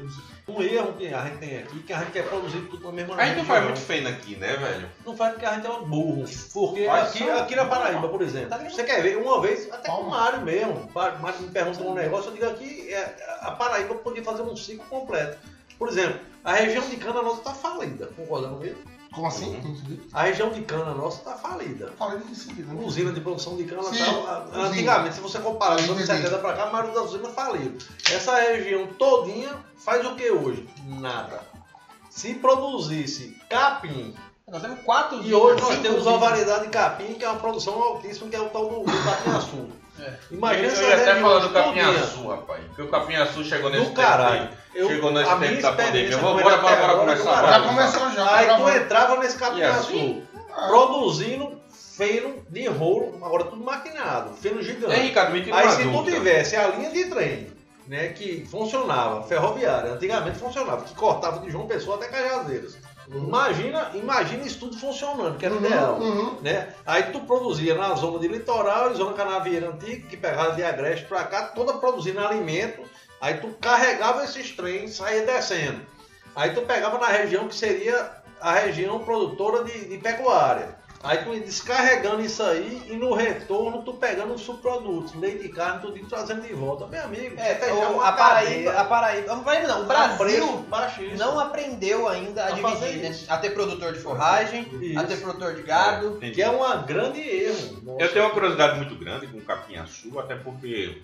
Um 0.56 0.62
erro 0.62 0.92
que 0.94 1.06
a 1.14 1.24
gente 1.24 1.38
tem 1.38 1.58
aqui, 1.58 1.78
que 1.82 1.92
a 1.92 1.98
gente 2.00 2.10
quer 2.12 2.28
produzir 2.28 2.60
tudo 2.62 2.84
na 2.86 2.92
mesma 2.92 3.14
A 3.16 3.26
gente 3.26 3.36
não 3.38 3.44
faz 3.44 3.64
muito 3.64 3.80
feio 3.80 4.08
aqui, 4.08 4.36
né, 4.36 4.56
velho? 4.56 4.90
Não 5.06 5.16
faz 5.16 5.32
porque 5.32 5.46
a 5.46 5.54
gente 5.54 5.66
é 5.66 5.70
um 5.70 5.84
burro. 5.84 6.24
Porque 6.52 6.86
Faz 6.86 7.08
aqui, 7.10 7.18
só- 7.24 7.38
aqui 7.38 7.56
na 7.56 7.64
Paraíba, 7.66 8.08
por 8.08 8.22
exemplo, 8.22 8.48
Tá 8.50 8.58
você 8.58 8.84
quer 8.84 9.02
ver, 9.02 9.16
uma 9.18 9.40
vez, 9.40 9.70
até 9.72 9.88
com 9.88 10.02
o. 10.02 10.10
Mário 10.10 10.42
mesmo, 10.42 10.88
o 10.92 10.92
Mário 11.22 11.40
me 11.40 11.48
pergunta 11.50 11.82
um 11.82 11.94
negócio, 11.94 12.30
eu 12.30 12.34
digo 12.34 12.46
aqui, 12.46 12.92
é, 12.92 13.38
a 13.40 13.50
Paraíba 13.52 13.94
podia 13.96 14.22
fazer 14.24 14.42
um 14.42 14.56
ciclo 14.56 14.84
completo. 14.86 15.38
Por 15.78 15.88
exemplo, 15.88 16.20
a 16.44 16.52
região 16.52 16.86
de 16.88 16.96
cana 16.96 17.22
nossa 17.22 17.38
está 17.38 17.54
falida, 17.54 18.06
concorda 18.16 18.48
comigo? 18.48 18.76
Como 19.12 19.26
assim? 19.26 19.56
Uhum. 19.56 19.98
A 20.12 20.22
região 20.22 20.50
de 20.50 20.62
cana 20.62 20.94
nossa 20.94 21.18
está 21.18 21.34
falida. 21.34 21.92
Falei 21.98 22.18
de 22.20 22.34
sentido, 22.34 22.72
né? 22.72 22.80
Usina 22.84 23.12
de 23.12 23.20
produção 23.20 23.56
de 23.56 23.64
cana 23.64 23.82
Sim, 23.82 24.02
a- 24.02 24.44
usina. 24.48 24.66
antigamente, 24.68 25.14
se 25.16 25.20
você 25.20 25.38
comparar 25.40 25.74
dos 25.76 25.84
anos 25.90 26.02
Entendi. 26.04 26.22
70 26.22 26.38
para 26.38 26.52
cá, 26.54 26.62
a 26.64 26.70
maioria 26.70 26.94
das 26.94 27.10
usinas 27.10 27.34
faliu. 27.34 27.76
Essa 28.10 28.36
região 28.40 28.86
todinha 28.98 29.50
faz 29.76 30.06
o 30.06 30.14
que 30.14 30.30
hoje? 30.30 30.68
Nada. 30.86 31.40
Se 32.08 32.34
produzisse 32.34 33.36
capim, 33.48 34.14
Nós 34.48 34.62
temos 34.62 34.80
quatro 34.82 35.22
e 35.22 35.32
hoje 35.32 35.60
nós 35.62 35.78
temos 35.78 36.04
uma 36.06 36.18
variedade 36.18 36.64
de 36.64 36.70
capim 36.70 37.14
que 37.14 37.24
é 37.24 37.28
uma 37.30 37.38
produção 37.38 37.80
altíssima, 37.80 38.28
que 38.28 38.34
é 38.34 38.40
o 38.40 38.48
tal 38.48 38.68
do, 38.68 38.80
do 38.80 39.04
capim-açu. 39.04 39.68
É. 40.00 40.14
Imagina 40.30 40.66
eu 40.72 40.88
ia 40.88 40.94
até 40.96 41.20
falar 41.20 41.38
do 41.40 41.48
todinha. 41.52 41.84
capinhaçu, 41.84 42.26
rapaz. 42.28 42.64
Porque 42.66 42.82
o 42.82 42.88
capinhaçu 42.88 43.44
chegou 43.44 43.70
nesse 43.70 43.90
Do 43.90 43.92
caralho. 43.92 44.48
tempo 44.48 44.59
Eu-. 44.74 44.88
Chegou 44.88 45.10
nesse 45.12 45.28
a 45.30 45.36
tempo 45.36 45.50
minha 45.50 45.62
da 45.62 45.72
pandemia. 45.72 45.90
experiência 45.90 46.18
Vamos- 46.18 46.42
Bora, 46.42 46.56
bora, 46.58 46.76
bora 46.76 46.96
começar. 46.98 47.46
Já 47.46 47.60
começou 47.68 48.10
já. 48.12 48.36
Aí 48.36 48.46
tu 48.56 48.68
entrava 48.68 49.16
nesse 49.18 49.36
capinhaçu, 49.38 49.80
assim? 49.94 50.22
produzindo 50.68 51.60
feno 51.96 52.34
de 52.48 52.66
rolo, 52.66 53.18
agora 53.22 53.44
tudo 53.44 53.62
maquinado, 53.62 54.34
feno 54.34 54.62
gigante. 54.62 54.94
Ei, 54.94 55.02
Ricardo, 55.08 55.32
me 55.32 55.52
Aí 55.52 55.70
se 55.70 55.82
tu 55.82 56.04
tivesse 56.04 56.56
a 56.56 56.68
linha 56.68 56.90
de 56.90 57.04
trem, 57.06 57.48
né, 57.86 58.08
que 58.08 58.46
funcionava, 58.46 59.22
ferroviária, 59.24 59.92
antigamente 59.92 60.38
funcionava, 60.38 60.82
que 60.84 60.94
cortava 60.94 61.40
de 61.40 61.50
João 61.50 61.66
Pessoa 61.66 61.96
até 61.96 62.08
Cajazeiras. 62.08 62.78
Imagina, 63.12 63.90
imagina 63.94 64.44
isso 64.44 64.60
tudo 64.60 64.76
funcionando, 64.78 65.36
que 65.36 65.44
era 65.44 65.54
o 65.54 65.58
ideal. 65.58 65.98
Uhum. 65.98 66.36
Né? 66.40 66.68
Aí 66.86 67.02
tu 67.04 67.20
produzia 67.20 67.74
na 67.74 67.94
zona 67.96 68.18
de 68.20 68.28
litoral, 68.28 68.92
e 68.92 68.94
zona 68.94 69.12
canavieira 69.14 69.68
antiga, 69.68 70.06
que 70.06 70.16
pegava 70.16 70.52
de 70.52 70.62
Agreste 70.62 71.06
pra 71.06 71.24
cá, 71.24 71.42
toda 71.48 71.72
produzindo 71.74 72.20
alimento. 72.20 72.82
Aí 73.20 73.34
tu 73.34 73.48
carregava 73.60 74.24
esses 74.24 74.50
trens, 74.52 74.94
saía 74.96 75.26
descendo. 75.26 75.80
Aí 76.34 76.50
tu 76.54 76.62
pegava 76.62 76.98
na 76.98 77.08
região 77.08 77.48
que 77.48 77.54
seria 77.54 78.10
a 78.40 78.52
região 78.54 78.98
produtora 79.00 79.64
de, 79.64 79.86
de 79.88 79.98
pecuária. 79.98 80.78
Aí 81.02 81.16
tu 81.24 81.32
ia 81.32 81.40
descarregando 81.40 82.20
isso 82.22 82.42
aí 82.42 82.82
e 82.86 82.92
no 82.94 83.14
retorno 83.14 83.82
tu 83.82 83.94
pegando 83.94 84.34
os 84.34 84.42
subprodutos, 84.42 85.14
leite 85.14 85.46
e 85.46 85.48
carne, 85.48 85.80
tudo 85.80 85.98
trazendo 86.06 86.42
de 86.42 86.52
volta. 86.52 86.86
Meu 86.88 87.02
amigo, 87.04 87.36
É, 87.40 87.72
o- 87.72 87.94
uma 87.94 88.08
a 88.08 88.12
Paraíba, 88.12 88.72
a 88.72 88.84
Paraíba, 88.84 89.32
a 89.32 89.36
Paraíba 89.38 89.66
não, 89.68 89.82
o 89.82 89.86
Brasil 89.86 90.66
não 91.16 91.40
aprendeu 91.40 92.06
ainda 92.06 92.44
a, 92.44 92.48
A 92.52 92.56
fazer 92.56 92.76
dividir, 92.86 93.02
né? 93.02 93.08
isso. 93.10 93.32
A 93.32 93.38
ter 93.38 93.50
produtor 93.50 93.94
de 93.94 93.98
forragem, 93.98 94.68
Isso. 94.80 94.98
a 94.98 95.04
ter 95.04 95.16
produtor 95.22 95.54
de 95.54 95.62
gado. 95.62 96.16
Entendi. 96.18 96.34
Que 96.34 96.42
é 96.42 96.50
um 96.50 96.82
grande 96.84 97.20
erro. 97.20 97.80
Nossa. 97.82 98.02
Eu 98.02 98.12
tenho 98.12 98.24
uma 98.26 98.30
curiosidade 98.32 98.76
muito 98.76 98.94
grande 98.96 99.26
com 99.26 99.38
o 99.38 99.42
capinhaçu, 99.42 100.18
até 100.20 100.34
porque 100.34 101.00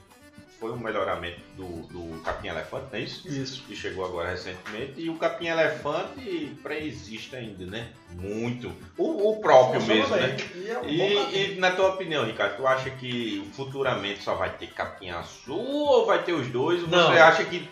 foi 0.59 0.72
um 0.72 0.78
melhoramento 0.78 1.40
do, 1.57 1.66
do 1.88 2.20
capim-elefante, 2.22 2.86
não 2.90 2.98
é 2.98 3.02
isso? 3.02 3.28
Isso. 3.28 3.62
que 3.64 3.76
chegou 3.76 4.04
agora 4.04 4.30
recentemente, 4.30 4.94
e 5.00 5.11
o 5.11 5.16
capim 5.16 5.46
elefante 5.48 6.57
pré-existe 6.62 7.36
ainda, 7.36 7.66
né? 7.66 7.88
Muito. 8.12 8.72
O, 8.96 9.30
o 9.32 9.40
próprio 9.40 9.80
Funciona 9.80 10.16
mesmo, 10.16 10.16
bem. 10.16 10.26
né? 10.26 10.36
E 10.54 10.70
é 10.70 10.78
um 10.78 10.88
E, 10.88 11.14
capim. 11.24 11.36
e 11.38 11.54
na 11.61 11.70
tua 11.72 11.88
opinião, 11.90 12.24
Ricardo, 12.24 12.57
tu 12.57 12.66
acha 12.66 12.88
que 12.90 13.48
futuramente 13.54 14.22
só 14.22 14.34
vai 14.34 14.50
ter 14.50 14.68
capim 14.68 15.11
azul 15.11 15.59
ou 15.59 16.07
vai 16.07 16.22
ter 16.22 16.32
os 16.32 16.48
dois? 16.48 16.82
Ou 16.82 16.88
Não. 16.88 17.12
Você 17.12 17.18
acha 17.18 17.44
que 17.44 17.68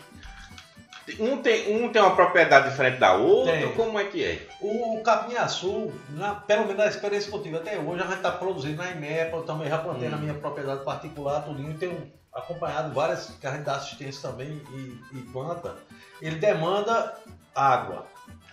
um 1.21 1.37
tem, 1.43 1.77
um 1.77 1.91
tem 1.93 2.01
uma 2.01 2.15
propriedade 2.17 2.71
diferente 2.71 2.99
da 2.99 3.15
outra? 3.15 3.53
Tem. 3.53 3.73
Como 3.73 3.99
é 3.99 4.05
que 4.05 4.25
é? 4.25 4.47
O 4.61 5.03
capim-açu, 5.03 5.93
na- 6.11 6.35
pelo 6.35 6.63
menos 6.63 6.77
da 6.79 6.87
experiência 6.87 7.31
que 7.31 7.37
eu 7.37 7.43
tive 7.43 7.57
até 7.57 7.79
hoje, 7.79 8.03
a 8.03 8.07
gente 8.07 8.17
está 8.17 8.31
produzindo 8.31 8.77
na 8.83 8.91
IMEPA, 8.91 9.37
eu 9.37 9.43
também 9.43 9.69
já 9.69 9.77
plantei 9.79 10.09
Hum. 10.09 10.13
na 10.13 10.17
minha 10.17 10.35
propriedade 10.35 10.83
particular, 10.85 11.43
tudinho, 11.45 11.73
e 11.73 11.75
tenho 11.75 12.11
acompanhado 12.35 12.93
várias 12.93 13.27
que 13.41 13.47
a 13.47 13.53
gente 13.53 13.65
dá 13.65 13.77
assistência 13.77 14.29
também 14.29 14.61
e, 14.73 15.01
e 15.13 15.23
planta. 15.33 15.77
Ele 16.21 16.37
demanda 16.37 17.15
água. 17.55 18.07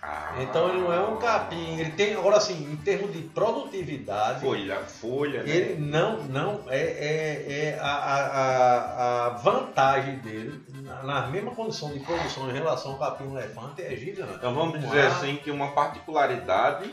Ah, 0.04 0.34
Então 0.40 0.68
ele 0.68 0.80
não 0.80 0.92
é 0.92 1.00
um 1.00 1.16
capim. 1.16 1.78
Ele 1.78 1.92
tem, 1.92 2.14
agora 2.14 2.36
assim, 2.36 2.72
em 2.72 2.76
termos 2.76 3.12
de 3.12 3.22
produtividade, 3.22 4.40
Folha, 4.40 4.80
folha, 4.80 5.44
né? 5.44 5.48
ele 5.48 5.80
não, 5.80 6.24
não 6.24 6.64
é, 6.68 6.80
é, 6.80 7.52
é 7.52 7.78
a, 7.80 7.86
a, 7.86 9.26
a, 9.26 9.28
vantagem 9.30 10.16
dele, 10.16 10.60
na, 10.68 11.02
na 11.04 11.26
mesma 11.28 11.52
condição 11.52 11.92
de 11.92 12.00
produção 12.00 12.50
em 12.50 12.52
relação 12.52 12.92
ao 12.92 12.98
capim-elefante, 12.98 13.80
é 13.80 13.94
gigante. 13.94 14.34
Então 14.34 14.52
vamos 14.52 14.80
dizer 14.80 15.06
assim 15.06 15.36
que 15.36 15.52
uma 15.52 15.70
particularidade, 15.70 16.92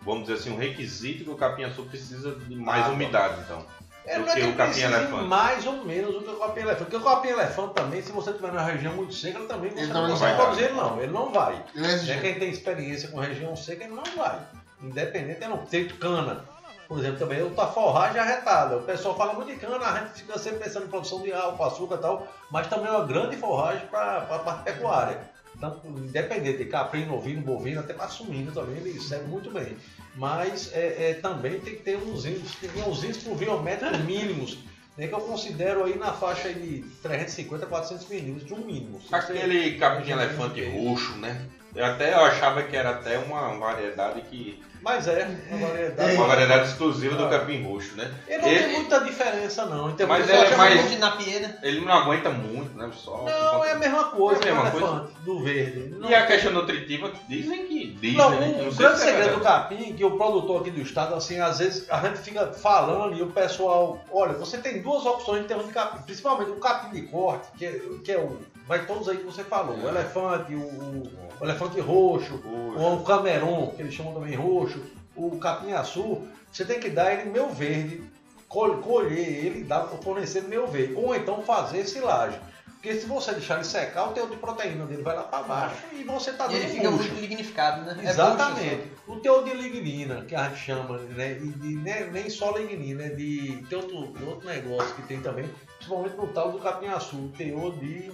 vamos 0.00 0.22
dizer 0.22 0.40
assim, 0.40 0.50
um 0.50 0.58
requisito 0.58 1.24
que 1.24 1.30
o 1.30 1.36
capim-açu 1.36 1.84
precisa 1.84 2.34
de 2.34 2.56
mais 2.56 2.84
Água. 2.84 2.94
umidade, 2.94 3.40
então. 3.42 3.62
É, 4.08 4.18
do 4.18 4.24
não 4.24 4.32
é 4.32 4.34
que 4.34 4.40
o 4.40 4.44
ele 4.44 4.52
precisa 4.52 4.88
capim-elefante. 4.90 5.24
mais 5.24 5.66
ou 5.66 5.84
menos 5.84 6.14
do 6.14 6.20
que 6.22 6.30
o 6.30 6.38
capim-elefante. 6.38 6.84
Porque 6.84 6.96
o 6.96 7.00
capim-elefante 7.04 7.74
também, 7.74 8.02
se 8.02 8.12
você 8.12 8.30
estiver 8.30 8.48
numa 8.52 8.62
região 8.62 8.94
muito 8.94 9.14
seca, 9.14 9.38
ele 9.38 9.46
também 9.48 9.70
você 9.70 9.78
Ele 9.80 9.86
não 9.88 9.94
também 9.94 10.10
consegue 10.12 10.32
vai. 10.36 10.44
produzir, 10.44 10.64
ele 10.64 10.74
não. 10.74 11.00
Ele 11.02 11.12
não 11.12 11.32
vai. 11.32 11.64
Ele 11.74 11.86
é 11.86 12.12
É 12.16 12.20
quem 12.20 12.38
tem 12.38 12.50
experiência 12.50 13.08
com 13.08 13.18
região 13.20 13.54
seca, 13.56 13.84
ele 13.84 13.94
não 13.94 14.04
vai. 14.16 14.40
Independente, 14.82 15.38
ele 15.42 15.48
não. 15.48 15.58
Tem 15.58 15.86
cana. 15.88 16.44
Por 16.88 16.98
exemplo, 16.98 17.18
também 17.18 17.38
eu 17.38 17.50
tô 17.54 17.66
forragem 17.66 18.18
arretada. 18.18 18.78
O 18.78 18.82
pessoal 18.82 19.14
fala 19.14 19.34
muito 19.34 19.48
de 19.48 19.56
cana, 19.56 19.84
a 19.84 19.98
gente 20.00 20.22
fica 20.22 20.38
sempre 20.38 20.60
pensando 20.60 20.86
em 20.86 20.88
produção 20.88 21.20
de 21.20 21.30
álcool, 21.32 21.64
açúcar 21.64 21.96
e 21.96 21.98
tal, 21.98 22.26
mas 22.50 22.66
também 22.66 22.86
é 22.86 22.90
uma 22.92 23.04
grande 23.04 23.36
forragem 23.36 23.86
para 23.88 24.18
a 24.20 24.38
parte 24.38 24.62
pecuária. 24.62 25.20
Tanto, 25.60 25.86
independente 25.86 26.58
de 26.58 26.64
caprino, 26.66 27.16
ovino, 27.16 27.42
bovino, 27.42 27.80
até 27.80 27.92
para 27.92 28.08
suíno 28.08 28.52
também, 28.52 28.76
ele 28.76 28.98
serve 29.00 29.26
muito 29.26 29.50
bem. 29.50 29.76
Mas 30.18 30.70
é, 30.74 31.10
é, 31.10 31.14
também 31.14 31.60
tem 31.60 31.76
que 31.76 31.82
ter 31.82 31.96
uns 31.96 32.24
índices, 32.26 32.56
tem 32.56 32.68
que 32.68 32.76
ter 32.78 32.88
uns 32.88 33.04
índices 33.04 33.22
pluviométricos 33.22 33.98
mínimos, 34.04 34.58
né, 34.96 35.06
que 35.06 35.14
eu 35.14 35.20
considero 35.20 35.84
aí 35.84 35.96
na 35.96 36.12
faixa 36.12 36.52
de 36.52 36.84
350 37.02 37.64
a 37.64 37.68
400 37.68 38.08
milímetros, 38.08 38.44
de 38.46 38.52
um 38.54 38.58
mínimo. 38.66 39.00
Se 39.00 39.08
você- 39.08 39.16
Aquele 39.16 39.78
capim-elefante 39.78 40.64
roxo, 40.64 41.12
né? 41.18 41.46
Eu 41.78 41.84
até 41.86 42.12
eu 42.12 42.20
achava 42.24 42.62
que 42.64 42.76
era 42.76 42.90
até 42.90 43.18
uma 43.18 43.56
variedade 43.56 44.20
que. 44.22 44.60
Mas 44.82 45.06
é, 45.08 45.28
uma 45.50 45.66
variedade. 45.68 46.14
Uma 46.16 46.26
variedade 46.26 46.68
exclusiva 46.68 47.14
do 47.16 47.28
capim 47.28 47.62
roxo, 47.64 47.96
né? 47.96 48.12
Ele 48.28 48.42
não 48.42 48.48
Ele- 48.48 48.62
tem 48.64 48.72
muita 48.74 49.00
diferença 49.00 49.66
não. 49.66 49.92
Termos 49.92 50.18
Mas 50.18 50.28
ele 50.28 50.38
é 50.44 50.56
mais- 50.56 50.98
napier, 50.98 51.40
né? 51.42 51.58
Ele 51.62 51.80
não 51.80 51.92
aguenta 51.92 52.30
muito, 52.30 52.76
né? 52.76 52.88
Só. 52.94 53.24
Não, 53.24 53.64
é 53.64 53.72
a 53.72 53.74
mesma 53.76 54.04
coisa, 54.04 54.42
É 54.44 54.46
a 54.46 54.50
é 54.50 54.54
mesma 54.54 54.72
o 54.74 54.76
elefante 54.78 55.12
do 55.24 55.40
verde. 55.42 55.94
Não 55.98 56.08
E 56.10 56.14
a 56.14 56.26
questão 56.26 56.52
nutritiva, 56.52 57.12
dizem 57.28 57.66
que. 57.66 57.86
Dizem, 58.00 58.16
Não, 58.16 58.30
né? 58.30 58.36
o 58.60 58.64
Não 58.64 58.70
sei 58.72 58.78
grande 58.86 58.98
se 58.98 59.02
é 59.04 59.10
segredo 59.10 59.28
do 59.30 59.34
verdade. 59.36 59.74
capim, 59.76 59.92
que 59.94 60.04
o 60.04 60.16
produtor 60.16 60.60
aqui 60.62 60.70
do 60.72 60.80
estado, 60.80 61.14
assim, 61.14 61.38
às 61.40 61.58
vezes 61.58 61.88
a 61.90 62.00
gente 62.00 62.18
fica 62.20 62.46
falando 62.52 63.16
e 63.16 63.22
o 63.22 63.28
pessoal, 63.28 64.00
olha, 64.12 64.32
você 64.34 64.58
tem 64.58 64.80
duas 64.82 65.04
opções 65.06 65.44
em 65.44 65.46
termos 65.46 65.66
de 65.66 65.72
capim, 65.72 66.02
principalmente 66.02 66.50
o 66.50 66.56
capim 66.56 66.90
de 66.94 67.02
corte, 67.08 67.46
que 67.56 67.66
é, 67.66 67.80
que 68.04 68.12
é 68.12 68.18
o, 68.18 68.38
vai 68.68 68.84
todos 68.84 69.08
aí 69.08 69.16
que 69.16 69.24
você 69.24 69.42
falou, 69.42 69.76
o 69.78 69.88
elefante, 69.88 70.54
o, 70.54 70.58
o- 70.60 71.10
o 71.40 71.44
elefante 71.44 71.80
roxo, 71.80 72.34
Roxo. 72.36 72.78
ou 72.78 72.94
o 72.96 73.02
cameron, 73.02 73.72
que 73.74 73.82
eles 73.82 73.94
chamam 73.94 74.12
também 74.14 74.34
roxo, 74.36 74.82
o 75.16 75.36
capim-açu, 75.38 76.28
você 76.52 76.64
tem 76.64 76.78
que 76.78 76.90
dar 76.90 77.12
ele 77.12 77.30
meio 77.30 77.48
verde, 77.48 78.02
col- 78.48 78.76
colher 78.76 79.18
ele 79.44 79.60
e 79.60 79.64
dar, 79.64 79.84
fornecer 80.02 80.42
meio 80.42 80.66
verde, 80.66 80.92
ou 80.94 81.14
então 81.16 81.42
fazer 81.42 81.84
silagem. 81.86 82.38
Porque 82.74 82.94
se 82.94 83.06
você 83.06 83.32
deixar 83.32 83.56
ele 83.56 83.64
secar, 83.64 84.04
o 84.08 84.12
teor 84.12 84.28
de 84.30 84.36
proteína 84.36 84.86
dele 84.86 85.02
vai 85.02 85.16
lá 85.16 85.24
para 85.24 85.42
baixo 85.42 85.82
e 85.92 86.04
você 86.04 86.32
tá 86.32 86.44
E 86.44 86.48
dando 86.52 86.56
ele 86.58 86.68
fica 86.68 86.88
bucho. 86.88 87.08
muito 87.08 87.20
lignificado, 87.20 87.80
né? 87.82 87.96
É 88.04 88.08
Exatamente. 88.10 88.92
o 89.08 89.16
teor 89.16 89.42
de 89.42 89.52
lignina, 89.52 90.22
que 90.22 90.32
a 90.36 90.44
gente 90.48 90.60
chama, 90.60 90.96
né? 90.98 91.32
E 91.32 91.48
de, 91.48 91.74
né, 91.74 92.08
nem 92.12 92.30
só 92.30 92.56
lignina, 92.56 93.02
é 93.06 93.08
de. 93.08 93.64
Tem 93.68 93.76
outro, 93.78 93.96
outro 94.24 94.46
negócio 94.46 94.94
que 94.94 95.02
tem 95.02 95.20
também, 95.20 95.50
principalmente 95.76 96.16
no 96.16 96.28
tal 96.28 96.52
do 96.52 96.58
capim-açu, 96.60 97.16
o 97.16 97.28
teor 97.36 97.72
de. 97.80 98.12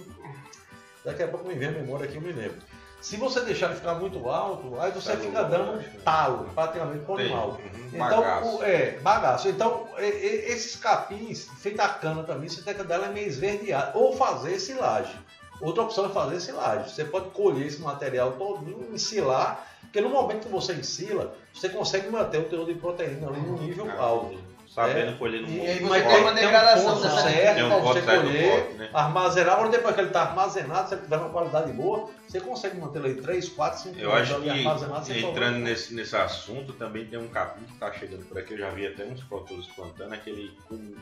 Daqui 1.05 1.21
a 1.23 1.27
pouco 1.27 1.47
me 1.47 1.53
vem 1.53 1.67
a 1.69 1.71
memória 1.71 2.05
aqui, 2.05 2.15
eu 2.17 2.21
me 2.21 2.31
lembro. 2.33 2.57
Se 2.99 3.17
você 3.17 3.41
deixar 3.41 3.67
ele 3.67 3.75
ficar 3.75 3.93
muito 3.93 4.27
alto, 4.27 4.79
aí 4.81 4.91
você 4.91 5.11
Tá 5.11 5.17
fica 5.17 5.41
louco, 5.41 5.51
dando 5.51 5.79
acho. 5.79 5.97
talo, 6.03 6.49
praticamente 6.55 7.05
pro 7.05 7.15
Tem. 7.17 7.25
animal. 7.27 7.49
Uhum, 7.49 7.89
Então, 7.93 8.21
bagaço. 8.21 8.57
o- 8.57 8.63
é, 8.63 8.91
bagaço. 8.99 9.47
Então, 9.47 9.87
esses 9.99 10.75
capins, 10.75 11.47
feita 11.57 11.83
a 11.83 11.89
cana 11.89 12.23
também, 12.23 12.49
você 12.49 12.61
tem 12.63 12.73
que 12.73 12.83
dar 12.83 12.95
ela 12.95 13.09
meio 13.09 13.27
esverdeada. 13.27 13.91
Ou 13.93 14.11
fazer 14.11 14.59
silagem. 14.59 15.15
Outra 15.61 15.83
opção 15.83 16.05
é 16.07 16.09
fazer 16.09 16.39
silagem. 16.41 16.89
Você 16.89 17.05
pode 17.05 17.29
colher 17.29 17.67
esse 17.67 17.79
material 17.81 18.31
todo, 18.31 18.67
ensilar, 18.93 19.63
porque 19.81 20.01
no 20.01 20.09
momento 20.09 20.47
que 20.47 20.51
você 20.51 20.73
ensila, 20.73 21.31
você 21.53 21.69
consegue 21.69 22.09
manter 22.09 22.39
o 22.39 22.43
teor 22.45 22.65
de 22.65 22.73
proteína 22.73 23.29
ali 23.29 23.39
num 23.39 23.59
nível 23.59 23.87
Ah, 23.91 24.01
alto. 24.01 24.37
Sabendo 24.75 25.17
colher 25.17 25.41
no 25.41 25.47
E 25.47 25.61
aí 25.61 25.79
você 25.79 25.89
Mas 25.89 26.05
tem 26.05 26.21
uma 26.21 26.33
degradação 26.33 26.93
ponto 26.95 27.03
dessa 27.03 27.21
certo 27.21 27.65
um 27.65 27.69
ponto 27.69 27.93
você 27.93 28.01
colher, 28.01 28.73
né? 28.75 28.89
armazenar. 28.93 29.53
Agora 29.53 29.69
depois 29.69 29.95
que 29.95 30.01
ele 30.01 30.07
está 30.09 30.21
armazenado, 30.23 30.89
se 30.89 30.95
ele 30.95 31.03
tiver 31.03 31.17
uma 31.17 31.29
qualidade 31.29 31.71
boa, 31.71 32.09
você 32.27 32.41
consegue 32.41 32.77
manter 32.77 33.03
ele 33.05 33.21
3, 33.21 33.49
4, 33.49 33.79
5 33.83 33.99
Eu 33.99 34.13
acho 34.13 34.35
ali 34.35 34.49
armazenado 34.49 35.05
que 35.05 35.13
sem 35.13 35.29
entrando 35.29 35.59
nesse, 35.59 35.93
nesse 35.93 36.15
assunto 36.15 36.73
também 36.73 37.05
tem 37.05 37.17
um 37.17 37.29
capim 37.29 37.63
que 37.63 37.77
tá 37.77 37.91
chegando 37.93 38.25
por 38.25 38.37
aqui. 38.37 38.53
Eu 38.53 38.59
já 38.59 38.69
vi 38.71 38.85
até 38.85 39.05
uns 39.05 39.23
produtores 39.23 39.65
plantando 39.67 40.13
aquele 40.13 40.51
com 40.67 40.93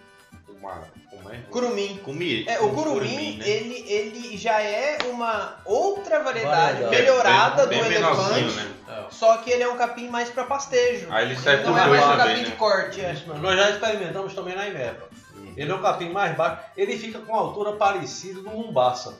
uma. 0.47 0.81
Como 1.09 1.31
é? 1.31 1.37
Curumim. 1.49 1.97
Cumi, 2.03 2.45
É, 2.47 2.59
o 2.59 2.69
com 2.69 2.75
curumim, 2.75 3.37
né? 3.37 3.47
ele, 3.47 3.85
ele 3.87 4.37
já 4.37 4.61
é 4.61 4.97
uma 5.09 5.57
outra 5.65 6.21
variedade, 6.23 6.81
Variedade. 6.83 6.95
melhorada 6.95 7.67
bem, 7.67 7.79
do 7.79 7.83
bem 7.89 7.93
elefante, 7.97 8.17
menorzinho, 8.41 8.51
né? 8.51 8.73
Só 9.09 9.37
que 9.37 9.51
ele 9.51 9.63
é 9.63 9.69
um 9.69 9.77
capim 9.77 10.07
mais 10.09 10.29
para 10.29 10.43
pastejo. 10.45 11.07
Aí 11.11 11.25
ele 11.25 11.35
serve 11.37 11.63
não 11.65 11.73
pro 11.73 11.81
é 11.81 11.87
dois 11.87 12.01
mais 12.01 12.03
um 12.13 12.17
também, 12.17 12.27
capim 12.35 12.41
né? 12.41 12.49
de 12.49 12.55
corte. 12.57 13.01
é. 13.01 13.13
Isso. 13.13 13.33
Nós 13.33 13.55
já 13.57 13.69
experimentamos 13.69 14.33
também 14.33 14.55
na 14.55 14.67
Imepa. 14.67 15.07
Hum. 15.35 15.53
Ele 15.55 15.71
é 15.71 15.75
um 15.75 15.81
capim 15.81 16.09
mais 16.09 16.35
baixo, 16.35 16.61
ele 16.75 16.97
fica 16.97 17.19
com 17.19 17.35
a 17.35 17.39
altura 17.39 17.73
parecida 17.73 18.41
do 18.41 18.49
Mumbaça, 18.49 19.17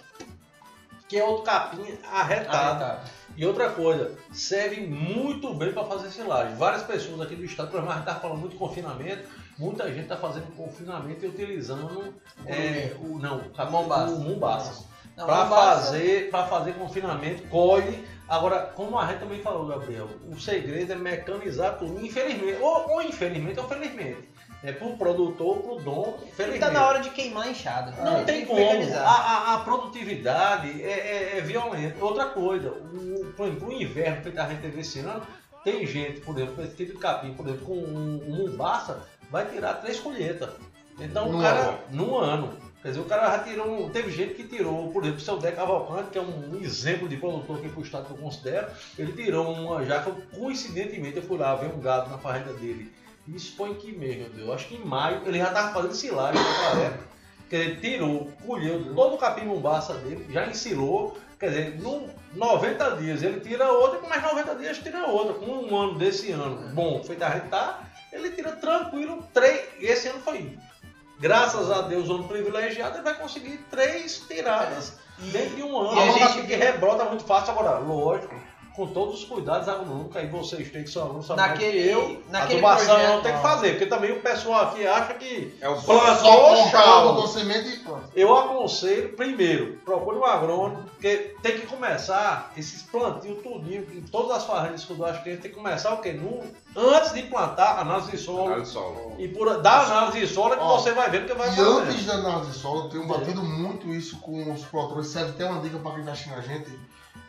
que 1.07 1.18
é 1.18 1.24
outro 1.24 1.43
capim 1.43 1.97
arretado. 2.11 2.84
Ah, 2.84 2.88
tá. 2.97 3.03
E 3.36 3.45
outra 3.45 3.70
coisa, 3.72 4.11
serve 4.32 4.82
muito 4.82 5.53
bem 5.55 5.72
para 5.72 5.84
fazer 5.86 6.09
silagem. 6.11 6.55
Várias 6.55 6.84
pessoas 6.84 7.20
aqui 7.22 7.36
do 7.36 7.43
estado, 7.43 7.72
por 7.72 7.82
gente 7.82 7.99
está 7.99 8.16
falando 8.16 8.38
muito 8.39 8.51
de 8.53 8.57
confinamento, 8.59 9.28
muita 9.58 9.88
gente 9.89 10.01
está 10.04 10.18
fazendo 10.18 10.56
confinamento 10.56 11.26
e 11.26 11.30
utilizando 11.30 12.14
é, 12.45 12.93
o 12.99 13.20
não, 13.20 13.38
o 13.39 13.72
Mombaça. 13.72 14.14
o. 14.16 14.93
Não, 15.16 15.26
Para 15.28 15.45
não 15.45 15.49
fazer, 15.56 16.30
pra 16.32 16.45
fazer 16.47 16.74
confinamento, 16.74 17.43
colhe. 17.47 18.04
Agora, 18.28 18.62
como 18.76 18.97
a 18.97 19.06
gente 19.08 19.20
também 19.20 19.41
falou, 19.41 19.68
Gabriel, 19.68 20.10
o 20.28 20.39
segredo 20.39 20.91
é 20.91 20.95
mecanizar 20.95 21.78
tudo. 21.78 22.04
Infelizmente, 22.04 22.58
ou, 22.62 22.89
ou 22.93 23.01
infelizmente 23.01 23.60
ou 23.60 23.68
felizmente. 23.68 24.30
É 24.64 24.72
pro 24.72 24.95
produtor, 24.95 25.58
pro 25.58 25.76
dono, 25.76 26.16
infelizmente. 26.26 26.60
Tá 26.62 26.72
na 26.72 26.88
hora 26.88 26.99
de 26.99 27.10
queimar 27.12 27.43
a 27.45 27.49
enxada. 27.51 27.91
Não 28.01 28.20
É, 28.20 28.24
tem 28.24 28.41
que 28.41 28.47
como. 28.47 28.95
A, 28.95 29.01
a- 29.01 29.54
a 29.56 29.58
produtividade 29.60 30.82
é, 30.82 30.88
é- 31.34 31.38
é 31.38 31.41
violenta. 31.41 32.04
Outra 32.04 32.26
coisa, 32.28 32.70
o, 32.70 33.34
por 33.36 33.47
exemplo, 33.47 33.68
o 33.68 33.72
inverno 33.74 34.32
que 34.32 34.39
a 34.39 34.47
gente 34.49 34.62
teve 34.62 34.82
esse 34.82 34.99
ano, 34.99 35.22
tem 35.66 35.86
gente, 35.86 36.22
por 36.22 36.36
exemplo, 36.38 36.64
esse 36.64 36.76
tipo 36.76 36.93
de 36.93 36.97
capim, 36.97 37.34
por 37.34 37.45
exemplo, 37.47 37.66
com 37.66 37.74
um, 37.74 38.22
um 38.28 38.36
mumbaça, 38.47 39.01
vai 39.34 39.47
tirar 39.47 39.73
três 39.81 39.99
colheitas. 39.99 40.51
Então 40.99 41.31
Num 41.31 41.39
o 41.39 41.41
cara, 41.41 41.59
ano. 41.59 41.79
num 41.89 42.17
ano. 42.19 42.53
Quer 42.84 42.89
dizer, 42.89 42.99
o 43.01 43.05
cara 43.05 43.38
já 43.38 43.43
tirou. 43.43 43.89
Teve 43.89 44.11
gente 44.11 44.36
que 44.36 44.43
tirou, 44.43 44.91
por 44.91 45.01
exemplo, 45.01 45.19
o 45.19 45.23
seu 45.23 45.38
Dé 45.39 45.51
Cavalcante, 45.51 46.11
que 46.11 46.19
é 46.19 46.21
um 46.21 46.59
exemplo 46.61 47.09
de 47.09 47.17
produtor 47.17 47.57
aqui 47.57 47.69
pro 47.69 47.81
estado 47.81 48.05
que 48.05 48.11
eu 48.11 48.17
considero, 48.17 48.67
ele 48.99 49.11
tirou 49.13 49.51
uma 49.51 49.84
jaca, 49.84 50.11
coincidentemente, 50.38 51.17
eu 51.17 51.23
fui 51.23 51.38
lá 51.38 51.55
ver 51.55 51.73
um 51.73 51.79
gado 51.79 52.11
na 52.11 52.19
fazenda 52.19 52.53
dele. 52.53 52.93
Isso 53.27 53.55
foi 53.55 53.71
em 53.71 53.75
que 53.75 53.91
mês, 53.91 54.17
meu 54.17 54.29
Deus? 54.29 54.49
Acho 54.51 54.67
que 54.67 54.75
em 54.75 54.86
maio, 54.86 55.23
ele 55.25 55.39
já 55.39 55.49
tava 55.49 55.73
fazendo 55.73 55.95
silagem 55.95 56.39
naquela 56.39 56.86
época. 56.86 57.03
Quer 57.49 57.57
dizer, 57.57 57.79
tirou, 57.79 58.29
colheu 58.45 58.93
todo 58.93 59.15
o 59.15 59.17
capim 59.17 59.45
mombaça 59.45 59.95
dele, 59.95 60.27
já 60.29 60.45
ensilou. 60.45 61.17
Quer 61.39 61.49
dizer, 61.49 61.81
num 61.81 62.07
90 62.36 62.97
dias 62.97 63.23
ele 63.23 63.39
tira 63.39 63.71
outra, 63.71 63.99
com 63.99 64.07
mais 64.07 64.21
90 64.21 64.55
dias 64.55 64.77
tira 64.77 65.07
outra. 65.07 65.34
Com 65.34 65.51
um 65.51 65.75
ano 65.75 65.97
desse 65.97 66.31
ano 66.31 66.69
bom, 66.73 67.01
feito 67.03 67.23
a 67.23 67.29
gente 67.31 67.47
tá, 67.47 67.81
ele 68.14 68.32
tira 68.32 68.51
tranquilo 68.53 69.28
três. 69.34 69.61
Esse 69.80 70.07
ano 70.07 70.20
foi, 70.20 70.57
graças 71.20 71.70
a 71.72 71.82
Deus, 71.82 72.09
um 72.09 72.24
privilegiado, 72.28 72.95
ele 72.97 73.03
vai 73.03 73.16
conseguir 73.16 73.57
três 73.70 74.20
tiradas 74.28 74.93
E- 75.20 75.24
dentro 75.32 75.55
de 75.55 75.64
um 75.64 75.78
ano. 75.78 75.95
e 75.95 75.99
a 75.99 76.11
gente- 76.28 76.47
que 76.47 76.55
rebrota 76.55 77.05
muito 77.05 77.24
fácil. 77.26 77.51
Agora, 77.51 77.78
lógico, 77.80 78.36
com 78.76 78.88
todos 78.88 79.19
os 79.21 79.26
cuidados 79.26 79.67
agronômicos, 79.67 80.15
aí 80.17 80.28
vocês 80.28 80.71
têm 80.71 80.84
que 80.84 80.89
ser 80.89 80.99
alunos, 80.99 81.30
Naquele- 81.30 81.71
que 81.84 81.89
eu. 81.89 82.21
naquele 82.30 82.53
adubação 82.59 82.95
projeto- 82.95 83.13
não 83.13 83.21
tem 83.21 83.34
que 83.36 83.41
fazer, 83.41 83.69
porque 83.71 83.86
também 83.86 84.11
o 84.11 84.19
pessoal 84.21 84.63
aqui 84.69 84.88
acha 84.88 85.13
que 85.13 85.53
É 85.61 85.69
o 85.69 85.76
Plantou, 85.82 86.55
e 87.76 87.80
pronto. 87.84 88.03
eu 88.15 88.36
aconselho, 88.38 89.13
primeiro, 89.15 89.78
procure 89.86 90.17
um 90.17 90.26
agrônomo, 90.26 90.84
porque 90.84 91.36
tem 91.43 91.59
que 91.59 91.67
começar 91.67 92.51
esses 92.57 92.82
plantios 92.84 93.41
tudinho, 93.43 93.86
em 93.93 94.01
todas 94.01 94.38
as 94.38 94.45
fazendas 94.45 94.84
que 94.86 94.91
eu 94.91 95.05
acho 95.05 95.24
que 95.24 95.38
tem 95.38 95.51
que 95.51 95.55
começar 95.57 95.93
o 95.93 95.97
quê? 95.97 96.11
No, 96.13 96.41
antes 96.76 97.13
de 97.13 97.24
plantar, 97.24 97.80
análise 97.80 98.09
de 98.11 98.17
solo. 98.17 98.47
Análise 98.47 98.67
de 98.67 98.74
solo. 98.74 99.15
E 99.19 99.28
por 99.28 99.61
da 99.61 99.82
análise 99.82 100.19
de 100.19 100.28
solo 100.28 100.53
é 100.53 100.57
que 100.57 100.63
Ó, 100.63 100.78
você 100.80 100.91
vai 100.93 101.09
ver 101.11 101.24
o 101.24 101.26
que 101.28 101.34
vai 101.34 101.47
E 101.49 101.55
fazer. 101.55 101.69
antes 101.69 102.05
da 102.05 102.13
análise 102.15 102.51
de 102.51 102.57
solo, 102.57 102.86
eu 102.86 102.89
tenho 102.89 103.07
batido 103.07 103.43
muito 103.43 103.88
isso 103.89 104.17
com 104.19 104.51
os 104.51 104.63
produtores. 104.65 105.07
Serve 105.07 105.32
até 105.32 105.45
uma 105.45 105.61
dica 105.61 105.78
para 105.78 105.91
quem 105.91 105.99
está 105.99 106.11
assistindo 106.13 106.38
a 106.38 106.41
gente. 106.41 106.71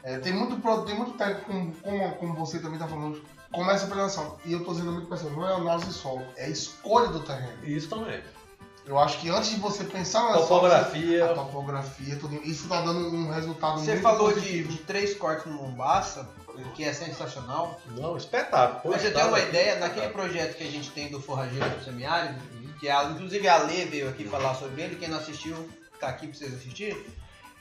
É, 0.04 0.18
tem 0.18 0.34
muito 0.34 0.56
produto, 0.60 0.86
tem 0.86 0.94
muito 0.96 1.12
técnico, 1.12 1.46
como, 1.50 1.72
como, 1.76 2.14
como 2.16 2.34
você 2.34 2.58
também 2.58 2.74
está 2.74 2.86
falando, 2.86 3.22
começa 3.50 3.86
pela 3.86 4.04
ação. 4.04 4.36
E 4.44 4.52
eu 4.52 4.58
estou 4.58 4.74
dizendo 4.74 4.92
muito 4.92 5.08
pessoal, 5.08 5.32
não 5.32 5.48
é 5.48 5.54
análise 5.54 5.86
de 5.86 5.94
solo, 5.94 6.22
é 6.36 6.44
a 6.44 6.48
escolha 6.50 7.08
do 7.08 7.20
terreno. 7.20 7.64
Isso 7.64 7.88
também. 7.88 8.22
Eu 8.86 8.98
acho 8.98 9.18
que 9.18 9.30
antes 9.30 9.48
de 9.48 9.56
você 9.56 9.82
pensar 9.82 10.24
na 10.24 10.36
Topografia. 10.36 11.24
a 11.24 11.34
topografia, 11.34 12.16
tudo 12.16 12.34
isso 12.44 12.64
está 12.64 12.82
dando 12.82 13.08
um 13.08 13.30
resultado 13.30 13.80
Você 13.80 13.92
muito 13.92 14.02
falou 14.02 14.28
de, 14.28 14.34
positivo. 14.34 14.68
de 14.68 14.78
três 14.80 15.14
cortes 15.14 15.46
no 15.46 15.54
Mombaça, 15.54 16.28
que 16.74 16.84
é 16.84 16.92
sensacional. 16.92 17.80
Não, 17.96 18.14
espetáculo. 18.14 18.82
Pra 18.82 19.00
você 19.00 19.10
Postado 19.10 19.30
uma 19.30 19.40
ideia, 19.40 19.76
naquele 19.76 20.08
projeto 20.08 20.58
que 20.58 20.64
a 20.64 20.70
gente 20.70 20.90
tem 20.90 21.08
do 21.08 21.18
Forrageiro 21.18 21.66
do 21.70 21.82
Semiárido, 21.82 22.38
que 22.78 22.90
a, 22.90 23.04
inclusive 23.04 23.48
a 23.48 23.56
Lê 23.56 23.86
veio 23.86 24.10
aqui 24.10 24.28
falar 24.28 24.54
sobre 24.54 24.82
ele, 24.82 24.96
quem 24.96 25.08
não 25.08 25.16
assistiu, 25.16 25.56
tá 25.98 26.08
aqui 26.08 26.26
pra 26.26 26.36
vocês 26.36 26.52
assistirem. 26.52 27.02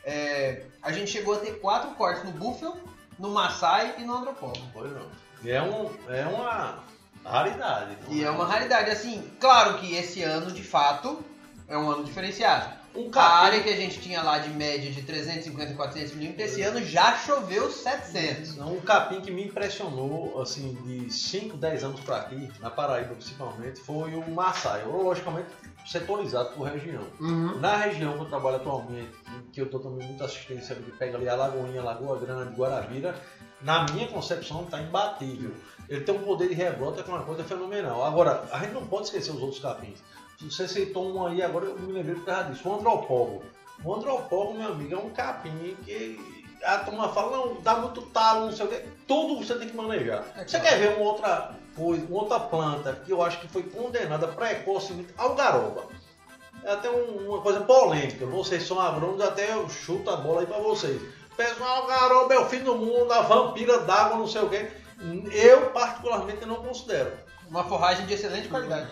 É, 0.04 0.64
a 0.82 0.92
gente 0.92 1.12
chegou 1.12 1.36
a 1.36 1.38
ter 1.38 1.60
quatro 1.60 1.92
cortes 1.92 2.24
no 2.24 2.32
Buffalo, 2.32 2.78
no 3.18 3.30
Maasai 3.30 3.96
e 3.98 4.04
no 4.04 4.18
Antropólogo. 4.18 4.68
Pois 4.74 4.92
não. 4.92 5.08
E 5.44 5.52
é, 5.52 5.62
um, 5.62 5.90
é 6.10 6.26
uma 6.26 6.84
raridade. 7.26 7.98
E 8.10 8.24
é 8.24 8.30
uma 8.30 8.46
raridade, 8.46 8.90
assim, 8.90 9.30
claro 9.40 9.78
que 9.78 9.94
esse 9.96 10.22
ano, 10.24 10.52
de 10.52 10.64
fato, 10.64 11.24
é 11.68 11.78
um 11.78 11.90
ano 11.90 12.04
diferenciado. 12.04 12.84
Um 12.96 13.10
A 13.16 13.24
área 13.24 13.64
que 13.64 13.70
a 13.70 13.76
gente 13.76 14.00
tinha 14.00 14.22
lá 14.22 14.38
de 14.38 14.50
média 14.52 14.92
de 14.92 15.02
350 15.02 15.72
e 15.72 15.76
400 15.76 16.14
milímetros, 16.14 16.52
esse 16.52 16.62
ano 16.62 16.80
já 16.84 17.18
choveu 17.18 17.72
700. 17.72 18.60
um 18.60 18.80
capim 18.82 19.20
que 19.20 19.32
me 19.32 19.46
impressionou, 19.46 20.40
assim, 20.40 20.76
de 20.86 21.12
5, 21.12 21.58
10 21.58 21.84
anos 21.84 22.00
pra 22.02 22.18
aqui, 22.18 22.52
na 22.60 22.70
Paraíba 22.70 23.16
principalmente, 23.16 23.80
foi 23.80 24.14
o 24.14 24.30
Maasai. 24.30 24.84
Logicamente, 24.86 25.48
setorizado 25.86 26.50
por 26.56 26.68
região. 26.68 27.04
Uhum. 27.20 27.60
Na 27.60 27.78
região 27.78 28.14
que 28.14 28.22
eu 28.22 28.26
trabalho 28.26 28.58
atualmente, 28.58 29.12
que 29.52 29.62
eu 29.62 29.66
dou 29.66 29.80
também 29.80 30.08
muita 30.08 30.26
assistência, 30.26 30.76
que 30.76 30.92
pega 30.92 31.18
ali 31.18 31.28
a 31.28 31.36
Lagoinha, 31.36 31.84
Lagoa 31.84 32.20
Grande, 32.20 32.56
Guarabira, 32.56 33.16
na 33.62 33.86
minha 33.92 34.08
concepção 34.08 34.64
está 34.64 34.82
imbatível. 34.82 35.52
Ele 35.90 36.02
tem 36.02 36.16
um 36.16 36.24
poder 36.24 36.48
de 36.48 36.54
rebrota 36.54 37.04
que 37.04 37.10
é 37.10 37.14
uma 37.14 37.24
coisa 37.24 37.44
fenomenal. 37.44 38.04
Agora, 38.04 38.48
a 38.52 38.60
gente 38.60 38.74
não 38.74 38.86
pode 38.86 39.06
esquecer 39.08 39.32
os 39.32 39.42
outros 39.42 39.60
capins. 39.60 40.00
Você 40.42 40.68
citou 40.68 41.14
um 41.14 41.26
aí, 41.26 41.42
agora 41.42 41.66
eu 41.66 41.80
me 41.80 41.92
lembrei 41.94 42.16
por 42.16 42.26
causa 42.26 42.50
disso, 42.50 42.68
o 42.68 42.76
andropólogo. 42.76 43.44
O 43.84 43.94
andropólogo, 43.94 44.58
meu 44.58 44.72
amigo, 44.72 44.94
é 44.94 44.98
um 44.98 45.10
capim 45.10 45.76
que 45.84 46.20
a 46.64 46.80
turma 46.80 47.10
fala, 47.10 47.38
não, 47.38 47.62
dá 47.62 47.76
muito 47.76 48.02
talo, 48.04 48.46
não 48.46 48.52
sei 48.52 48.66
o 48.66 48.70
quê. 48.70 48.86
Tudo 49.08 49.38
você 49.38 49.56
tem 49.56 49.70
que 49.70 49.76
manejar. 49.76 50.26
É 50.36 50.46
Você 50.48 50.60
claro. 50.60 50.64
quer 50.64 50.80
ver 50.80 50.98
uma 50.98 51.12
outra 51.12 51.56
uma 51.78 52.20
outra 52.20 52.40
planta 52.40 52.94
que 53.06 53.12
eu 53.12 53.24
acho 53.24 53.40
que 53.40 53.48
foi 53.48 53.64
condenada 53.64 54.28
precocemente 54.28 55.14
ao 55.18 55.36
garoba. 55.36 55.86
É 56.64 56.72
até 56.72 56.90
um- 56.90 57.30
uma 57.30 57.42
coisa 57.42 57.62
polêmica. 57.62 58.26
Vocês 58.26 58.66
são 58.66 58.80
agrônomos, 58.80 59.22
até 59.22 59.54
eu 59.54 59.68
chuto 59.70 60.10
a 60.10 60.16
bola 60.16 60.42
aí 60.42 60.46
pra 60.46 60.60
vocês. 60.60 61.02
Pessoal, 61.36 61.88
garoba 61.88 62.34
é 62.34 62.40
o 62.40 62.46
fim 62.46 62.60
do 62.60 62.76
mundo, 62.76 63.12
a 63.12 63.22
vampira 63.22 63.80
d'água, 63.80 64.18
não 64.18 64.28
sei 64.28 64.42
o 64.44 64.50
quê. 64.50 64.72
Eu, 65.32 65.72
particularmente, 65.72 66.46
não 66.46 66.56
considero. 66.58 67.12
Uma 67.50 67.64
forragem 67.66 68.06
de 68.06 68.14
excelente 68.14 68.48
qualidade. 68.48 68.88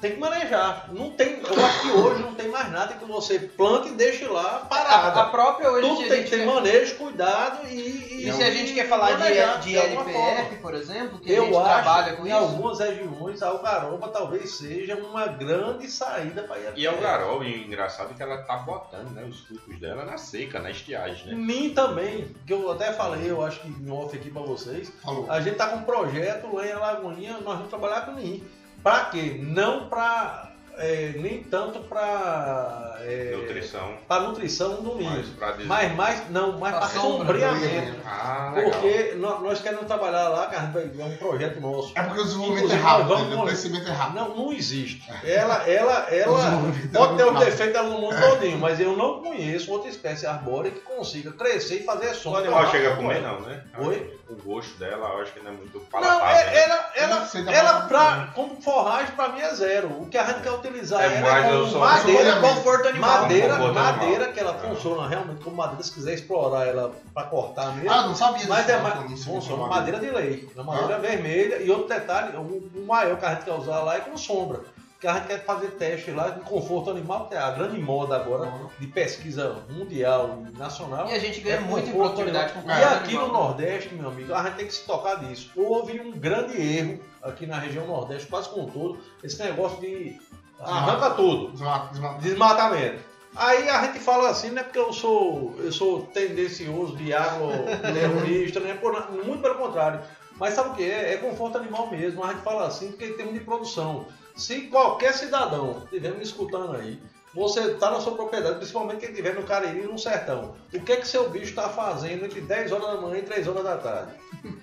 Tem 0.00 0.12
que 0.12 0.20
manejar. 0.20 0.90
Não 0.92 1.10
tem, 1.12 1.40
eu 1.40 1.64
acho 1.64 1.80
que 1.82 1.88
hoje 1.90 2.22
não 2.22 2.34
tem 2.34 2.48
mais 2.48 2.70
nada 2.70 2.94
que 2.94 3.04
você 3.06 3.38
plante 3.38 3.88
e 3.88 3.92
deixe 3.92 4.26
lá 4.26 4.42
A, 4.42 4.56
a 4.56 4.60
parada. 4.66 5.24
própria 5.30 5.70
hoje, 5.70 5.88
Tudo 5.88 6.02
a 6.04 6.08
tem 6.08 6.22
que 6.24 6.30
ter 6.30 6.38
quer- 6.40 6.46
manejo, 6.46 6.96
cuidado 6.96 7.66
e. 7.66 8.06
E 8.26 8.32
se 8.32 8.42
a 8.42 8.50
gente 8.50 8.74
quer 8.74 8.88
falar 8.88 9.12
manejar 9.18 9.58
de, 9.60 9.66
de 9.66 9.70
de 9.70 9.76
LPF, 9.78 10.12
forma. 10.12 10.58
por 10.60 10.74
exemplo, 10.74 11.18
que 11.20 11.32
a 11.32 11.36
Eu 11.36 11.44
gente 11.46 11.56
acho 11.56 11.64
trabalha 11.64 12.10
que 12.10 12.16
com 12.16 12.26
em 12.26 12.30
isso, 12.30 12.36
algumas 12.38 12.78
regiões 12.80 13.42
a 13.42 13.48
algaroba 13.48 14.08
talvez 14.08 14.50
seja 14.56 14.96
uma 14.96 15.26
grande 15.28 15.88
saída 15.90 16.42
para 16.42 16.58
ir 16.58 16.72
E 16.76 16.82
e 16.82 16.88
o 16.88 17.64
engraçado 17.66 18.10
é 18.10 18.14
que 18.14 18.22
ela 18.22 18.38
tá 18.38 18.56
botando 18.56 19.10
né, 19.12 19.22
os 19.24 19.40
frutos 19.40 19.78
dela 19.78 20.04
na 20.04 20.18
seca, 20.18 20.58
na 20.60 20.70
estiagem, 20.70 21.28
né? 21.28 21.34
Mim 21.34 21.70
também, 21.70 22.34
que 22.46 22.52
eu 22.52 22.70
até 22.70 22.92
falei, 22.92 23.30
eu 23.30 23.42
acho 23.44 23.60
que 23.60 23.68
em 23.68 23.90
off 23.90 24.16
aqui 24.16 24.30
para 24.30 24.42
vocês, 24.42 24.92
Falou. 25.02 25.30
a 25.30 25.40
gente 25.40 25.56
tá 25.56 25.68
com 25.68 25.76
um 25.76 25.82
projeto 25.84 26.52
lá 26.54 26.66
em 26.66 26.72
Alagoinha, 26.72 27.32
nós 27.34 27.54
vamos 27.56 27.68
trabalhar 27.68 28.02
com 28.06 28.12
ninho. 28.12 28.44
Para 28.86 29.06
quê? 29.06 29.36
Não 29.42 29.88
para 29.88 30.52
é, 30.78 31.12
nem 31.16 31.42
tanto 31.42 31.80
para 31.80 32.98
é, 33.00 33.34
Nutrição. 33.36 33.94
para 34.06 34.20
nutrição 34.28 34.80
no 34.80 34.94
Mas 34.94 35.04
milho, 35.10 35.22
dizer. 35.22 35.64
mas 35.66 35.92
mais 35.96 36.30
não, 36.30 36.52
mais 36.58 36.76
Pra 36.76 36.86
para 36.86 37.00
sombreamento. 37.00 37.96
Ah. 38.06 38.52
Porque 38.54 39.14
nó- 39.16 39.40
nós 39.40 39.60
queremos 39.60 39.86
trabalhar 39.86 40.28
lá, 40.28 40.46
cara, 40.46 40.70
é 40.76 41.04
um 41.04 41.16
projeto 41.16 41.60
nosso. 41.60 41.92
É 41.96 42.02
porque 42.04 42.20
o 42.20 42.24
desenvolvimento 42.24 42.72
é 42.72 42.76
rápido, 42.76 42.98
nós 42.98 43.08
vamos- 43.08 43.22
entendeu? 43.26 43.40
o 43.42 43.46
crescimento 43.46 43.88
é 43.88 43.92
rápido. 43.92 44.14
Não, 44.14 44.36
não 44.36 44.52
existe. 44.52 45.02
Ela, 45.24 45.68
ela, 45.68 46.06
O 46.08 46.14
ela 46.14 46.36
desenvolvimento 46.44 46.94
é 46.94 46.98
pode 46.98 47.16
ter 47.16 47.22
rápido. 47.24 47.44
defeitos 47.44 47.72
dela 47.72 47.88
no 47.88 47.98
mundo 48.00 48.20
todinho, 48.20 48.58
mas 48.58 48.78
eu 48.78 48.96
não 48.96 49.20
conheço 49.20 49.72
outra 49.72 49.90
espécie 49.90 50.26
arbórea 50.26 50.70
que 50.70 50.78
consiga 50.80 51.32
crescer 51.32 51.80
e 51.80 51.82
fazer 51.84 52.10
O 52.10 52.14
sombra. 52.14 52.42
animal 52.42 52.70
chega 52.70 52.92
a 52.92 52.96
comer, 52.96 53.20
não, 53.20 53.40
né? 53.40 53.64
Oi? 53.78 54.15
O 54.28 54.34
gosto 54.42 54.76
dela, 54.76 55.08
eu 55.10 55.22
acho 55.22 55.32
que 55.34 55.40
não 55.40 55.52
é 55.52 55.54
muito 55.54 55.78
Não, 55.78 55.84
palatável. 55.84 56.26
é- 56.36 56.44
né? 56.46 56.56
ela, 56.64 56.90
Eu 56.96 57.02
ela, 57.04 57.20
não 57.32 57.44
da 57.44 57.52
ela 57.52 57.72
palavra 57.72 57.88
pra, 57.88 58.32
como 58.34 58.60
forragem 58.60 59.14
pra 59.14 59.28
mim 59.28 59.40
é 59.40 59.54
zero. 59.54 59.86
O 60.02 60.06
que 60.08 60.18
a 60.18 60.24
gente 60.24 60.40
quer 60.40 60.50
utilizar 60.50 61.00
É 61.00 61.16
ela 61.18 61.38
é 61.38 61.42
como 61.52 61.68
sou- 61.68 61.78
madeira, 61.80 62.40
conforto 62.40 62.88
animal. 62.88 63.20
madeira, 63.22 63.56
Conforto 63.56 63.74
madeira 63.74 64.14
animal. 64.16 64.32
que 64.32 64.40
ela 64.40 64.50
Ah. 64.52 64.68
funciona 64.68 65.08
realmente 65.08 65.44
como 65.44 65.54
madeira. 65.56 65.82
Se 65.84 65.92
quiser 65.92 66.14
explorar 66.14 66.66
ela 66.66 66.92
pra 67.14 67.22
cortar 67.22 67.72
mesmo. 67.76 67.88
Ah, 67.92 68.02
não 68.08 68.16
sabia 68.16 68.46
Mas 68.48 68.68
é 68.68 68.74
não, 68.76 68.82
mais, 68.82 68.94
quando 68.96 69.12
isso 69.12 69.24
funciona 69.26 69.66
madeira 69.68 70.00
de 70.00 70.10
lei, 70.10 70.48
uma 70.56 70.64
madeira 70.64 70.98
vermelha 70.98 71.62
e 71.62 71.70
outro 71.70 71.86
detalhe, 71.88 72.36
o, 72.36 72.40
o 72.40 72.84
maior 72.84 73.16
que 73.18 73.24
a 73.24 73.30
gente 73.34 73.44
quer 73.44 73.52
usar 73.52 73.78
lá 73.82 73.96
é 73.96 74.00
com 74.00 74.16
sombra. 74.16 74.60
Que 75.06 75.10
a 75.10 75.14
gente 75.18 75.26
quer 75.28 75.44
fazer 75.44 75.68
teste 75.72 76.10
lá 76.10 76.30
de 76.30 76.40
conforto 76.40 76.90
animal, 76.90 77.28
que 77.28 77.34
é 77.36 77.38
a 77.38 77.52
grande 77.52 77.78
moda 77.78 78.16
agora 78.16 78.50
de 78.76 78.88
pesquisa 78.88 79.56
mundial 79.70 80.42
e 80.52 80.58
nacional. 80.58 81.06
E 81.08 81.12
a 81.12 81.18
gente 81.20 81.40
ganha 81.40 81.58
É 81.58 81.60
muito 81.60 81.88
em 81.88 81.92
produtividade 81.92 82.52
com 82.54 82.62
carne 82.62 82.82
E 82.82 82.84
aqui 82.84 83.14
no 83.14 83.20
animal. 83.20 83.42
Nordeste, 83.44 83.94
meu 83.94 84.08
amigo, 84.08 84.34
a 84.34 84.42
gente 84.42 84.54
tem 84.56 84.66
que 84.66 84.74
se 84.74 84.84
tocar 84.84 85.14
disso. 85.24 85.52
Houve 85.54 86.00
um 86.00 86.10
grande 86.10 86.60
erro 86.60 87.00
aqui 87.22 87.46
na 87.46 87.56
região 87.56 87.86
Nordeste, 87.86 88.26
quase 88.26 88.48
com 88.48 88.66
todo, 88.66 88.98
esse 89.22 89.40
negócio 89.40 89.80
de 89.80 90.18
arranca 90.58 91.10
tudo 91.10 91.52
Desmata- 91.52 91.88
desmata- 91.92 92.18
desmatamento. 92.18 92.98
Aí 93.36 93.68
a 93.68 93.84
gente 93.84 94.00
fala 94.00 94.30
assim, 94.30 94.50
não 94.50 94.60
é 94.60 94.64
porque 94.64 94.78
eu 94.80 94.92
sou, 94.92 95.54
eu 95.58 95.70
sou 95.70 96.02
tendencioso 96.06 96.96
de 96.96 97.12
água 97.14 97.52
terrorista, 97.92 98.58
né? 98.58 98.76
Muito 99.24 99.40
pelo 99.40 99.54
contrário. 99.54 100.00
Mas 100.38 100.54
sabe 100.54 100.70
o 100.70 100.74
que 100.74 100.82
é? 100.82 101.14
É 101.14 101.16
conforto 101.18 101.58
animal 101.58 101.86
mesmo. 101.90 102.24
A 102.24 102.32
gente 102.32 102.42
fala 102.42 102.66
assim 102.66 102.88
porque 102.88 103.08
tem 103.12 103.32
de 103.32 103.40
produção. 103.40 104.06
Se 104.36 104.62
qualquer 104.62 105.12
cidadão 105.14 105.82
estiver 105.84 106.10
me 106.12 106.22
escutando 106.22 106.76
aí, 106.76 107.00
você 107.34 107.60
está 107.72 107.90
na 107.90 108.00
sua 108.00 108.14
propriedade, 108.14 108.56
principalmente 108.56 109.00
quem 109.00 109.10
estiver 109.10 109.34
no 109.34 109.42
Cariri 109.42 109.80
e 109.80 109.86
no 109.86 109.98
Sertão, 109.98 110.54
o 110.72 110.80
que 110.80 110.92
é 110.92 110.96
que 110.96 111.06
seu 111.06 111.28
bicho 111.28 111.50
está 111.50 111.68
fazendo 111.68 112.24
entre 112.24 112.40
10 112.40 112.72
horas 112.72 112.86
da 112.86 113.00
manhã 113.00 113.18
e 113.18 113.22
3 113.22 113.46
horas 113.46 113.62
da 113.62 113.76
tarde? 113.76 114.12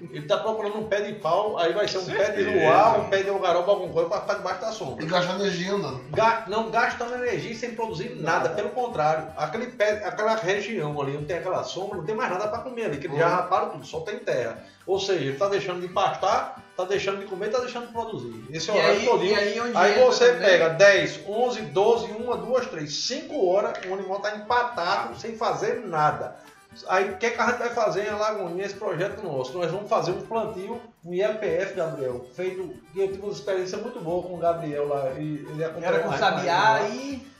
Ele 0.01 0.19
está 0.19 0.38
procurando 0.38 0.80
um 0.80 0.88
pé 0.88 1.01
de 1.01 1.13
pau, 1.19 1.57
aí 1.59 1.71
vai 1.74 1.88
ser 1.88 1.99
um 1.99 2.05
pé 2.05 2.32
de 2.32 2.43
Certeza. 2.43 2.51
luar, 2.65 2.99
um 3.01 3.09
pé 3.09 3.21
de 3.21 3.30
algaroba, 3.30 3.71
alguma 3.74 3.93
coisa 3.93 4.09
para 4.09 4.21
ficar 4.21 4.34
debaixo 4.36 4.61
da 4.61 4.71
sombra. 4.71 5.03
E 5.03 5.07
gasta 5.07 5.34
energia 5.34 5.74
andando. 5.74 6.01
Ga- 6.11 6.45
não 6.47 6.71
gastando 6.71 7.13
energia 7.15 7.55
sem 7.55 7.76
produzir 7.76 8.15
nada, 8.15 8.49
pelo 8.49 8.69
contrário. 8.69 9.28
Aquele 9.38 9.67
pé, 9.67 10.03
aquela 10.05 10.36
região 10.36 10.99
ali 10.99 11.15
onde 11.17 11.26
tem 11.26 11.38
aquela 11.38 11.63
sombra, 11.63 11.97
não 11.97 12.05
tem 12.05 12.15
mais 12.15 12.32
nada 12.32 12.47
para 12.47 12.59
comer 12.59 12.86
ali, 12.86 12.97
que 12.97 13.05
eles 13.07 13.17
já 13.19 13.28
Uhum. 13.28 13.36
raparam 13.36 13.69
tudo, 13.69 13.86
só 13.86 13.99
tem 14.01 14.17
terra. 14.19 14.63
Ou 14.86 14.99
seja, 14.99 15.21
ele 15.21 15.31
está 15.34 15.47
deixando 15.47 15.79
de 15.81 15.88
pastar, 15.88 16.61
está 16.71 16.84
deixando 16.84 17.19
de 17.19 17.25
comer, 17.25 17.47
está 17.47 17.59
deixando 17.59 17.88
de 17.88 17.93
produzir. 17.93 18.45
Esse 18.51 18.69
E 18.69 18.73
horário 18.73 18.99
aí, 18.99 19.05
todinho. 19.05 19.38
aí, 19.38 19.71
Aí 19.75 19.99
você 20.03 20.34
também- 20.34 20.41
pega 20.49 20.69
10, 20.69 21.19
11, 21.27 21.61
12, 21.61 22.05
1, 22.11 22.38
2, 22.45 22.67
3, 22.67 22.93
5 22.93 23.47
horas, 23.49 23.77
o 23.88 23.93
animal 23.93 24.17
está 24.17 24.36
empatado, 24.36 25.17
sem 25.19 25.38
fazer 25.38 25.86
nada. 25.86 26.36
Aí 26.88 27.11
o 27.11 27.17
que, 27.17 27.29
que 27.29 27.39
a 27.39 27.45
gente 27.51 27.59
vai 27.59 27.69
fazer 27.69 28.05
em 28.07 28.09
Alagoinha, 28.09 28.65
esse 28.65 28.75
projeto 28.75 29.21
nosso? 29.23 29.57
Nós 29.57 29.71
vamos 29.71 29.88
fazer 29.89 30.11
um 30.11 30.21
plantio, 30.21 30.81
um 31.06 31.14
ILPF, 31.14 31.74
Gabriel, 31.76 32.26
feito, 32.36 32.74
eu 32.95 33.08
tive 33.10 33.22
uma 33.22 33.32
experiência 33.32 33.78
muito 33.78 33.99
boa 33.99 34.24
com 34.24 34.36
o 34.36 34.38
Gabriel 34.38 34.88
lá, 34.88 35.12
e 35.20 35.45
ele 35.49 35.64
acompanhou 35.64 35.93
Era 35.95 35.99
com 36.04 36.12
a 36.12 36.18
sabiá 36.18 36.82
e 36.89 37.34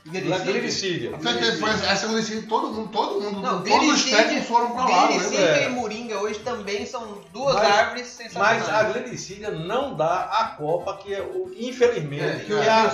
foi- 1.60 1.70
Essa 1.90 2.08
eu 2.08 2.14
decidi 2.14 2.42
todo 2.46 2.74
mundo, 2.74 2.90
todo 2.92 3.22
mundo, 3.22 3.40
Não, 3.40 3.64
todos 3.64 3.88
os 3.94 4.04
técnicos 4.04 4.48
foram 4.50 4.72
pra 4.72 4.84
lá, 4.86 5.08
né? 5.08 5.16
É. 5.38 5.66
e 5.66 5.70
moringa 5.70 6.20
hoje 6.20 6.40
também 6.40 6.86
são 6.86 7.20
duas 7.32 7.56
Mas- 7.56 7.68
árvores 7.72 8.08
sensacionais. 8.08 8.68
Mas 8.68 8.70
a 8.70 8.84
glicídia 9.00 9.52
não 9.52 9.96
dá 9.96 10.24
a 10.26 10.46
copa 10.58 10.98
que, 10.98 11.14
é 11.14 11.22
o, 11.22 11.50
infelizmente, 11.58 12.22
É, 12.22 12.40
que, 12.46 12.52
é 12.54 12.70
a, 12.70 12.88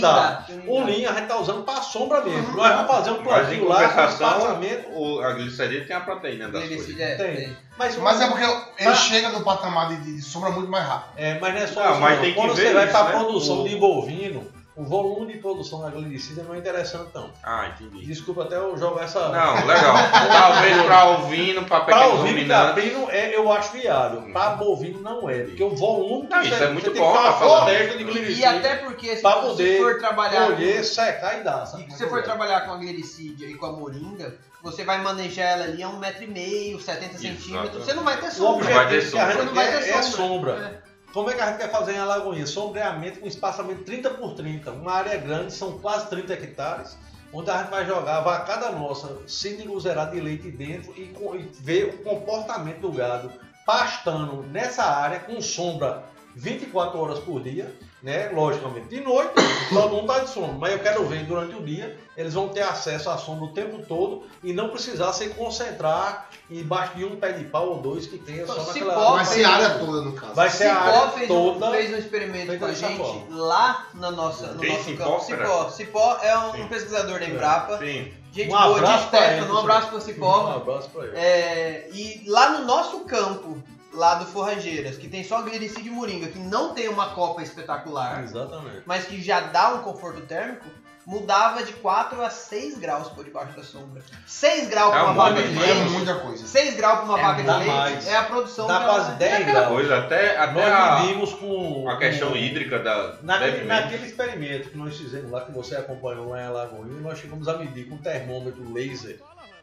dá. 0.00 0.46
o. 0.66 0.84
Lean 0.84 1.10
a 1.10 1.14
gente 1.14 1.28
tá 1.28 1.38
usando 1.38 1.62
para 1.62 1.80
sombra 1.80 2.22
mesmo. 2.24 2.56
Nós 2.56 2.72
vamos 2.74 2.90
fazer 2.90 3.10
um 3.12 3.22
plantio 3.22 3.68
lá 3.68 3.88
com 3.90 4.04
espaçamento. 4.04 4.90
o, 4.98 5.20
a 5.20 5.32
glicerina 5.34 5.84
tem 5.86 5.94
a 5.94 6.00
proteína 6.00 6.48
das 6.48 6.66
coisas. 6.66 6.98
É, 6.98 7.14
Tem. 7.14 7.56
Mas, 7.78 7.96
Mas 7.96 8.20
é 8.20 8.26
porque 8.26 8.44
ele 8.78 8.94
chega 8.96 9.28
no 9.30 9.42
patamar 9.44 9.88
de, 9.88 9.96
de 10.16 10.20
sombra 10.22 10.50
muito 10.50 10.70
mais 10.70 10.86
rápido. 10.86 11.12
É, 11.16 11.38
mas 11.38 11.54
não 11.54 11.60
é 11.62 11.66
só 11.66 11.82
Não, 11.84 11.90
isso. 11.92 12.00
mas 12.00 12.20
tem 12.20 12.30
que 12.30 12.36
Quando 12.36 12.54
ver 12.54 12.66
você 12.68 12.74
vai 12.74 12.84
isso, 12.84 12.92
para 12.92 13.00
a 13.00 13.04
né? 13.04 13.10
produção 13.12 13.60
O- 13.62 13.68
de 13.68 13.76
bovino, 13.76 14.52
o 14.76 14.84
volume 14.84 15.32
de 15.32 15.38
produção 15.40 15.80
da 15.82 15.90
glicídia 15.90 16.44
não 16.44 16.54
é 16.54 16.58
interessante, 16.58 17.08
não. 17.12 17.30
Ah, 17.42 17.68
entendi. 17.68 18.04
Desculpa 18.06 18.44
até 18.44 18.56
eu 18.56 18.76
jogar 18.76 19.04
essa. 19.04 19.28
Não, 19.28 19.66
legal. 19.66 19.94
Talvez 20.30 20.82
pra 20.86 21.04
ovino, 21.18 21.64
Para 21.64 21.80
pequenos 21.80 22.20
ovino 22.20 22.38
e 22.38 22.46
caprino, 22.48 23.10
é, 23.10 23.34
eu 23.34 23.50
acho 23.50 23.72
viável. 23.72 24.22
Para 24.32 24.50
bovino 24.50 25.00
não 25.00 25.28
é. 25.28 25.40
Porque 25.40 25.64
o 25.64 25.74
volume 25.74 26.28
Não, 26.28 26.40
que 26.40 26.46
isso 26.48 26.62
é 26.62 26.68
muito 26.70 26.84
você 26.84 26.90
tem 26.92 27.02
bom, 27.02 27.12
que 27.12 27.18
uma 27.18 27.32
tá 27.32 27.38
floresta 27.38 27.96
de 27.98 28.02
E 28.02 28.06
glicídia. 28.06 28.50
até 28.50 28.76
porque 28.76 29.16
se 29.16 29.22
você 29.22 29.40
poder 29.40 29.78
for 29.82 29.98
trabalhar 29.98 30.46
colher, 30.46 30.84
secar 30.84 31.40
e 31.40 31.42
dar. 31.42 31.64
E 31.64 31.66
se 31.90 31.98
você 31.98 32.06
for 32.08 32.18
que 32.20 32.24
trabalhar 32.24 32.60
com 32.60 32.72
a 32.72 32.76
glicídia 32.76 33.46
e 33.46 33.54
com 33.54 33.66
a 33.66 33.72
moringa, 33.72 34.36
você 34.62 34.84
vai 34.84 35.02
manejar 35.02 35.44
ela 35.44 35.64
ali 35.64 35.82
a 35.82 35.88
um 35.88 35.98
metro 35.98 36.24
e 36.24 36.26
meio, 36.26 36.80
70 36.80 37.04
Exatamente. 37.04 37.42
centímetros. 37.42 37.84
Você 37.84 37.94
não 37.94 38.04
vai 38.04 38.20
ter 38.20 38.30
sombra. 38.30 38.74
vai 38.74 38.88
ter 38.88 39.02
sombra. 39.02 39.44
Não 39.44 39.54
vai 39.54 39.70
ter 39.70 39.88
é 39.88 40.02
sombra. 40.02 40.02
sombra. 40.02 40.84
Como 41.12 41.30
é 41.30 41.34
que 41.34 41.40
a 41.40 41.46
gente 41.46 41.58
quer 41.58 41.70
fazer 41.70 41.92
em 41.92 41.98
Alagoinha? 41.98 42.46
Sombreamento 42.46 43.20
com 43.20 43.26
espaçamento 43.26 43.84
30 43.84 44.10
por 44.10 44.34
30. 44.34 44.70
Uma 44.72 44.92
área 44.92 45.16
grande, 45.16 45.52
são 45.52 45.78
quase 45.78 46.08
30 46.08 46.32
hectares, 46.34 46.98
onde 47.32 47.50
a 47.50 47.58
gente 47.58 47.70
vai 47.70 47.86
jogar 47.86 48.18
a 48.18 48.20
vacada 48.20 48.70
nossa, 48.70 49.18
semi-luzerada 49.26 50.12
de 50.12 50.20
leite 50.20 50.50
dentro 50.50 50.92
e, 50.96 51.02
e 51.02 51.50
ver 51.60 51.84
o 51.86 51.98
comportamento 51.98 52.80
do 52.80 52.92
gado 52.92 53.32
pastando 53.64 54.42
nessa 54.44 54.84
área 54.84 55.20
com 55.20 55.40
sombra 55.40 56.04
24 56.38 56.98
horas 57.00 57.18
por 57.18 57.42
dia, 57.42 57.74
né? 58.00 58.28
Logicamente, 58.32 58.86
de 58.88 59.00
noite, 59.00 59.32
todo 59.70 59.88
mundo 59.90 60.10
está 60.12 60.20
de 60.24 60.30
sombra, 60.30 60.52
mas 60.56 60.72
eu 60.72 60.78
quero 60.78 61.04
ver 61.04 61.24
durante 61.24 61.56
o 61.56 61.62
dia, 61.62 61.98
eles 62.16 62.32
vão 62.32 62.48
ter 62.48 62.62
acesso 62.62 63.10
à 63.10 63.18
sombra 63.18 63.46
o 63.46 63.52
tempo 63.52 63.84
todo 63.86 64.22
e 64.42 64.52
não 64.52 64.68
precisar 64.68 65.12
se 65.12 65.30
concentrar 65.30 66.28
embaixo 66.48 66.96
de 66.96 67.04
um 67.04 67.16
pé 67.16 67.32
de 67.32 67.44
pau 67.44 67.70
ou 67.70 67.78
dois 67.82 68.06
que 68.06 68.18
tenha 68.18 68.46
só 68.46 68.54
Se 68.60 68.80
naquela 68.80 68.94
pode, 68.94 69.16
Vai 69.16 69.24
ser 69.26 69.44
a 69.44 69.50
área 69.50 69.70
toda, 69.78 70.00
no 70.02 70.12
caso. 70.12 70.34
Vai 70.34 70.50
ser 70.50 70.66
a 70.68 70.80
área 70.80 71.10
fez, 71.10 71.30
um, 71.30 71.34
toda. 71.54 71.70
fez 71.72 71.92
um 71.92 71.96
experimento 71.96 72.58
com 72.58 72.64
a 72.64 72.72
gente 72.72 72.96
forma. 72.96 73.36
lá 73.36 73.86
na 73.94 74.10
nossa, 74.12 74.46
no 74.52 74.60
Tem 74.60 74.70
nosso 74.72 74.84
Cipó, 74.84 75.04
campo. 75.04 75.20
Cipó. 75.24 75.68
Cipó 75.70 76.18
é 76.22 76.38
um, 76.38 76.52
Sim. 76.52 76.68
pesquisador 76.68 77.18
da 77.18 77.26
Embrapa. 77.26 77.78
Sim. 77.78 78.12
Gente 78.32 78.46
Um 78.48 78.56
boa 78.56 78.76
abraço 78.76 79.02
de 79.10 79.16
Stefano, 79.16 79.54
um 79.54 79.58
abraço 79.58 79.88
pro 79.88 79.96
Um 79.96 80.00
Cipó. 80.00 80.50
abraço 80.54 80.90
pra 80.90 81.04
ele. 81.04 81.16
É, 81.16 81.88
e 81.92 82.22
lá 82.28 82.50
no 82.58 82.64
nosso 82.66 83.00
campo, 83.00 83.60
lá 83.98 84.14
do 84.14 84.26
Forrageiras, 84.26 84.96
que 84.96 85.08
tem 85.08 85.24
só 85.24 85.42
glicídio 85.42 85.88
e 85.92 85.94
moringa, 85.94 86.28
que 86.28 86.38
não 86.38 86.72
tem 86.72 86.88
uma 86.88 87.10
copa 87.10 87.42
espetacular, 87.42 88.22
Exatamente. 88.22 88.82
mas 88.86 89.04
que 89.04 89.20
já 89.20 89.40
dá 89.40 89.74
um 89.74 89.78
conforto 89.82 90.20
térmico, 90.22 90.66
mudava 91.04 91.62
de 91.64 91.72
4 91.72 92.20
a 92.22 92.28
6 92.30 92.78
graus 92.78 93.08
por 93.08 93.24
debaixo 93.24 93.56
da 93.56 93.62
sombra. 93.64 94.02
6 94.26 94.68
graus 94.68 94.90
É 94.90 94.98
para 94.98 95.04
uma 95.04 95.12
uma 95.12 95.30
vaca 95.30 95.42
de 95.42 95.56
É 95.56 95.60
leite. 95.74 95.90
muita 95.90 96.14
coisa. 96.16 96.46
6 96.46 96.76
graus 96.76 96.96
para 96.98 97.04
uma 97.06 97.18
É, 97.18 97.22
vaca 97.22 97.42
de 97.42 97.48
leite 97.48 97.66
mais. 97.66 98.06
é 98.06 98.16
a 98.16 98.22
produção 98.24 98.66
Dá 98.68 98.78
que 98.78 98.84
quase 98.84 99.06
ela- 99.08 99.14
10 99.18 99.32
Aquela 99.34 99.52
graus. 99.52 99.68
coisa, 99.74 99.98
até, 99.98 100.36
até 100.38 100.52
Nós 100.52 100.72
a, 100.72 101.00
medimos 101.00 101.32
com. 101.32 101.88
a 101.88 101.96
questão 101.96 102.30
com- 102.30 102.36
hídrica 102.36 102.78
da. 102.78 103.14
Naquele, 103.22 103.64
naquele 103.64 104.06
experimento 104.06 104.68
que 104.70 104.76
nós 104.76 104.96
fizemos 104.96 105.30
lá, 105.32 105.40
que 105.40 105.50
você 105.52 105.76
acompanhou 105.76 106.28
lá 106.28 106.40
em 106.42 106.46
Alagoinha, 106.46 107.00
nós 107.00 107.18
chegamos 107.18 107.48
a 107.48 107.56
medir 107.56 107.88
com 107.88 107.96
termômetro 107.96 108.70
laser, 108.72 109.18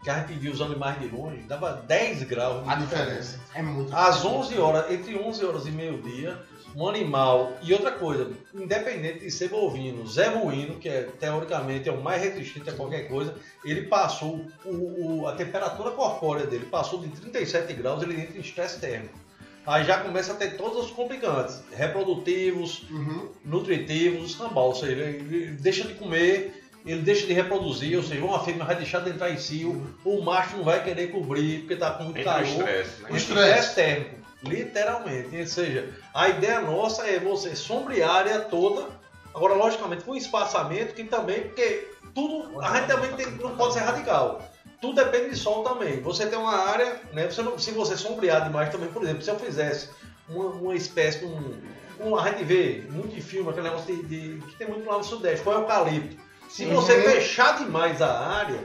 que 0.06 0.10
a 0.12 0.20
gente 0.20 0.34
via 0.40 0.52
os 0.52 0.62
animais 0.62 1.00
de 1.00 1.08
longe, 1.08 1.40
dava 1.48 1.74
10 1.88 2.24
graus 2.24 2.64
de 2.64 2.70
A 2.70 2.76
diferença. 2.76 3.40
É 3.56 3.62
muito. 3.62 3.94
Às 3.94 4.24
11 4.24 4.58
horas, 4.60 4.92
entre 4.92 5.18
11 5.18 5.44
horas 5.44 5.66
e 5.66 5.72
meio-dia, 5.72 6.40
um 6.76 6.88
animal. 6.88 7.54
E 7.64 7.74
outra 7.74 7.92
coisa, 7.92 8.30
independente 8.54 9.20
de 9.22 9.32
ser 9.32 9.50
bovino, 9.50 10.06
Zé 10.08 10.28
Ruíno, 10.28 10.76
que 10.76 10.88
é, 10.88 11.04
teoricamente 11.20 11.90
é 11.90 11.92
o 11.92 12.00
mais 12.02 12.22
resistente 12.22 12.70
a 12.70 12.74
qualquer 12.74 13.08
coisa, 13.08 13.34
ele 13.64 13.84
passou, 13.88 14.46
o, 14.64 15.22
o- 15.24 15.28
a 15.28 15.32
temperatura 15.34 15.90
corpórea 15.92 16.46
dele 16.46 16.66
passou 16.66 17.00
de 17.02 17.08
37 17.08 17.74
graus, 17.74 18.04
ele 18.04 18.22
entra 18.22 18.38
em 18.38 18.42
estresse 18.42 18.80
térmico. 18.80 19.18
Aí 19.66 19.84
já 19.84 19.98
começa 19.98 20.34
a 20.34 20.36
ter 20.36 20.56
todos 20.58 20.86
os 20.86 20.92
complicantes, 20.92 21.64
reprodutivos, 21.72 22.84
Uhum. 22.92 23.30
nutritivos, 23.44 24.30
escambau, 24.32 24.68
ou 24.68 24.76
seja, 24.76 25.02
ele 25.02 25.48
deixa 25.60 25.88
de 25.88 25.96
comer, 25.96 26.65
ele 26.86 27.02
deixa 27.02 27.26
de 27.26 27.34
reproduzir, 27.34 27.98
ou 27.98 28.04
seja, 28.04 28.24
uma 28.24 28.40
fêmea 28.44 28.64
vai 28.66 28.76
deixar 28.76 29.00
de 29.00 29.10
entrar 29.10 29.32
em 29.32 29.38
cio, 29.38 29.86
o 30.04 30.22
macho 30.22 30.58
não 30.58 30.64
vai 30.64 30.84
querer 30.84 31.08
cobrir 31.08 31.60
porque 31.60 31.74
está 31.74 31.92
com 31.92 32.04
muito 32.06 32.20
Entra 32.20 32.32
o 32.32 32.36
calor. 32.36 32.48
estresse, 32.48 33.02
né? 33.02 33.08
O 33.12 33.16
Estresse. 33.16 33.50
estresse 33.50 33.76
térmico, 33.76 34.16
literalmente. 34.44 35.36
Ou 35.38 35.48
seja, 35.48 35.90
a 36.14 36.30
ideia 36.30 36.62
nossa 36.62 37.08
é 37.08 37.20
você 37.20 37.56
sombrear 37.56 38.10
a 38.10 38.14
área 38.14 38.40
toda, 38.42 38.88
agora 39.34 39.54
logicamente 39.56 40.04
com 40.04 40.16
espaçamento, 40.16 40.94
que 40.94 41.04
também, 41.04 41.42
porque 41.44 41.88
tudo, 42.14 42.62
a 42.62 42.78
gente 42.78 42.88
também 42.88 43.12
tem- 43.14 43.32
não 43.32 43.56
pode 43.56 43.74
ser 43.74 43.80
radical. 43.80 44.48
Tudo 44.82 45.04
depende 45.04 45.32
de 45.32 45.38
sol 45.38 45.64
também. 45.64 46.00
Você 46.02 46.28
tem 46.28 46.38
uma 46.38 46.56
área, 46.56 47.02
né? 47.14 47.26
Você 47.30 47.42
não- 47.42 47.58
se 47.58 47.72
você 47.72 47.98
sombrear 47.98 48.44
demais 48.44 48.70
também, 48.70 48.90
por 48.90 49.02
exemplo, 49.04 49.22
se 49.24 49.30
eu 49.30 49.40
fizesse 49.40 49.90
uma, 50.30 50.46
uma 50.50 50.76
espécie 50.76 51.26
um, 51.26 51.56
um, 52.00 52.16
a 52.16 52.30
gente 52.30 52.44
vê 52.44 52.84
muito 52.90 53.16
de 53.16 53.22
filme, 53.22 53.50
aquele 53.50 53.68
negócio 53.70 53.96
de, 53.96 54.04
de- 54.04 54.42
que 54.46 54.56
tem 54.58 54.68
muito 54.68 54.88
lá 54.88 54.98
no 54.98 55.04
Sudeste, 55.04 55.44
com 55.44 55.52
eucalipto. 55.52 56.24
Se 56.56 56.66
você 56.66 56.94
Uhum. 56.96 57.02
fechar 57.04 57.58
demais 57.58 58.02
a 58.02 58.18
área, 58.18 58.60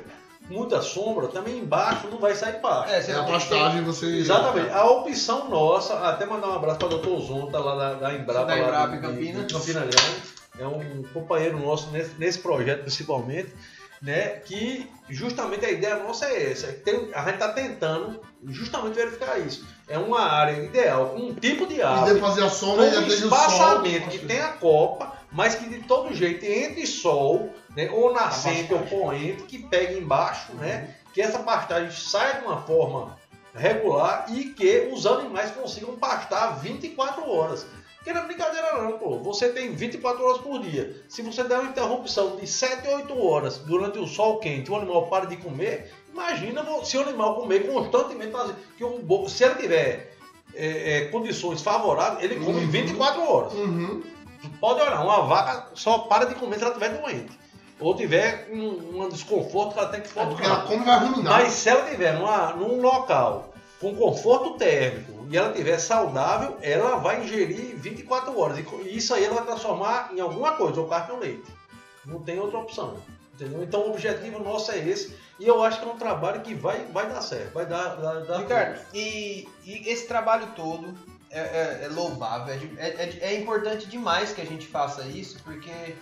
muita 0.48 0.80
sombra, 0.80 1.26
também 1.26 1.58
embaixo 1.58 2.06
não 2.08 2.18
vai 2.18 2.34
sair 2.36 2.60
pasto. 2.60 2.90
É, 2.92 3.02
você 3.02 3.10
É 3.10 3.14
a 3.16 3.24
pastagem 3.24 3.82
você. 3.82 4.06
Exatamente. 4.06 4.70
A 4.70 4.84
opção 4.84 5.48
nossa, 5.48 5.94
até 6.08 6.24
mandar 6.24 6.48
um 6.48 6.54
abraço 6.54 6.78
para 6.78 6.88
o 6.94 6.98
Dr. 6.98 7.20
Zonta 7.26 7.58
lá 7.58 7.74
da, 7.74 7.94
da 7.94 8.14
Embrapa, 8.14 8.44
Da 8.46 8.54
lá 8.54 8.58
Embrapa 8.60 8.94
em 8.96 9.00
Campinas. 9.00 9.46
de 9.46 9.54
Campina 9.54 9.80
Grande. 9.80 10.22
É 10.58 10.66
um 10.66 11.02
companheiro 11.12 11.58
nosso 11.58 11.90
nesse, 11.90 12.12
nesse 12.18 12.38
projeto 12.38 12.82
principalmente, 12.82 13.52
né? 14.02 14.40
Que 14.44 14.88
justamente 15.08 15.64
a 15.64 15.70
ideia 15.70 15.96
nossa 15.96 16.26
é 16.26 16.52
essa. 16.52 16.66
é 16.66 16.72
tem- 16.72 17.10
a 17.14 17.22
gente 17.24 17.34
está 17.34 17.48
tentando 17.48 18.20
justamente 18.46 18.94
verificar 18.94 19.38
isso. 19.38 19.66
É 19.88 19.98
uma 19.98 20.20
área 20.20 20.62
ideal, 20.62 21.06
com 21.10 21.18
um 21.22 21.34
tipo 21.34 21.66
de 21.66 21.76
E 21.76 21.82
árvore, 21.82 22.20
fazer 22.20 22.44
a 22.44 22.50
sombra 22.50 22.86
e 22.86 22.98
um 22.98 23.02
o 23.04 23.06
espaçamento 23.08 24.02
sol. 24.02 24.10
que 24.10 24.18
tem 24.26 24.40
a 24.40 24.48
copa, 24.48 25.12
mas 25.32 25.54
que 25.56 25.68
de 25.68 25.78
todo 25.80 26.14
jeito 26.14 26.44
entre 26.44 26.86
sol, 26.86 27.52
né, 27.76 27.90
ou 27.90 28.12
nascente 28.12 28.72
ou 28.72 28.80
poente, 28.80 29.42
que 29.44 29.58
pega 29.58 29.92
embaixo, 29.94 30.52
né, 30.54 30.94
que 31.12 31.20
essa 31.20 31.38
pastagem 31.40 31.90
saia 31.90 32.40
de 32.40 32.46
uma 32.46 32.60
forma 32.62 33.18
regular 33.54 34.26
e 34.28 34.44
que 34.46 34.88
os 34.92 35.06
animais 35.06 35.50
consigam 35.50 35.96
pastar 35.96 36.60
24 36.60 37.28
horas. 37.28 37.66
Porque 37.96 38.14
não 38.14 38.22
é 38.22 38.26
brincadeira 38.26 38.82
não, 38.82 38.92
pô. 38.96 39.18
Você 39.18 39.50
tem 39.50 39.72
24 39.72 40.24
horas 40.24 40.38
por 40.38 40.60
dia. 40.60 41.04
Se 41.06 41.20
você 41.20 41.44
der 41.44 41.58
uma 41.58 41.68
interrupção 41.68 42.36
de 42.36 42.46
7 42.46 42.88
a 42.88 42.96
8 42.96 43.26
horas 43.26 43.58
durante 43.58 43.98
o 43.98 44.06
sol 44.06 44.38
quente, 44.38 44.70
o 44.70 44.76
animal 44.76 45.06
para 45.08 45.26
de 45.26 45.36
comer, 45.36 45.92
imagina 46.10 46.64
se 46.82 46.96
o 46.96 47.02
animal 47.02 47.34
comer 47.34 47.70
constantemente, 47.70 48.32
que 48.78 48.84
um 48.84 49.28
se 49.28 49.44
ele 49.44 49.54
tiver 49.56 50.16
é, 50.54 50.96
é, 50.96 51.04
condições 51.08 51.60
favoráveis, 51.60 52.24
ele 52.24 52.42
come 52.42 52.60
Uhum. 52.60 52.70
24 52.70 53.22
horas. 53.22 53.52
Uhum. 53.52 54.02
Pode 54.58 54.80
olhar, 54.80 55.02
uma 55.02 55.20
vaca 55.26 55.68
só 55.74 55.98
para 55.98 56.24
de 56.24 56.34
comer 56.36 56.56
se 56.56 56.62
ela 56.62 56.72
estiver 56.72 56.98
doente. 56.98 57.38
Ou 57.80 57.94
tiver 57.96 58.48
um, 58.50 59.02
um 59.02 59.08
desconforto 59.08 59.72
que 59.74 59.78
ela 59.78 59.88
tem 59.88 60.00
que 60.02 60.08
porque 60.10 60.44
ela 60.44 60.62
come 60.62 60.82
e 60.82 60.84
vai 60.84 60.98
ruminar. 60.98 61.40
Mas 61.40 61.52
se 61.52 61.68
ela 61.68 61.84
estiver 61.84 62.12
numa, 62.14 62.52
num 62.52 62.80
local 62.80 63.52
com 63.80 63.94
conforto 63.96 64.58
térmico 64.58 65.26
e 65.30 65.36
ela 65.36 65.48
estiver 65.50 65.78
saudável, 65.78 66.58
ela 66.60 66.96
vai 66.96 67.24
ingerir 67.24 67.74
24 67.76 68.38
horas. 68.38 68.58
E 68.58 68.96
isso 68.96 69.14
aí 69.14 69.24
ela 69.24 69.36
vai 69.36 69.44
transformar 69.46 70.10
em 70.12 70.20
alguma 70.20 70.52
coisa, 70.52 70.80
ou 70.80 70.86
carne 70.86 71.12
ou 71.12 71.18
leite. 71.18 71.50
Não 72.04 72.20
tem 72.20 72.38
outra 72.38 72.58
opção. 72.58 72.96
Entendeu? 73.34 73.62
Então 73.62 73.80
o 73.82 73.90
objetivo 73.90 74.38
nosso 74.40 74.70
é 74.70 74.78
esse. 74.78 75.16
E 75.38 75.46
eu 75.46 75.62
acho 75.64 75.80
que 75.80 75.88
é 75.88 75.92
um 75.92 75.96
trabalho 75.96 76.42
que 76.42 76.54
vai, 76.54 76.84
vai 76.92 77.08
dar 77.08 77.22
certo. 77.22 77.54
Vai 77.54 77.64
dar. 77.64 77.96
dar, 77.96 78.20
dar 78.26 78.38
Ricardo, 78.38 78.78
e, 78.92 79.48
e 79.64 79.88
esse 79.88 80.06
trabalho 80.06 80.48
todo 80.54 80.94
é, 81.30 81.40
é- 81.40 81.80
é 81.84 81.88
louvável, 81.88 82.52
é, 82.76 82.86
é- 82.88 83.02
é 83.04 83.18
é 83.32 83.40
importante 83.40 83.86
demais 83.86 84.32
que 84.34 84.42
a 84.42 84.44
gente 84.44 84.66
faça 84.66 85.04
isso, 85.04 85.38
porque 85.42 85.94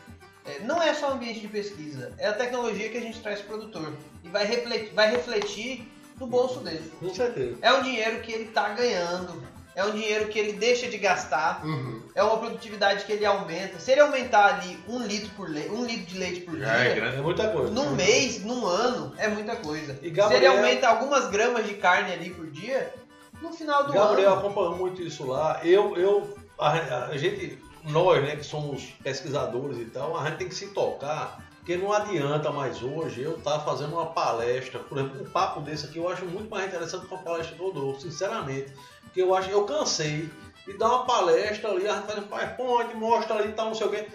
não 0.64 0.82
é 0.82 0.94
só 0.94 1.12
ambiente 1.12 1.40
de 1.40 1.48
pesquisa, 1.48 2.12
é 2.18 2.26
a 2.28 2.32
tecnologia 2.32 2.88
que 2.88 2.98
a 2.98 3.00
gente 3.00 3.20
traz 3.20 3.40
pro 3.40 3.58
produtor 3.58 3.92
e 4.24 4.28
vai 4.28 4.44
refletir, 4.46 4.92
vai 4.94 5.10
refletir 5.10 5.88
no 6.18 6.26
bolso 6.26 6.60
dele. 6.60 6.90
Com 6.98 7.14
certeza. 7.14 7.56
É 7.62 7.72
um 7.72 7.82
dinheiro 7.82 8.20
que 8.20 8.32
ele 8.32 8.46
tá 8.46 8.70
ganhando, 8.70 9.42
é 9.76 9.84
um 9.84 9.92
dinheiro 9.92 10.26
que 10.28 10.38
ele 10.38 10.54
deixa 10.54 10.88
de 10.88 10.98
gastar, 10.98 11.64
Uhum. 11.64 12.02
é 12.14 12.22
uma 12.22 12.36
produtividade 12.38 13.04
que 13.04 13.12
ele 13.12 13.24
aumenta. 13.24 13.78
Se 13.78 13.92
ele 13.92 14.00
aumentar 14.00 14.54
ali 14.56 14.76
um 14.88 14.98
litro, 15.06 15.30
por 15.36 15.48
le 15.48 15.68
um 15.68 15.84
litro 15.84 16.06
de 16.06 16.18
leite 16.18 16.40
por 16.40 16.58
Já 16.58 16.72
é 16.74 16.84
dia, 16.86 16.94
grande. 16.96 17.16
É 17.18 17.20
muita 17.20 17.48
coisa. 17.48 17.70
num 17.70 17.90
mês, 17.94 18.44
num 18.44 18.66
ano, 18.66 19.14
é 19.16 19.28
muita 19.28 19.54
coisa. 19.54 19.96
E 20.02 20.06
Se 20.06 20.10
Gabriel- 20.10 20.40
ele 20.40 20.46
aumenta 20.48 20.88
algumas 20.88 21.28
gramas 21.30 21.64
de 21.66 21.74
carne 21.74 22.12
ali 22.12 22.30
por 22.30 22.50
dia, 22.50 22.92
no 23.40 23.52
final 23.52 23.84
do 23.86 23.92
Gabriel 23.92 24.32
ano. 24.32 24.40
acompanhou 24.40 24.76
muito 24.76 25.00
isso 25.00 25.24
lá. 25.24 25.60
Eu, 25.62 25.96
eu, 25.96 26.36
a, 26.58 27.04
a 27.12 27.16
gente, 27.16 27.56
nós, 27.88 28.22
né, 28.22 28.36
que 28.36 28.44
somos 28.44 28.84
pesquisadores 29.02 29.78
e 29.78 29.86
tal, 29.86 30.16
a 30.16 30.24
gente 30.28 30.38
tem 30.38 30.48
que 30.48 30.54
se 30.54 30.68
tocar, 30.68 31.42
porque 31.58 31.76
não 31.76 31.92
adianta 31.92 32.50
mais 32.50 32.82
hoje 32.82 33.22
eu 33.22 33.36
estar 33.36 33.60
fazendo 33.60 33.92
uma 33.94 34.06
palestra, 34.06 34.78
por 34.78 34.98
exemplo, 34.98 35.22
um 35.22 35.30
papo 35.30 35.60
desse 35.60 35.86
aqui 35.86 35.98
eu 35.98 36.08
acho 36.08 36.24
muito 36.24 36.50
mais 36.50 36.66
interessante 36.66 37.06
que 37.06 37.14
uma 37.14 37.22
palestra 37.22 37.56
do 37.56 37.64
Rodolfo, 37.64 38.00
sinceramente. 38.00 38.72
Porque 39.02 39.22
eu 39.22 39.34
acho, 39.34 39.50
eu 39.50 39.64
cansei 39.64 40.28
de 40.66 40.72
dar 40.78 40.88
uma 40.88 41.04
palestra 41.06 41.70
ali, 41.70 41.88
a 41.88 41.94
gente 41.96 42.06
faz 42.06 42.18
um 42.18 42.22
PowerPoint, 42.22 42.94
mostra 42.94 43.36
ali 43.36 43.48
e 43.48 43.52
tal, 43.52 43.66
não 43.66 43.74
sei 43.74 43.86
o 43.86 43.90
quê. 43.90 44.06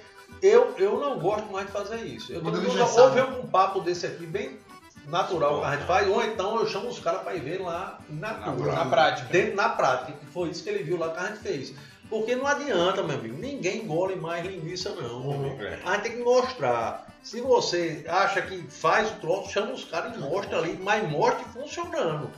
Eu, 0.42 0.74
eu 0.78 1.00
não 1.00 1.20
gosto 1.20 1.52
mais 1.52 1.68
de 1.68 1.72
fazer 1.72 1.98
isso. 1.98 2.32
Eu 2.34 2.44
Modelo 2.44 2.66
tô, 2.66 2.72
engessado. 2.72 3.02
ou 3.08 3.12
ver 3.12 3.24
um 3.24 3.48
papo 3.48 3.80
desse 3.82 4.06
aqui 4.06 4.26
bem 4.26 4.60
natural 5.08 5.60
que 5.60 5.66
a 5.66 5.72
gente 5.76 5.86
faz, 5.86 6.08
ou 6.08 6.24
então 6.24 6.60
eu 6.60 6.68
chamo 6.68 6.90
os 6.90 7.00
caras 7.00 7.22
para 7.22 7.36
ir 7.36 7.42
ver 7.42 7.62
lá 7.62 8.00
na, 8.10 8.34
natura, 8.34 8.72
Na 8.74 8.86
prática. 8.86 9.28
dentro 9.30 9.56
na 9.56 9.70
prática, 9.70 10.14
que 10.14 10.26
foi 10.28 10.50
isso 10.50 10.64
que 10.64 10.70
ele 10.70 10.84
viu 10.84 10.98
lá 10.98 11.10
que 11.10 11.20
a 11.20 11.28
gente 11.28 11.40
fez. 11.40 11.74
Porque 12.10 12.36
não 12.36 12.46
adianta, 12.46 13.02
meu 13.02 13.18
amigo, 13.18 13.38
ninguém 13.38 13.84
engole 13.84 14.16
mais 14.16 14.46
linguiça 14.46 14.94
não. 14.96 15.22
Uhum. 15.22 15.58
A 15.86 15.94
gente 15.94 16.04
tem 16.04 16.12
que 16.14 16.24
mostrar. 16.24 17.08
Se 17.24 17.40
você 17.42 18.04
acha 18.08 18.42
que 18.42 18.62
faz 18.70 19.10
o 19.12 19.16
troço, 19.16 19.52
chama 19.52 19.72
os 19.72 19.86
caras 19.86 20.16
e 20.16 20.20
mostra 20.20 20.58
ali, 20.58 20.78
mas 20.82 21.10
mostre 21.10 21.46
funcionando. 21.46 22.30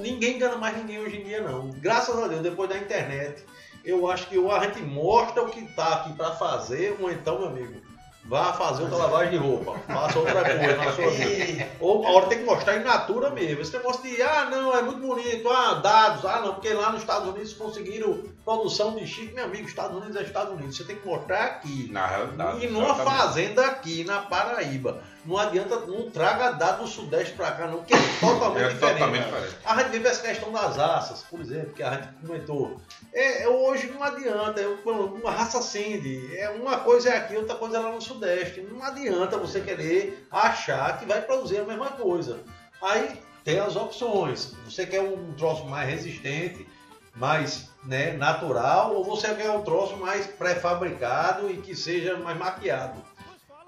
Ninguém 0.00 0.36
engana 0.36 0.56
mais 0.56 0.76
ninguém 0.76 0.98
hoje 0.98 1.20
em 1.20 1.24
dia 1.24 1.40
não. 1.40 1.70
Graças 1.70 2.18
a 2.18 2.26
Deus, 2.26 2.42
depois 2.42 2.68
da 2.68 2.76
internet, 2.76 3.44
eu 3.84 4.10
acho 4.10 4.28
que 4.28 4.36
ou 4.36 4.50
a 4.50 4.64
gente 4.64 4.80
mostra 4.82 5.42
o 5.42 5.50
que 5.50 5.62
tá 5.74 5.94
aqui 5.94 6.12
para 6.14 6.32
fazer, 6.32 6.96
ou 7.00 7.10
então, 7.10 7.38
meu 7.38 7.48
amigo, 7.48 7.80
vá 8.28 8.52
fazer 8.52 8.82
outra 8.82 8.98
lavagem 8.98 9.30
de 9.30 9.36
roupa, 9.36 9.78
faça 9.86 10.18
outra 10.18 10.42
coisa 10.44 10.76
na 10.76 10.92
sua 10.92 11.10
vida. 11.10 11.68
Ou 11.80 12.06
a 12.06 12.10
hora 12.10 12.26
tem 12.26 12.38
que 12.38 12.44
mostrar 12.44 12.76
em 12.76 12.84
natura 12.84 13.30
mesmo. 13.30 13.62
Esse 13.62 13.72
negócio 13.72 14.02
de, 14.02 14.20
ah, 14.20 14.48
não, 14.50 14.76
é 14.76 14.82
muito 14.82 15.00
bonito, 15.00 15.48
ah, 15.48 15.74
dados, 15.74 16.24
ah, 16.24 16.40
não, 16.40 16.54
porque 16.54 16.72
lá 16.72 16.90
nos 16.90 17.02
Estados 17.02 17.28
Unidos 17.28 17.52
conseguiram 17.52 18.22
produção 18.44 18.94
de 18.94 19.06
chip. 19.06 19.32
Meu 19.34 19.44
amigo, 19.44 19.68
Estados 19.68 19.96
Unidos 19.96 20.16
é 20.16 20.22
Estados 20.22 20.52
Unidos. 20.52 20.76
Você 20.76 20.84
tem 20.84 20.96
que 20.96 21.06
mostrar 21.06 21.44
aqui. 21.44 21.88
Na 21.90 22.06
realidade. 22.06 22.64
E 22.64 22.68
numa 22.68 22.94
fazenda 22.94 23.64
aqui 23.66 24.04
na 24.04 24.20
Paraíba. 24.22 25.00
Não 25.26 25.36
adianta, 25.36 25.80
não 25.80 26.10
traga 26.10 26.52
dado 26.52 26.82
do 26.82 26.88
Sudeste 26.88 27.34
pra 27.34 27.50
cá, 27.52 27.66
não, 27.66 27.82
que 27.82 27.94
é 27.94 27.98
totalmente 28.20 28.64
É 28.64 28.68
diferente. 28.68 28.94
totalmente 28.94 29.24
diferente. 29.24 29.56
A 29.64 29.76
gente 29.76 29.90
vive 29.90 30.08
essa 30.08 30.22
questão 30.22 30.52
das 30.52 30.76
raças, 30.76 31.22
por 31.22 31.40
exemplo, 31.40 31.72
que 31.72 31.82
a 31.82 31.94
gente 31.94 32.08
comentou. 32.20 32.80
É, 33.12 33.42
é, 33.42 33.48
hoje 33.48 33.88
não 33.88 34.02
adianta, 34.02 34.60
é 34.60 34.66
uma 34.66 35.30
raça 35.30 35.60
Cindy, 35.60 36.36
é 36.36 36.48
uma 36.50 36.78
coisa 36.78 37.10
é 37.10 37.16
aqui, 37.16 37.36
outra 37.36 37.56
coisa 37.56 37.78
é 37.78 37.80
lá 37.80 37.90
no 37.90 38.00
Sudeste. 38.00 38.60
Não 38.60 38.84
adianta 38.84 39.36
você 39.38 39.60
querer 39.60 40.26
achar 40.30 40.98
que 40.98 41.06
vai 41.06 41.20
produzir 41.22 41.58
a 41.58 41.64
mesma 41.64 41.90
coisa. 41.90 42.38
Aí 42.82 43.20
tem 43.42 43.58
as 43.58 43.74
opções. 43.76 44.54
Você 44.64 44.86
quer 44.86 45.00
um 45.00 45.32
troço 45.34 45.64
mais 45.66 45.88
resistente, 45.88 46.66
mais 47.14 47.68
né, 47.84 48.12
natural, 48.12 48.94
ou 48.94 49.04
você 49.04 49.34
quer 49.34 49.50
um 49.50 49.62
troço 49.62 49.96
mais 49.96 50.26
pré-fabricado 50.26 51.50
e 51.50 51.56
que 51.58 51.74
seja 51.74 52.16
mais 52.18 52.36
maquiado. 52.36 53.02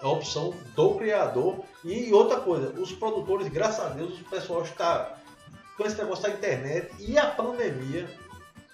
É 0.01 0.05
a 0.05 0.09
opção 0.09 0.55
do 0.75 0.95
criador. 0.95 1.61
E 1.85 2.13
outra 2.13 2.41
coisa, 2.41 2.71
os 2.81 2.93
produtores, 2.93 3.49
graças 3.49 3.85
a 3.85 3.89
Deus, 3.91 4.21
o 4.21 4.25
pessoal 4.25 4.63
está 4.63 5.17
com 5.77 5.85
esse 5.85 5.97
negócio 5.97 6.25
da 6.25 6.31
internet 6.31 6.91
e 6.99 7.17
a 7.19 7.27
pandemia, 7.27 8.09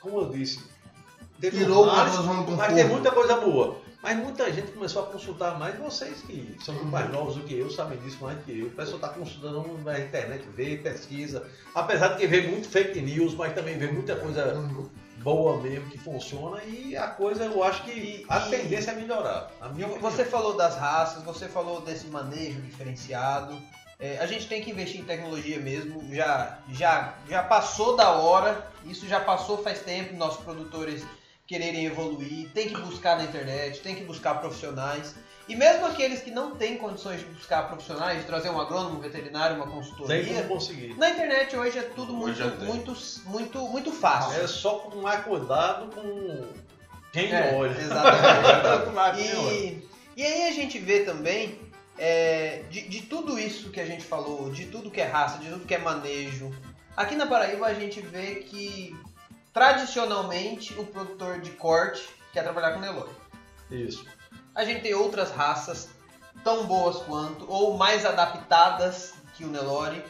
como 0.00 0.20
eu 0.20 0.30
disse, 0.30 0.62
teve 1.40 1.58
Tirou 1.58 1.86
males, 1.86 2.14
mas 2.56 2.74
tem 2.74 2.88
muita 2.88 3.10
coisa 3.10 3.36
boa. 3.36 3.76
Mas 4.02 4.18
muita 4.18 4.52
gente 4.52 4.70
começou 4.72 5.02
a 5.02 5.06
consultar 5.06 5.58
mais 5.58 5.78
vocês 5.78 6.20
que 6.20 6.54
são 6.62 6.74
muito 6.74 6.88
mais 6.88 7.10
novos 7.10 7.36
do 7.36 7.42
que 7.42 7.58
eu, 7.58 7.70
sabem 7.70 7.98
disso 8.00 8.18
mais 8.20 8.36
do 8.36 8.44
que 8.44 8.60
eu. 8.60 8.66
O 8.66 8.70
pessoal 8.70 8.96
está 8.96 9.08
consultando 9.08 9.78
na 9.82 9.98
internet, 9.98 10.44
vê, 10.54 10.76
pesquisa. 10.76 11.48
Apesar 11.74 12.08
de 12.08 12.18
que 12.18 12.26
vê 12.26 12.42
muito 12.42 12.68
fake 12.68 13.00
news, 13.00 13.34
mas 13.34 13.54
também 13.54 13.78
vê 13.78 13.86
muita 13.90 14.14
coisa 14.16 14.52
Uhum. 14.54 14.90
Boa 15.24 15.56
mesmo 15.60 15.88
que 15.88 15.96
funciona 15.96 16.62
e 16.64 16.94
a 16.94 17.08
coisa 17.08 17.46
eu 17.46 17.64
acho 17.64 17.82
que 17.82 18.26
a 18.28 18.40
tendência 18.40 18.90
é 18.90 18.94
melhorar. 18.94 19.50
Você 20.00 20.24
falou 20.24 20.54
das 20.54 20.76
raças, 20.76 21.24
você 21.24 21.48
falou 21.48 21.80
desse 21.80 22.06
manejo 22.08 22.60
diferenciado. 22.60 23.58
É, 23.98 24.18
a 24.18 24.26
gente 24.26 24.46
tem 24.46 24.62
que 24.62 24.70
investir 24.70 25.00
em 25.00 25.04
tecnologia 25.04 25.58
mesmo. 25.58 26.14
Já, 26.14 26.58
já, 26.68 27.14
já 27.26 27.42
passou 27.42 27.96
da 27.96 28.10
hora. 28.10 28.70
Isso 28.84 29.08
já 29.08 29.18
passou 29.20 29.62
faz 29.62 29.80
tempo. 29.80 30.14
Nossos 30.14 30.44
produtores 30.44 31.02
quererem 31.46 31.84
evoluir. 31.86 32.48
Tem 32.52 32.68
que 32.68 32.80
buscar 32.80 33.16
na 33.16 33.24
internet, 33.24 33.80
tem 33.80 33.94
que 33.94 34.04
buscar 34.04 34.34
profissionais. 34.36 35.14
E 35.46 35.54
mesmo 35.54 35.84
aqueles 35.84 36.22
que 36.22 36.30
não 36.30 36.56
têm 36.56 36.78
condições 36.78 37.20
de 37.20 37.26
buscar 37.26 37.68
profissionais, 37.68 38.20
de 38.20 38.26
trazer 38.26 38.48
um 38.48 38.58
agrônomo, 38.58 38.98
um 38.98 39.00
veterinário, 39.00 39.56
uma 39.56 39.66
consultoria, 39.66 40.24
como 40.24 40.48
conseguir. 40.48 40.96
na 40.96 41.10
internet 41.10 41.54
hoje 41.54 41.78
é 41.78 41.82
tudo 41.82 42.14
muito, 42.14 42.42
muito, 42.64 42.96
muito, 43.26 43.58
muito 43.68 43.92
fácil. 43.92 44.42
É 44.42 44.46
só 44.46 44.78
tomar 44.78 45.22
cuidado 45.24 45.94
com 45.94 46.46
quem 47.12 47.30
É, 47.30 47.54
olha. 47.54 47.78
exatamente. 47.78 48.88
Olha. 48.96 49.20
E, 49.20 49.88
e 50.16 50.22
aí 50.24 50.48
a 50.48 50.52
gente 50.52 50.78
vê 50.78 51.00
também 51.00 51.58
é, 51.98 52.62
de, 52.70 52.88
de 52.88 53.02
tudo 53.02 53.38
isso 53.38 53.70
que 53.70 53.80
a 53.80 53.86
gente 53.86 54.02
falou, 54.04 54.50
de 54.50 54.66
tudo 54.66 54.90
que 54.90 55.00
é 55.00 55.04
raça, 55.06 55.38
de 55.38 55.48
tudo 55.48 55.66
que 55.66 55.74
é 55.74 55.78
manejo. 55.78 56.50
Aqui 56.96 57.14
na 57.14 57.26
Paraíba 57.26 57.66
a 57.66 57.74
gente 57.74 58.00
vê 58.00 58.36
que 58.36 58.96
tradicionalmente 59.54 60.74
o 60.78 60.84
produtor 60.84 61.40
de 61.40 61.52
corte 61.52 62.04
quer 62.32 62.42
trabalhar 62.42 62.72
com 62.72 62.80
Nelore. 62.80 63.10
Isso. 63.70 64.04
A 64.52 64.64
gente 64.64 64.82
tem 64.82 64.94
outras 64.94 65.30
raças 65.30 65.88
tão 66.42 66.66
boas 66.66 66.96
quanto, 67.04 67.50
ou 67.50 67.78
mais 67.78 68.04
adaptadas 68.04 69.14
que 69.34 69.44
o 69.44 69.48
Nelore, 69.48 70.04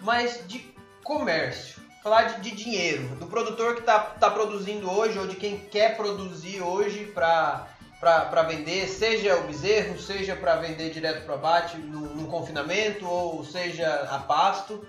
mas 0.00 0.46
de 0.46 0.72
comércio. 1.02 1.84
falar 2.02 2.22
de, 2.22 2.40
de 2.40 2.56
dinheiro, 2.56 3.08
do 3.16 3.26
produtor 3.26 3.74
que 3.74 3.80
está 3.80 3.98
tá 3.98 4.30
produzindo 4.30 4.88
hoje 4.88 5.18
ou 5.18 5.26
de 5.26 5.34
quem 5.34 5.58
quer 5.58 5.96
produzir 5.96 6.62
hoje 6.62 7.06
para 7.06 7.66
para 7.98 8.42
vender, 8.42 8.86
seja 8.86 9.36
o 9.38 9.46
bezerro, 9.46 9.98
seja 9.98 10.36
para 10.36 10.56
vender 10.56 10.90
direto 10.90 11.24
para 11.24 11.34
abate 11.34 11.78
no, 11.78 12.14
no, 12.14 12.28
confinamento 12.28 13.08
ou 13.08 13.42
seja 13.42 14.06
a 14.10 14.18
pasto. 14.18 14.86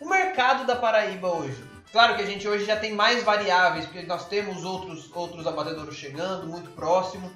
O 0.00 0.08
mercado 0.08 0.66
da 0.66 0.74
Paraíba 0.74 1.28
hoje. 1.28 1.62
Claro 1.90 2.16
que 2.16 2.22
a 2.22 2.26
gente 2.26 2.46
hoje 2.46 2.64
já 2.64 2.76
tem 2.76 2.92
mais 2.92 3.22
variáveis, 3.22 3.86
porque 3.86 4.02
nós 4.02 4.26
temos 4.28 4.64
outros, 4.64 5.10
outros 5.14 5.46
abatedouros 5.46 5.96
chegando, 5.96 6.46
muito 6.46 6.70
próximo. 6.70 7.32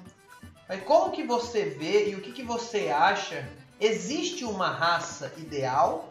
Mas 0.69 0.83
como 0.83 1.11
que 1.11 1.23
você 1.23 1.65
vê 1.65 2.09
e 2.09 2.15
o 2.15 2.21
que, 2.21 2.31
que 2.31 2.43
você 2.43 2.89
acha? 2.89 3.47
Existe 3.79 4.45
uma 4.45 4.69
raça 4.69 5.33
ideal? 5.37 6.09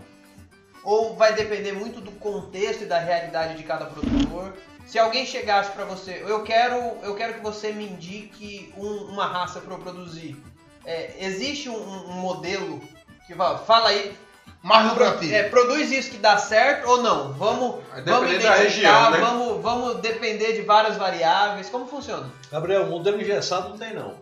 Ou 0.82 1.14
vai 1.14 1.32
depender 1.32 1.72
muito 1.72 2.00
do 2.00 2.10
contexto 2.12 2.82
e 2.82 2.86
da 2.86 2.98
realidade 2.98 3.56
de 3.56 3.62
cada 3.62 3.86
produtor? 3.86 4.52
Se 4.86 4.98
alguém 4.98 5.24
chegasse 5.24 5.70
para 5.70 5.84
você, 5.84 6.22
eu 6.26 6.42
quero, 6.42 6.76
eu 7.02 7.14
quero 7.14 7.34
que 7.34 7.40
você 7.40 7.72
me 7.72 7.88
indique 7.88 8.74
um, 8.76 9.04
uma 9.04 9.26
raça 9.26 9.60
para 9.60 9.74
eu 9.74 9.78
produzir. 9.78 10.36
É, 10.84 11.14
existe 11.24 11.68
um, 11.68 11.76
um, 11.76 12.14
modelo 12.14 12.80
que 13.26 13.34
fala, 13.34 13.58
fala 13.58 13.88
aí. 13.90 14.16
Mais 14.62 14.88
lucrativo. 14.88 15.34
É, 15.34 15.42
produz 15.44 15.90
isso 15.90 16.10
que 16.10 16.18
dá 16.18 16.38
certo 16.38 16.88
ou 16.88 17.02
não? 17.02 17.32
Vamos, 17.32 17.82
vamos 18.04 18.30
identificar, 18.30 18.54
região, 18.54 19.10
né? 19.10 19.18
vamos, 19.18 19.62
vamos 19.62 19.96
depender 20.00 20.52
de 20.52 20.62
várias 20.62 20.96
variáveis. 20.96 21.68
Como 21.68 21.86
funciona? 21.86 22.30
Gabriel, 22.50 22.86
modelo 22.86 23.20
engessado 23.20 23.70
não 23.70 23.78
tem 23.78 23.92
não. 23.92 24.14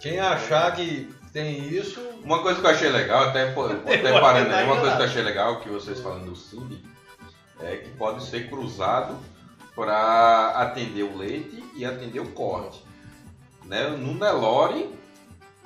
Quem 0.00 0.18
achar 0.18 0.74
que 0.74 1.08
tem 1.32 1.68
isso. 1.68 2.00
Uma 2.22 2.42
coisa 2.42 2.60
que 2.60 2.66
eu 2.66 2.70
achei 2.70 2.88
legal, 2.88 3.28
até, 3.28 3.48
até 3.50 4.20
parando 4.20 4.52
aí, 4.52 4.64
uma 4.64 4.78
coisa 4.78 4.96
que 4.96 5.02
eu 5.02 5.06
achei 5.06 5.22
legal 5.22 5.60
que 5.60 5.68
vocês 5.68 6.00
falando 6.00 6.26
do 6.26 6.36
Cindy, 6.36 6.82
é 7.60 7.76
que 7.76 7.90
pode 7.90 8.24
ser 8.24 8.50
cruzado 8.50 9.16
para 9.74 10.50
atender 10.56 11.04
o 11.04 11.16
leite 11.16 11.64
e 11.74 11.84
atender 11.84 12.20
o 12.20 12.30
corte. 12.32 12.84
Né? 13.64 13.88
No 13.88 14.14
Nelore, 14.14 14.92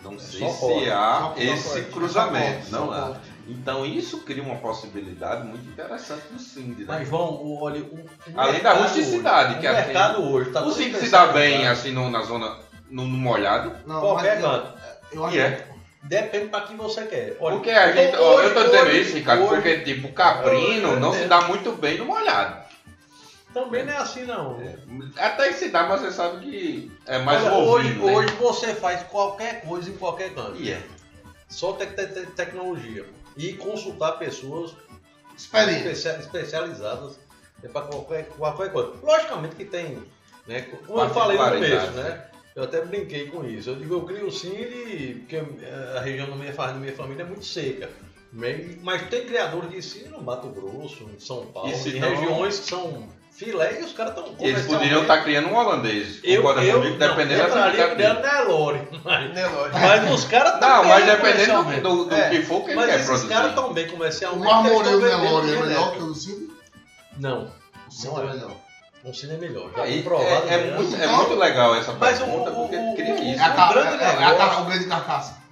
não 0.02 0.14
é 0.14 0.18
sei 0.18 0.48
se 0.48 0.60
corte. 0.60 0.90
há 0.90 1.32
esse 1.36 1.80
corte. 1.80 1.90
cruzamento, 1.90 2.70
não 2.70 2.92
há. 2.92 3.16
Então 3.48 3.86
isso 3.86 4.22
cria 4.22 4.42
uma 4.42 4.56
possibilidade 4.56 5.46
muito 5.46 5.68
interessante 5.68 6.24
do 6.32 6.38
Cindy. 6.38 6.82
Né? 6.82 6.86
Mas 6.88 7.08
vão, 7.08 7.58
olha, 7.60 7.80
o, 7.80 7.96
o 7.96 8.40
além 8.40 8.60
da 8.60 8.72
rusticidade 8.72 9.52
hoje, 9.52 9.60
que 9.60 9.68
o 9.68 9.72
mercado 9.72 10.22
hoje 10.22 10.50
tá 10.50 10.62
o 10.64 10.72
Cindy 10.72 10.98
se 10.98 11.10
dá 11.10 11.26
bem 11.28 11.66
assim 11.68 11.92
no, 11.92 12.10
na 12.10 12.22
zona 12.22 12.58
no, 12.90 13.04
no 13.04 13.16
molhado. 13.16 13.72
Não, 13.86 14.00
qualquer 14.00 14.40
canto. 14.40 14.72
Eu, 15.12 15.18
eu 15.18 15.24
acho 15.26 15.38
é. 15.38 15.66
Depende 16.02 16.48
para 16.48 16.66
quem 16.66 16.76
você 16.76 17.04
quer. 17.04 17.36
Olha, 17.40 17.56
porque 17.56 17.70
a 17.70 17.90
gente, 17.92 18.16
hoje, 18.16 18.48
eu 18.48 18.54
tô 18.54 18.62
dizendo 18.64 18.86
hoje, 18.90 19.00
isso, 19.00 19.16
Ricardo, 19.16 19.42
hoje, 19.42 19.54
porque 19.54 19.80
tipo 19.80 20.12
caprino 20.12 21.00
não 21.00 21.12
se 21.12 21.24
dá 21.24 21.42
muito 21.42 21.72
bem 21.72 21.98
no 21.98 22.06
molhado. 22.06 22.64
Também 23.52 23.84
não 23.84 23.92
é 23.92 23.96
assim, 23.96 24.24
não. 24.24 24.60
É. 24.60 24.76
Até 25.16 25.48
que 25.48 25.54
se 25.54 25.68
dá, 25.70 25.84
mas 25.84 26.02
você 26.02 26.12
sabe 26.12 26.44
que 26.44 26.92
é 27.06 27.18
mais 27.18 27.42
Olha, 27.42 27.54
hoje, 27.54 27.94
né? 27.94 28.12
hoje 28.12 28.34
você 28.34 28.74
faz 28.74 29.02
qualquer 29.04 29.62
coisa 29.62 29.88
em 29.88 29.96
qualquer 29.96 30.34
canto. 30.34 30.56
E 30.56 30.70
é. 30.70 30.82
Só 31.48 31.72
te 31.72 31.86
te 31.86 32.06
te 32.06 32.26
tecnologia. 32.26 33.06
E 33.36 33.52
consultar 33.54 34.12
pessoas 34.12 34.74
especia 35.36 36.18
especializadas 36.18 37.18
para 37.72 37.82
qualquer, 37.82 38.28
qualquer 38.28 38.72
coisa. 38.72 38.92
Logicamente 39.02 39.56
que 39.56 39.64
tem, 39.64 40.02
né? 40.46 40.62
Como 40.86 41.00
eu 41.00 41.10
falei 41.10 41.36
no 41.36 41.44
começo, 41.44 41.90
né? 41.92 42.30
Eu 42.54 42.64
até 42.64 42.80
brinquei 42.80 43.28
com 43.28 43.44
isso. 43.44 43.70
Eu 43.70 43.76
digo, 43.76 43.94
eu 43.94 44.02
crio 44.04 44.30
sim, 44.30 45.18
porque 45.20 45.36
a 45.94 46.00
região 46.00 46.30
da 46.30 46.36
minha, 46.36 46.52
da 46.52 46.72
minha 46.72 46.94
família 46.94 47.22
é 47.22 47.26
muito 47.26 47.44
seca. 47.44 47.90
Mas 48.82 49.08
tem 49.08 49.26
criadores 49.26 49.70
de 49.70 49.82
sim 49.82 50.08
no 50.08 50.22
Mato 50.22 50.48
Grosso, 50.48 51.04
em 51.14 51.18
São 51.18 51.46
Paulo, 51.46 51.70
em 51.70 52.00
não... 52.00 52.08
regiões 52.08 52.60
que 52.60 52.66
são 52.66 53.08
filé 53.36 53.80
e 53.80 53.84
os 53.84 53.92
caras 53.92 54.16
estão 54.16 54.34
Eles 54.40 54.66
poderiam 54.66 55.02
estar 55.02 55.18
tá 55.18 55.22
criando 55.22 55.48
um 55.48 55.56
holandês. 55.56 56.20
Eu, 56.24 56.42
eu 56.42 56.54
comigo, 56.54 56.98
dependendo 56.98 57.48
não, 57.48 57.54
da 57.54 57.70
criando 57.70 58.22
Nelore. 58.22 58.88
Mas, 59.04 59.32
mas 59.72 60.10
os 60.10 60.24
caras 60.24 60.54
estão 60.54 60.68
Não, 60.68 60.84
mas 60.84 61.06
dependendo 61.06 61.64
do, 61.64 61.80
do, 61.80 62.04
do 62.06 62.14
é, 62.14 62.30
que 62.30 62.42
for 62.42 62.64
que 62.64 62.70
ele 62.70 62.80
quer 62.80 63.04
produzir. 63.04 63.10
Mas 63.10 63.10
esses 63.10 63.28
caras 63.28 63.48
estão 63.50 63.72
bem 63.72 63.88
comercialmente. 63.88 64.46
O 64.46 64.50
Marmoreiro 64.50 65.00
Nelore 65.00 65.52
é 65.52 65.62
melhor 65.62 65.92
que 65.92 65.98
o 65.98 66.06
Lucino? 66.06 66.56
Não. 67.18 67.52
O 67.88 67.92
Cine 67.92 68.14
é 68.16 68.24
melhor. 68.24 68.56
O 69.04 69.14
Cine 69.14 69.34
é 69.34 69.36
melhor. 69.36 69.70
Já 69.76 69.82
Aí, 69.82 70.04
é, 70.48 70.54
é, 70.54 70.74
muito, 70.74 70.96
é 70.96 71.06
muito 71.06 71.34
legal 71.34 71.76
essa 71.76 71.92
mas 71.92 72.18
pergunta, 72.18 72.50
porque 72.50 72.76
cria 72.96 73.32
isso. 73.32 73.40
É, 73.40 73.44
a, 73.44 73.48
é, 73.48 74.56
é, 74.56 74.60
o 74.60 74.64
grande 74.64 74.86
carcaça. 74.86 75.45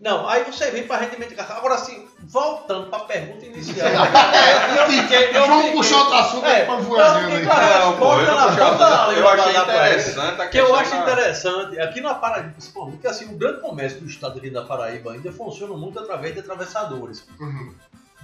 Não, 0.00 0.28
aí 0.28 0.44
você 0.44 0.70
vem 0.70 0.86
para 0.86 0.98
rendimento 0.98 1.30
de 1.30 1.34
carcaça. 1.34 1.58
Agora, 1.58 1.74
assim, 1.74 2.06
voltando 2.20 2.88
para 2.88 2.98
a 2.98 3.04
pergunta 3.06 3.44
inicial. 3.44 3.88
é, 3.90 4.80
eu 4.80 4.86
fiquei, 4.86 5.36
eu 5.36 5.46
Vamos 5.48 5.70
puxar 5.72 5.98
outro 5.98 6.14
assunto 6.14 6.46
é, 6.46 6.64
para 6.64 6.76
voando 6.76 7.18
aí. 7.18 7.44
Não, 7.44 7.96
pô, 7.96 8.14
eu, 8.14 8.26
não 8.26 8.48
puxar, 8.48 9.12
eu 9.16 9.28
achei 9.28 9.60
interessante 9.60 10.40
a 10.40 10.46
que 10.46 10.56
eu 10.56 10.74
acho 10.76 10.94
interessante, 10.94 11.80
aqui 11.80 12.00
na 12.00 12.14
Paraíba, 12.14 12.50
principalmente, 12.50 12.98
que 12.98 13.08
assim, 13.08 13.24
o 13.24 13.36
grande 13.36 13.60
comércio 13.60 14.00
do 14.00 14.06
estado 14.06 14.38
aqui 14.38 14.50
da 14.50 14.62
Paraíba 14.62 15.12
ainda 15.12 15.32
funciona 15.32 15.76
muito 15.76 15.98
através 15.98 16.32
de 16.32 16.40
atravessadores. 16.40 17.26
Uhum. 17.40 17.74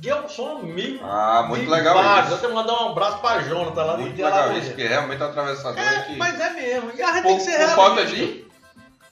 Que 0.01 0.11
é 0.11 0.15
um 0.15 0.29
som 0.29 0.59
amigo. 0.59 1.05
Ah, 1.05 1.45
muito 1.49 1.69
legal 1.69 1.95
baixo. 1.95 2.27
isso. 2.27 2.35
Eu 2.35 2.39
tenho 2.39 2.51
que 2.51 2.57
mandar 2.57 2.85
um 2.85 2.91
abraço 2.91 3.19
pra 3.19 3.41
Jonathan 3.41 3.83
lá 3.85 3.97
muito 3.97 4.23
legal 4.23 4.53
isso, 4.53 4.69
porque 4.69 4.87
realmente 4.87 5.23
é 5.23 5.27
atravessador 5.27 5.81
é, 5.81 6.03
que... 6.03 6.17
Mas 6.17 6.41
é 6.41 6.51
mesmo. 6.51 6.93
E 6.95 7.03
a 7.03 7.13
gente 7.15 7.23
por, 7.23 7.29
tem 7.29 7.37
que 7.39 7.45
ser 7.45 7.69
falta 7.69 8.05
de 8.05 8.45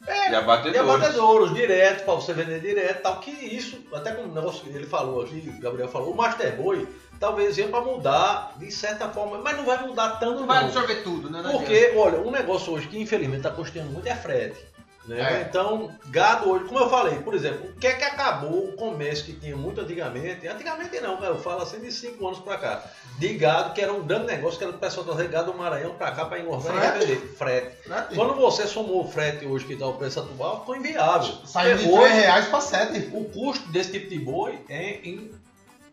é, 0.07 0.31
e 0.31 0.35
abatedouros. 0.35 0.75
E 0.75 0.79
abatedouros, 0.79 1.55
direto, 1.55 2.05
para 2.05 2.15
você 2.15 2.33
vender 2.33 2.61
direto 2.61 3.03
tal. 3.03 3.21
Que 3.21 3.31
isso, 3.31 3.81
até 3.93 4.13
como 4.13 4.29
o 4.29 4.35
negócio 4.35 4.67
ele 4.69 4.87
falou 4.87 5.23
aqui, 5.23 5.53
o 5.57 5.61
Gabriel 5.61 5.89
falou, 5.89 6.13
o 6.13 6.17
Master 6.17 6.57
Boy 6.57 6.89
talvez 7.21 7.57
venha 7.57 7.69
para 7.69 7.83
mudar 7.83 8.55
de 8.59 8.71
certa 8.73 9.09
forma, 9.09 9.39
mas 9.39 9.57
não 9.57 9.65
vai 9.65 9.87
mudar 9.87 10.19
tanto. 10.19 10.41
Não 10.41 10.47
vai 10.47 10.65
absorver 10.65 11.03
tudo, 11.03 11.31
né? 11.31 11.43
Porque, 11.53 11.93
olha, 11.97 12.19
um 12.19 12.31
negócio 12.31 12.73
hoje 12.73 12.89
que 12.89 13.01
infelizmente 13.01 13.39
está 13.39 13.51
custando 13.51 13.91
muito 13.91 14.09
é 14.09 14.15
frete. 14.15 14.59
Né? 15.07 15.21
É. 15.21 15.47
Então, 15.49 15.91
gado 16.07 16.49
hoje, 16.49 16.65
como 16.67 16.79
eu 16.79 16.89
falei, 16.89 17.19
por 17.19 17.35
exemplo, 17.35 17.69
o 17.69 17.73
que 17.75 17.87
é 17.87 17.95
que 17.95 18.05
acabou 18.05 18.69
o 18.69 18.73
comércio 18.73 19.25
que 19.25 19.33
tinha 19.33 19.57
muito 19.57 19.81
antigamente? 19.81 20.47
Antigamente 20.47 21.01
não, 21.01 21.23
eu 21.25 21.39
falo 21.39 21.63
assim 21.63 21.81
de 21.81 21.91
5 21.91 22.25
anos 22.25 22.39
para 22.39 22.57
cá. 22.57 22.85
De 23.19 23.35
gado, 23.35 23.75
que 23.75 23.81
era 23.81 23.93
um 23.93 24.07
grande 24.07 24.27
negócio, 24.27 24.59
que 24.59 24.65
era 24.65 24.73
o 24.73 24.79
pessoal 24.79 25.05
trazer 25.05 25.29
gado 25.29 25.51
do 25.51 25.59
Maranhão 25.59 25.95
para 25.95 26.13
cá 26.13 26.25
para 26.27 26.39
engordar 26.39 26.73
frete? 26.73 26.97
e 26.97 27.07
vender. 27.07 27.35
Frete. 27.35 27.77
frete. 27.83 28.15
Quando 28.15 28.35
você 28.35 28.67
somou 28.67 29.05
o 29.05 29.09
frete 29.09 29.45
hoje 29.45 29.65
que 29.65 29.75
dá 29.75 29.89
o 29.89 29.95
preço 29.95 30.21
atual, 30.21 30.61
ficou 30.61 30.77
inviável. 30.77 31.35
Saiu 31.45 31.77
de 31.77 31.91
3 31.91 32.13
reais 32.13 32.47
para 32.47 32.61
7. 32.61 33.11
O 33.13 33.25
custo 33.25 33.69
desse 33.73 33.91
tipo 33.91 34.09
de 34.09 34.21
boi 34.21 34.61
é 34.69 35.01
em 35.03 35.33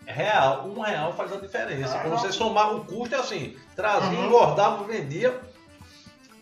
real. 0.05 0.67
Um 0.67 0.81
real 0.81 1.13
faz 1.13 1.33
a 1.33 1.37
diferença. 1.37 1.95
Ah, 1.95 1.99
Quando 2.01 2.19
você 2.19 2.31
somar 2.31 2.75
o 2.75 2.85
custo, 2.85 3.15
é 3.15 3.17
assim, 3.19 3.55
trazia, 3.75 4.19
uhum. 4.19 4.25
engordava, 4.27 4.83
vendia 4.83 5.39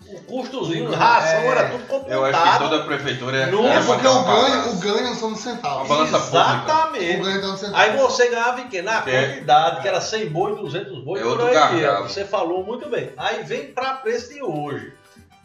o 0.09 0.21
custozinho, 0.23 0.91
ração, 0.91 1.39
é, 1.39 1.47
era 1.47 1.69
tudo 1.69 1.87
computado. 1.87 2.11
Eu 2.11 2.25
acho 2.25 2.53
que 2.53 2.59
toda 2.59 2.83
prefeitura 2.85 3.37
é. 3.37 3.51
Não, 3.51 3.67
é 3.67 3.83
porque 3.83 4.07
o 4.07 4.23
ganho, 4.23 4.69
o 4.69 4.75
ganho 4.77 5.15
são 5.15 5.31
nos 5.31 5.39
centavos. 5.39 5.89
Uma 5.89 5.97
balança 5.97 6.17
Exatamente. 6.17 7.19
O 7.19 7.23
ganho 7.23 7.41
tá 7.41 7.57
centavos. 7.57 7.79
Aí 7.79 7.97
você 7.97 8.29
ganhava 8.29 8.61
em 8.61 8.67
quê? 8.69 8.81
Na 8.81 9.03
é. 9.05 9.27
quantidade, 9.27 9.81
que 9.81 9.87
era 9.87 10.01
100 10.01 10.29
boi, 10.29 10.55
200 10.55 11.03
boi, 11.03 11.19
é 11.19 11.23
por 11.23 11.41
aí. 11.41 12.03
Você 12.03 12.25
falou 12.25 12.63
muito 12.63 12.89
bem. 12.89 13.11
Aí 13.17 13.43
vem 13.43 13.71
para 13.73 13.95
preço 13.95 14.33
de 14.33 14.41
hoje. 14.41 14.93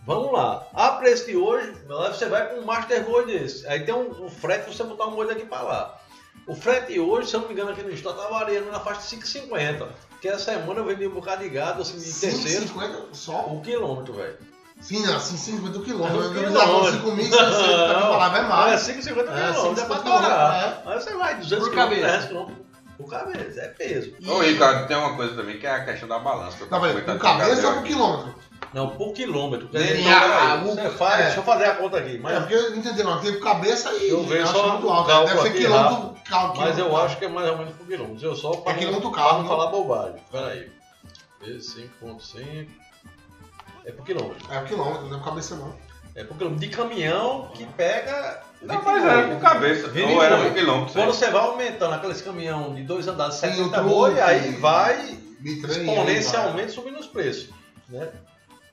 Vamos 0.04 0.32
lá. 0.32 0.66
A 0.74 0.92
preço 0.92 1.26
de 1.26 1.36
hoje, 1.36 1.72
você 1.86 2.26
vai 2.26 2.48
com 2.48 2.60
um 2.60 2.64
Master 2.64 3.04
Boi 3.04 3.24
desse. 3.24 3.66
Aí 3.68 3.84
tem 3.84 3.94
um, 3.94 4.24
um 4.24 4.28
frete 4.28 4.64
pra 4.64 4.72
você 4.72 4.82
botar 4.82 5.06
um 5.06 5.14
boi 5.14 5.28
daqui 5.28 5.44
para 5.44 5.62
lá. 5.62 6.00
O 6.46 6.56
frete 6.56 6.98
hoje, 6.98 7.28
se 7.28 7.36
eu 7.36 7.40
não 7.40 7.46
me 7.46 7.54
engano, 7.54 7.70
aqui 7.70 7.82
no 7.82 7.90
estado 7.90 8.20
tá 8.20 8.28
variando 8.28 8.70
na 8.70 8.80
faixa 8.80 9.16
de 9.16 9.22
5,50. 9.22 9.88
Que 10.20 10.28
essa 10.28 10.52
semana 10.52 10.80
eu 10.80 10.84
vendi 10.84 11.06
um 11.06 11.14
bocado 11.14 11.42
de 11.42 11.48
gado, 11.48 11.82
assim, 11.82 11.98
de 11.98 12.04
terceiro. 12.04 12.66
5,50 12.66 13.06
só? 13.12 13.46
O 13.46 13.60
quilômetro, 13.60 14.14
velho. 14.14 14.38
Sim, 14.82 15.06
assim, 15.06 15.36
50 15.36 15.80
quilômetros. 15.80 16.36
Eu 16.36 16.50
não 16.50 16.60
falando 16.60 16.92
5 16.92 17.12
mil, 17.12 17.40
a 17.40 18.00
palavra 18.00 18.38
é 18.40 18.42
mais. 18.42 18.72
É, 18.88 18.92
5, 18.92 19.02
50 19.02 19.32
quilômetros, 19.32 19.78
é 19.78 19.86
pra 19.86 19.96
torar. 19.96 20.82
Aí 20.84 21.00
você 21.00 21.14
vai, 21.14 21.36
200 21.36 21.68
por 21.68 21.74
cabeça. 21.74 22.46
Por 22.98 23.08
cabeça, 23.08 23.60
é 23.60 23.68
peso. 23.68 24.12
Ô, 24.26 24.40
Ricardo, 24.40 24.86
tem 24.86 24.96
uma 24.96 25.16
coisa 25.16 25.34
também 25.34 25.58
que 25.58 25.66
é 25.66 25.70
a 25.70 25.84
questão 25.84 26.08
da 26.08 26.18
balança. 26.18 26.66
Tá, 26.66 26.78
mas 26.78 27.00
por 27.00 27.18
cabeça 27.18 27.68
ou 27.68 27.74
por 27.74 27.84
quilômetro? 27.84 28.34
Não, 28.74 28.88
por 28.90 29.12
quilômetro. 29.12 29.68
Dizer, 29.68 30.00
então, 30.00 30.64
você 30.64 30.90
faz, 30.90 31.20
é. 31.20 31.22
Deixa 31.24 31.40
eu 31.40 31.44
fazer 31.44 31.64
a 31.66 31.74
conta 31.76 31.98
aqui. 31.98 32.18
Mas... 32.18 32.36
É 32.36 32.40
porque 32.40 32.54
eu 32.54 32.76
entendi, 32.76 33.02
não. 33.02 33.20
Tem 33.20 33.38
cabeça 33.38 33.92
e 33.92 34.08
eu 34.08 34.24
vejo 34.24 34.46
só 34.46 34.68
muito 34.68 34.88
alto. 34.88 35.26
Deve 35.26 35.42
ser 35.42 35.52
quilômetro, 35.52 36.16
cálculo. 36.24 36.64
Mas 36.64 36.78
eu 36.78 36.96
acho 36.96 37.18
que 37.18 37.24
é 37.24 37.28
mais 37.28 37.50
ou 37.50 37.58
menos 37.58 37.74
por 37.74 37.86
quilômetro. 37.86 38.26
Eu 38.26 38.34
só 38.34 38.50
para 38.52 38.72
é 38.72 38.78
quilômetro 38.78 39.10
carro, 39.10 39.42
não 39.42 39.48
falar 39.48 39.66
bobagem. 39.66 40.22
Pera 40.30 40.48
aí. 40.48 40.70
5.5 41.44 42.81
é 43.84 43.92
por 43.92 44.04
quilômetro. 44.04 44.52
É 44.52 44.58
por 44.60 44.68
quilômetro, 44.68 45.08
não 45.08 45.16
é 45.16 45.18
por 45.18 45.24
cabeça 45.24 45.56
não. 45.56 45.74
É 46.14 46.24
por 46.24 46.36
quilômetro. 46.36 46.68
De 46.68 46.74
caminhão 46.76 47.50
que 47.54 47.64
pega. 47.66 48.42
Não, 48.60 48.82
mas 48.82 49.04
era 49.04 49.28
por 49.28 49.40
cabeça. 49.40 49.90
Ou 50.12 50.22
era 50.22 50.36
por 50.36 50.52
quilômetro. 50.52 50.92
Quando 50.92 51.08
você 51.12 51.30
vai 51.30 51.42
aumentando 51.42 51.94
aqueles 51.94 52.20
caminhão 52.20 52.74
de 52.74 52.84
dois 52.84 53.08
andares, 53.08 53.36
70 53.36 53.82
boi, 53.82 54.20
aí 54.20 54.52
vai 54.56 55.18
exponencialmente 55.44 56.72
subindo 56.72 56.98
os 56.98 57.06
preços. 57.06 57.48
Né? 57.88 58.08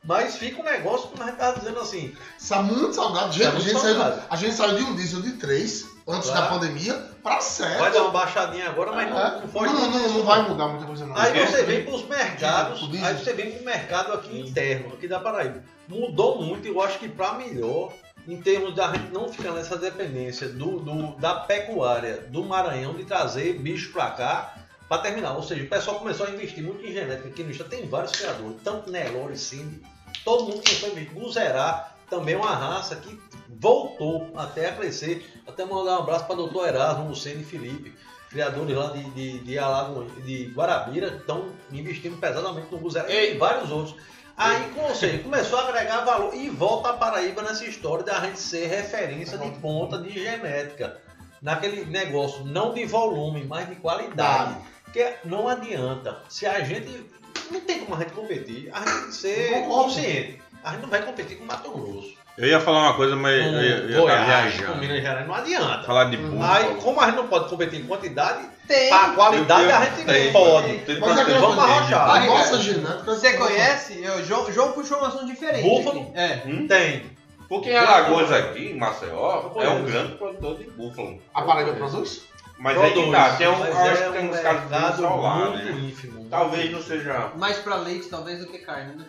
Mas 0.04 0.38
fica 0.38 0.62
um 0.62 0.66
negócio, 0.66 1.10
como 1.10 1.24
a 1.24 1.28
gente 1.28 1.38
tava 1.38 1.60
dizendo 1.60 1.80
assim, 1.80 2.16
Está 2.38 2.62
muito 2.62 2.94
salgado. 2.94 3.34
Gente, 3.34 3.44
Tá 3.44 3.50
a, 3.50 3.54
muito 3.54 3.68
gente 3.68 3.82
saiu, 3.82 3.96
salgado. 3.98 4.22
a 4.30 4.36
gente 4.36 4.56
saiu 4.56 4.78
de 4.78 4.84
um 4.84 4.96
diesel 4.96 5.22
de 5.22 5.32
3 5.34 5.89
antes 6.10 6.30
Claro. 6.30 6.46
da 6.46 6.50
pandemia 6.60 6.94
pra 7.24 7.40
7. 7.40 7.78
vai 7.80 7.92
dar 7.92 8.02
uma 8.02 8.12
baixadinha 8.12 8.68
agora, 8.70 8.92
mas 8.92 9.08
É. 9.08 9.10
não, 9.12 9.42
não 9.42 9.48
foge 9.48 9.74
não, 9.74 9.80
muito 9.82 9.94
não, 9.98 10.02
disso, 10.04 10.18
não 10.18 10.24
vai 10.26 10.42
mudar 10.50 10.68
muita 10.68 10.86
coisa 10.86 11.06
não. 11.06 11.16
Aí 11.18 11.32
quê? 11.34 11.46
você 11.46 11.64
vem 11.64 11.84
para 11.86 11.94
os 11.94 12.08
mercados, 12.08 12.90
diesel. 12.90 13.08
aí 13.08 13.14
você 13.18 13.34
vem 13.34 13.52
para 13.52 13.62
o 13.62 13.66
mercado 13.66 14.14
aqui 14.14 14.40
interno, 14.40 14.94
aqui 14.94 15.08
da 15.08 15.20
Paraíba. 15.20 15.64
Mudou 15.88 16.42
muito, 16.42 16.68
eu 16.68 16.82
acho 16.82 16.98
que 17.00 17.08
para 17.08 17.34
melhor, 17.34 17.94
em 18.28 18.42
termos 18.42 18.76
da 18.76 18.92
gente 18.92 19.12
não 19.12 19.28
ficar 19.30 19.52
nessa 19.52 19.78
dependência 19.78 20.50
do, 20.50 20.80
do- 20.80 21.16
da 21.18 21.36
pecuária 21.36 22.18
do 22.30 22.44
Maranhão 22.44 22.94
de 22.94 23.04
trazer 23.06 23.54
bicho 23.60 23.92
para 23.92 24.12
cá 24.12 24.54
para 24.88 25.02
terminar. 25.04 25.34
Ou 25.34 25.44
seja, 25.44 25.64
o 25.64 25.68
pessoal 25.68 26.00
começou 26.00 26.26
a 26.26 26.30
investir 26.32 26.64
muito 26.64 26.84
em 26.86 26.92
genética 26.92 27.28
aqui 27.28 27.44
no 27.44 27.52
estado. 27.52 27.70
Tem 27.70 27.88
vários 27.88 28.12
criadores, 28.12 28.58
tanto 28.64 28.90
Nelore, 28.92 29.38
Cindy, 29.38 29.82
todo 30.26 30.44
mundo 30.46 30.62
começou 30.64 30.90
a 30.90 30.92
investir. 30.92 31.14
Guzerá 31.14 31.92
também 32.10 32.36
é 32.36 32.38
uma 32.38 32.56
raça 32.56 32.96
que 32.96 33.20
voltou 33.48 34.32
até 34.36 34.70
a 34.70 34.76
crescer. 34.76 35.26
Até 35.48 35.66
mandar 35.66 36.00
um 36.00 36.04
abraço 36.04 36.26
para 36.26 36.34
o 36.34 36.38
doutor 36.38 36.68
Erasmo, 36.68 37.10
Lucene 37.10 37.42
e 37.42 37.46
Felipe 37.46 37.94
criadores 38.30 38.76
lá 38.76 38.92
de, 38.92 39.04
de, 39.10 39.40
de, 39.40 39.58
Alago, 39.58 40.06
de 40.22 40.46
Guarabira 40.56 41.08
estão 41.08 41.50
investindo 41.72 42.18
pesadamente 42.18 42.72
no 42.72 42.78
Guzerá 42.78 43.12
e 43.12 43.38
vários 43.38 43.72
outros. 43.72 43.96
Aí, 44.38 44.72
seja, 44.96 45.22
começou 45.22 45.60
a 45.60 45.68
agregar 45.68 46.06
valor 46.06 46.34
e 46.34 46.50
volta 46.50 46.92
a 46.92 46.94
Paraíba 46.94 47.42
nessa 47.42 47.66
história 47.66 48.06
da 48.06 48.22
gente 48.22 48.40
ser 48.40 48.68
referência 48.68 49.38
de 49.38 49.50
ponta 49.60 49.98
de 49.98 50.12
genética. 50.12 50.98
Naquele 51.42 51.86
negócio, 51.86 52.46
não 52.46 52.74
de 52.74 52.86
volume, 52.86 53.44
mas 53.44 53.68
de 53.68 53.76
qualidade. 53.76 54.56
Porque 54.84 55.16
não 55.26 55.48
adianta. 55.48 56.22
Se 56.30 56.46
a 56.46 56.62
gente. 56.62 57.06
Não 57.52 57.60
tem 57.62 57.80
como 57.80 57.96
a 57.96 58.00
gente 58.00 58.14
competir, 58.14 58.70
a 58.72 58.80
gente 58.80 58.92
tem 58.92 59.06
que 59.08 59.14
ser 59.14 59.68
consciente. 59.68 60.42
A 60.64 60.72
gente 60.72 60.82
não 60.82 60.90
vai 60.90 61.02
competir 61.02 61.38
com 61.38 61.46
Mato 61.46 61.70
Grosso. 61.72 62.18
Eu 62.38 62.48
ia 62.48 62.60
falar 62.60 62.84
uma 62.84 62.94
coisa, 62.96 63.16
mas 63.18 63.34
eu, 63.36 63.44
Com 63.44 63.50
ia- 63.50 63.60
eu 63.62 63.90
ia 63.90 63.90
estar 63.90 64.00
Goiás, 64.02 64.54
com 64.54 64.58
viajando. 64.60 64.80
Minas 64.80 65.02
Gerais, 65.02 65.28
não 65.28 65.36
adianta. 65.36 65.84
Falar 65.84 66.06
de 66.06 66.18
búfalo. 66.18 66.44
Aí, 66.44 66.76
como 66.76 67.02
a 67.02 67.06
gente 67.08 67.16
não 67.16 67.28
pode 67.28 67.50
competir 67.50 67.82
em 67.82 67.86
quantidade, 67.86 68.46
Tem. 68.68 68.92
a 68.94 69.10
qualidade 69.10 69.64
Eu- 69.64 69.70
eu- 69.70 69.76
a 69.76 69.86
gente 69.86 70.06
tem, 70.06 70.32
pode. 70.32 70.78
tem 70.80 71.00
Mas 71.00 71.18
é 71.20 71.26
que 71.26 71.32
Vamos 71.34 71.58
arrochar. 71.60 72.10
A 72.10 72.20
nossa 72.26 72.60
genética. 72.60 73.04
Você 73.04 73.34
conhece? 73.34 74.02
Eu, 74.02 74.24
João, 74.24 74.52
João 74.54 74.72
puxou 74.72 75.00
um 75.02 75.06
assunto 75.06 75.26
diferente. 75.26 75.64
Búfalo? 75.64 76.12
É. 76.16 76.42
Hum? 76.46 76.68
Tem. 76.68 77.18
Porque 77.50 77.72
em 77.72 77.76
Alagoas 77.78 78.32
aqui, 78.32 78.68
em 78.72 78.78
Maceió, 78.78 79.52
Eu 79.56 79.62
é 79.62 79.70
um 79.70 79.84
grande 79.84 80.14
produtor 80.14 80.58
de 80.58 80.64
búfalo. 80.70 81.20
A 81.34 81.42
Paraíba 81.42 81.74
produz? 81.74 82.22
Mas 82.60 82.78
aí 82.78 82.92
que 82.92 82.94
Produz, 83.02 83.16
tá, 83.18 83.36
tem, 83.38 83.48
um, 83.48 83.54
acho 83.54 83.64
é 83.64 83.70
que 83.70 84.12
tem 84.12 84.28
um 84.28 84.32
uns 84.32 84.40
casos 84.42 84.98
de 84.98 85.02
muito 85.02 85.56
né? 85.58 85.72
ínfimo. 85.90 86.28
Talvez 86.30 86.72
não 86.72 86.82
seja. 86.82 87.32
Mais 87.38 87.58
pra 87.58 87.76
leite, 87.76 88.08
talvez, 88.10 88.40
do 88.40 88.48
que 88.48 88.60
carne, 88.60 88.96
né? 88.98 89.06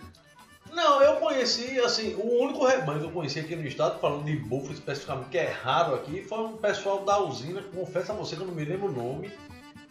Não, 0.72 1.02
eu 1.02 1.16
conheci, 1.16 1.78
assim, 1.80 2.14
o 2.14 2.42
único 2.42 2.64
rebanho 2.64 3.00
que 3.00 3.06
eu 3.06 3.10
conheci 3.10 3.40
aqui 3.40 3.56
no 3.56 3.66
estado, 3.66 3.98
falando 4.00 4.24
de 4.24 4.36
búfalo 4.36 4.72
especificamente, 4.72 5.28
que 5.28 5.38
é 5.38 5.48
raro 5.50 5.94
aqui, 5.94 6.22
foi 6.22 6.38
um 6.40 6.56
pessoal 6.56 7.04
da 7.04 7.18
usina, 7.18 7.62
confesso 7.74 8.12
a 8.12 8.14
você 8.14 8.36
que 8.36 8.42
eu 8.42 8.46
não 8.46 8.54
me 8.54 8.64
lembro 8.64 8.88
o 8.88 8.92
nome, 8.92 9.30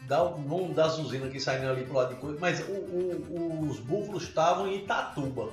da, 0.03 0.23
nome 0.23 0.73
das 0.73 0.97
usinas 0.97 1.31
que 1.31 1.39
saíram 1.39 1.69
ali 1.71 1.83
pro 1.83 1.95
lado 1.95 2.15
de 2.15 2.19
coisa, 2.21 2.37
mas 2.39 2.61
o- 2.61 2.71
o- 2.71 3.67
os 3.69 3.79
búfalos 3.79 4.23
estavam 4.23 4.67
em 4.67 4.77
Itatuba. 4.77 5.49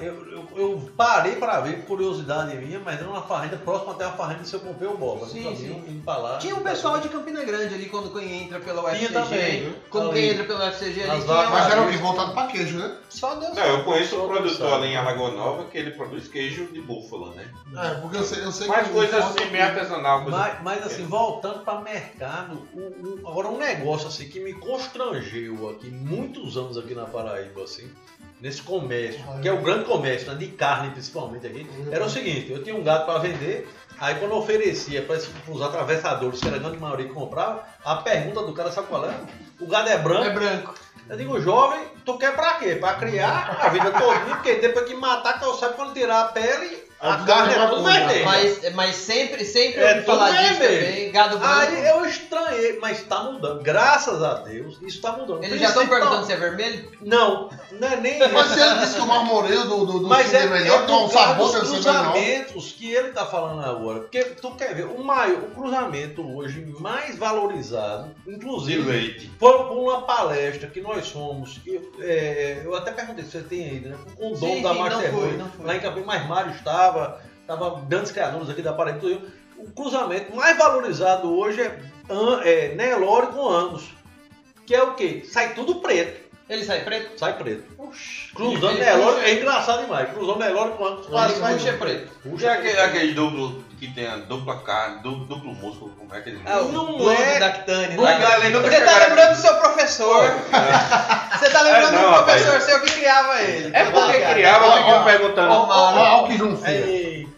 Eu, 0.00 0.26
eu, 0.30 0.48
eu 0.56 0.90
parei 0.96 1.36
para 1.36 1.60
ver, 1.60 1.78
por 1.80 1.86
curiosidade 1.94 2.56
minha, 2.56 2.78
mas 2.80 3.00
era 3.00 3.08
uma 3.08 3.22
fazenda 3.22 3.56
próxima 3.56 3.92
até 3.92 4.04
a 4.04 4.12
fazenda 4.12 4.40
de 4.42 4.48
seu 4.48 4.60
Pompeu 4.60 4.96
Boba. 4.96 5.26
Sim, 5.26 5.42
Nunca 5.44 5.56
sim. 5.56 5.82
vi 5.86 6.02
lá. 6.06 6.38
Tinha 6.38 6.54
um 6.54 6.60
pessoal 6.62 6.98
de 7.00 7.08
Campina 7.08 7.42
Grande 7.44 7.74
ali 7.74 7.86
quando 7.86 8.12
quem 8.12 8.44
entra 8.44 8.60
pela 8.60 8.82
UFCG. 8.84 9.06
Tinha 9.08 9.22
também. 9.22 9.74
Quando 9.90 10.10
Ali. 10.10 10.20
quem 10.20 10.30
entra 10.30 10.44
pela 10.44 10.68
UFCG 10.68 11.00
ali, 11.02 11.08
Nas 11.08 11.24
tinha. 11.24 11.50
Mas 11.50 11.70
era 11.72 11.82
o 11.82 11.90
que? 11.90 11.96
Voltado 11.96 12.32
pra 12.32 12.46
queijo, 12.46 12.78
né? 12.78 12.96
Só 13.08 13.34
Deus. 13.36 13.54
Não, 13.56 13.64
eu 13.64 13.84
conheço 13.84 14.22
um 14.22 14.28
produtor 14.28 14.74
ali 14.74 14.88
em 14.88 14.96
Alagoa 14.96 15.30
Nova 15.32 15.64
que 15.64 15.78
ele 15.78 15.90
produz 15.92 16.28
queijo 16.28 16.66
de 16.66 16.80
búfala, 16.80 17.34
né? 17.34 17.48
É, 17.76 17.94
porque 18.00 18.16
eu 18.18 18.22
sei, 18.24 18.44
eu 18.44 18.52
sei 18.52 18.68
Mas 18.68 18.86
que. 18.86 18.92
coisa 18.92 19.18
assim, 19.18 19.50
meio 19.50 19.64
artesanal. 19.64 20.22
Coisa... 20.22 20.36
Mas, 20.38 20.62
mas, 20.62 20.86
assim, 20.86 21.04
voltando 21.06 21.60
para 21.64 21.80
mercado, 21.80 22.68
o- 22.72 22.78
o- 23.24 23.28
agora 23.28 23.48
um 23.48 23.58
negócio 23.58 24.08
assim 24.08 24.28
que 24.28 24.40
me 24.40 24.52
constrangeu 24.54 25.70
aqui 25.70 25.88
muitos 25.90 26.56
anos 26.56 26.76
aqui 26.78 26.94
na 26.94 27.04
Paraíba, 27.06 27.62
assim, 27.64 27.88
nesse 28.40 28.62
comércio, 28.62 29.22
que 29.40 29.48
é 29.48 29.52
o 29.52 29.62
grande 29.62 29.84
comércio, 29.84 30.30
né, 30.30 30.38
de 30.38 30.48
carne 30.48 30.90
principalmente 30.90 31.46
aqui, 31.46 31.66
era 31.90 32.04
o 32.04 32.10
seguinte, 32.10 32.50
eu 32.50 32.62
tinha 32.62 32.74
um 32.74 32.82
gado 32.82 33.06
para 33.06 33.18
vender, 33.18 33.68
aí 33.98 34.16
quando 34.16 34.32
eu 34.32 34.38
oferecia 34.38 35.02
para 35.02 35.16
os 35.48 35.62
atravessadores, 35.62 36.40
que 36.40 36.48
era 36.48 36.56
a 36.56 36.60
grande 36.60 36.78
maioria 36.78 37.06
que 37.06 37.14
comprava, 37.14 37.64
a 37.84 37.96
pergunta 37.96 38.42
do 38.42 38.52
cara, 38.52 38.70
sabe 38.70 38.88
qual 38.88 39.04
é? 39.04 39.14
O 39.60 39.66
gado 39.66 39.88
é 39.88 39.98
branco? 39.98 40.24
É 40.24 40.30
branco. 40.30 40.74
Eu 41.08 41.16
digo, 41.16 41.40
jovem, 41.40 41.86
tu 42.04 42.16
quer 42.16 42.34
pra 42.34 42.54
quê? 42.54 42.76
Pra 42.76 42.94
criar 42.94 43.58
a 43.60 43.68
vida 43.68 43.90
todinha, 43.90 44.36
porque 44.36 44.54
depois 44.54 44.86
que 44.86 44.94
matar, 44.94 45.40
eu 45.42 45.54
sabe 45.54 45.74
quando 45.74 45.92
tirar 45.92 46.20
a 46.20 46.28
pele, 46.28 46.83
a 47.10 47.16
carne 47.24 47.54
é 47.54 47.58
vai 47.58 47.68
tudo 47.70 47.82
vermelha. 47.84 48.24
Mas, 48.24 48.74
mas 48.74 48.96
sempre, 48.96 49.44
sempre 49.44 49.80
É 49.80 49.84
eu 49.92 49.94
ouvi 49.96 50.06
falar 50.06 50.30
disso 50.30 50.54
vermelho. 50.60 50.86
também. 50.86 51.12
Gado 51.12 51.38
branco. 51.38 51.54
Aí 51.54 51.86
eu 51.88 52.04
estranhei, 52.06 52.78
mas 52.80 53.02
tá 53.04 53.22
mudando. 53.24 53.62
Graças 53.62 54.22
a 54.22 54.34
Deus, 54.34 54.78
isso 54.82 55.00
tá 55.00 55.12
mudando. 55.12 55.44
Eles 55.44 55.60
já 55.60 55.68
estão 55.68 55.82
Principal- 55.86 56.00
perguntando 56.00 56.26
se 56.26 56.32
é 56.32 56.36
vermelho? 56.36 56.90
Não, 57.02 57.50
não 57.72 57.88
é 57.88 57.96
nem 57.96 58.18
Mas 58.18 58.46
isso. 58.46 58.54
se 58.54 58.60
ele 58.60 58.74
disse 58.80 58.94
que 58.96 59.00
o 59.02 59.06
marmoreio 59.06 59.64
do, 59.64 59.84
do, 59.86 59.98
do 60.00 60.08
Mas 60.08 60.32
é, 60.32 60.42
é 60.42 60.46
melhor, 60.46 60.80
é 60.80 60.84
então 60.84 61.04
o 61.04 61.08
sabor 61.08 61.52
dos 61.52 61.52
deve 61.52 61.66
ser 61.66 61.72
melhor. 61.90 62.12
cruzamentos 62.12 62.72
que 62.72 62.92
ele 62.92 63.08
tá 63.10 63.26
falando 63.26 63.64
agora. 63.64 64.00
Porque 64.00 64.24
tu 64.24 64.50
quer 64.52 64.74
ver, 64.74 64.86
o 64.86 65.02
maior, 65.04 65.38
o 65.38 65.50
cruzamento 65.50 66.22
hoje 66.36 66.64
mais 66.80 67.16
valorizado, 67.18 68.14
inclusive, 68.26 68.82
leite. 68.82 69.30
foi 69.38 69.52
por 69.52 69.72
uma 69.78 70.02
palestra 70.02 70.68
que 70.68 70.80
nós 70.80 71.08
fomos. 71.10 71.60
Eu, 71.66 71.82
é, 72.00 72.62
eu 72.64 72.74
até 72.74 72.90
perguntei 72.92 73.24
se 73.24 73.32
você 73.32 73.40
tem 73.42 73.64
aí, 73.64 73.80
né? 73.80 73.96
Com 74.16 74.32
o 74.32 74.36
dono 74.36 74.54
Sim, 74.54 74.62
da 74.62 74.74
Master 74.74 75.12
não 75.12 75.48
fui. 75.50 75.64
Lá 75.64 75.76
em 75.76 75.80
Campinas, 75.80 76.06
mas 76.06 76.26
Mário 76.28 76.52
estava, 76.52 76.93
estava 77.40 77.80
grandes 77.82 78.12
criadores 78.12 78.48
aqui 78.50 78.62
da 78.62 78.72
Paraíba. 78.72 79.22
O 79.56 79.70
cruzamento 79.70 80.34
mais 80.34 80.56
valorizado 80.58 81.32
hoje 81.32 81.60
é, 81.60 81.78
é 82.44 82.74
Nelore 82.74 83.28
com 83.28 83.48
Angus. 83.48 83.88
Que 84.66 84.74
é 84.74 84.82
o 84.82 84.94
quê? 84.94 85.22
Sai 85.26 85.54
tudo 85.54 85.76
preto. 85.76 86.23
Ele 86.48 86.62
sai 86.62 86.80
preto? 86.80 87.18
Sai 87.18 87.32
preto. 87.38 87.64
Oxi. 87.78 88.28
Cruzando 88.34 88.72
Ele 88.76 88.84
Nelore 88.84 89.24
é 89.24 89.34
engraçado 89.34 89.82
demais. 89.82 90.10
Cruzando 90.10 90.38
Nelore 90.40 90.72
com 90.72 90.84
Angus. 90.84 91.06
Ele 91.06 91.12
quase 91.14 91.34
tudo. 91.70 91.78
preto. 91.78 92.12
Puxa 92.22 92.52
aquele, 92.52 92.80
aquele 92.80 93.14
duplo 93.14 93.64
que 93.80 93.88
tem 93.92 94.06
a 94.06 94.16
dupla 94.16 94.58
carne, 94.60 95.00
duplo, 95.02 95.24
duplo 95.24 95.54
músculo, 95.54 95.90
como 95.98 96.14
é 96.14 96.20
que 96.20 96.28
eles 96.30 96.40
Ah, 96.44 96.60
Não 96.60 97.10
é- 97.10 97.38
Dactane. 97.38 97.96
É- 98.06 98.18
né? 98.18 98.60
Você 98.70 98.80
tá 98.84 98.98
lembrando 98.98 99.30
do 99.36 99.40
seu 99.40 99.54
professor. 99.56 100.24
Você 101.38 101.50
tá 101.50 101.62
lembrando 101.62 101.96
É, 101.96 102.00
do 102.00 102.12
professor 102.24 102.60
seu 102.60 102.80
que 102.80 102.92
criava 102.92 103.40
ele. 103.40 103.70
É 103.74 103.84
porque 103.84 104.18
Tá 104.18 104.32
criava, 104.34 104.76
ficou 104.78 105.02
perguntando. 105.04 105.50
olha 105.52 106.22
o 106.22 106.26
que 106.26 106.36
junto. 106.36 106.62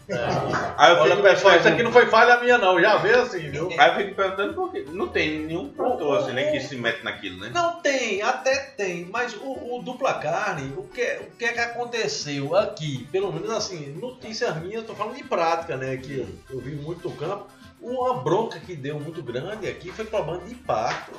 Eita. 0.09 0.75
Aí 0.79 0.93
eu 0.93 1.01
Olha, 1.01 1.17
fico 1.17 1.23
pessoal, 1.23 1.57
isso 1.57 1.69
aqui 1.69 1.83
não 1.83 1.91
foi 1.91 2.07
falha 2.07 2.41
minha, 2.41 2.59
não. 2.59 2.81
Já 2.81 2.97
vê 2.99 3.15
assim, 3.15 3.51
viu? 3.51 3.69
Aí 3.77 3.91
eu 3.91 3.97
fico 3.97 4.15
perguntando 4.15 4.55
por 4.55 4.71
quê. 4.71 4.85
Não 4.89 5.09
tem 5.09 5.41
nenhum 5.41 5.69
produtor 5.71 6.19
assim, 6.19 6.33
nem 6.33 6.53
que 6.53 6.61
se 6.61 6.77
mete 6.77 7.03
naquilo, 7.03 7.41
né? 7.41 7.51
Não 7.53 7.81
tem, 7.81 8.23
até 8.23 8.57
tem, 8.77 9.05
mas 9.07 9.35
o, 9.35 9.77
o 9.77 9.83
dupla 9.83 10.15
carne, 10.15 10.73
o 10.77 10.85
que, 10.85 11.03
o 11.21 11.37
que 11.37 11.45
é 11.45 11.53
que 11.53 11.61
aconteceu 11.61 12.57
aqui? 12.57 13.07
Pelo 13.11 13.33
menos 13.33 13.51
assim, 13.51 13.93
notícias 14.01 14.57
minhas, 14.63 14.85
tô 14.85 14.95
falando 14.95 15.17
de 15.17 15.25
prática, 15.25 15.77
né? 15.77 15.97
Que 15.97 16.19
eu, 16.19 16.29
eu 16.51 16.61
vi 16.61 16.77
muito 16.77 17.09
no 17.09 17.17
campo. 17.17 17.49
Uma 17.81 18.23
bronca 18.23 18.59
que 18.59 18.75
deu 18.75 18.99
muito 18.99 19.23
grande 19.23 19.69
aqui 19.69 19.91
foi 19.91 20.05
problema 20.05 20.43
de 20.45 20.53
impacto 20.53 21.13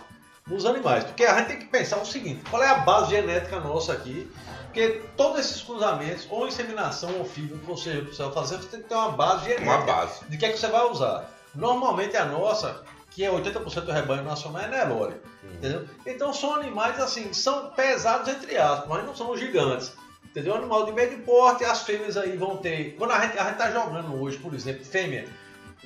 nos 0.48 0.65
animais. 0.65 1.03
Porque 1.03 1.24
a 1.26 1.38
gente 1.38 1.48
tem 1.48 1.60
que 1.60 1.65
pensar 1.65 1.98
o 1.98 2.06
seguinte: 2.06 2.41
qual 2.49 2.61
é 2.64 2.69
a 2.69 2.76
base 2.80 3.11
genética 3.11 3.60
nossa 3.60 3.94
aqui? 3.94 4.30
Porque 4.65 5.02
todos 5.15 5.40
esses 5.40 5.61
cruzamentos, 5.64 6.28
ou 6.30 6.48
inseminação 6.48 7.18
ou 7.18 7.26
fibra, 7.26 7.57
que 7.57 7.65
você 7.65 8.02
precisa 8.02 8.30
fazer, 8.32 8.57
você 8.57 8.68
tem 8.68 8.82
que 8.82 8.90
ter 8.90 8.95
uma 8.95 9.11
base 9.11 9.45
genética 9.45 9.72
Uma 9.72 9.86
base. 9.86 10.26
de 10.30 10.38
que 10.38 10.45
é 10.45 10.52
que 10.52 10.60
você 10.60 10.68
vai 10.68 10.86
usar. 10.86 11.32
Normalmente 11.56 12.15
a 12.15 12.26
nossa, 12.26 12.84
que 13.10 13.24
é 13.24 13.32
80% 13.32 13.82
do 13.82 13.91
rebanho 13.91 14.24
nacional, 14.24 14.61
é 14.61 14.68
Nelore. 14.68 15.15
Entendeu? 15.53 15.88
Então 16.06 16.32
são 16.34 16.53
animais 16.56 16.99
assim, 16.99 17.34
são 17.34 17.72
pesados 17.72 18.28
entre 18.28 18.57
aspas, 18.57 18.88
mas 18.88 19.06
não 19.06 19.15
são 19.15 19.36
gigantes. 19.36 19.94
Entendeu? 20.26 20.53
Animal 20.56 20.86
de 20.86 20.91
médio 20.91 21.19
porte, 21.19 21.64
as 21.65 21.82
fêmeas 21.82 22.15
aí 22.15 22.38
vão 22.38 22.57
ter. 22.57 22.95
Quando 22.98 23.11
a 23.11 23.19
gente, 23.22 23.40
a 23.40 23.45
gente 23.45 23.57
tá 23.57 23.72
jogando 23.72 24.22
hoje, 24.22 24.38
por 24.38 24.53
exemplo, 24.53 24.86
fêmea, 24.86 25.28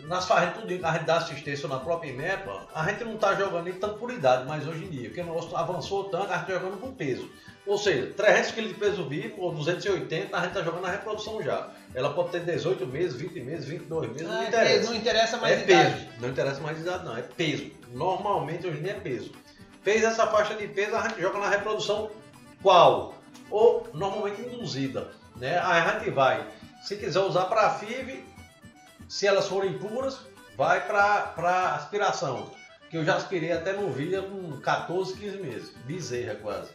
nas 0.07 0.25
fazendas, 0.27 0.55
tudo 0.55 0.67
que 0.67 0.83
a 0.85 0.91
gente 0.93 1.05
dá 1.05 1.17
assistência 1.17 1.67
na 1.69 1.79
própria 1.79 2.09
IMEPA, 2.09 2.67
a 2.73 2.89
gente 2.89 3.03
não 3.03 3.17
tá 3.17 3.33
jogando 3.35 3.63
nem 3.65 3.73
tanto 3.73 3.95
por 3.99 4.11
idade 4.11 4.45
mais 4.47 4.67
hoje 4.67 4.85
em 4.85 4.89
dia, 4.89 5.09
porque 5.09 5.21
o 5.21 5.25
negócio 5.25 5.55
avançou 5.55 6.05
tanto, 6.05 6.31
a 6.31 6.37
gente 6.37 6.47
tá 6.47 6.53
jogando 6.53 6.77
por 6.79 6.91
peso. 6.93 7.29
Ou 7.67 7.77
seja, 7.77 8.11
300 8.17 8.51
kg 8.51 8.67
de 8.67 8.73
peso 8.73 9.07
vivo 9.07 9.35
ou 9.41 9.53
280, 9.53 10.35
a 10.35 10.41
gente 10.41 10.53
tá 10.53 10.61
jogando 10.63 10.81
na 10.81 10.89
reprodução 10.89 11.41
já. 11.43 11.69
Ela 11.93 12.11
pode 12.13 12.29
ter 12.29 12.39
18 12.41 12.87
meses, 12.87 13.15
20 13.15 13.39
meses, 13.41 13.65
22 13.65 14.09
meses, 14.11 14.27
não 14.27 14.39
Ah, 14.39 14.45
interessa. 14.45 14.89
Não 14.89 14.95
interessa 14.97 15.37
mais 15.37 15.59
É 15.59 15.63
idade. 15.63 15.91
peso. 15.95 16.07
Não 16.19 16.29
interessa 16.29 16.61
mais 16.61 16.79
idade, 16.79 17.05
não. 17.05 17.15
É 17.17 17.21
peso. 17.21 17.69
Normalmente 17.93 18.65
hoje 18.67 18.79
em 18.79 18.83
dia 18.83 18.93
é 18.93 18.99
peso. 18.99 19.31
Fez 19.83 20.03
essa 20.03 20.25
faixa 20.27 20.55
de 20.55 20.67
peso, 20.67 20.95
a 20.95 21.07
gente 21.07 21.21
joga 21.21 21.37
na 21.39 21.49
reprodução 21.49 22.09
qual? 22.63 23.15
Ou 23.49 23.87
normalmente 23.93 24.41
induzida. 24.41 25.09
Né? 25.35 25.59
Aí 25.63 25.81
a 25.81 25.99
gente 25.99 26.09
vai. 26.09 26.45
Se 26.83 26.95
quiser 26.97 27.19
usar 27.19 27.45
para 27.45 27.69
FIV, 27.75 28.23
se 29.11 29.27
elas 29.27 29.45
forem 29.45 29.77
puras, 29.77 30.19
vai 30.55 30.87
para 30.87 31.75
aspiração. 31.75 32.49
Que 32.89 32.95
eu 32.95 33.03
já 33.03 33.17
aspirei 33.17 33.51
até 33.51 33.73
no 33.73 33.91
vídeo 33.91 34.23
com 34.23 34.57
14, 34.61 35.15
15 35.15 35.37
meses. 35.37 35.71
Bezerra 35.83 36.35
quase. 36.35 36.69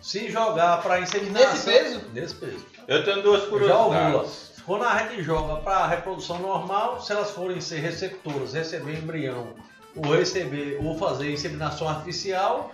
se 0.00 0.30
jogar 0.30 0.80
para 0.82 1.00
inseminação. 1.00 1.50
Nesse 1.50 1.64
peso? 1.64 2.02
Nesse 2.12 2.34
peso. 2.36 2.64
Eu 2.86 3.04
tenho 3.04 3.22
duas 3.22 3.42
Já 3.42 3.48
curiosidades. 3.48 4.52
Quando 4.64 4.84
a 4.84 4.98
gente 4.98 5.20
joga 5.24 5.62
para 5.62 5.88
reprodução 5.88 6.38
normal, 6.38 7.02
se 7.02 7.10
elas 7.10 7.32
forem 7.32 7.60
ser 7.60 7.80
receptoras, 7.80 8.52
receber 8.52 8.96
embrião, 8.96 9.54
ou 9.96 10.14
receber, 10.14 10.78
ou 10.80 10.96
fazer 10.96 11.32
inseminação 11.32 11.88
artificial, 11.88 12.72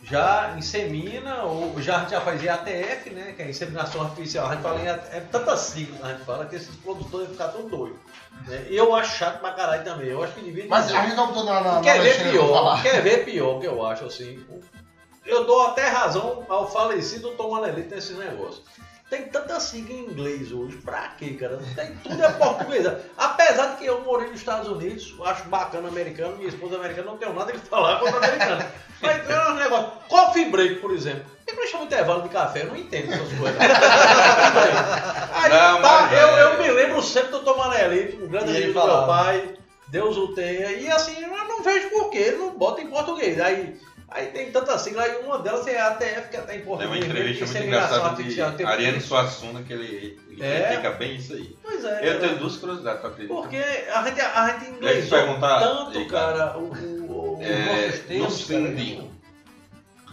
já 0.00 0.54
insemina, 0.56 1.42
ou 1.42 1.82
já, 1.82 1.96
a 1.96 2.00
gente 2.02 2.10
já 2.10 2.20
faz 2.20 2.40
IATF, 2.40 3.10
né? 3.10 3.32
Que 3.32 3.42
é 3.42 3.50
inseminação 3.50 4.02
artificial. 4.02 4.46
A 4.46 4.52
gente 4.54 4.62
fala 4.62 4.80
em 4.80 4.86
é 4.86 5.26
tanta 5.32 5.56
sigla 5.56 5.98
que 5.98 6.04
a 6.04 6.08
gente 6.10 6.24
fala 6.24 6.46
que 6.46 6.54
esses 6.54 6.76
produtores 6.76 7.30
ficam 7.30 7.50
tão 7.50 7.68
doidos. 7.68 8.03
Né? 8.46 8.66
E 8.68 8.76
eu 8.76 8.94
acho 8.94 9.16
chato 9.16 9.40
pra 9.40 9.52
caralho 9.52 9.84
também. 9.84 10.08
Eu 10.08 10.22
acho 10.22 10.34
que 10.34 10.40
devia 10.42 10.66
Mas 10.68 10.92
a 10.92 11.02
gente 11.02 11.16
não 11.16 11.28
botou 11.28 11.44
na, 11.44 11.60
na, 11.60 11.72
na 11.76 11.80
Quer 11.80 12.00
ver 12.00 12.08
lixeira 12.08 12.30
pra 12.30 12.40
pior, 12.40 12.82
quer 12.82 13.02
ver 13.02 13.24
pior 13.24 13.60
que 13.60 13.66
eu 13.66 13.86
acho 13.86 14.04
assim. 14.06 14.44
Eu 15.24 15.44
dou 15.44 15.62
até 15.62 15.88
razão 15.88 16.44
ao 16.48 16.70
falecido 16.70 17.30
Tom 17.32 17.52
Manelito 17.52 17.94
nesse 17.94 18.12
negócio. 18.12 18.62
Tem 19.14 19.28
tanta 19.28 19.60
sigla 19.60 19.92
em 19.94 20.06
inglês 20.10 20.50
hoje, 20.50 20.76
pra 20.78 21.06
quê, 21.16 21.34
cara? 21.34 21.60
Tem 21.76 21.94
tudo 22.02 22.20
é 22.20 22.28
português. 22.32 22.84
Apesar 23.16 23.68
de 23.68 23.76
que 23.76 23.86
eu 23.86 24.00
morei 24.00 24.28
nos 24.28 24.40
Estados 24.40 24.68
Unidos, 24.68 25.14
acho 25.24 25.44
bacana 25.44 25.86
americano, 25.86 26.36
minha 26.36 26.48
esposa 26.48 26.74
é 26.74 26.78
americana, 26.78 27.12
não 27.12 27.16
tenho 27.16 27.32
nada 27.32 27.52
que 27.52 27.58
falar 27.58 28.00
contra 28.00 28.16
americano. 28.18 28.64
Mas 29.00 29.30
é 29.30 29.48
um 29.50 29.54
negócio. 29.54 29.92
Coffee 30.08 30.46
break, 30.50 30.80
por 30.80 30.90
exemplo. 30.90 31.22
Por 31.46 31.54
que 31.54 31.60
não 31.60 31.66
chama 31.68 31.84
intervalo 31.84 32.22
de 32.22 32.28
café? 32.30 32.62
Eu 32.62 32.66
não 32.66 32.76
entendo 32.76 33.12
essas 33.12 33.38
coisas. 33.38 33.60
Aí, 33.60 35.50
Não, 35.50 35.80
tá, 35.82 36.08
eu, 36.12 36.28
é- 36.36 36.42
eu 36.42 36.58
me 36.58 36.68
lembro 36.72 37.00
sempre 37.00 37.30
do 37.30 37.40
Tom 37.44 37.56
Manelito, 37.56 38.24
um 38.24 38.28
grande 38.28 38.52
E 38.52 38.56
amigo 38.64 38.80
do 38.80 38.86
meu 38.86 39.06
pai. 39.06 39.54
Deus 39.88 40.16
o 40.16 40.34
tenha. 40.34 40.72
E 40.72 40.90
assim, 40.90 41.22
eu 41.22 41.28
não 41.28 41.62
vejo 41.62 41.88
porquê, 41.90 42.18
ele 42.18 42.38
não 42.38 42.58
bota 42.58 42.80
em 42.80 42.88
português. 42.88 43.40
Aí, 43.40 43.76
aí 44.08 44.26
tem 44.28 44.50
tanta 44.52 44.78
sigla, 44.78 45.02
aí 45.02 45.16
uma 45.24 45.38
delas 45.38 45.66
é 45.66 45.80
a 45.80 45.88
ATF, 45.88 46.28
que 46.30 46.36
até 46.36 46.54
em 46.54 46.56
Tem 46.58 46.66
português. 46.66 46.90
uma 46.90 46.98
entrevista 46.98 47.44
muito 47.44 47.56
inseminação 47.58 47.96
engraçada 47.98 48.22
de 48.22 48.56
tem- 48.56 48.66
Ariane 48.66 49.00
Suassuna 49.00 49.62
que 49.62 49.72
ele, 49.72 50.18
ele 50.28 50.42
É? 50.44 50.62
critica 50.68 50.90
bem 50.92 51.16
isso 51.16 51.32
aí. 51.34 51.56
Pois 51.62 51.84
é. 51.84 51.98
Eu 52.00 52.12
cara. 52.14 52.18
tenho 52.20 52.38
duas 52.38 52.56
curiosidades, 52.56 53.00
tu 53.00 53.06
acredita? 53.06 53.34
Porque 53.34 53.56
a 53.56 54.02
gente, 54.08 54.20
a 54.20 54.48
gente 54.58 54.70
inglesou 54.70 55.18
perguntar, 55.18 55.60
tanto, 55.60 55.98
Ricardo. 55.98 56.36
cara, 56.38 56.58
o, 56.58 56.62
o, 56.64 57.38
o, 57.38 57.42
É, 57.42 58.16
no 58.18 58.18
cara. 58.24 58.30
Cindy, 58.30 59.10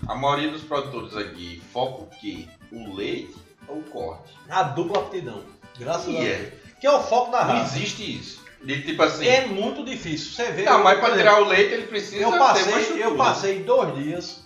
A 0.07 0.15
maioria 0.15 0.49
dos 0.51 0.63
produtores 0.63 1.15
aqui 1.15 1.61
foca 1.72 2.03
o 2.03 2.07
quê? 2.19 2.47
O 2.72 2.95
leite 2.95 3.35
ou 3.68 3.77
o 3.77 3.84
corte? 3.84 4.34
A 4.49 4.63
dupla 4.63 4.99
aptidão. 5.03 5.43
Graças 5.77 6.07
E 6.07 6.18
a 6.18 6.23
é? 6.23 6.35
Deus. 6.38 6.53
Que 6.80 6.88
é 6.88 6.91
o 6.91 7.01
foco 7.03 7.31
da 7.31 7.45
Não 7.45 7.53
raça. 7.59 7.77
existe 7.77 8.18
isso. 8.18 8.40
De 8.63 8.81
tipo 8.83 9.01
assim. 9.01 9.27
É 9.27 9.47
muito 9.47 9.83
difícil. 9.83 10.33
Você 10.33 10.51
vê. 10.51 10.63
não, 10.63 10.83
mas 10.83 10.99
para 10.99 11.15
tirar 11.15 11.41
o 11.41 11.45
leite 11.45 11.73
ele 11.73 11.88
precisa 11.88 12.21
eu 12.21 12.31
passei, 12.38 13.03
eu 13.03 13.15
passei 13.15 13.63
dois 13.63 13.95
dias, 13.95 14.43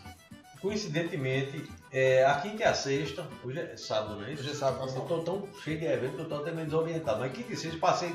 coincidentemente, 0.62 1.70
é, 1.92 2.26
a 2.26 2.36
quinta 2.36 2.64
e 2.64 2.66
a 2.66 2.74
sexta, 2.74 3.28
hoje 3.44 3.60
é 3.60 3.78
sábado, 3.78 4.16
não 4.16 4.26
é 4.26 4.34
isso? 4.34 4.42
Hoje 4.42 4.52
é 4.52 4.56
sábado, 4.56 4.92
Eu 4.96 5.02
tô 5.02 5.20
tão 5.20 5.48
cheio 5.64 5.80
de 5.80 5.86
evento 5.86 6.16
que 6.16 6.22
eu 6.22 6.30
tô 6.30 6.36
até 6.36 6.52
meio 6.52 6.66
desorientado. 6.66 7.20
Mas 7.20 7.32
quinta 7.34 7.54
e 7.54 7.58
sexta, 7.58 7.78
passei 7.78 8.12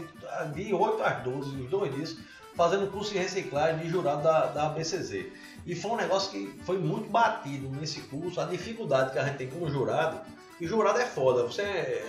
de 0.55 0.75
8 0.75 1.03
às 1.03 1.23
12, 1.23 1.63
os 1.63 1.71
dois 1.71 1.95
dias, 1.95 2.17
fazendo 2.55 2.91
curso 2.91 3.13
de 3.13 3.19
reciclagem 3.19 3.79
de 3.79 3.89
jurado 3.89 4.23
da, 4.23 4.47
da 4.47 4.67
ABCZ. 4.67 5.27
E 5.67 5.75
foi 5.75 5.91
um 5.91 5.97
negócio 5.97 6.31
que 6.31 6.63
foi 6.65 6.79
muito 6.79 7.09
batido 7.09 7.69
nesse 7.71 8.01
curso, 8.03 8.41
a 8.41 8.45
dificuldade 8.45 9.13
que 9.13 9.19
a 9.19 9.25
gente 9.25 9.37
tem 9.37 9.49
como 9.49 9.71
jurado. 9.71 10.21
E 10.61 10.67
jurado 10.67 10.99
é 10.99 11.07
foda. 11.07 11.45
Você, 11.45 11.63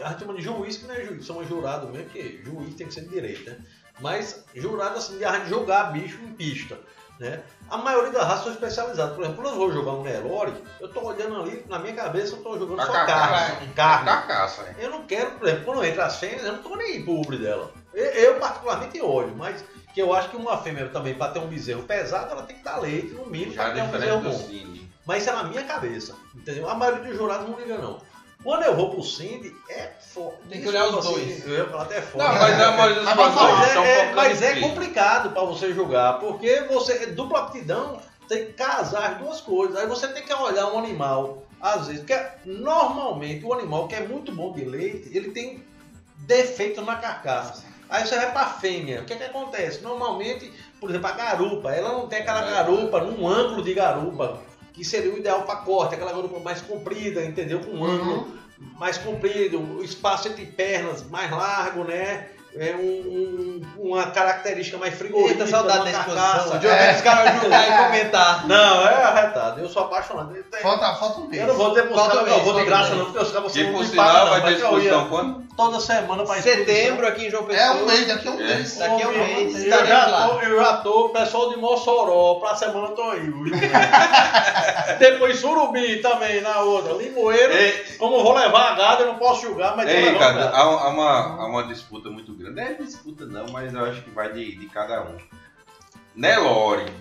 a 0.04 0.10
gente 0.10 0.20
chama 0.20 0.34
de 0.34 0.42
juiz, 0.42 0.76
que 0.76 0.86
não 0.86 0.94
é 0.94 1.06
juiz, 1.06 1.26
chama 1.26 1.46
jurado 1.46 1.88
mesmo, 1.88 2.06
porque 2.10 2.42
juiz 2.44 2.76
tem 2.76 2.88
que 2.88 2.94
ser 2.94 3.02
de 3.02 3.10
direito, 3.10 3.50
né? 3.50 3.58
Mas 4.02 4.44
jurado 4.56 4.98
assim, 4.98 5.18
de 5.18 5.50
jogar 5.50 5.92
bicho 5.92 6.18
em 6.22 6.34
pista. 6.34 6.78
Né? 7.20 7.40
A 7.70 7.78
maioria 7.78 8.12
das 8.12 8.26
raças 8.26 8.46
são 8.46 8.54
especializadas. 8.54 9.16
Por 9.16 9.24
exemplo, 9.24 9.44
quando 9.44 9.54
eu 9.54 9.60
vou 9.60 9.72
jogar 9.72 9.92
um 9.92 10.02
Nelore, 10.02 10.54
eu 10.80 10.90
tô 10.90 11.02
olhando 11.02 11.40
ali, 11.40 11.64
na 11.70 11.78
minha 11.78 11.94
cabeça, 11.94 12.36
eu 12.36 12.42
tô 12.42 12.58
jogando 12.58 12.82
A 12.82 12.86
só 12.88 12.94
carne. 12.94 13.68
Carne. 13.76 14.06
Carcaça, 14.06 14.64
é. 14.64 14.76
Eu 14.80 14.90
não 14.90 15.06
quero, 15.06 15.32
por 15.32 15.48
exemplo, 15.48 15.66
quando 15.66 15.86
entra 15.86 16.06
as 16.06 16.18
fêmeas, 16.18 16.44
eu 16.44 16.54
não 16.54 16.64
tô 16.64 16.76
nem 16.76 17.08
ubre 17.08 17.38
dela. 17.38 17.72
Eu, 17.94 18.06
eu 18.06 18.40
particularmente 18.40 19.00
olho, 19.00 19.36
mas 19.38 19.64
que 19.94 20.02
eu 20.02 20.14
acho 20.16 20.30
que 20.30 20.36
uma 20.36 20.58
fêmea 20.58 20.90
também, 20.90 21.14
para 21.14 21.32
ter 21.32 21.40
um 21.40 21.48
bezerro 21.48 21.84
pesado, 21.84 22.32
ela 22.32 22.42
tem 22.42 22.56
que 22.56 22.64
dar 22.64 22.78
leite, 22.78 23.14
no 23.14 23.28
mínimo, 23.28 23.54
para 23.54 23.70
é 23.70 23.74
ter 23.74 23.82
um 23.84 23.88
bezerro 23.92 24.22
bom. 24.22 24.50
Mas 25.06 25.22
isso 25.22 25.30
é 25.30 25.34
na 25.34 25.44
minha 25.44 25.64
cabeça, 25.64 26.16
entendeu? 26.34 26.68
A 26.68 26.74
maioria 26.74 27.04
dos 27.04 27.18
jurados 27.18 27.48
não 27.48 27.60
liga, 27.60 27.78
não. 27.78 28.02
Quando 28.44 28.64
eu 28.64 28.76
vou 28.76 28.90
pro 28.90 29.04
Cindy, 29.04 29.56
é 29.70 29.92
Tem 30.50 30.62
que 30.62 30.68
olhar 30.68 30.88
os 30.88 31.06
dois. 31.06 31.46
Eu 31.46 31.54
ia 31.54 31.66
falar 31.70 31.84
até 31.84 32.02
foda. 32.02 32.24
Não, 32.26 32.34
mas 32.34 32.62
a 32.62 32.72
maioria 32.72 32.96
dos 33.04 33.16
Mas 33.16 33.34
são 33.72 33.84
é, 33.84 34.00
é- 34.10 34.14
mas 34.14 34.42
é 34.42 34.60
complicado 34.60 35.32
para 35.32 35.44
você 35.44 35.74
jogar, 35.74 36.14
porque 36.20 36.62
você 36.70 37.08
dupla 37.08 37.40
aptidão 37.40 38.00
tem 38.28 38.46
que 38.46 38.54
casar 38.54 39.12
as 39.12 39.18
duas 39.18 39.42
coisas. 39.42 39.78
Aí 39.78 39.88
você 39.88 40.08
tem 40.08 40.24
que 40.24 40.34
olhar 40.34 40.68
um 40.74 40.80
animal, 40.80 41.44
às 41.62 41.88
vezes, 41.88 42.02
porque 42.02 42.22
normalmente 42.46 43.46
o 43.46 43.54
animal 43.54 43.88
que 43.88 43.96
é 43.96 44.02
muito 44.08 44.32
bom 44.32 44.54
de 44.54 44.64
leite, 44.64 45.10
ele 45.16 45.32
tem 45.32 45.64
defeito 46.20 46.82
na 46.82 46.96
carcaça. 46.96 47.64
Aí 47.90 48.06
você 48.08 48.16
vai 48.16 48.32
para 48.32 48.46
fêmea. 48.48 49.02
O 49.02 49.06
que, 49.06 49.16
que 49.16 49.24
acontece? 49.24 49.82
Normalmente, 49.82 50.52
por 50.80 50.90
exemplo, 50.90 51.08
a 51.08 51.12
garupa, 51.12 51.72
ela 51.74 51.92
não 51.92 52.08
tem 52.08 52.20
aquela 52.20 52.42
garupa 52.42 53.02
num 53.02 53.28
ângulo 53.28 53.62
de 53.62 53.74
garupa, 53.74 54.40
que 54.72 54.86
seria 54.86 55.14
o 55.14 55.18
ideal 55.18 55.42
para 55.44 55.58
corte, 55.58 55.96
aquela 55.96 56.14
garupa 56.14 56.40
mais 56.40 56.62
comprida, 56.62 57.26
entendeu? 57.26 57.60
Com 57.60 57.72
um 57.72 57.84
ângulo 57.84 58.41
mais 58.80 58.98
comprido, 58.98 59.60
o 59.60 59.84
espaço 59.84 60.28
entre 60.28 60.46
pernas 60.46 61.04
mais 61.10 61.30
largo, 61.32 61.84
né? 61.84 62.30
É 62.54 62.76
um- 62.76 62.80
um- 62.82 63.62
uma 63.92 64.08
característica 64.12 64.78
mais 64.78 64.94
frigorífica. 64.94 65.44
Eita, 65.44 65.48
saudade 65.52 65.86
de 65.86 65.92
da 65.92 66.00
exposição. 66.00 66.60
De 66.60 66.68
ouvir 66.68 66.96
os 66.96 67.02
caras 67.02 67.42
julgar 67.42 67.68
e 67.68 67.86
comentar. 67.86 68.46
Não, 68.48 68.88
é 68.88 69.04
arretado. 69.04 69.62
Eu 69.62 69.70
sou 69.70 69.84
apaixonado. 69.84 70.36
Eu 70.36 70.44
Falta, 70.62 70.94
falta 70.96 71.22
um 71.22 71.28
mês. 71.28 71.42
Eu 71.42 71.48
não 71.48 71.56
vou 71.56 71.72
pros 71.74 71.96
Falta 71.96 72.14
um 72.14 72.18
não, 72.18 72.24
mês, 72.26 72.44
vou 72.44 72.54
de 72.54 72.66
graça 72.66 72.94
não, 72.94 73.06
porque 73.06 73.20
os 73.20 73.32
caras 73.32 73.56
não 73.56 73.72
por 73.72 73.80
me 73.80 73.88
sinal 73.88 74.28
vai 74.30 74.42
ter 74.42 74.48
eu 74.48 74.52
ia 74.52 74.58
exposição 74.58 75.08
quando? 75.10 75.42
toda 75.56 75.80
semana 75.80 76.24
pra 76.24 76.36
Setembro 76.42 77.08
aqui 77.08 77.28
em 77.28 77.32
João 77.32 77.46
Pessoa. 77.46 77.66
É 77.68 77.72
um 77.72 77.86
mês, 77.86 78.08
daqui 78.08 78.28
a 78.28 78.32
um 78.32 78.40
É. 78.40 78.44
mês. 78.56 78.78
Daqui 78.78 79.04
a 79.04 79.08
um 79.08 79.12
mês 79.12 79.54
Eu 79.56 79.62
estaremos 79.64 79.90
já, 79.90 80.08
lá. 80.08 80.28
tô, 80.28 80.40
eu 80.42 80.60
já 80.60 80.74
tô, 80.78 81.10
pessoal 81.10 81.50
de 81.50 81.58
Mossoró, 81.58 82.36
pra 82.36 82.56
semana 82.56 82.88
eu 82.88 82.92
tô 82.96 83.02
aí. 83.04 83.32
Depois 85.00 85.40
Surubi 85.40 85.98
também, 86.02 86.42
na 86.42 86.60
outra. 86.60 86.94
Limoeiro, 86.94 87.54
Ei, 87.54 87.86
como 87.98 88.18
eu 88.18 88.24
vou 88.24 88.34
levar 88.34 88.72
a 88.72 88.76
gado, 88.76 89.04
eu 89.04 89.08
não 89.08 89.16
posso 89.16 89.42
julgar, 89.42 89.76
mas 89.76 89.86
tô 89.88 89.92
Ei, 89.92 90.18
há, 90.18 90.60
há 90.60 90.90
uma, 90.90 91.42
há 91.42 91.46
uma 91.46 91.64
disputa 91.64 92.10
muito 92.10 92.34
grande. 92.34 92.41
Não 92.50 92.64
é 92.64 92.74
disputa 92.74 93.26
não, 93.26 93.48
mas 93.52 93.74
eu 93.74 93.84
acho 93.86 94.02
que 94.02 94.10
vai 94.10 94.32
de, 94.34 94.56
de 94.56 94.66
cada 94.68 95.04
um. 95.04 95.18
Nelore, 96.16 96.92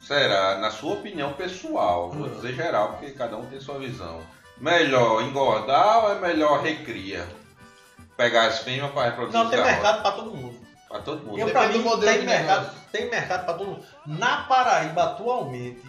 será, 0.00 0.58
na 0.58 0.70
sua 0.70 0.94
opinião 0.94 1.32
pessoal, 1.32 2.10
vou 2.10 2.26
Hum. 2.26 2.34
dizer 2.34 2.54
geral, 2.54 2.92
porque 2.92 3.10
cada 3.12 3.36
um 3.36 3.46
tem 3.46 3.60
sua 3.60 3.78
visão, 3.78 4.20
melhor 4.58 5.22
engordar 5.22 6.04
ou 6.04 6.12
é 6.12 6.20
melhor 6.20 6.62
recria? 6.62 7.26
Pegar 8.16 8.46
as 8.46 8.60
fêmeas 8.60 8.92
para 8.92 9.06
reproduzir 9.06 9.40
Não, 9.40 9.50
tem 9.50 9.60
mercado 9.60 10.02
pra 10.02 10.12
todo 10.12 10.30
mundo. 10.34 10.56
Para 10.88 11.00
todo 11.00 11.26
mundo. 11.26 11.38
Eu, 11.38 11.50
pra 11.50 11.66
mim, 11.68 11.78
modelo 11.78 12.12
tem 12.12 12.20
de 12.20 12.26
mercado, 12.26 12.70
tem 12.92 13.10
mercado 13.10 13.44
pra 13.44 13.54
todo 13.54 13.66
mundo. 13.70 13.84
Na 14.06 14.42
Paraíba, 14.44 15.02
atualmente, 15.02 15.82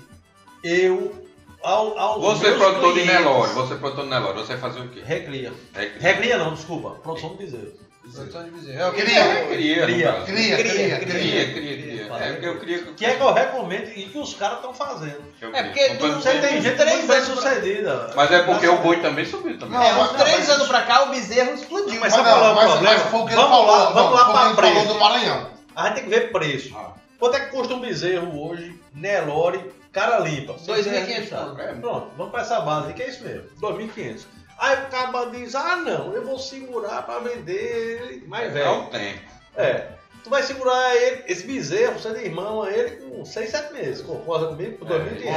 eu, 0.64 1.28
ao, 1.62 1.96
aos 2.00 2.24
Você 2.24 2.48
é 2.48 2.58
produtor 2.58 2.94
de 2.96 3.02
clientes- 3.02 3.14
Nelore, 3.26 3.52
você 3.54 3.74
é 3.74 3.78
produtor 3.78 4.04
de 4.06 4.10
Nelore, 4.10 4.38
você 4.40 4.56
vai 4.56 4.58
fazer 4.58 4.80
o 4.80 4.90
quê? 4.90 5.02
Recria. 5.06 5.54
Recria. 5.74 6.02
Recria 6.02 6.38
não, 6.40 6.54
desculpa. 6.56 6.92
Produção 7.02 7.32
de 7.32 7.38
bezerro. 7.46 7.74
Produção 8.14 8.44
de 8.44 8.52
bezerro. 8.52 8.80
É 8.80 8.88
o 8.88 8.94
que 8.94 9.02
Cria. 9.02 9.24
Cria, 9.24 9.86
cria, 9.86 10.24
Cria. 10.26 10.98
Cria, 11.00 11.52
cria. 11.54 11.86
É 12.14 12.32
porque 12.34 12.48
eu 12.48 12.60
queria 12.60 12.80
Que 12.84 13.06
é 13.06 13.16
que 13.16 13.22
eu 13.22 13.34
recomendo 13.34 13.90
e 13.90 14.06
que 14.06 14.18
os 14.18 14.34
caras 14.36 14.58
estão 14.58 14.74
fazendo. 14.74 15.22
É 15.42 15.64
queria. 15.64 15.96
porque 15.96 16.10
Você 16.12 16.40
tem 16.40 16.62
gente 16.62 16.78
três 16.78 17.08
bem 17.08 17.22
sucedida. 17.22 18.12
Mas 18.16 18.32
é 18.32 18.44
porque 18.44 18.68
o 18.68 18.78
boi 18.78 18.98
também 19.02 19.26
subiu 19.26 19.58
também. 19.58 19.80
É, 19.80 19.94
uns 19.96 20.10
três 20.12 20.50
anos 20.50 20.68
pra 20.68 20.84
cá 20.84 21.04
o 21.04 21.10
bezerro 21.10 21.54
explodiu. 21.56 22.00
Mas 22.00 22.14
sabe 22.14 22.30
qual 22.30 22.46
é 22.46 22.66
o 22.66 22.70
problema? 22.70 23.04
Vamos 23.10 23.68
lá, 23.68 23.90
vamos 23.92 24.14
lá 24.14 24.26
falou 24.26 24.56
preço. 24.56 24.88
do 24.88 25.00
Maranhão. 25.00 25.50
A 25.76 25.88
gente 25.88 25.96
tem 25.96 26.04
que 26.06 26.10
ver 26.10 26.32
preço. 26.32 26.76
Ah. 26.78 26.94
Quanto 27.20 27.38
é 27.38 27.40
que 27.42 27.52
custa 27.52 27.74
um 27.74 27.80
bezerro 27.80 28.48
hoje, 28.48 28.80
Nelore, 28.94 29.72
cara 29.92 30.20
limpa? 30.20 30.54
2.500 30.54 31.30
Sabe? 31.30 31.62
É, 31.62 31.74
Pronto, 31.74 32.12
vamos 32.18 32.32
pra 32.32 32.42
essa 32.42 32.60
base, 32.60 32.94
que 32.94 33.02
é 33.02 33.10
isso 33.10 33.24
mesmo, 33.24 33.44
2.500. 33.62 34.26
Aí 34.58 34.78
o 34.84 34.88
cara 34.88 35.26
diz, 35.32 35.54
ah 35.56 35.76
não, 35.78 36.14
eu 36.14 36.24
vou 36.26 36.40
segurar 36.40 37.04
pra 37.04 37.20
vender 37.20 38.02
ele 38.02 38.28
mais 38.28 38.46
É 38.50 38.50
velho. 38.54 38.82
o 38.82 38.86
tempo. 38.88 39.20
É, 39.56 39.88
tu 40.24 40.30
vai 40.30 40.44
segurar 40.44 40.96
ele, 40.96 41.24
esse 41.28 41.46
bezerro, 41.46 42.00
você 42.00 42.14
tem 42.14 42.26
irmão 42.26 42.64
a 42.64 42.72
ele 42.72 42.92
com 42.98 43.24
6, 43.26 43.50
7 43.50 43.74
meses, 43.74 44.02
concorda 44.02 44.48
comigo? 44.48 44.78
Por 44.78 44.88
2.500. 44.88 45.26
É, 45.26 45.32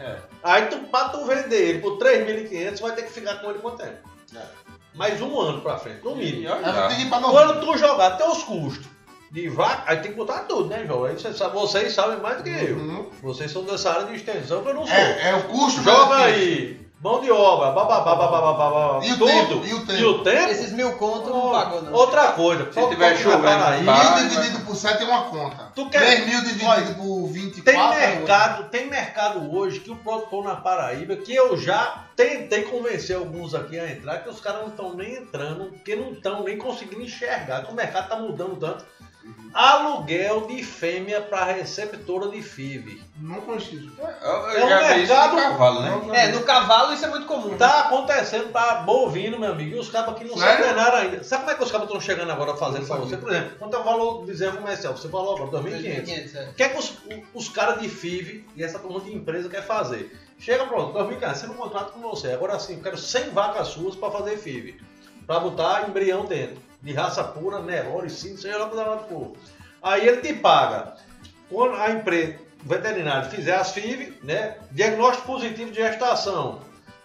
é. 0.00 0.18
Aí 0.42 0.66
tu, 0.66 0.78
pra 0.88 1.08
tu 1.10 1.24
vender 1.24 1.68
ele 1.68 1.78
por 1.80 1.98
3.500, 1.98 2.80
vai 2.80 2.92
ter 2.94 3.02
que 3.02 3.12
ficar 3.12 3.36
com 3.36 3.50
ele 3.50 3.60
quanto 3.60 3.78
tempo? 3.78 4.08
Mais 4.94 5.20
um 5.20 5.40
ano 5.40 5.60
pra 5.60 5.76
frente, 5.78 6.04
no 6.04 6.14
mínimo. 6.14 6.48
Pra 6.48 7.20
Quando 7.20 7.60
tu 7.60 7.76
jogar 7.76 8.06
até 8.12 8.26
os 8.28 8.42
custos 8.44 8.86
de 9.30 9.48
vaca, 9.48 9.82
aí 9.86 9.96
tem 9.98 10.12
que 10.12 10.16
botar 10.16 10.40
tudo, 10.40 10.68
né, 10.68 10.84
João? 10.86 11.04
Aí 11.04 11.14
você 11.14 11.32
sabe, 11.32 11.54
vocês 11.54 11.92
sabem 11.92 12.18
mais 12.20 12.36
do 12.38 12.44
que 12.44 12.50
eu. 12.50 12.76
Uhum. 12.76 13.10
Vocês 13.20 13.50
são 13.50 13.64
dessa 13.64 13.90
área 13.90 14.06
de 14.06 14.14
extensão 14.14 14.62
que 14.62 14.68
eu 14.68 14.74
não 14.74 14.86
sou. 14.86 14.94
É, 14.94 15.30
é 15.30 15.34
o 15.34 15.42
custo 15.44 15.82
Joga 15.82 16.16
benefício. 16.16 16.42
aí, 16.48 16.83
mão 17.00 17.20
de 17.20 17.30
obra, 17.30 17.70
bababá, 17.72 18.14
bababá, 18.14 18.52
babá, 18.52 19.04
E 19.04 19.12
o 19.12 19.18
tudo. 19.18 19.26
tempo, 19.26 19.66
e 19.66 19.74
o 19.74 19.80
tempo. 19.86 19.92
E 20.00 20.04
o 20.04 20.22
tempo? 20.22 20.50
Esses 20.50 20.72
mil 20.72 20.92
conto 20.96 21.28
não 21.28 21.50
pagou, 21.50 21.82
não. 21.82 21.92
Outra 21.92 22.32
coisa. 22.32 22.72
Se 22.72 22.88
tiver 22.88 23.16
chovendo, 23.18 23.42
Paraíba, 23.42 23.92
tá. 23.94 24.16
Mil 24.20 24.28
dividido 24.28 24.60
por 24.64 24.74
7 24.74 25.02
é 25.02 25.06
uma 25.06 25.22
conta. 25.24 25.72
Tu 25.74 25.88
quer- 25.90 25.98
3 26.00 26.26
mil 26.26 26.40
dividido 26.42 26.94
por 26.94 27.26
20 27.28 27.54
24 27.56 27.62
Tem 27.64 27.76
é 27.76 28.16
mercado, 28.16 28.70
tem 28.70 28.86
mercado 28.88 29.54
hoje 29.54 29.80
que 29.80 29.90
o 29.90 29.96
produtor 29.96 30.44
na 30.44 30.56
Paraíba, 30.56 31.16
que 31.16 31.34
eu 31.34 31.56
já 31.58 32.04
tentei 32.16 32.62
convencer 32.62 33.16
alguns 33.16 33.54
aqui 33.54 33.78
a 33.78 33.90
entrar, 33.90 34.18
que 34.22 34.30
os 34.30 34.40
caras 34.40 34.62
não 34.62 34.68
estão 34.68 34.94
nem 34.94 35.14
entrando, 35.16 35.66
porque 35.72 35.94
não 35.96 36.12
estão 36.12 36.42
nem 36.42 36.56
conseguindo 36.56 37.02
enxergar, 37.02 37.64
que 37.66 37.72
o 37.72 37.74
mercado 37.74 38.04
está 38.04 38.16
mudando 38.16 38.56
tanto. 38.56 38.84
Aluguel 39.54 40.48
de 40.48 40.64
fêmea 40.64 41.20
para 41.20 41.44
receptora 41.52 42.28
de 42.28 42.42
FIV. 42.42 43.00
Não. 43.96 44.04
Eu, 44.20 44.28
eu 44.50 44.50
É 44.58 44.64
um 44.64 44.68
mercado- 44.98 45.36
no 45.36 45.42
cavalo, 45.42 45.80
né? 45.80 45.90
Não, 45.90 46.14
É, 46.14 46.28
no 46.32 46.42
cavalo 46.42 46.92
isso 46.92 47.04
é 47.04 47.08
muito 47.08 47.26
comum. 47.26 47.56
Tá 47.56 47.80
acontecendo 47.82 48.50
pra 48.50 48.74
bovino, 48.76 49.38
meu 49.38 49.52
amigo, 49.52 49.76
e 49.76 49.78
os 49.78 49.88
cabos 49.88 50.14
aqui 50.14 50.24
não 50.24 50.34
se 50.36 50.42
treinaram 50.56 50.96
ainda. 50.98 51.22
Sabe 51.22 51.42
como 51.42 51.52
é 51.52 51.54
que 51.56 51.62
os 51.62 51.70
cabos 51.70 51.86
estão 51.86 52.00
chegando 52.00 52.32
agora 52.32 52.56
fazendo 52.56 52.84
pra 52.86 52.96
você? 52.96 53.16
Por 53.16 53.30
exemplo, 53.30 53.56
quanto 53.58 53.76
é 53.76 53.78
o 53.78 53.84
valor 53.84 54.18
do 54.20 54.26
bezerro 54.26 54.56
comercial? 54.56 54.96
Você 54.96 55.08
falou 55.08 55.36
agora, 55.36 55.62
2.500. 55.62 56.04
2.500, 56.04 56.34
é. 56.36 56.48
O 56.50 56.54
que 56.54 56.62
é 56.64 56.68
que 56.70 56.78
os, 56.78 56.92
os 57.32 57.48
caras 57.48 57.80
de 57.80 57.88
FIV 57.88 58.44
e 58.56 58.64
essa 58.64 58.78
turma 58.80 59.00
de 59.00 59.14
empresa 59.14 59.48
quer 59.48 59.64
fazer? 59.64 60.18
Chega 60.38 60.66
pronto, 60.66 60.92
2.500, 60.98 61.34
você 61.36 61.46
não 61.46 61.54
contrato 61.54 61.92
com 61.92 62.00
você. 62.00 62.32
Agora 62.32 62.58
sim, 62.58 62.74
eu 62.74 62.82
quero 62.82 62.98
100 62.98 63.30
vacas 63.30 63.68
suas 63.68 63.94
para 63.94 64.10
fazer 64.10 64.36
FIV. 64.36 64.80
Para 65.26 65.38
botar 65.40 65.88
embrião 65.88 66.24
dentro. 66.26 66.56
De 66.84 66.92
raça 66.92 67.24
pura, 67.24 67.60
Neroli, 67.60 68.10
sim, 68.10 68.36
seja 68.36 68.58
lá 68.58 68.66
para 68.66 68.84
dar 68.84 68.98
for. 69.08 69.32
Aí 69.82 70.06
ele 70.06 70.20
te 70.20 70.34
paga. 70.34 70.94
Quando 71.50 71.76
a 71.76 71.90
empresa, 71.90 72.38
o 72.64 72.68
veterinário 72.68 73.30
fizer 73.30 73.54
as 73.54 73.72
FIV, 73.72 74.18
né? 74.22 74.58
Diagnóstico 74.70 75.26
positivo 75.26 75.70
de 75.70 75.76
gestação. 75.78 76.60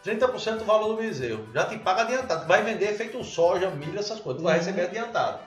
30% 0.05 0.57
do 0.57 0.65
valor 0.65 0.89
do 0.89 0.95
bezerro. 0.97 1.45
Já 1.53 1.65
te 1.65 1.77
paga 1.77 2.01
adiantado. 2.01 2.41
Tu 2.41 2.47
vai 2.47 2.61
vender 2.61 2.93
feito 2.93 3.23
soja, 3.23 3.69
milho, 3.69 3.99
essas 3.99 4.19
coisas. 4.19 4.41
Tu 4.41 4.45
vai 4.45 4.57
receber 4.57 4.83
adiantado. 4.83 5.39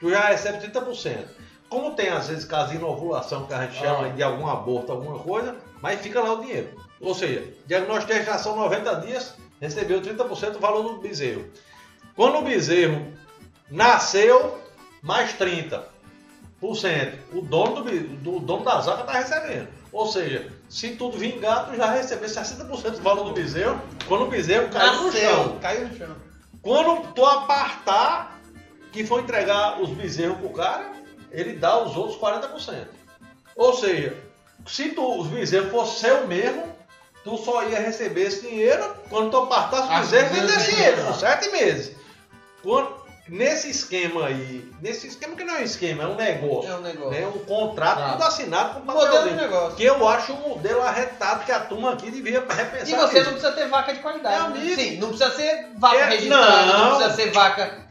Tu 0.00 0.10
já 0.10 0.20
recebe 0.28 0.66
30%. 0.66 1.26
Como 1.68 1.94
tem 1.94 2.08
às 2.08 2.28
vezes 2.28 2.44
caso 2.44 2.70
de 2.70 2.76
inovulação 2.76 3.46
que 3.46 3.54
a 3.54 3.62
gente 3.62 3.76
chama 3.78 4.06
Ah. 4.06 4.10
de 4.10 4.22
algum 4.22 4.46
aborto, 4.46 4.92
alguma 4.92 5.18
coisa, 5.18 5.56
mas 5.80 6.00
fica 6.00 6.20
lá 6.20 6.32
o 6.34 6.40
dinheiro. 6.40 6.68
Ou 7.00 7.14
seja, 7.14 7.52
diagnóstico 7.66 8.12
de 8.12 8.18
gestação 8.18 8.56
90 8.56 8.94
dias, 8.96 9.34
recebeu 9.60 10.00
30% 10.00 10.52
do 10.52 10.58
valor 10.58 10.82
do 10.82 10.98
bezerro. 10.98 11.44
Quando 12.14 12.38
o 12.38 12.42
bezerro 12.42 13.06
nasceu, 13.70 14.58
mais 15.02 15.32
30%. 15.34 15.82
O 17.32 17.40
dono, 17.42 17.82
do, 17.82 18.00
do 18.16 18.40
dono 18.40 18.64
da 18.64 18.80
zaga 18.80 19.00
está 19.00 19.12
recebendo. 19.12 19.68
Ou 19.92 20.06
seja, 20.10 20.50
se 20.68 20.90
tudo 20.96 21.18
vingar, 21.18 21.66
tu 21.66 21.76
já 21.76 21.90
recebeu 21.90 22.28
60% 22.28 22.66
do 22.90 23.02
valor 23.02 23.24
do 23.24 23.32
bezerro 23.32 23.80
quando 24.08 24.24
o 24.24 24.28
bezerro 24.28 24.68
caiu 24.70 25.02
no 25.02 25.12
chão. 25.12 25.36
Nasceu, 25.36 25.58
caiu 25.60 25.88
no 25.88 25.96
chão. 25.96 26.16
Quando 26.62 27.12
tu 27.12 27.24
apartar, 27.24 28.40
que 28.90 29.04
for 29.06 29.20
entregar 29.20 29.80
os 29.80 29.90
bezerros 29.90 30.38
pro 30.38 30.48
cara, 30.50 30.90
ele 31.30 31.54
dá 31.54 31.78
os 31.82 31.94
outros 31.96 32.18
40%. 32.18 32.86
Ou 33.56 33.74
seja, 33.74 34.16
se 34.66 34.88
tu, 34.90 35.20
os 35.20 35.28
bezerros 35.28 35.70
fossem 35.70 36.10
seu 36.10 36.26
mesmo, 36.26 36.74
tu 37.22 37.36
só 37.36 37.62
ia 37.68 37.78
receber 37.80 38.22
esse 38.22 38.40
dinheiro 38.48 38.96
quando 39.10 39.30
tu 39.30 39.36
apartasse 39.36 39.88
Ah, 39.92 40.00
os 40.00 40.08
bezerros 40.10 40.38
e 40.38 40.40
bezerros 40.56 41.04
por 41.04 41.14
sete 41.16 41.50
meses. 41.50 41.94
Quando- 42.62 43.03
nesse 43.28 43.70
esquema 43.70 44.26
aí, 44.26 44.70
nesse 44.82 45.06
esquema 45.06 45.34
que 45.36 45.44
não 45.44 45.54
é 45.56 45.60
um 45.60 45.64
esquema, 45.64 46.02
é 46.04 46.06
um 46.06 46.14
negócio, 46.14 46.70
É 46.70 46.74
um 46.76 46.80
negócio. 46.80 47.10
né? 47.10 47.26
um 47.26 47.38
contrato 47.44 47.98
Ah. 48.00 48.12
tudo 48.12 48.24
assinado 48.24 48.80
com 48.80 48.92
Modelo 48.92 49.28
de 49.28 49.34
negócio. 49.34 49.76
Que 49.76 49.84
eu 49.84 50.08
acho 50.08 50.32
um 50.32 50.48
modelo 50.50 50.82
arretado 50.82 51.44
que 51.44 51.52
a 51.52 51.60
turma 51.60 51.92
aqui 51.94 52.10
devia 52.10 52.40
repensar. 52.40 52.88
E 52.88 52.94
você 52.94 53.22
não 53.22 53.32
precisa 53.32 53.52
ter 53.52 53.66
vaca 53.68 53.92
de 53.94 54.00
qualidade. 54.00 54.52
Meu 54.52 54.64
né? 54.64 54.74
Sim, 54.74 54.96
não 54.98 55.08
precisa 55.08 55.30
ser 55.30 55.68
vaca 55.76 55.96
É, 55.96 56.04
registrada, 56.04 56.66
não. 56.66 56.78
não. 56.90 56.96
precisa 56.96 57.16
ser 57.16 57.30
vaca. 57.32 57.83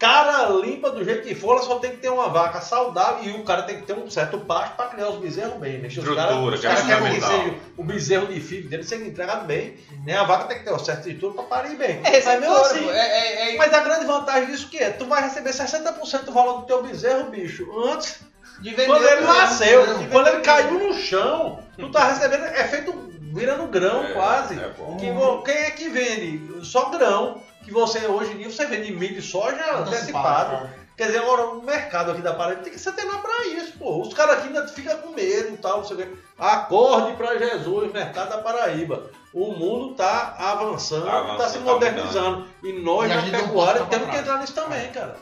Cara 0.00 0.48
limpa 0.48 0.90
do 0.90 1.04
jeito 1.04 1.22
que 1.28 1.34
for, 1.34 1.52
ela 1.56 1.62
só 1.62 1.78
tem 1.78 1.90
que 1.90 1.98
ter 1.98 2.08
uma 2.08 2.28
vaca 2.28 2.60
saudável 2.62 3.22
e 3.22 3.36
o 3.36 3.44
cara 3.44 3.62
tem 3.62 3.76
que 3.76 3.82
ter 3.86 3.92
um 3.92 4.08
certo 4.10 4.38
pasto 4.40 4.74
para 4.74 4.86
criar 4.88 5.10
os 5.10 5.16
bezerros 5.18 5.58
bem. 5.60 5.78
Né? 5.78 5.88
Os 5.88 5.94
caras- 5.94 6.08
é 6.08 6.16
caras 6.16 6.60
querem 6.60 6.84
que 6.86 7.20
fundamental. 7.20 7.30
seja 7.30 7.54
o 7.76 7.84
bezerro 7.84 8.26
de 8.26 8.40
filho 8.40 8.68
dele 8.68 8.82
seja 8.82 9.04
entregado 9.04 9.46
bem, 9.46 9.76
né? 10.04 10.16
a 10.16 10.24
vaca 10.24 10.44
tem 10.44 10.58
que 10.58 10.64
ter 10.64 10.70
uma 10.70 10.78
certa 10.78 11.08
estrutura 11.08 11.34
para 11.34 11.44
parir 11.62 11.76
bem. 11.76 12.00
É 12.02 12.24
Mas 12.24 12.40
mesmo 12.40 12.56
assim. 12.56 12.88
É, 12.88 12.96
é, 12.98 13.54
é- 13.54 13.58
mas 13.58 13.72
a 13.74 13.80
grande 13.80 14.06
vantagem 14.06 14.46
disso 14.50 14.68
que 14.68 14.78
é, 14.78 14.90
tu 14.90 15.04
vai 15.04 15.22
receber 15.22 15.50
60% 15.52 16.24
do 16.24 16.32
valor 16.32 16.60
do 16.60 16.66
teu 16.66 16.82
bezerro, 16.82 17.24
bicho, 17.30 17.68
antes, 17.84 18.20
de 18.60 18.70
vender. 18.70 18.86
quando 18.86 19.04
ele 19.06 19.20
né? 19.20 19.26
nasceu, 19.26 19.98
De 19.98 20.06
quando 20.08 20.26
ele 20.28 20.40
caiu 20.40 20.78
no 20.78 20.94
chão, 20.94 21.62
tu 21.78 21.90
tá 21.90 22.04
recebendo, 22.06 22.44
é 22.46 22.64
feito 22.66 22.92
virando 23.32 23.66
grão 23.68 24.02
É, 24.04 24.12
quase. 24.12 24.54
é 24.58 24.68
bom. 24.76 24.96
Que 24.96 25.06
quem 25.44 25.62
é 25.62 25.70
que 25.70 25.88
vende? 25.88 26.64
Só 26.66 26.86
grão. 26.90 27.42
Que 27.70 27.74
você 27.74 28.04
hoje 28.08 28.32
em 28.32 28.38
dia 28.38 28.50
você 28.50 28.66
vende 28.66 28.92
milho 28.92 29.20
e 29.20 29.22
soja 29.22 29.76
antecipado. 29.76 30.68
Quer 30.96 31.06
dizer, 31.06 31.18
agora 31.20 31.50
o 31.50 31.62
mercado 31.62 32.10
aqui 32.10 32.20
da 32.20 32.34
Paraíba 32.34 32.62
tem 32.62 32.72
que 32.72 32.80
se 32.80 32.88
atenar 32.88 33.22
pra 33.22 33.46
isso, 33.46 33.78
pô. 33.78 34.02
Os 34.02 34.12
caras 34.12 34.38
aqui 34.38 34.48
ainda 34.48 34.66
ficam 34.66 34.98
com 34.98 35.10
medo 35.10 35.54
e 35.54 35.56
tal, 35.56 35.84
você 35.84 35.94
vê. 35.94 36.08
Acorde 36.36 37.16
pra 37.16 37.38
Jesus, 37.38 37.92
mercado 37.92 38.30
da 38.30 38.38
Paraíba. 38.38 39.08
O 39.32 39.52
mundo 39.52 39.94
tá 39.94 40.34
avançando, 40.36 41.08
Avança, 41.08 41.36
tá 41.38 41.48
se 41.48 41.58
tá 41.58 41.64
modernizando. 41.64 42.48
e 42.64 42.72
nós, 42.72 43.08
E 43.08 43.30
na 43.30 43.38
pecuária, 43.38 43.86
temos 43.86 44.10
que 44.10 44.16
entrar 44.16 44.40
nisso 44.40 44.54
também, 44.54 44.90
cara. 44.90 45.16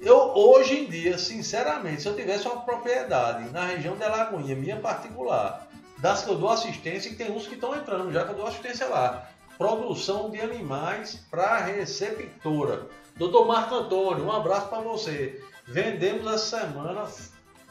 Eu, 0.00 0.32
hoje 0.34 0.80
em 0.80 0.86
dia, 0.86 1.16
sinceramente, 1.16 2.02
se 2.02 2.08
eu 2.08 2.16
tivesse 2.16 2.48
uma 2.48 2.62
propriedade 2.62 3.50
na 3.50 3.66
região 3.66 3.96
de 3.96 4.02
Alagoinha, 4.02 4.56
minha 4.56 4.78
particular, 4.78 5.68
das 5.98 6.24
que 6.24 6.30
eu 6.30 6.34
dou 6.34 6.50
assistência, 6.50 7.08
e 7.08 7.14
tem 7.14 7.30
uns 7.30 7.46
que 7.46 7.54
estão 7.54 7.72
entrando 7.72 8.12
já 8.12 8.24
que 8.24 8.32
eu 8.32 8.36
dou 8.36 8.48
assistência 8.48 8.88
lá. 8.88 9.28
Produção 9.58 10.30
de 10.30 10.40
animais 10.40 11.20
para 11.30 11.58
receptora. 11.58 12.86
Doutor 13.16 13.46
Marco 13.46 13.74
Antônio, 13.74 14.24
um 14.26 14.32
abraço 14.32 14.68
para 14.68 14.80
você. 14.80 15.40
Vendemos 15.66 16.26
essa 16.32 16.60
semana 16.60 17.06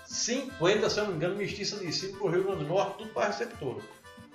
50, 0.05 0.89
se 0.89 0.97
eu 0.99 1.03
não 1.03 1.11
me 1.11 1.18
engano, 1.18 1.35
mestiça 1.35 1.77
de 1.77 1.91
sino 1.91 2.18
pro 2.18 2.30
Rio 2.30 2.43
Grande 2.45 2.64
do 2.64 2.69
Norte, 2.69 2.97
tudo 2.99 3.10
para 3.11 3.27
receptora. 3.27 3.80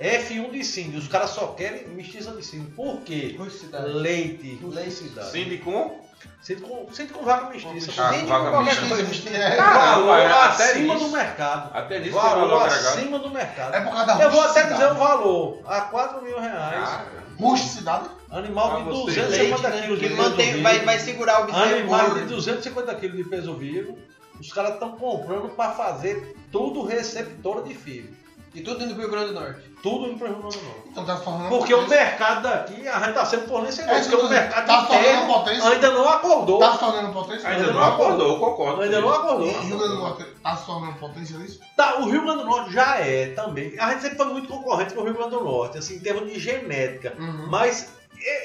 F1 0.01 0.51
de 0.53 0.65
sino, 0.65 0.99
os 0.99 1.09
caras 1.09 1.31
só 1.31 1.49
querem 1.49 1.89
mestiça 1.89 2.31
de 2.33 2.45
sino. 2.45 2.71
Por 2.71 3.01
quê? 3.01 3.35
Rusticidade. 3.39 3.89
Leite, 3.89 4.55
rusticidade. 4.63 5.31
Cindy 5.31 5.59
com? 5.59 6.07
Sinto 6.43 6.63
com, 6.63 6.93
sinto 6.93 7.15
com 7.15 7.25
vaca 7.25 7.49
mestiça. 7.51 7.93
Ah, 8.03 8.13
Sim, 8.13 8.27
vaca 8.27 8.51
qualquer 8.51 8.81
mista. 8.81 8.89
coisa. 8.89 9.37
É, 9.37 9.59
Ah, 9.59 9.95
Valor 9.95 10.07
vai, 10.07 10.27
até 10.27 10.65
acima 10.73 10.95
nisso. 10.95 11.07
do 11.07 11.13
mercado. 11.13 11.77
Até 11.77 11.99
nisso 12.01 12.11
tem 12.13 12.21
Valor 12.21 12.49
valor 12.49 12.63
agregado. 12.67 12.89
acima 12.99 13.19
do 13.21 13.31
mercado. 13.31 13.75
é 13.75 13.81
por 13.81 13.93
causa 13.93 14.07
da 14.07 14.25
Eu 14.25 14.31
vou 14.31 14.41
até 14.43 14.63
dizer 14.65 14.93
o 14.93 14.95
valor. 14.97 15.63
A 15.67 15.81
4 15.83 16.23
mil 16.23 16.41
reais. 16.41 17.01
Cara, 17.39 17.51
Rusticidade? 17.51 18.09
Animal 18.31 18.77
de 18.79 18.83
você- 18.85 19.21
250 19.21 19.69
Leite, 19.69 19.83
quilos 19.83 20.01
né, 20.01 20.09
de 20.09 20.11
que 20.15 20.17
peso 20.17 20.31
mantém, 20.31 20.51
vivo. 20.53 20.63
vai, 20.63 20.79
vai 20.85 20.99
segurar 20.99 21.43
o 21.43 21.47
bezerro 21.47 21.63
Animais 21.65 22.05
de 22.07 22.11
gordo. 22.21 22.35
250 22.35 22.95
quilos 22.97 23.17
de 23.17 23.25
peso 23.25 23.55
vivo. 23.55 23.99
Os 24.41 24.53
caras 24.53 24.75
estão 24.75 24.93
comprando 24.93 25.49
para 25.51 25.73
fazer 25.73 26.37
tudo 26.53 26.83
receptora 26.85 27.63
de 27.63 27.75
filho. 27.75 28.11
E 28.55 28.61
tudo 28.61 28.83
indo 28.85 28.95
pro 28.95 29.03
Rio 29.03 29.11
Grande 29.11 29.29
do 29.29 29.35
Norte. 29.35 29.68
Tudo 29.83 30.09
indo 30.09 30.19
para 30.19 30.29
o 30.29 30.31
Rio 30.31 30.41
Grande 30.41 30.59
do 30.59 30.65
Norte. 30.65 30.83
Então 30.91 31.05
tá 31.05 31.17
Porque 31.49 31.75
o 31.75 31.89
mercado 31.89 32.43
daqui, 32.43 32.89
a 32.89 32.99
gente 32.99 33.09
está 33.11 33.25
sendo 33.25 33.47
fornecedor. 33.47 33.95
É 33.95 34.01
isso 34.01 34.11
porque 34.11 34.27
que 34.27 34.27
o 34.27 34.31
mercado. 34.31 34.67
Tá 34.67 34.83
interno 34.83 35.27
potência. 35.27 35.69
ainda 35.69 35.91
não 35.93 36.09
acordou. 36.09 36.59
Tá 36.59 36.73
se 36.73 36.79
tornando 36.79 37.13
potência? 37.13 37.49
ainda 37.49 37.73
não 37.73 37.85
acordou, 37.85 38.39
concordo. 38.41 38.83
Ainda 38.83 39.01
não 39.01 39.13
acordou. 39.13 39.47
E 39.47 39.51
o 39.51 39.61
Rio 39.61 39.79
Grande 39.79 39.95
do 39.95 40.01
Norte 40.01 40.25
tá 40.43 40.57
se 40.57 40.67
tornando 40.67 40.95
potência 40.95 41.39
nisso? 41.39 41.61
Tá, 41.77 41.99
o 41.99 42.11
Rio 42.11 42.23
Grande 42.23 42.43
do 42.43 42.47
Norte 42.47 42.73
já 42.73 42.97
é 42.97 43.27
também. 43.29 43.79
A 43.79 43.91
gente 43.91 44.03
sempre 44.03 44.17
foi 44.17 44.27
muito 44.27 44.49
concorrente 44.49 44.95
com 44.95 45.03
o 45.03 45.05
Rio 45.05 45.15
Grande 45.15 45.31
do 45.31 45.45
Norte, 45.45 45.79
assim, 45.79 45.97
em 45.97 46.01
termos 46.01 46.33
de 46.33 46.39
genética. 46.41 47.15
Uhum. 47.19 47.47
Mas 47.49 47.93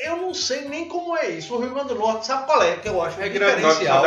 eu 0.04 0.18
não 0.18 0.34
sei 0.34 0.70
nem 0.70 0.88
como 0.88 1.18
é 1.18 1.30
isso. 1.30 1.56
O 1.56 1.60
Rio 1.60 1.74
Grande 1.74 1.90
do 1.90 1.96
Norte, 1.96 2.28
sabe 2.28 2.46
qual 2.46 2.62
é 2.62 2.76
que 2.76 2.88
eu 2.88 3.02
acho 3.02 3.20
É 3.20 3.30
diferencial? 3.30 4.04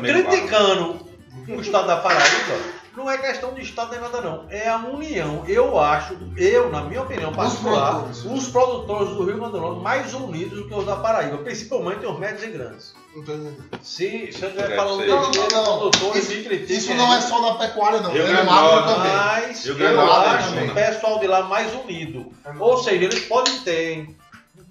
Criticando 0.00 1.06
o 1.48 1.60
estado 1.60 1.86
da 1.86 1.96
Paraíba, 1.96 2.79
não 2.96 3.10
é 3.10 3.18
questão 3.18 3.54
de 3.54 3.62
estado 3.62 3.92
nem 3.92 4.00
nada 4.00 4.20
não. 4.20 4.46
É 4.50 4.68
a 4.68 4.76
união. 4.78 5.44
Eu 5.46 5.78
acho, 5.78 6.16
eu, 6.36 6.70
na 6.70 6.82
minha 6.82 7.02
opinião 7.02 7.32
particular, 7.32 8.02
produtores. 8.02 8.24
os 8.24 8.48
produtores 8.48 9.08
do 9.10 9.24
Rio 9.24 9.36
Grande 9.36 9.52
do 9.52 9.60
Norte 9.60 9.80
mais 9.82 10.12
unidos 10.14 10.58
do 10.62 10.68
que 10.68 10.74
os 10.74 10.84
da 10.84 10.96
Paraíba, 10.96 11.38
principalmente 11.38 12.04
os 12.04 12.18
médios 12.18 12.42
e 12.42 12.46
grandes. 12.48 12.94
Entendendo. 13.16 13.64
Se, 13.82 14.32
se 14.32 14.42
eu 14.42 14.48
estiver 14.50 14.54
Deve 14.68 14.76
falando 14.76 15.02
de 15.02 15.08
Não, 15.08 15.22
não, 15.22 15.30
não. 15.48 15.78
produtores, 15.78 16.24
Isso- 16.28 16.34
me 16.38 16.44
critiquem. 16.44 16.76
Isso 16.76 16.94
não 16.94 17.12
é 17.14 17.20
só 17.20 17.40
da 17.40 17.54
pecuária, 17.66 18.00
não. 18.00 18.10
Rio 18.12 18.26
É 18.26 18.42
Norte, 18.44 18.94
também. 18.94 19.12
Mas 19.12 19.66
eu 19.66 19.96
Norte 19.96 20.28
acho 20.28 20.64
o 20.64 20.74
pessoal 20.74 21.18
de 21.18 21.26
lá 21.26 21.42
mais 21.42 21.74
unido. 21.74 22.32
Ou 22.58 22.78
seja, 22.82 23.04
eles 23.04 23.24
podem 23.26 23.58
ter 23.60 24.16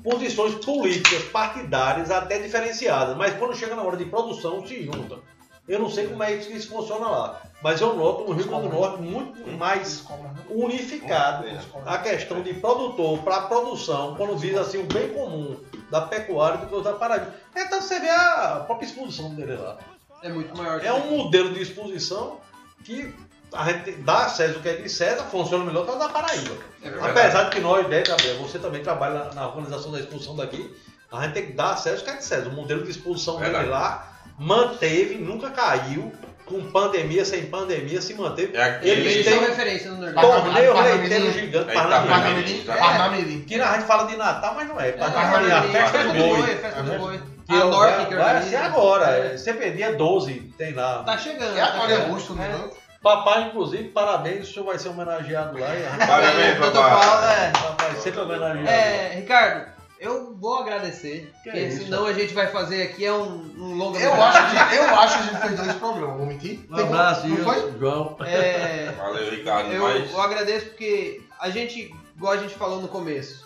posições 0.03 0.55
políticas, 0.63 1.23
partidárias 1.25 2.09
até 2.11 2.39
diferenciadas, 2.39 3.17
mas 3.17 3.33
quando 3.37 3.55
chega 3.55 3.75
na 3.75 3.83
hora 3.83 3.97
de 3.97 4.05
produção 4.05 4.65
se 4.65 4.83
juntam. 4.85 5.19
Eu 5.67 5.77
não 5.79 5.89
sei 5.89 6.07
como 6.07 6.23
é 6.23 6.33
isso 6.33 6.47
que 6.49 6.55
isso 6.57 6.69
funciona 6.69 7.07
lá, 7.07 7.41
mas 7.61 7.81
eu 7.81 7.95
noto 7.95 8.23
no 8.23 8.33
Rio 8.33 8.47
Grande 8.47 8.67
do 8.67 8.73
Norte 8.73 9.01
muito 9.01 9.51
mais 9.57 10.05
unificado 10.49 11.45
a 11.85 11.97
questão 11.97 12.41
de 12.41 12.53
produtor 12.53 13.19
para 13.19 13.41
produção, 13.41 14.15
quando 14.15 14.37
visa 14.37 14.61
assim 14.61 14.79
o 14.79 14.83
bem 14.85 15.09
comum 15.09 15.57
da 15.89 16.01
pecuária 16.01 16.57
do 16.57 16.67
que 16.67 16.83
da 16.83 16.93
Paraíba. 16.93 17.33
Então 17.55 17.81
você 17.81 17.99
vê 17.99 18.09
a 18.09 18.63
própria 18.65 18.85
exposição 18.85 19.33
dele 19.35 19.55
lá. 19.55 19.77
É 20.21 20.29
muito 20.29 20.55
maior. 20.55 20.79
que 20.79 20.87
É 20.87 20.93
um 20.93 21.17
modelo 21.17 21.53
de 21.53 21.61
exposição 21.61 22.39
que 22.83 23.13
a 23.53 23.71
gente 23.71 23.91
dá 24.03 24.25
a 24.25 24.29
César 24.29 24.59
o 24.59 24.61
que 24.61 24.69
é 24.69 24.75
de 24.75 24.89
César, 24.89 25.23
funciona 25.23 25.65
melhor 25.65 25.85
que 25.85 25.91
o 25.91 25.95
da 25.95 26.09
Paraíba. 26.09 26.55
É. 26.83 26.89
Apesar 27.01 27.45
de 27.45 27.49
que 27.51 27.59
nós, 27.59 27.87
né, 27.87 28.03
Gabriel, 28.03 28.37
você 28.37 28.59
também 28.59 28.83
trabalha 28.83 29.31
na, 29.33 29.47
organização 29.47 29.91
da 29.91 29.99
exposição 29.99 30.35
daqui, 30.35 30.73
a 31.11 31.23
gente 31.23 31.33
tem 31.33 31.45
que 31.47 31.53
dar 31.53 31.71
a 31.71 31.77
César 31.77 32.01
o 32.01 32.03
que 32.03 32.09
é 32.11 32.15
de 32.15 32.25
César. 32.25 32.49
O 32.49 32.53
modelo 32.53 32.83
de 32.83 32.91
exposição 32.91 33.39
dele 33.39 33.65
lá 33.65 34.13
manteve, 34.37 35.15
nunca 35.15 35.49
caiu. 35.49 36.11
Com 36.49 36.61
pandemia, 36.71 37.23
sem 37.23 37.45
pandemia, 37.45 38.01
se 38.01 38.13
manteve. 38.15 38.57
É 38.57 38.63
aquele. 38.63 38.91
Eles 39.07 39.25
têm- 39.25 39.33
são 39.35 39.41
referência 39.47 39.91
no 39.91 39.97
Nordeste. 40.01 40.21
Torneio 40.21 40.81
leiteiro 40.81 41.31
gigante, 41.31 41.73
Parnamirim. 41.73 42.09
Parnamirim. 42.09 42.63
Parnamirim. 42.65 43.41
Que 43.41 43.61
a 43.61 43.73
gente 43.73 43.85
fala 43.85 44.03
de 44.07 44.17
Natal, 44.17 44.53
mas 44.55 44.67
não 44.67 44.79
é. 44.81 44.89
É, 44.89 44.91
Parnamirim 44.93 45.49
é 45.51 45.53
a 45.53 45.61
Festa 45.63 46.03
do 46.03 46.13
boi. 46.13 46.41
festa 46.43 46.83
do 46.83 46.97
boi. 46.99 47.19
Que 47.47 47.55
A 47.55 47.59
é 47.59 47.63
Norte 47.63 47.95
vai, 47.95 48.05
que 48.07 48.15
vai 48.15 48.41
ser 48.43 48.55
agora. 48.57 49.05
é, 49.33 49.37
Sempre 49.37 49.71
dia 49.71 49.93
12 49.93 50.51
tem 50.57 50.73
lá. 50.73 51.03
Tá 51.03 51.17
chegando. 51.17 51.57
É 51.57 51.61
tá 51.61 51.67
agora 51.67 51.85
em 51.85 51.95
chegando. 51.95 52.05
agosto, 52.11 52.33
É. 52.33 52.35
né? 52.35 52.69
Papai, 53.01 53.43
inclusive, 53.43 53.85
parabéns, 53.85 54.49
o 54.49 54.53
senhor 54.53 54.65
vai 54.65 54.77
ser 54.77 54.89
homenageado 54.89 55.57
lá. 55.57 55.67
Parabéns, 56.05 56.57
papai. 56.57 57.45
É. 57.47 57.51
Papai, 57.51 57.95
sempre 57.95 58.19
homenageado. 58.19 58.67
É, 58.67 59.13
Ricardo, 59.15 59.65
eu 59.99 60.35
vou 60.35 60.57
agradecer, 60.59 61.31
Que 61.43 61.49
porque 61.51 61.59
isso? 61.59 61.83
senão 61.83 62.05
a 62.05 62.13
gente 62.13 62.33
vai 62.33 62.47
fazer 62.47 62.83
aqui 62.83 63.05
é 63.05 63.13
um, 63.13 63.35
um 63.57 63.75
longa 63.75 63.99
Eu 63.99 64.13
acho, 64.13 64.69
que, 64.69 64.75
eu 64.75 64.83
acho 64.95 65.13
que 65.17 65.19
a 65.19 65.31
gente 65.31 65.41
fez 65.41 65.59
dois 65.59 65.73
programas, 65.77 66.17
vou 66.17 66.25
mentir? 66.25 66.59
Um 66.69 66.75
abraço, 66.77 67.27
Não 67.27 67.37
foi? 67.37 67.79
João. 67.79 68.17
É, 68.25 68.91
Valeu, 68.97 69.29
Ricardo. 69.29 69.71
eu, 69.71 69.83
Mas 69.83 70.11
eu 70.11 70.21
agradeço 70.21 70.67
porque 70.67 71.21
a 71.39 71.49
gente, 71.49 71.93
igual 72.15 72.33
a 72.33 72.37
gente 72.37 72.55
falou 72.55 72.81
no 72.81 72.87
começo, 72.87 73.45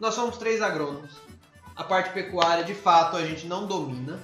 nós 0.00 0.14
somos 0.14 0.36
três 0.36 0.60
agrônomos. 0.62 1.10
A 1.76 1.84
parte 1.84 2.10
pecuária, 2.10 2.64
de 2.64 2.74
fato, 2.74 3.16
a 3.16 3.24
gente 3.24 3.46
não 3.46 3.66
domina. 3.66 4.18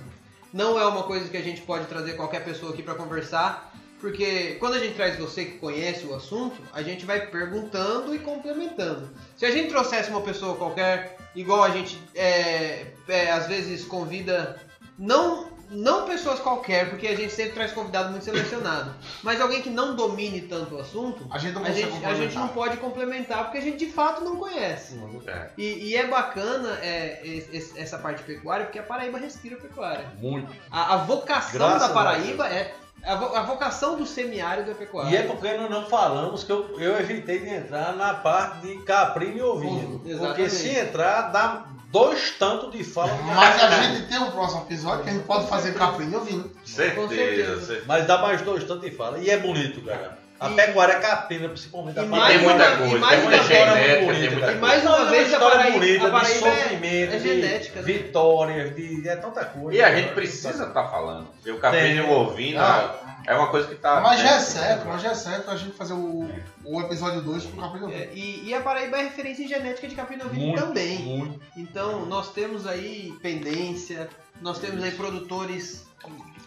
Não 0.52 0.78
é 0.78 0.86
uma 0.86 1.02
coisa 1.04 1.28
que 1.28 1.36
a 1.36 1.42
gente 1.42 1.60
pode 1.62 1.86
trazer 1.86 2.14
qualquer 2.14 2.44
pessoa 2.44 2.72
aqui 2.72 2.82
para 2.82 2.94
conversar, 2.94 3.72
porque 4.00 4.56
quando 4.60 4.74
a 4.74 4.78
gente 4.78 4.94
traz 4.94 5.18
você 5.18 5.44
que 5.44 5.58
conhece 5.58 6.06
o 6.06 6.14
assunto, 6.14 6.56
a 6.72 6.82
gente 6.82 7.04
vai 7.04 7.26
perguntando 7.26 8.14
e 8.14 8.18
complementando. 8.18 9.10
Se 9.36 9.44
a 9.46 9.50
gente 9.50 9.68
trouxesse 9.70 10.10
uma 10.10 10.20
pessoa 10.20 10.54
qualquer, 10.56 11.15
igual 11.36 11.62
a 11.62 11.70
gente 11.70 12.00
é, 12.14 12.86
é, 13.08 13.30
às 13.30 13.46
vezes 13.46 13.84
convida, 13.84 14.60
não, 14.98 15.48
não 15.70 16.06
pessoas 16.06 16.40
qualquer, 16.40 16.88
porque 16.90 17.06
a 17.06 17.14
gente 17.16 17.32
sempre 17.32 17.52
traz 17.52 17.72
convidado 17.72 18.10
muito 18.10 18.24
selecionado, 18.24 18.94
mas 19.22 19.40
alguém 19.40 19.60
que 19.62 19.68
não 19.70 19.94
domine 19.94 20.40
tanto 20.42 20.74
o 20.76 20.80
assunto, 20.80 21.26
A 21.30 21.38
gente 21.38 21.54
não 21.54 21.62
a 21.64 21.70
gente, 21.70 22.04
a 22.04 22.14
gente 22.14 22.34
não 22.36 22.48
pode 22.48 22.76
complementar, 22.78 23.44
porque 23.44 23.58
a 23.58 23.60
gente 23.60 23.84
de 23.84 23.92
fato 23.92 24.24
não 24.24 24.36
conhece. 24.36 24.94
é, 25.26 25.50
E, 25.58 25.88
e 25.90 25.96
é 25.96 26.06
bacana 26.06 26.78
é, 26.82 27.20
es- 27.24 27.52
es- 27.52 27.76
essa 27.76 27.98
parte 27.98 28.22
pecuária, 28.22 28.64
porque 28.66 28.78
a 28.78 28.82
Paraíba 28.82 29.18
respira 29.18 29.56
pecuária. 29.56 30.06
Muito. 30.18 30.50
A, 30.70 30.94
a 30.94 30.96
vocação 30.98 31.52
Graças 31.52 31.80
da 31.80 31.86
a 31.86 31.90
Paraíba 31.90 32.48
é. 32.48 32.74
A, 33.06 33.14
vo- 33.14 33.34
a 33.36 33.42
vocação 33.42 33.96
do 33.96 34.04
semiárido 34.06 34.70
é 34.70 34.74
pecuária. 34.74 35.10
E 35.10 35.16
é 35.16 35.22
porque 35.22 35.52
nós 35.54 35.70
não 35.70 35.86
falamos 35.86 36.42
que 36.44 36.50
eu, 36.50 36.74
eu 36.78 36.98
evitei 36.98 37.38
de 37.38 37.48
entrar 37.48 37.94
na 37.94 38.14
parte 38.14 38.66
de 38.66 38.78
caprino 38.82 39.36
e 39.38 39.42
ovino. 39.42 40.00
Porque 40.18 40.48
se 40.50 40.70
entrar, 40.70 41.30
dá 41.30 41.66
dois 41.90 42.32
tantos 42.32 42.72
de 42.72 42.82
fala. 42.84 43.12
Mas 43.22 43.62
a 43.62 43.70
gente 43.82 44.06
tem 44.08 44.18
um 44.18 44.30
próximo 44.30 44.62
episódio 44.62 45.04
que 45.04 45.10
a 45.10 45.12
gente 45.12 45.24
pode 45.24 45.46
fazer 45.48 45.74
caprino 45.74 46.20
e 46.28 46.68
certeza. 46.68 47.08
certeza. 47.08 47.60
certeza. 47.66 47.84
Mas 47.86 48.06
dá 48.06 48.18
mais 48.18 48.42
dois 48.42 48.64
tantos 48.64 48.82
de 48.90 48.96
fala. 48.96 49.18
E 49.18 49.30
é 49.30 49.36
bonito, 49.38 49.80
cara. 49.82 50.18
A 50.38 50.50
E- 50.50 50.54
pecuária 50.54 50.92
é 50.94 51.00
caprina, 51.00 51.48
principalmente 51.48 51.98
E 51.98 52.02
E 52.02 52.06
mais 52.06 52.26
tem 52.34 52.42
muita 52.42 52.68
uma- 52.68 52.76
coisa, 52.76 52.98
mais 52.98 53.20
tem 53.20 53.28
muita 53.30 53.44
genética, 53.44 54.12
tem 54.14 54.30
muita 54.30 54.52
E 54.52 54.54
mais 54.56 54.82
coisa. 54.82 54.96
uma 54.96 55.10
vez 55.10 55.22
a 55.22 55.32
história 55.32 55.56
Paraíba, 55.56 55.78
bonita, 55.78 56.06
a 56.06 56.10
Paraíba 56.10 56.38
de 56.40 56.46
é- 56.46 56.62
sofrimento, 56.62 57.12
é 57.14 57.16
de 57.18 57.22
genética, 57.28 57.80
né? 57.80 57.86
vitórias, 57.86 58.76
de 58.76 59.08
é 59.08 59.16
tanta 59.16 59.44
coisa. 59.46 59.78
E 59.78 59.82
a 59.82 59.94
gente 59.96 60.12
precisa 60.12 60.64
estar 60.66 60.88
falando. 60.88 61.26
E 61.44 61.50
o 61.50 61.58
caprino 61.58 62.02
e 62.02 62.06
o 62.06 62.10
ovino 62.10 62.60
Ah. 62.60 62.94
é 63.26 63.34
uma 63.34 63.48
coisa 63.48 63.66
que 63.68 63.76
tá. 63.76 64.00
Mas 64.02 64.20
já 64.20 64.28
é 64.28 64.34
né? 64.34 64.40
certo, 64.40 64.86
mas 64.86 65.00
já 65.02 65.10
é 65.10 65.14
certo 65.14 65.50
a 65.50 65.56
gente 65.56 65.74
fazer 65.74 65.94
o, 65.94 66.28
o 66.64 66.80
episódio 66.82 67.22
2 67.22 67.44
com 67.46 67.58
o 67.58 67.64
e 67.64 67.68
ouvindo. 67.68 67.92
É, 67.92 68.08
e, 68.12 68.48
e 68.48 68.54
a 68.54 68.60
Paraíba 68.60 68.98
é 68.98 69.04
referência 69.04 69.42
em 69.42 69.48
genética 69.48 69.88
de 69.88 69.94
capim 69.94 70.18
muito, 70.32 70.60
também. 70.60 70.98
Muito. 70.98 71.40
Então 71.56 72.04
nós 72.04 72.30
temos 72.32 72.66
aí 72.66 73.14
pendência, 73.22 74.06
nós 74.42 74.58
temos 74.58 74.82
aí 74.84 74.90
produtores 74.90 75.85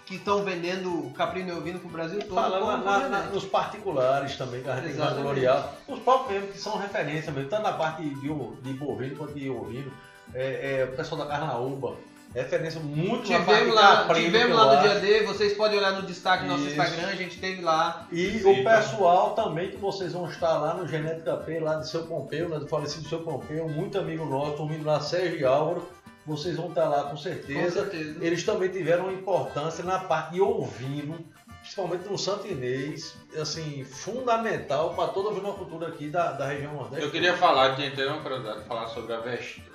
que 0.09 0.15
estão 0.15 0.43
vendendo 0.43 1.11
caprino 1.15 1.49
e 1.49 1.51
ovino 1.51 1.79
pro 1.79 1.87
Brasil 1.89 2.19
todo. 2.19 2.33
Falando 2.33 2.83
na- 2.83 3.07
na- 3.07 3.21
nos 3.27 3.45
particulares 3.45 4.35
também, 4.35 4.63
que 4.63 4.69
a 4.69 4.81
gente 4.81 4.95
gloriar. 5.21 5.71
Os 5.87 5.99
próprios 5.99 6.31
mesmo, 6.41 6.51
que 6.53 6.59
são 6.59 6.77
referência 6.79 7.31
mesmo, 7.31 7.47
tanto 7.49 7.61
na 7.63 7.73
parte 7.73 8.03
de, 8.03 8.27
o- 8.29 8.57
de 8.63 8.73
bovino 8.73 9.15
quanto 9.15 9.33
de 9.35 9.49
ovino. 9.49 9.91
É, 10.33 10.79
é, 10.81 10.85
o 10.91 10.95
pessoal 10.97 11.21
da 11.21 11.27
Carnaúba, 11.27 11.95
referência 12.33 12.79
muito 12.79 13.23
Tivemos 13.23 13.73
lá, 13.75 13.97
caprino, 14.03 14.25
tivemos 14.25 14.55
lá 14.57 14.75
no 14.75 14.81
dia 14.81 14.99
D, 14.99 15.23
vocês 15.23 15.53
podem 15.53 15.77
olhar 15.79 15.91
no 15.93 16.03
destaque 16.03 16.43
do 16.43 16.49
nosso. 16.49 16.65
Instagram, 16.67 17.07
a 17.07 17.15
gente 17.15 17.39
teve 17.39 17.61
lá. 17.61 18.07
E 18.11 18.39
Sim, 18.39 18.61
o 18.61 18.63
pessoal 18.63 19.31
também 19.35 19.69
que 19.71 19.77
vocês 19.77 20.13
vão 20.13 20.27
estar 20.29 20.57
lá 20.57 20.73
no 20.75 20.87
Genética 20.87 21.35
P, 21.37 21.59
lá 21.59 21.75
do 21.75 21.87
seu 21.87 22.03
Pompeu, 22.03 22.49
né, 22.49 22.57
do 22.59 22.67
falecido 22.67 23.07
seu 23.09 23.19
Pompeu, 23.19 23.67
muito 23.69 23.97
amigo 23.99 24.25
nosso, 24.25 24.57
dormindo 24.57 24.85
lá, 24.85 24.99
Sérgio 24.99 25.47
Álvaro. 25.47 25.87
Vocês 26.25 26.57
vão 26.57 26.69
estar 26.69 26.87
lá 26.87 27.03
com 27.03 27.09
Com 27.11 27.17
certeza. 27.17 27.81
certeza. 27.81 28.17
Eles 28.21 28.43
também 28.43 28.69
tiveram 28.69 29.05
uma 29.05 29.13
importância 29.13 29.83
na 29.83 29.99
parte 29.99 30.33
de 30.33 30.41
ovino, 30.41 31.17
principalmente 31.61 32.07
no 32.07 32.17
Santo 32.17 32.47
Inês, 32.47 33.15
assim, 33.41 33.83
fundamental 33.83 34.93
para 34.93 35.07
toda 35.07 35.29
a 35.31 35.33
vinocultura 35.33 35.87
aqui 35.87 36.07
da, 36.09 36.31
da 36.33 36.45
região 36.47 36.73
Nordeste. 36.73 37.03
Eu 37.05 37.11
queria 37.11 37.35
falar, 37.35 37.75
tinha 37.75 37.87
até 37.87 38.05
uma 38.05 38.21
curiosidade, 38.21 38.63
falar 38.65 38.87
sobre 38.87 39.13
a 39.13 39.17
avestruz. 39.17 39.67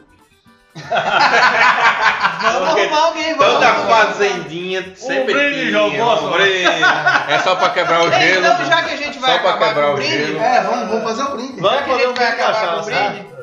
Vamos 2.42 2.68
Porque 2.68 2.80
arrumar 2.82 3.00
alguém, 3.06 3.34
vamos 3.36 3.54
Toda 3.54 3.74
fazendinha 3.74 4.96
sempre 4.96 5.32
brinde, 5.34 5.66
tinha 5.68 5.82
um 5.84 6.30
brinde. 6.32 6.82
É 7.28 7.38
só 7.44 7.54
pra 7.56 7.70
quebrar 7.70 8.02
o 8.02 8.10
gelo. 8.12 8.44
Então, 8.46 8.66
já 8.66 8.82
que 8.82 8.90
a 8.90 8.96
gente 8.96 9.18
vai 9.18 9.32
Só 9.34 9.38
pra 9.38 9.50
acabar 9.50 9.68
quebrar 9.68 9.84
com 9.86 9.90
o 9.90 9.94
o 9.94 9.96
brinde, 9.96 10.16
gelo. 10.26 10.38
É, 10.40 10.60
vamos, 10.62 10.88
vamos 10.88 11.04
fazer 11.04 11.22
um 11.22 11.36
brinde. 11.36 11.60
já 11.60 11.62
Vai 11.62 11.84
que 11.84 11.90
a 11.90 11.92
fazer 11.94 12.06
gente 12.08 12.18
vai 12.18 12.28
acabar 12.28 12.74
com 12.74 12.80
o 12.80 12.84
brinde, 12.84 13.33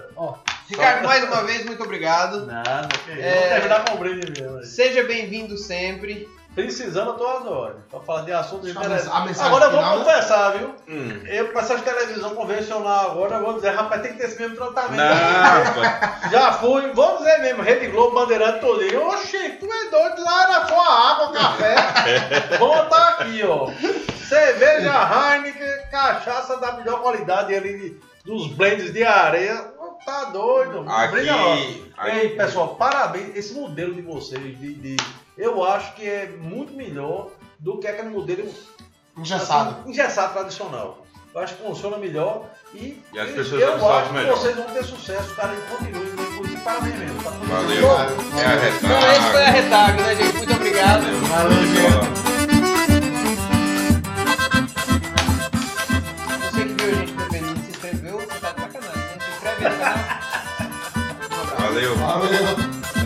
Ricardo, 0.72 1.06
mais 1.06 1.23
uma 1.23 1.43
vez, 1.43 1.65
muito 1.65 1.84
obrigado. 1.84 2.45
Nada, 2.45 2.88
que. 3.06 3.11
É. 3.11 3.34
Vamos 3.35 3.49
terminar 3.49 3.85
com 3.85 3.95
o 3.95 3.98
brinde 3.98 4.41
mesmo. 4.41 4.64
Seja 4.64 5.03
bem-vindo 5.03 5.57
sempre. 5.57 6.27
Precisando, 6.53 7.11
eu 7.11 7.14
tô 7.14 7.26
às 7.27 7.45
ordens. 7.45 7.84
Pra 7.89 8.02
falar 8.02 8.22
de 8.23 8.34
assuntos 8.34 8.76
a 8.76 9.22
mensagem 9.22 9.48
Agora 9.48 9.65
eu 9.65 9.72
vou 9.72 9.80
final, 9.80 9.99
confessar, 9.99 10.57
viu? 10.57 10.76
Hum. 10.89 11.22
Eu, 11.26 11.48
pra 11.48 11.61
essas 11.61 11.80
televisão 11.81 12.35
convencional 12.35 13.11
agora, 13.11 13.35
eu 13.38 13.45
vou 13.45 13.53
dizer, 13.53 13.69
rapaz, 13.69 14.02
tem 14.02 14.11
que 14.11 14.18
ter 14.18 14.26
esse 14.27 14.38
mesmo 14.41 14.57
tratamento. 14.57 14.98
Não, 14.98 15.64
rapaz. 15.85 16.30
Já 16.30 16.52
fui, 16.53 16.91
vou 16.91 17.18
dizer 17.19 17.38
mesmo, 17.38 17.64
Rede 17.64 17.88
Globo, 17.88 18.15
Bandeirante 18.15 18.60
todinho. 18.60 19.07
Oxi, 19.07 19.49
tu 19.61 19.65
é 19.72 19.89
doido, 19.89 20.22
lá 20.22 20.43
era 20.43 20.68
só 20.68 20.81
água, 20.81 21.31
café. 21.31 21.76
Vamos 22.60 22.77
botar 22.80 23.07
aqui, 23.11 23.41
ó. 23.45 23.69
Cerveja 24.27 24.91
Heineken, 24.91 25.89
cachaça 25.89 26.57
da 26.57 26.73
melhor 26.73 27.02
qualidade 27.02 27.56
ali, 27.56 27.77
de- 27.80 28.02
dos 28.26 28.48
blends 28.53 28.91
de 28.91 29.03
areia. 29.06 29.70
Tá 30.05 30.25
doido. 30.25 30.83
Brilha, 31.11 31.35
ó. 31.35 31.53
Aqui, 31.53 31.93
aqui- 31.97 32.17
Ei, 32.17 32.29
pessoal, 32.29 32.75
parabéns. 32.75 33.35
Esse 33.35 33.53
modelo 33.53 33.93
de 33.93 34.01
vocês, 34.01 34.41
de, 34.59 34.73
de- 34.73 34.97
eu 35.37 35.63
acho 35.63 35.93
que 35.95 36.07
é 36.07 36.27
muito 36.39 36.73
melhor 36.73 37.29
do 37.59 37.77
que 37.77 37.87
aquele 37.87 38.09
modelo 38.09 38.49
Engessado. 39.17 39.77
assim, 39.81 39.89
engessado 39.91 40.33
tradicional. 40.33 41.05
Eu 41.33 41.39
acho 41.41 41.55
que 41.55 41.63
funciona 41.63 41.97
melhor 41.97 42.49
e, 42.73 43.01
E 43.13 43.19
as 43.19 43.31
pessoas 43.31 43.61
eu 43.61 43.89
acho 43.89 44.07
que 44.09 44.13
melhor. 44.15 44.37
vocês 44.37 44.55
vão 44.55 44.65
ter 44.65 44.83
sucesso, 44.83 45.33
cara, 45.35 45.53
e 45.53 45.61
continuem. 45.75 46.11
Inclusive, 46.33 46.61
parabéns 46.61 46.95
mesmo. 46.97 47.23
Tá 47.23 47.29
Valeu. 47.29 47.67
bem. 47.67 48.41
É 48.41 48.45
a 48.45 48.69
Então, 48.69 49.11
esse 49.11 49.31
foi 49.31 49.43
retaga. 49.43 49.45
a 49.45 49.51
Retago, 49.51 50.01
né, 50.01 50.15
gente? 50.15 50.37
Muito 50.37 50.53
obrigado. 50.53 51.01
Valeu, 51.29 51.63
gente. 51.63 51.81
Valeu. 51.81 52.30
Valeu. 61.72 61.95
Valeu. 61.95 62.70